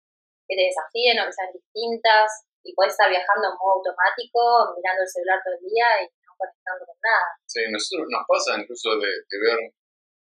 que 0.46 0.54
te 0.56 0.64
desafíen 0.68 1.16
o 1.20 1.26
que 1.26 1.32
sean 1.32 1.52
distintas 1.56 2.28
y 2.62 2.74
puedes 2.76 2.92
estar 2.92 3.08
viajando 3.08 3.48
en 3.48 3.56
modo 3.56 3.80
automático, 3.80 4.76
mirando 4.76 5.00
el 5.02 5.08
celular 5.08 5.40
todo 5.40 5.54
el 5.56 5.64
día 5.64 5.88
y 6.04 6.04
no 6.28 6.32
conectando 6.36 6.84
con 6.84 6.98
nada. 7.00 7.28
Sí, 7.48 7.64
nosotros 7.72 8.04
nos 8.12 8.24
pasa 8.28 8.60
incluso 8.60 8.92
de, 9.00 9.08
de 9.08 9.36
ver 9.40 9.58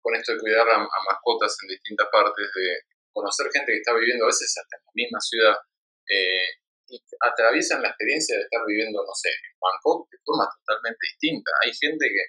con 0.01 0.15
esto 0.15 0.33
de 0.33 0.39
cuidar 0.39 0.67
a, 0.69 0.77
mascotas 0.79 1.55
en 1.63 1.69
distintas 1.69 2.07
partes, 2.11 2.45
de 2.55 2.67
conocer 3.11 3.47
gente 3.51 3.71
que 3.71 3.79
está 3.79 3.93
viviendo 3.93 4.25
a 4.25 4.31
veces 4.31 4.53
hasta 4.57 4.77
en 4.77 4.83
la 4.85 4.91
misma 4.93 5.19
ciudad 5.19 5.55
eh, 6.09 6.49
y 6.87 6.97
atraviesan 7.21 7.81
la 7.81 7.89
experiencia 7.89 8.37
de 8.37 8.43
estar 8.43 8.61
viviendo, 8.65 9.03
no 9.03 9.13
sé, 9.13 9.29
en 9.29 9.57
Bangkok 9.59 10.09
de 10.09 10.17
forma 10.25 10.49
totalmente 10.49 10.99
distinta. 11.05 11.51
Hay 11.63 11.73
gente 11.73 12.05
que 12.07 12.23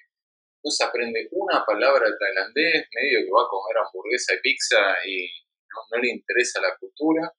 no 0.63 0.69
se 0.69 0.83
aprende 0.83 1.27
una 1.31 1.65
palabra 1.65 2.05
de 2.05 2.17
tailandés, 2.17 2.85
medio 2.93 3.25
que 3.25 3.33
va 3.33 3.41
a 3.41 3.49
comer 3.49 3.77
hamburguesa 3.81 4.35
y 4.35 4.41
pizza 4.41 4.77
y 5.05 5.25
no, 5.73 5.97
le 5.97 6.09
interesa 6.09 6.61
la 6.61 6.77
cultura. 6.77 7.33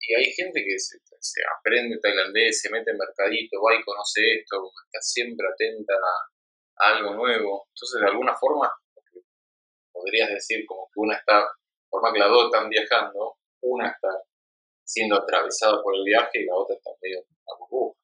Y 0.00 0.14
hay 0.14 0.32
gente 0.32 0.64
que 0.64 0.78
se, 0.78 0.98
se 1.20 1.40
aprende 1.58 1.98
tailandés, 2.00 2.60
se 2.60 2.70
mete 2.70 2.90
en 2.90 2.98
mercadito, 2.98 3.60
va 3.60 3.74
y 3.74 3.84
conoce 3.84 4.40
esto, 4.40 4.70
está 4.86 5.00
siempre 5.00 5.46
atenta 5.48 5.94
a, 5.94 6.84
a 6.84 6.96
algo 6.96 7.14
nuevo. 7.14 7.68
Entonces, 7.68 8.00
de 8.00 8.08
alguna 8.08 8.34
forma, 8.36 8.72
podrías 9.94 10.28
decir 10.28 10.66
como 10.66 10.86
que 10.92 11.00
una 11.00 11.14
está, 11.16 11.46
por 11.88 12.02
más 12.02 12.12
que 12.12 12.18
las 12.18 12.28
dos 12.28 12.46
están 12.52 12.68
viajando, 12.68 13.36
una 13.62 13.88
está 13.88 14.08
siendo 14.84 15.16
atravesada 15.16 15.80
por 15.82 15.94
el 15.94 16.04
viaje 16.04 16.40
y 16.42 16.44
la 16.46 16.54
otra 16.56 16.76
está 16.76 16.90
medio 17.00 17.20
en 17.20 17.24
la 17.46 17.54
burbuja. 17.58 17.96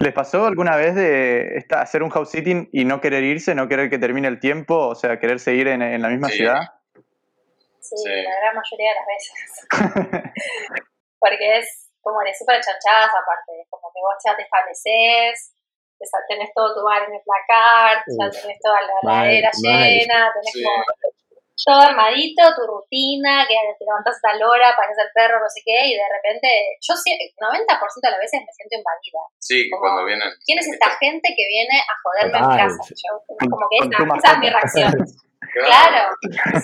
¿Les 0.00 0.12
pasó 0.12 0.46
alguna 0.46 0.76
vez 0.76 0.94
de 0.96 1.56
esta- 1.56 1.80
hacer 1.82 2.02
un 2.02 2.10
house 2.10 2.30
sitting 2.30 2.68
y 2.72 2.84
no 2.84 3.00
querer 3.00 3.22
irse, 3.22 3.54
no 3.54 3.68
querer 3.68 3.88
que 3.90 3.98
termine 3.98 4.26
el 4.28 4.40
tiempo, 4.40 4.88
o 4.88 4.94
sea, 4.94 5.20
querer 5.20 5.38
seguir 5.38 5.68
en, 5.68 5.82
en 5.82 6.02
la 6.02 6.08
misma 6.08 6.28
Sí. 6.28 6.38
ciudad? 6.38 6.60
Sí, 7.80 7.96
Sí. 8.02 8.08
la 8.10 8.36
gran 8.40 8.54
mayoría 8.56 8.90
de 8.90 8.96
las 8.96 9.06
veces. 9.06 9.68
Porque 11.20 11.58
es 11.58 11.90
como 12.00 12.18
de 12.20 12.34
súper 12.34 12.56
chanchadas 12.60 13.10
aparte, 13.10 13.66
como 13.70 13.88
que 13.94 14.00
vos 14.00 14.14
ya 14.24 14.36
te 14.36 14.42
estableces, 14.42 15.53
sa- 16.02 16.24
tenés 16.28 16.50
todo 16.54 16.74
tu 16.74 16.82
bar 16.82 17.02
en 17.06 17.14
el 17.14 17.22
placar, 17.22 18.02
ya 18.06 18.26
Uf, 18.26 18.34
tenés 18.42 18.58
toda 18.58 18.80
la 18.82 18.92
heladera 19.02 19.50
llena, 19.54 20.32
tenés 20.34 20.52
Sí. 20.52 20.62
como 20.62 20.82
todo 21.54 21.80
armadito, 21.86 22.42
tu 22.58 22.66
rutina, 22.66 23.46
que 23.46 23.54
te 23.78 23.84
levantas 23.86 24.18
a 24.18 24.20
tal 24.26 24.42
hora 24.42 24.74
para 24.74 24.90
hacer 24.90 25.06
perro, 25.14 25.38
no 25.38 25.48
sé 25.48 25.62
qué, 25.64 25.86
y 25.86 25.94
de 25.94 26.08
repente, 26.10 26.48
yo 26.82 26.92
sí, 26.98 27.14
90% 27.38 28.10
de 28.10 28.10
las 28.10 28.20
veces 28.20 28.40
me 28.42 28.52
siento 28.52 28.74
invadida. 28.74 29.22
Sí, 29.38 29.70
Como, 29.70 29.80
cuando 29.80 30.04
vienen. 30.04 30.28
¿Quién 30.44 30.58
es 30.58 30.66
esta 30.66 30.90
gente 30.98 31.30
que 31.30 31.46
viene 31.46 31.78
a 31.78 31.94
joderme 32.02 32.38
en 32.42 32.58
casa? 32.58 32.82
Yo, 32.90 33.10
como 33.48 33.64
que 33.70 33.76
esa, 33.86 33.96
esa 34.18 34.32
es 34.34 34.38
mi 34.38 34.50
reacción. 34.50 34.92
Claro, 35.54 36.10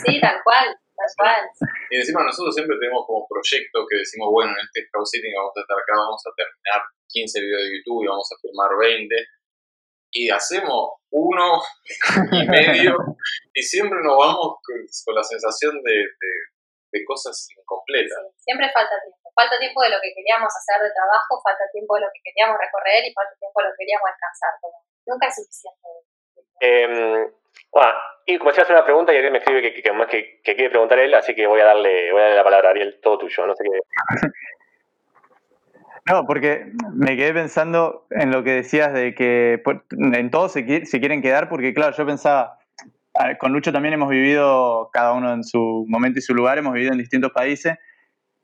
sí, 0.04 0.20
tal 0.20 0.42
cual. 0.42 0.74
Y 1.90 1.94
encima 2.00 2.22
nosotros 2.24 2.54
siempre 2.54 2.76
tenemos 2.80 3.06
como 3.06 3.26
proyectos 3.26 3.80
que 3.88 3.96
decimos, 4.02 4.28
bueno, 4.30 4.52
en 4.52 4.62
este 4.64 4.86
house 4.92 5.10
sitting 5.10 5.34
vamos 5.36 5.52
a 5.56 5.60
estar 5.60 5.76
acá, 5.78 5.92
vamos 5.96 6.22
a 6.26 6.30
terminar 6.36 6.80
15 7.08 7.40
videos 7.40 7.62
de 7.64 7.70
YouTube 7.78 8.04
y 8.04 8.08
vamos 8.08 8.28
a 8.30 8.36
filmar 8.40 8.70
20. 8.78 9.14
Y 10.12 10.26
hacemos 10.30 10.98
uno 11.14 11.62
y 12.34 12.42
medio 12.50 12.96
y 13.54 13.62
siempre 13.62 13.98
nos 14.02 14.16
vamos 14.18 14.58
con, 14.62 14.78
con 15.06 15.14
la 15.14 15.22
sensación 15.22 15.78
de, 15.82 15.94
de- 15.94 16.44
de 16.90 17.04
cosas 17.06 17.46
incompletas. 17.54 18.18
Sí, 18.34 18.50
siempre 18.50 18.66
falta 18.74 18.98
tiempo. 18.98 19.30
Falta 19.30 19.54
tiempo 19.62 19.78
de 19.86 19.90
lo 19.94 20.02
que 20.02 20.10
queríamos 20.10 20.50
hacer 20.50 20.82
de 20.82 20.90
trabajo, 20.90 21.38
falta 21.38 21.62
tiempo 21.70 21.94
de 21.94 22.02
lo 22.02 22.10
que 22.10 22.18
queríamos 22.18 22.58
recorrer 22.58 23.06
y 23.06 23.14
falta 23.14 23.30
tiempo 23.38 23.54
de 23.62 23.64
lo 23.66 23.70
que 23.70 23.80
queríamos 23.86 24.06
descansar. 24.10 24.52
Como, 24.58 24.74
nunca 25.06 25.30
es 25.30 25.34
suficiente. 25.38 25.86
Eh, 26.58 27.30
bueno, 27.72 27.92
y 28.26 28.36
a 28.36 28.50
hacer 28.50 28.72
una 28.76 28.84
pregunta 28.84 29.12
y 29.12 29.16
Ariel 29.16 29.32
me 29.32 29.38
escribe 29.38 29.62
que, 29.62 29.74
que, 29.74 29.82
que, 29.82 30.40
que- 30.42 30.54
quiere 30.54 30.70
preguntar 30.70 30.98
él, 30.98 31.14
así 31.14 31.34
que 31.34 31.46
voy 31.46 31.60
a 31.60 31.64
darle, 31.64 32.12
voy 32.12 32.20
a 32.20 32.24
darle 32.24 32.36
la 32.36 32.44
palabra 32.44 32.68
a 32.68 32.70
Ariel, 32.72 32.98
todo 33.02 33.18
tuyo. 33.18 33.46
No 33.46 33.54
sé 33.54 33.64
qué. 33.64 34.28
No, 36.10 36.26
porque 36.26 36.72
me 36.94 37.14
quedé 37.16 37.32
pensando 37.32 38.06
en 38.10 38.32
lo 38.32 38.42
que 38.42 38.52
decías 38.52 38.92
de 38.92 39.14
que 39.14 39.62
en 39.90 40.30
todos 40.30 40.50
se, 40.52 40.86
se 40.86 40.98
quieren 40.98 41.22
quedar, 41.22 41.48
porque 41.48 41.72
claro, 41.74 41.94
yo 41.94 42.04
pensaba, 42.06 42.58
con 43.38 43.52
Lucho 43.52 43.70
también 43.70 43.94
hemos 43.94 44.08
vivido, 44.08 44.90
cada 44.92 45.12
uno 45.12 45.32
en 45.32 45.44
su 45.44 45.84
momento 45.88 46.18
y 46.18 46.22
su 46.22 46.34
lugar, 46.34 46.58
hemos 46.58 46.72
vivido 46.72 46.92
en 46.92 46.98
distintos 46.98 47.30
países, 47.32 47.76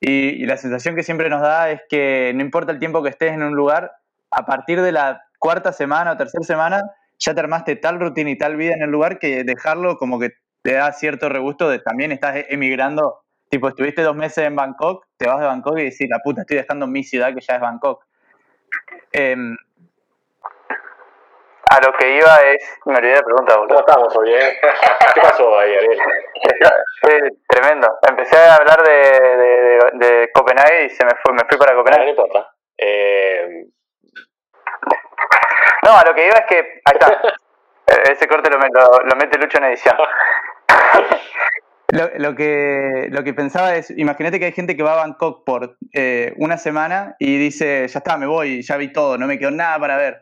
y, 0.00 0.42
y 0.42 0.46
la 0.46 0.58
sensación 0.58 0.94
que 0.94 1.02
siempre 1.02 1.28
nos 1.30 1.40
da 1.40 1.70
es 1.70 1.80
que 1.88 2.30
no 2.36 2.42
importa 2.42 2.70
el 2.70 2.78
tiempo 2.78 3.02
que 3.02 3.08
estés 3.08 3.32
en 3.32 3.42
un 3.42 3.54
lugar, 3.56 3.90
a 4.30 4.44
partir 4.44 4.80
de 4.82 4.92
la 4.92 5.24
cuarta 5.38 5.72
semana 5.72 6.12
o 6.12 6.16
tercera 6.16 6.44
semana, 6.44 6.82
ya 7.18 7.34
te 7.34 7.40
armaste 7.40 7.76
tal 7.76 7.98
rutina 8.00 8.30
y 8.30 8.38
tal 8.38 8.56
vida 8.56 8.74
en 8.74 8.82
el 8.82 8.90
lugar 8.90 9.18
que 9.18 9.44
dejarlo 9.44 9.96
como 9.96 10.18
que 10.18 10.30
te 10.62 10.72
da 10.74 10.92
cierto 10.92 11.28
regusto 11.28 11.68
de 11.68 11.78
también 11.78 12.12
estás 12.12 12.36
emigrando 12.48 13.20
Tipo, 13.48 13.68
estuviste 13.68 14.02
dos 14.02 14.16
meses 14.16 14.38
en 14.44 14.56
Bangkok, 14.56 15.04
te 15.16 15.28
vas 15.28 15.38
de 15.38 15.46
Bangkok 15.46 15.78
y 15.78 15.84
decís, 15.84 16.08
la 16.10 16.18
puta, 16.18 16.40
estoy 16.40 16.56
dejando 16.56 16.88
mi 16.88 17.04
ciudad 17.04 17.32
que 17.32 17.40
ya 17.40 17.54
es 17.54 17.60
Bangkok. 17.60 18.04
Em, 19.12 19.56
a 21.70 21.80
lo 21.80 21.92
que 21.96 22.16
iba 22.16 22.36
es. 22.52 22.62
Me 22.86 22.96
olvidé 22.96 23.12
de 23.12 23.18
la 23.18 23.22
pregunta, 23.24 23.54
¿Cómo 23.54 23.66
boludo. 23.68 23.80
estamos 23.86 24.16
hoy, 24.16 24.32
eh? 24.34 24.58
¿Qué 25.14 25.20
pasó 25.20 25.58
ahí, 25.60 25.74
Ariel? 25.76 25.98
Sí, 27.02 27.38
tremendo. 27.48 27.88
Empecé 28.08 28.36
a 28.36 28.56
hablar 28.56 28.82
de, 28.82 28.92
de, 28.92 29.46
de- 29.46 30.06
de 30.20 30.30
Copenhague 30.32 30.86
y 30.86 30.90
se 30.90 31.04
me 31.04 31.12
fue, 31.22 31.32
me 31.32 31.44
fui 31.48 31.56
para 31.56 31.72
Bueno, 31.74 31.82
no 31.82 31.84
Copenhague. 31.84 32.10
importa. 32.10 32.50
Eh, 32.78 33.64
No, 35.84 35.96
a 35.96 36.04
lo 36.04 36.14
que 36.14 36.26
iba 36.26 36.36
es 36.36 36.46
que. 36.48 36.56
Ahí 36.84 36.94
está. 37.00 37.20
Eh, 37.88 38.10
Ese 38.10 38.26
corte 38.26 38.50
lo, 38.50 38.58
me- 38.58 38.66
lo- 38.74 38.98
lo 39.08 39.14
mete 39.14 39.38
Lucho 39.38 39.58
en 39.58 39.64
edición. 39.64 39.94
Lo, 41.92 42.10
lo 42.18 42.34
que, 42.34 43.06
lo 43.12 43.22
que 43.22 43.32
pensaba 43.32 43.76
es, 43.76 43.90
imagínate 43.96 44.40
que 44.40 44.46
hay 44.46 44.52
gente 44.52 44.76
que 44.76 44.82
va 44.82 44.94
a 44.94 44.96
Bangkok 44.96 45.44
por 45.44 45.76
eh, 45.92 46.34
una 46.36 46.58
semana 46.58 47.14
y 47.20 47.38
dice, 47.38 47.86
ya 47.86 47.98
está, 48.00 48.16
me 48.16 48.26
voy, 48.26 48.62
ya 48.62 48.76
vi 48.76 48.92
todo, 48.92 49.16
no 49.16 49.28
me 49.28 49.38
quedó 49.38 49.52
nada 49.52 49.78
para 49.78 49.96
ver. 49.96 50.20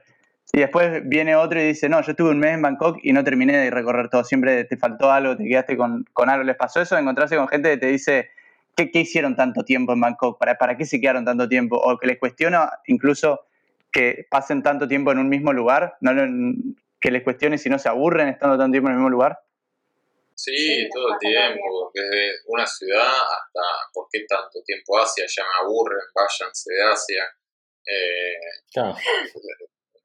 Y 0.53 0.61
después 0.61 1.01
viene 1.09 1.35
otro 1.37 1.59
y 1.59 1.65
dice, 1.65 1.89
no, 1.89 2.03
yo 2.03 2.11
estuve 2.11 2.31
un 2.31 2.39
mes 2.39 2.53
en 2.53 2.61
Bangkok 2.63 2.99
y 3.03 3.15
no 3.15 3.25
terminé 3.25 3.57
de 3.57 3.71
recorrer 3.71 4.11
todo, 4.11 4.25
siempre 4.25 4.65
te 4.65 4.77
faltó 4.77 5.11
algo, 5.11 5.39
te 5.39 5.45
quedaste 5.49 5.75
con, 5.79 6.05
con 6.13 6.29
algo. 6.29 6.45
¿Les 6.45 6.55
pasó 6.57 6.83
eso? 6.83 6.99
Encontrarse 6.99 7.35
con 7.37 7.49
gente 7.49 7.71
que 7.71 7.79
te 7.79 7.87
dice, 7.87 8.31
¿qué, 8.77 8.91
qué 8.91 8.99
hicieron 9.01 9.35
tanto 9.35 9.65
tiempo 9.65 9.95
en 9.95 10.03
Bangkok? 10.03 10.39
¿Para, 10.39 10.57
¿Para 10.57 10.77
qué 10.77 10.85
se 10.85 11.01
quedaron 11.01 11.25
tanto 11.25 11.49
tiempo? 11.49 11.77
O 11.79 11.97
que 11.99 12.07
les 12.09 12.19
cuestiona 12.19 12.71
incluso 12.89 13.47
que 13.95 14.27
pasen 14.29 14.63
tanto 14.63 14.89
tiempo 14.89 15.13
en 15.13 15.19
un 15.19 15.29
mismo 15.29 15.53
lugar, 15.53 15.95
no, 16.01 16.11
que 17.01 17.11
les 17.13 17.23
cuestione 17.23 17.57
si 17.59 17.71
no 17.71 17.79
se 17.79 17.89
aburren 17.89 18.29
estando 18.29 18.59
tanto 18.59 18.73
tiempo 18.73 18.89
en 18.89 18.95
el 18.95 18.99
mismo 18.99 19.11
lugar. 19.11 19.39
Sí, 20.35 20.51
Sí, 20.57 20.89
todo 20.93 21.13
el 21.15 21.19
tiempo, 21.21 21.93
desde 21.95 22.33
una 22.49 22.67
ciudad 22.67 23.07
hasta 23.07 23.61
por 23.93 24.07
qué 24.11 24.27
tanto 24.29 24.61
tiempo 24.67 24.99
Asia, 24.99 25.25
ya 25.29 25.45
me 25.45 25.65
aburren, 25.65 26.01
váyanse 26.13 26.75
de 26.75 26.83
Asia. 26.93 27.23
Eh, 27.87 28.35
Claro. 28.73 28.97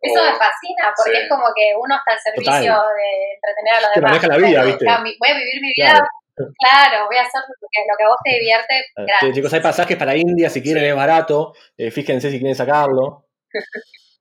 Eso 0.02 0.16
me 0.24 0.32
fascina, 0.38 0.94
porque 0.96 1.18
sí. 1.18 1.24
es 1.24 1.30
como 1.30 1.44
que 1.56 1.74
uno 1.76 1.96
está 1.98 2.14
al 2.14 2.20
servicio 2.20 2.72
Total. 2.72 2.96
de 2.96 3.10
entretener 3.36 3.74
a 3.74 3.82
los 3.82 3.90
Te 3.92 4.00
demás. 4.00 4.12
maneja 4.12 4.28
la 4.28 4.38
vida, 4.38 4.64
¿viste? 4.64 4.86
Voy 4.86 5.30
a 5.30 5.34
vivir 5.38 5.62
mi 5.62 5.72
vida, 5.76 5.92
Claro. 5.92 6.54
claro, 6.62 7.06
voy 7.08 7.18
a 7.18 7.22
hacer 7.24 7.42
lo 7.50 7.68
que, 7.68 7.80
lo 7.90 7.98
que 7.98 8.04
a 8.04 8.08
vos 8.08 8.18
te 8.24 8.30
divierte. 8.32 8.74
Sí, 8.96 9.04
gratis. 9.04 9.34
chicos, 9.36 9.54
hay 9.54 9.60
pasajes 9.62 9.98
para 9.98 10.16
India, 10.16 10.50
si 10.50 10.62
quieren 10.62 10.84
es 10.86 10.96
barato. 10.96 11.54
eh, 11.76 11.92
fíjense 11.92 12.30
si 12.32 12.38
quieren 12.40 12.56
sacarlo. 12.56 13.26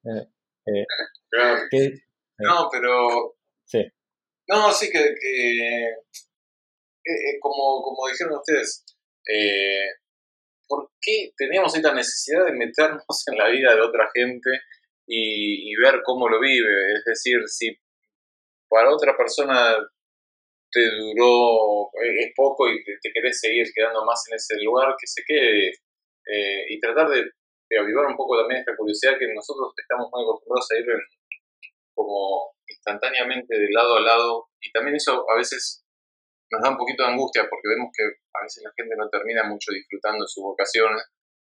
Eh, 0.05 0.27
eh, 0.67 0.87
claro. 1.31 1.63
que- 1.71 1.95
No, 2.39 2.69
pero. 2.71 3.37
Sí. 3.65 3.85
No, 4.49 4.73
sí 4.73 4.91
que. 4.91 4.99
que 4.99 5.89
eh, 5.89 5.97
eh, 7.05 7.39
como, 7.41 7.83
como 7.83 8.07
dijeron 8.09 8.35
ustedes, 8.39 8.85
eh, 9.27 9.89
¿por 10.69 10.91
qué 11.01 11.33
tenemos 11.37 11.75
esta 11.75 11.95
necesidad 11.95 12.45
de 12.47 12.53
meternos 12.53 13.05
en 13.29 13.39
la 13.39 13.49
vida 13.49 13.75
de 13.75 13.81
otra 13.83 14.09
gente 14.15 14.51
y, 15.07 15.73
y 15.73 15.77
ver 15.77 16.01
cómo 16.05 16.29
lo 16.29 16.41
vive? 16.41 16.95
Es 16.95 17.05
decir, 17.05 17.41
si 17.49 17.77
para 18.69 18.95
otra 18.95 19.17
persona 19.17 19.77
te 20.71 20.81
duró, 20.97 21.89
eh, 22.03 22.25
es 22.27 22.33
poco 22.37 22.69
y 22.71 22.85
te, 22.85 22.93
te 23.03 23.13
querés 23.13 23.41
seguir 23.41 23.67
quedando 23.75 24.05
más 24.05 24.23
en 24.31 24.37
ese 24.37 24.57
lugar, 24.63 24.95
que 25.01 25.07
se 25.07 25.23
quede. 25.27 25.69
eh, 26.27 26.65
y 26.71 26.81
tratar 26.81 27.09
de, 27.09 27.25
de 27.69 27.79
avivar 27.79 28.07
un 28.07 28.17
poco 28.17 28.39
también 28.39 28.61
esta 28.61 28.77
curiosidad 28.77 29.19
que 29.19 29.33
nosotros 29.35 29.73
estamos 29.77 30.09
muy 30.13 30.23
acostumbrados 30.23 30.69
a 30.73 30.79
ir 30.79 30.87
como 31.95 32.55
instantáneamente 32.67 33.59
de 33.59 33.69
lado 33.71 33.97
a 33.97 34.01
lado 34.01 34.49
y 34.61 34.71
también 34.73 34.97
eso 34.97 35.25
a 35.31 35.37
veces 35.37 35.85
nos 36.51 36.63
da 36.63 36.71
un 36.71 36.79
poquito 36.79 37.03
de 37.03 37.11
angustia 37.11 37.47
porque 37.49 37.69
vemos 37.69 37.91
que 37.93 38.05
a 38.05 38.43
veces 38.43 38.63
la 38.65 38.73
gente 38.77 38.97
no 38.97 39.09
termina 39.09 39.45
mucho 39.45 39.73
disfrutando 39.73 40.27
sus 40.27 40.43
vocaciones 40.43 41.03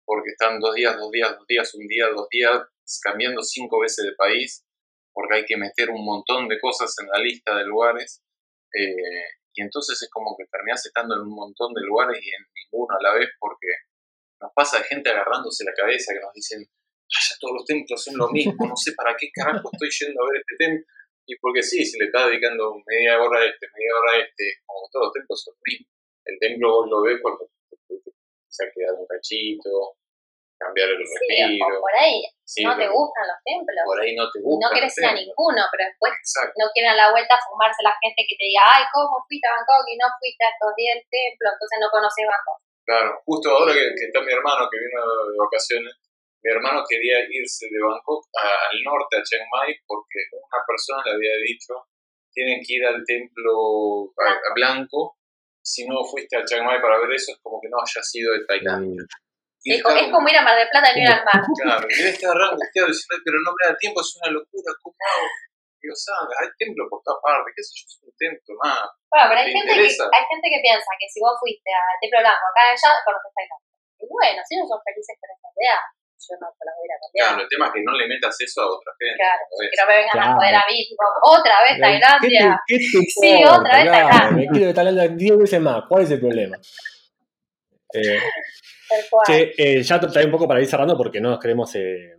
porque 0.05 0.31
están 0.31 0.61
dos 0.61 0.75
días, 0.75 0.97
dos 0.97 1.11
días, 1.11 1.35
dos 1.37 1.47
días, 1.47 1.75
un 1.75 1.87
día, 1.89 2.09
dos 2.09 2.29
días, 2.29 2.63
cambiando 3.03 3.43
cinco 3.43 3.81
veces 3.81 4.05
de 4.05 4.15
país 4.15 4.65
porque 5.13 5.37
hay 5.37 5.45
que 5.45 5.57
meter 5.57 5.91
un 5.91 6.05
montón 6.05 6.49
de 6.49 6.61
cosas 6.61 6.95
en 7.01 7.09
la 7.09 7.19
lista 7.19 7.57
de 7.57 7.65
lugares 7.65 8.23
eh, 8.75 9.27
y 9.55 9.63
entonces 9.63 10.01
es 10.03 10.11
como 10.11 10.37
que 10.37 10.45
terminás 10.51 10.85
estando 10.85 11.15
en 11.15 11.23
un 11.23 11.35
montón 11.35 11.73
de 11.73 11.83
lugares 11.83 12.19
y 12.21 12.29
en 12.29 12.43
ninguno 12.55 12.95
a 12.99 13.03
la 13.03 13.15
vez 13.15 13.31
porque 13.39 13.69
nos 14.45 14.53
pasa 14.55 14.79
de 14.79 14.85
gente 14.85 15.09
agarrándose 15.11 15.65
la 15.65 15.73
cabeza 15.73 16.13
que 16.13 16.21
nos 16.21 16.33
dicen 16.37 16.61
"Ah, 16.61 17.21
ya 17.29 17.35
todos 17.41 17.55
los 17.57 17.65
templos 17.65 17.99
son 18.05 18.17
lo 18.21 18.29
mismo, 18.29 18.61
no 18.69 18.77
sé 18.77 18.93
para 18.93 19.17
qué 19.17 19.29
carajo 19.33 19.71
estoy 19.73 19.89
yendo 19.89 20.21
a 20.23 20.29
ver 20.29 20.41
este 20.45 20.55
templo. 20.61 20.85
Y 21.27 21.33
porque 21.41 21.63
sí, 21.65 21.81
se 21.85 21.97
le 21.99 22.07
está 22.13 22.27
dedicando 22.29 22.77
media 22.85 23.17
hora 23.17 23.41
a 23.41 23.45
este, 23.49 23.65
media 23.73 23.93
hora 23.97 24.11
a 24.13 24.19
este, 24.21 24.45
como 24.69 24.85
todos 24.93 25.09
los 25.09 25.13
templos 25.17 25.41
son 25.41 25.55
lo 25.57 25.63
mismo. 25.65 25.87
El 26.29 26.37
templo 26.39 26.65
vos 26.69 26.87
lo 26.93 26.99
ves 27.03 27.17
cuando 27.25 27.49
se 28.49 28.61
ha 28.65 28.69
quedado 28.73 29.01
un 29.01 29.07
cachito, 29.09 29.73
cambiar 30.61 30.89
el 30.95 31.01
Sí, 31.01 31.59
por 31.59 31.95
ahí, 31.97 32.23
Sí, 32.45 32.61
no 32.63 32.77
te 32.77 32.87
gustan 32.87 33.25
los 33.27 33.41
templos. 33.41 33.83
por 33.89 33.99
ahí 34.01 34.13
no 34.15 34.29
te 34.31 34.39
Y 34.39 34.43
gusta. 34.45 34.61
no 34.63 34.69
querés 34.73 34.93
ir 35.01 35.07
a 35.09 35.15
ninguno, 35.17 35.61
pero 35.73 35.83
después 35.89 36.13
Exacto. 36.13 36.55
no 36.61 36.67
quieren 36.77 36.93
a 36.93 36.97
la 37.03 37.09
vuelta 37.11 37.35
fumarse 37.41 37.81
la 37.83 37.97
gente 38.05 38.21
que 38.29 38.37
te 38.37 38.45
diga, 38.45 38.63
ay, 38.69 38.85
¿cómo 38.93 39.17
fuiste 39.27 39.49
a 39.49 39.57
Bangkok 39.59 39.85
y 39.89 39.97
no 39.97 40.07
fuiste 40.21 40.43
a 40.45 40.53
estos 40.53 40.71
días 40.77 40.93
del 41.01 41.09
templo? 41.09 41.47
Entonces 41.57 41.77
no 41.81 41.89
conoces 41.89 42.25
Bangkok. 42.29 42.59
Claro, 42.85 43.21
justo 43.25 43.51
ahora 43.51 43.73
que, 43.73 43.81
que 43.81 44.05
está 44.07 44.21
mi 44.21 44.33
hermano 44.33 44.69
que 44.71 44.79
vino 44.79 45.01
de 45.33 45.37
vacaciones, 45.39 45.93
mi 46.43 46.51
hermano 46.53 46.85
quería 46.89 47.25
irse 47.31 47.67
de 47.73 47.81
Bangkok 47.81 48.29
al 48.37 48.77
norte, 48.85 49.17
a 49.17 49.23
Chiang 49.25 49.49
Mai, 49.51 49.73
porque 49.87 50.21
una 50.33 50.61
persona 50.69 51.01
le 51.07 51.13
había 51.17 51.37
dicho, 51.49 51.73
tienen 52.33 52.61
que 52.61 52.75
ir 52.75 52.85
al 52.85 53.01
templo 53.07 54.13
a- 54.21 54.37
a 54.37 54.51
blanco, 54.55 55.17
si 55.65 55.89
no 55.89 56.05
fuiste 56.05 56.37
a 56.37 56.45
Chiang 56.45 56.65
Mai 56.67 56.81
para 56.83 56.99
ver 57.01 57.13
eso, 57.17 57.33
es 57.33 57.39
como 57.41 57.59
que 57.61 57.69
no 57.73 57.79
hayas 57.81 58.05
ido 58.15 58.33
de 58.35 58.45
Tailandia. 58.45 59.03
Está 59.81 59.97
es 60.05 60.13
como 60.13 60.29
ir 60.29 60.37
a 60.37 60.43
Mar 60.45 60.59
del 60.61 60.69
Plata 60.69 60.93
y 60.93 61.01
no 61.01 61.09
ir 61.09 61.09
al 61.09 61.25
mar. 61.25 61.41
Claro, 61.65 61.87
y 61.89 61.95
él 62.03 62.07
está 62.13 62.29
re 62.37 62.45
angustiado 62.53 62.89
diciendo, 62.93 63.17
pero 63.25 63.37
no 63.41 63.51
me 63.57 63.63
da 63.65 63.73
tiempo, 63.81 64.01
es 64.05 64.13
una 64.21 64.29
locura, 64.31 64.71
¿cómo 64.83 64.97
hago? 65.01 65.27
Digo, 65.81 65.95
sabes, 65.97 66.37
hay 66.37 66.49
templos 66.61 66.87
por 66.93 67.01
todas 67.01 67.21
partes, 67.25 67.53
qué 67.57 67.63
sé 67.65 67.73
yo, 67.81 67.85
es 67.89 67.97
un 68.05 68.13
templo 68.21 68.53
más. 68.61 68.85
Bueno, 69.15 69.27
pero 69.31 69.39
hay 69.39 69.47
¿Te 69.47 69.55
gente, 69.55 69.71
que, 69.79 69.87
hay 69.87 70.25
gente 70.27 70.47
que 70.51 70.59
piensa 70.59 70.91
que 70.99 71.07
si 71.07 71.23
vos 71.23 71.39
fuiste 71.39 71.71
al 71.71 71.95
Templo 72.03 72.19
Blanco 72.19 72.45
acá 72.51 72.61
y 72.67 72.71
allá, 72.75 72.91
conoces 73.07 73.31
Tailandia. 73.31 73.71
Y 74.03 74.05
bueno, 74.11 74.39
si 74.43 74.53
no 74.59 74.67
son 74.67 74.81
felices 74.83 75.15
con 75.23 75.31
esa 75.31 75.49
idea, 75.55 75.79
yo 76.19 76.35
no 76.43 76.47
te 76.59 76.63
la 76.67 76.73
voy 76.75 76.83
a 76.83 76.87
ir 76.89 76.93
a 76.93 76.99
cambiar. 76.99 77.23
Claro, 77.23 77.39
el 77.47 77.49
tema 77.53 77.65
es 77.69 77.73
que 77.79 77.83
no 77.87 77.93
le 77.95 78.05
metas 78.11 78.35
eso 78.43 78.59
a 78.59 78.67
otra 78.75 78.91
gente. 78.99 79.19
Claro, 79.23 79.43
que 79.55 79.77
no 79.79 79.85
me 79.87 79.95
vengan 80.03 80.19
a 80.19 80.19
Claro. 80.19 80.35
joder 80.35 80.55
a 80.59 80.65
mí, 80.67 80.77
tipo, 80.83 81.05
otra 81.31 81.57
vez 81.63 81.75
Tailandia. 81.79 82.47
¿Qué 82.67 82.75
te, 82.75 82.85
qué 82.91 82.99
te 82.99 83.07
Sí, 83.23 83.31
importa? 83.39 83.55
otra 83.63 83.73
vez 83.79 83.85
Claro, 83.87 84.03
Tailandia. 84.11 84.35
Me 84.35 84.45
quiero 84.51 84.67
de 84.67 84.75
Tailandia 84.75 85.05
10 85.15 85.39
veces 85.39 85.61
más. 85.63 85.79
¿Cuál 85.87 86.03
es 86.03 86.11
el 86.11 86.19
problema? 86.21 86.57
Eh, 87.95 88.19
Tal 88.91 89.03
cual. 89.11 89.25
che, 89.27 89.55
eh, 89.57 89.83
ya 89.83 90.01
trae 90.01 90.27
un 90.27 90.31
poco 90.35 90.47
para 90.49 90.61
ir 90.61 90.67
cerrando 90.67 90.97
porque 90.97 91.21
no 91.21 91.31
nos 91.31 91.39
queremos 91.41 91.71
eh, 91.77 92.19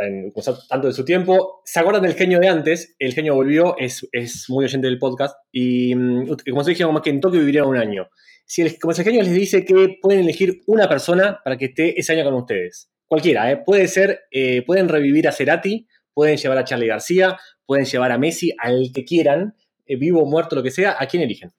en- 0.00 0.32
tanto 0.68 0.86
de 0.88 0.92
su 0.92 1.04
tiempo. 1.04 1.62
¿Se 1.64 1.80
acuerdan 1.80 2.02
del 2.02 2.14
genio 2.14 2.38
de 2.40 2.48
antes? 2.48 2.94
El 2.98 3.12
genio 3.14 3.34
volvió, 3.34 3.76
es, 3.78 4.08
es 4.12 4.46
muy 4.48 4.64
oyente 4.64 4.86
del 4.86 4.98
podcast. 4.98 5.36
Y 5.52 5.94
mm, 5.94 6.36
como 6.50 6.64
se 6.64 6.70
dijeron, 6.70 6.92
más 6.94 7.02
que 7.02 7.10
en 7.10 7.20
Tokio 7.20 7.40
viviría 7.40 7.64
un 7.64 7.76
año. 7.76 8.08
Si 8.46 8.62
el, 8.62 8.78
como 8.78 8.92
ese 8.92 9.04
genio 9.04 9.22
les 9.22 9.32
dice 9.32 9.64
que 9.64 9.98
pueden 10.02 10.20
elegir 10.22 10.62
una 10.66 10.88
persona 10.88 11.40
para 11.44 11.56
que 11.56 11.66
esté 11.66 11.98
ese 11.98 12.12
año 12.12 12.24
con 12.24 12.34
ustedes. 12.34 12.90
Cualquiera, 13.06 13.50
¿eh? 13.50 13.56
Puede 13.64 13.86
ser, 13.88 14.22
eh, 14.30 14.62
pueden 14.64 14.88
revivir 14.88 15.28
a 15.28 15.32
Cerati, 15.32 15.86
pueden 16.14 16.36
llevar 16.36 16.58
a 16.58 16.64
Charlie 16.64 16.86
García, 16.88 17.38
pueden 17.66 17.84
llevar 17.84 18.12
a 18.12 18.18
Messi, 18.18 18.52
al 18.58 18.90
que 18.94 19.04
quieran, 19.04 19.54
eh, 19.86 19.96
vivo, 19.96 20.24
muerto, 20.26 20.56
lo 20.56 20.62
que 20.62 20.70
sea, 20.70 20.96
¿a 20.98 21.06
quién 21.06 21.22
eligen? 21.22 21.50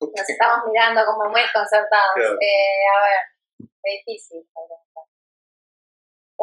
Nos 0.00 0.28
estamos 0.28 0.58
mirando 0.70 1.00
como 1.06 1.30
muy 1.30 1.40
desconcertados. 1.40 2.12
Claro. 2.14 2.34
Eh, 2.34 2.84
a 2.92 2.96
ver, 3.04 3.68
qué 3.82 3.90
difícil. 4.06 4.40
pregunta. 4.52 4.83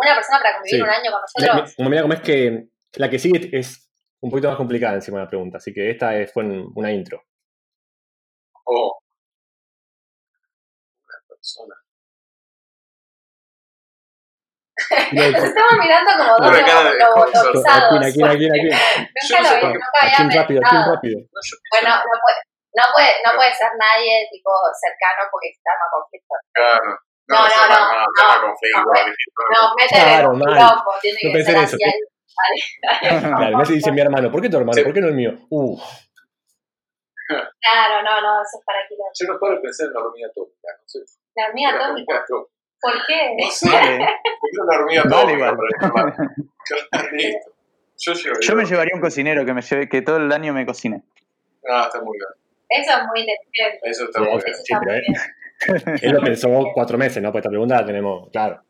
Una 0.01 0.15
persona 0.15 0.39
para 0.39 0.53
convivir 0.55 0.75
Sí. 0.77 0.81
un 0.81 0.89
año 0.89 1.11
con 1.11 1.21
nosotros. 1.21 1.75
como 1.75 1.89
mira, 1.89 2.01
como 2.01 2.13
es 2.13 2.21
que 2.21 2.65
la 2.93 3.09
que 3.09 3.19
sigue 3.19 3.49
es 3.57 3.89
un 4.21 4.29
poquito 4.29 4.47
más 4.49 4.57
complicada 4.57 4.95
encima 4.95 5.19
de 5.19 5.23
la 5.25 5.29
pregunta, 5.29 5.57
así 5.57 5.73
que 5.73 5.89
esta 5.91 6.15
es- 6.17 6.31
fue 6.33 6.43
una 6.43 6.91
intro. 6.91 7.23
Oh. 8.65 8.99
Una 11.03 11.19
persona. 11.27 11.75
Nos 15.11 15.43
estamos 15.43 15.73
mirando 15.79 16.11
como 16.17 16.31
dos 16.39 16.49
Una 16.49 16.65
cara 16.65 16.89
de 16.91 16.97
lobo- 16.99 17.23
¿A 17.23 17.43
lobotizados. 17.43 17.99
quién, 17.99 18.03
a 18.03 18.11
quién, 18.11 18.25
a 18.27 18.37
quién, 18.37 18.51
a 18.51 18.55
quién? 18.55 18.71
Yo 19.29 19.37
Nunca 19.37 19.51
lo 19.51 19.67
vi, 19.67 19.73
nunca 19.73 19.99
¿A 20.01 20.05
había 20.05 20.41
rápido? 20.41 20.41
¿A 20.41 20.45
quién 20.47 20.57
pensado. 20.59 20.95
rápido? 20.95 21.17
Bueno, 21.71 21.89
no 22.01 22.15
puede, 22.23 22.39
no 22.73 22.83
puede, 22.95 23.11
no 23.25 23.31
puede 23.37 23.51
ser 23.53 23.71
nadie 23.77 24.13
tipo 24.31 24.49
cercano 24.79 25.21
porque 25.31 25.49
está 25.53 25.69
en 25.75 25.89
conflicto. 25.91 26.33
Claro. 26.53 26.89
No, 27.31 27.37
no, 27.37 27.47
no, 27.47 28.47
no, 28.47 28.53
se 28.59 28.77
arma 28.77 28.91
conflicto, 28.91 29.41
no. 29.49 29.67
No, 29.67 29.75
métele 29.75 30.01
Claro, 30.03 30.33
mal. 30.33 30.81
tiene 31.01 31.17
No 31.23 31.29
que 31.29 31.33
pensé 31.33 31.51
ser 31.51 31.63
eso. 31.63 31.75
así. 31.75 31.83
ahí. 33.11 33.19
Claro, 33.19 33.57
Messi 33.57 33.73
dice 33.75 33.91
mi 33.91 34.01
hermano, 34.01 34.31
¿por 34.31 34.41
qué 34.41 34.49
tu 34.49 34.57
hermano? 34.57 34.73
Sí. 34.73 34.83
¿Por 34.83 34.93
qué 34.93 35.01
no 35.01 35.07
el 35.07 35.13
mío? 35.15 35.31
Uh, 35.49 35.79
Claro, 37.27 38.03
no, 38.03 38.21
no, 38.21 38.41
eso 38.41 38.57
es 38.59 38.65
para 38.65 38.79
quilombo. 38.89 39.11
Yo 39.13 39.27
no 39.27 39.55
de 39.55 39.61
pensar 39.61 39.87
en 39.87 39.93
la 39.93 39.99
hormiga 40.01 40.27
atómica. 40.27 40.67
No 40.77 40.83
sé. 40.85 40.99
La 41.35 41.47
hormiga 41.47 41.69
atómica. 41.75 42.25
¿por 42.81 42.93
qué? 43.07 43.35
No 43.39 43.49
sé. 43.51 43.69
Vale. 43.69 43.97
La 44.67 44.77
hormiga 44.79 45.03
Vale, 45.05 45.45
atómica 45.45 45.91
para. 45.93 46.15
Yo 48.03 48.13
llevaría. 48.13 48.47
Yo 48.47 48.55
me 48.55 48.65
llevaría 48.65 48.95
un 48.95 49.01
cocinero 49.01 49.45
que 49.45 49.53
me 49.53 49.61
lleve, 49.61 49.87
que 49.87 50.01
todo 50.01 50.17
el 50.17 50.31
año 50.31 50.53
me 50.53 50.65
cocine. 50.65 51.03
Ah, 51.69 51.83
está 51.85 52.01
muy 52.01 52.17
bien. 52.17 52.27
Eso 52.69 52.97
es 52.97 53.03
muy 53.05 53.19
inteligente. 53.19 53.79
Eso 53.83 54.05
está 54.05 54.19
Sí, 54.19 54.25
muy 54.25 54.41
sí, 54.41 54.73
bien. 54.85 55.03
Él 56.01 56.11
lo 56.11 56.21
pensó 56.21 56.49
cuatro 56.73 56.97
meses, 56.97 57.21
¿no? 57.21 57.31
Pues 57.31 57.41
esta 57.41 57.49
pregunta 57.49 57.81
la 57.81 57.85
tenemos, 57.85 58.29
claro. 58.31 58.61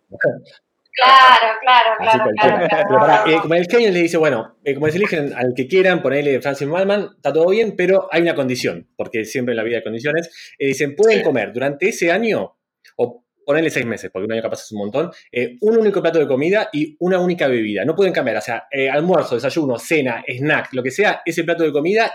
Claro, 0.93 1.57
claro, 1.61 1.89
Así 1.99 2.17
claro, 2.19 2.31
claro, 2.67 2.67
claro. 2.67 3.23
Pero 3.25 3.37
eh, 3.37 3.41
como 3.41 3.53
el 3.53 3.65
genio 3.65 3.91
le 3.91 4.01
dice, 4.01 4.17
bueno, 4.17 4.57
eh, 4.65 4.73
como 4.73 4.87
les 4.87 4.95
eligen 4.95 5.33
al 5.33 5.53
que 5.55 5.67
quieran, 5.67 6.01
ponerle 6.01 6.41
Francis 6.41 6.67
Malman, 6.67 7.11
está 7.15 7.31
todo 7.31 7.47
bien, 7.49 7.75
pero 7.77 8.09
hay 8.11 8.21
una 8.21 8.35
condición, 8.35 8.89
porque 8.97 9.23
siempre 9.23 9.53
en 9.53 9.57
la 9.57 9.63
vida 9.63 9.77
hay 9.77 9.83
condiciones. 9.83 10.29
Eh, 10.59 10.67
dicen, 10.67 10.95
pueden 10.95 11.19
Sí. 11.19 11.23
comer 11.23 11.53
durante 11.53 11.87
ese 11.87 12.11
año, 12.11 12.57
o 12.97 13.23
ponerle 13.45 13.69
seis 13.69 13.85
meses, 13.85 14.09
porque 14.11 14.25
un 14.25 14.33
año 14.33 14.41
capaz 14.41 14.63
es 14.63 14.71
un 14.73 14.79
montón, 14.79 15.11
eh, 15.31 15.55
un 15.61 15.77
único 15.77 16.01
plato 16.01 16.19
de 16.19 16.27
comida 16.27 16.69
y 16.73 16.97
una 16.99 17.19
única 17.19 17.47
bebida. 17.47 17.85
No 17.85 17.95
pueden 17.95 18.11
cambiar, 18.13 18.37
o 18.37 18.41
sea, 18.41 18.67
almuerzo, 18.91 19.35
desayuno, 19.35 19.79
cena, 19.79 20.23
snack, 20.27 20.73
lo 20.73 20.83
que 20.83 20.91
sea, 20.91 21.21
ese 21.25 21.45
plato 21.45 21.63
de 21.63 21.71
comida, 21.71 22.11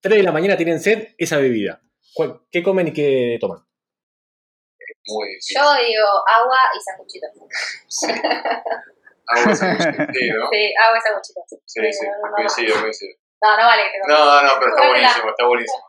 3 0.00 0.16
de 0.16 0.22
la 0.22 0.32
mañana 0.32 0.56
tienen 0.56 0.80
sed, 0.80 1.08
esa 1.18 1.36
bebida. 1.36 1.80
¿Cuál- 2.14 2.40
¿Qué 2.50 2.62
comen 2.62 2.88
y 2.88 2.92
qué 2.92 3.36
toman? 3.38 3.58
Muy 5.06 5.28
difícil. 5.28 5.56
Yo 5.56 5.62
digo 5.74 6.06
agua 6.26 6.58
y 6.76 6.80
sanguchitos. 6.80 7.30
Agua 9.26 9.54
sanguchito, 9.56 10.04
sí, 10.12 10.28
¿no? 10.30 10.48
Sí, 10.50 10.74
agua 10.84 10.98
y 10.98 11.00
sanguchitos. 11.00 11.44
Sí, 11.64 11.80
sí. 11.92 12.06
no, 12.06 12.28
no. 12.28 12.34
Coincido, 12.36 12.80
coincido. 12.80 13.12
No, 13.42 13.56
no 13.56 13.64
vale 13.66 13.82
No, 14.08 14.42
no, 14.42 14.50
pero 14.58 14.70
está 14.76 14.88
buenísimo, 14.88 15.28
está 15.30 15.46
buenísimo. 15.46 15.84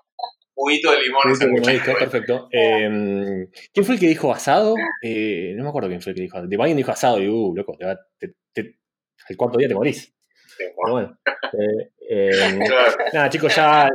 Juguito 0.57 0.91
de 0.91 1.01
limón 1.01 1.31
y 1.31 1.35
sanguchito. 1.35 1.69
listo, 1.69 1.93
perfecto. 1.99 2.47
Eh, 2.51 3.47
¿Quién 3.73 3.85
fue 3.85 3.95
el 3.95 3.99
que 3.99 4.07
dijo 4.07 4.31
asado? 4.31 4.75
Eh, 5.01 5.53
no 5.55 5.63
me 5.63 5.69
acuerdo 5.69 5.89
quién 5.89 6.01
fue 6.01 6.11
el 6.11 6.15
que 6.15 6.21
dijo 6.23 6.37
asado. 6.37 6.49
Alguien 6.61 6.77
dijo 6.77 6.91
asado 6.91 7.19
y, 7.21 7.27
uh, 7.27 7.53
loco, 7.55 7.75
te 7.77 7.85
va- 7.85 7.99
te- 8.17 8.35
te- 8.53 8.79
al 9.29 9.35
cuarto 9.37 9.57
día 9.57 9.67
te 9.67 9.73
morís. 9.75 10.13
Pero 10.57 10.73
bueno. 10.93 11.17
Eh, 11.53 11.91
eh, 12.09 12.29
Claro. 12.69 12.95
nada, 13.13 13.29
chicos, 13.29 13.53
ya, 13.53 13.89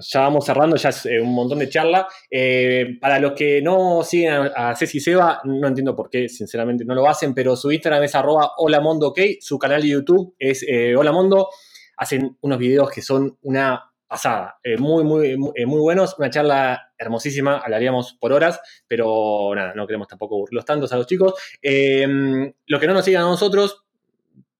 ya, 0.00 0.20
vamos 0.20 0.44
cerrando, 0.44 0.76
ya 0.76 0.88
es 0.90 1.06
eh, 1.06 1.20
un 1.20 1.34
montón 1.34 1.58
de 1.58 1.68
charla. 1.68 2.06
Eh, 2.30 2.96
para 3.00 3.18
los 3.18 3.32
que 3.32 3.60
no 3.62 4.02
siguen 4.02 4.50
a, 4.54 4.74
Ceci 4.76 5.00
Seba, 5.00 5.40
no 5.44 5.66
entiendo 5.66 5.94
por 5.94 6.10
qué, 6.10 6.28
sinceramente, 6.28 6.84
no 6.84 6.94
lo 6.94 7.08
hacen, 7.08 7.34
pero 7.34 7.56
su 7.56 7.72
Instagram 7.72 8.02
es 8.04 8.14
arroba 8.14 8.52
holamondook, 8.56 9.18
su 9.40 9.58
canal 9.58 9.82
de 9.82 9.88
YouTube 9.88 10.34
es 10.38 10.64
eh, 10.66 10.96
holamondo. 10.96 11.48
Hacen 11.96 12.36
unos 12.40 12.58
videos 12.58 12.90
que 12.90 13.02
son 13.02 13.38
una 13.42 13.92
pasada, 14.06 14.58
eh, 14.62 14.76
muy, 14.76 15.02
muy, 15.04 15.36
muy, 15.36 15.52
muy 15.66 15.80
buenos, 15.80 16.16
una 16.18 16.30
charla 16.30 16.92
hermosísima, 16.98 17.58
hablaríamos 17.58 18.14
por 18.20 18.32
horas, 18.32 18.60
pero 18.86 19.52
nada, 19.54 19.74
no 19.74 19.86
queremos 19.86 20.08
tampoco 20.08 20.36
aburrirlos 20.36 20.64
tantos 20.64 20.92
a 20.92 20.96
los 20.96 21.06
chicos. 21.06 21.34
Los 21.62 22.80
que 22.80 22.86
no 22.86 22.94
nos 22.94 23.04
sigan 23.04 23.22
a 23.22 23.26
nosotros, 23.26 23.83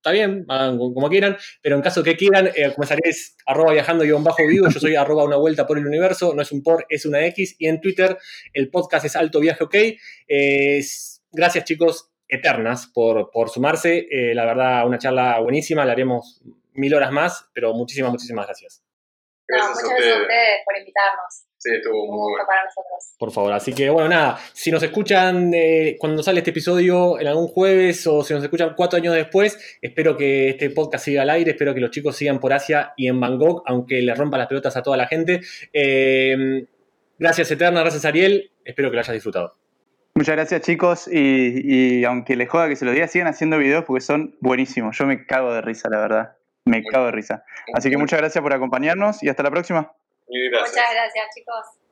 está 0.05 0.13
bien, 0.13 0.45
hagan 0.51 0.77
como 0.77 1.09
quieran, 1.09 1.39
pero 1.63 1.77
en 1.77 1.83
caso 1.83 2.03
que 2.03 2.15
quieran, 2.15 2.51
eh, 2.55 2.71
comenzaré 2.75 3.01
es 3.05 3.39
arroba 3.47 3.73
viajando 3.73 4.05
guion 4.05 4.23
bajo 4.23 4.47
vivo, 4.47 4.69
yo 4.69 4.79
soy 4.79 4.97
arroba 4.97 5.25
una 5.25 5.37
vuelta 5.37 5.67
por 5.67 5.79
el 5.79 5.87
universo, 5.87 6.35
no 6.35 6.43
es 6.43 6.53
un 6.53 6.63
por, 6.63 6.85
es 6.91 7.07
una 7.07 7.25
X, 7.25 7.57
y 7.59 7.69
en 7.69 7.81
Twitter 7.81 8.19
el 8.53 8.69
podcast 8.69 9.07
es 9.07 9.17
alto 9.17 9.41
viaje 9.41 9.65
ok. 9.65 9.75
Eh, 10.29 10.85
gracias 11.33 11.65
chicos, 11.65 12.11
eternas 12.29 12.87
por, 12.87 13.31
por 13.31 13.49
sumarse, 13.49 14.07
Eh, 14.11 14.35
la 14.35 14.45
verdad 14.45 14.87
una 14.87 14.99
charla 14.99 15.41
buenísima, 15.41 15.87
la 15.87 15.93
haremos 15.93 16.43
mil 16.75 16.95
horas 16.95 17.11
más, 17.11 17.49
pero 17.55 17.73
muchísimas, 17.73 18.11
muchísimas 18.11 18.45
gracias. 18.45 18.85
No, 19.49 19.57
Gracias 19.57 19.71
a 19.71 19.73
muchas 19.73 19.89
gracias 19.89 20.17
a 20.17 20.21
ustedes 20.21 20.57
por 20.67 20.77
invitarnos. 20.77 21.45
Sí, 21.65 21.71
estuvo 21.75 22.07
muy 22.07 22.33
bueno. 22.33 22.45
para 22.47 22.63
nosotros. 22.65 23.17
Por 23.19 23.31
favor, 23.31 23.53
así 23.55 23.73
que 23.73 23.89
bueno, 23.89 24.11
nada, 24.11 24.39
si 24.53 24.71
nos 24.71 24.83
escuchan 24.83 25.51
eh, 25.55 25.97
cuando 25.99 26.23
sale 26.23 26.41
este 26.41 26.51
episodio 26.51 27.19
en 27.19 27.27
algún 27.27 27.49
jueves 27.49 28.07
o 28.07 28.23
si 28.23 28.35
nos 28.35 28.43
escuchan 28.43 28.75
cuatro 28.77 28.99
años 28.99 29.15
después, 29.15 29.79
espero 29.81 30.15
que 30.15 30.51
este 30.51 30.69
podcast 30.69 31.07
siga 31.07 31.23
al 31.23 31.31
aire, 31.31 31.53
espero 31.53 31.73
que 31.73 31.81
los 31.81 31.91
chicos 31.91 32.17
sigan 32.17 32.39
por 32.39 32.53
Asia 32.53 32.93
y 32.99 33.09
en 33.09 33.19
Bangkok, 33.19 33.63
aunque 33.65 34.03
le 34.03 34.15
rompa 34.15 34.37
las 34.37 34.47
pelotas 34.47 34.77
a 34.77 34.83
toda 34.83 34.99
la 34.99 35.07
gente. 35.07 35.41
Eh, 35.73 36.67
gracias 37.19 37.51
Eterna, 37.51 37.81
gracias 37.81 38.05
Ariel, 38.05 38.53
espero 38.63 38.91
que 38.91 38.97
lo 38.97 39.01
hayas 39.01 39.15
disfrutado. 39.15 39.57
Muchas 40.17 40.35
gracias 40.35 40.61
chicos 40.61 41.09
y, 41.11 41.63
y 41.65 42.05
aunque 42.05 42.37
les 42.37 42.51
joda 42.51 42.69
que 42.69 42.77
se 42.77 42.85
los 42.85 42.93
diga, 42.93 43.09
sigan 43.09 43.29
haciendo 43.29 43.57
videos 43.57 43.85
porque 43.87 44.03
son 44.03 44.37
buenísimos. 44.41 44.99
Yo 44.99 45.07
me 45.07 45.25
cago 45.25 45.55
de 45.55 45.63
risa, 45.63 45.89
la 45.89 45.99
verdad. 45.99 46.37
Me 46.67 46.83
cago 46.83 47.07
de 47.07 47.13
risa. 47.13 47.45
Así 47.73 47.89
que 47.89 47.97
muchas 47.97 48.21
gracias 48.21 48.43
por 48.43 48.53
acompañarnos 48.53 49.23
y 49.23 49.31
hasta 49.31 49.43
la 49.43 49.51
próxima. 49.51 49.93
Mil 50.29 50.51
gracias. 50.51 50.77
Muchas 50.77 50.93
gracias, 50.95 51.27
chicos. 51.35 51.85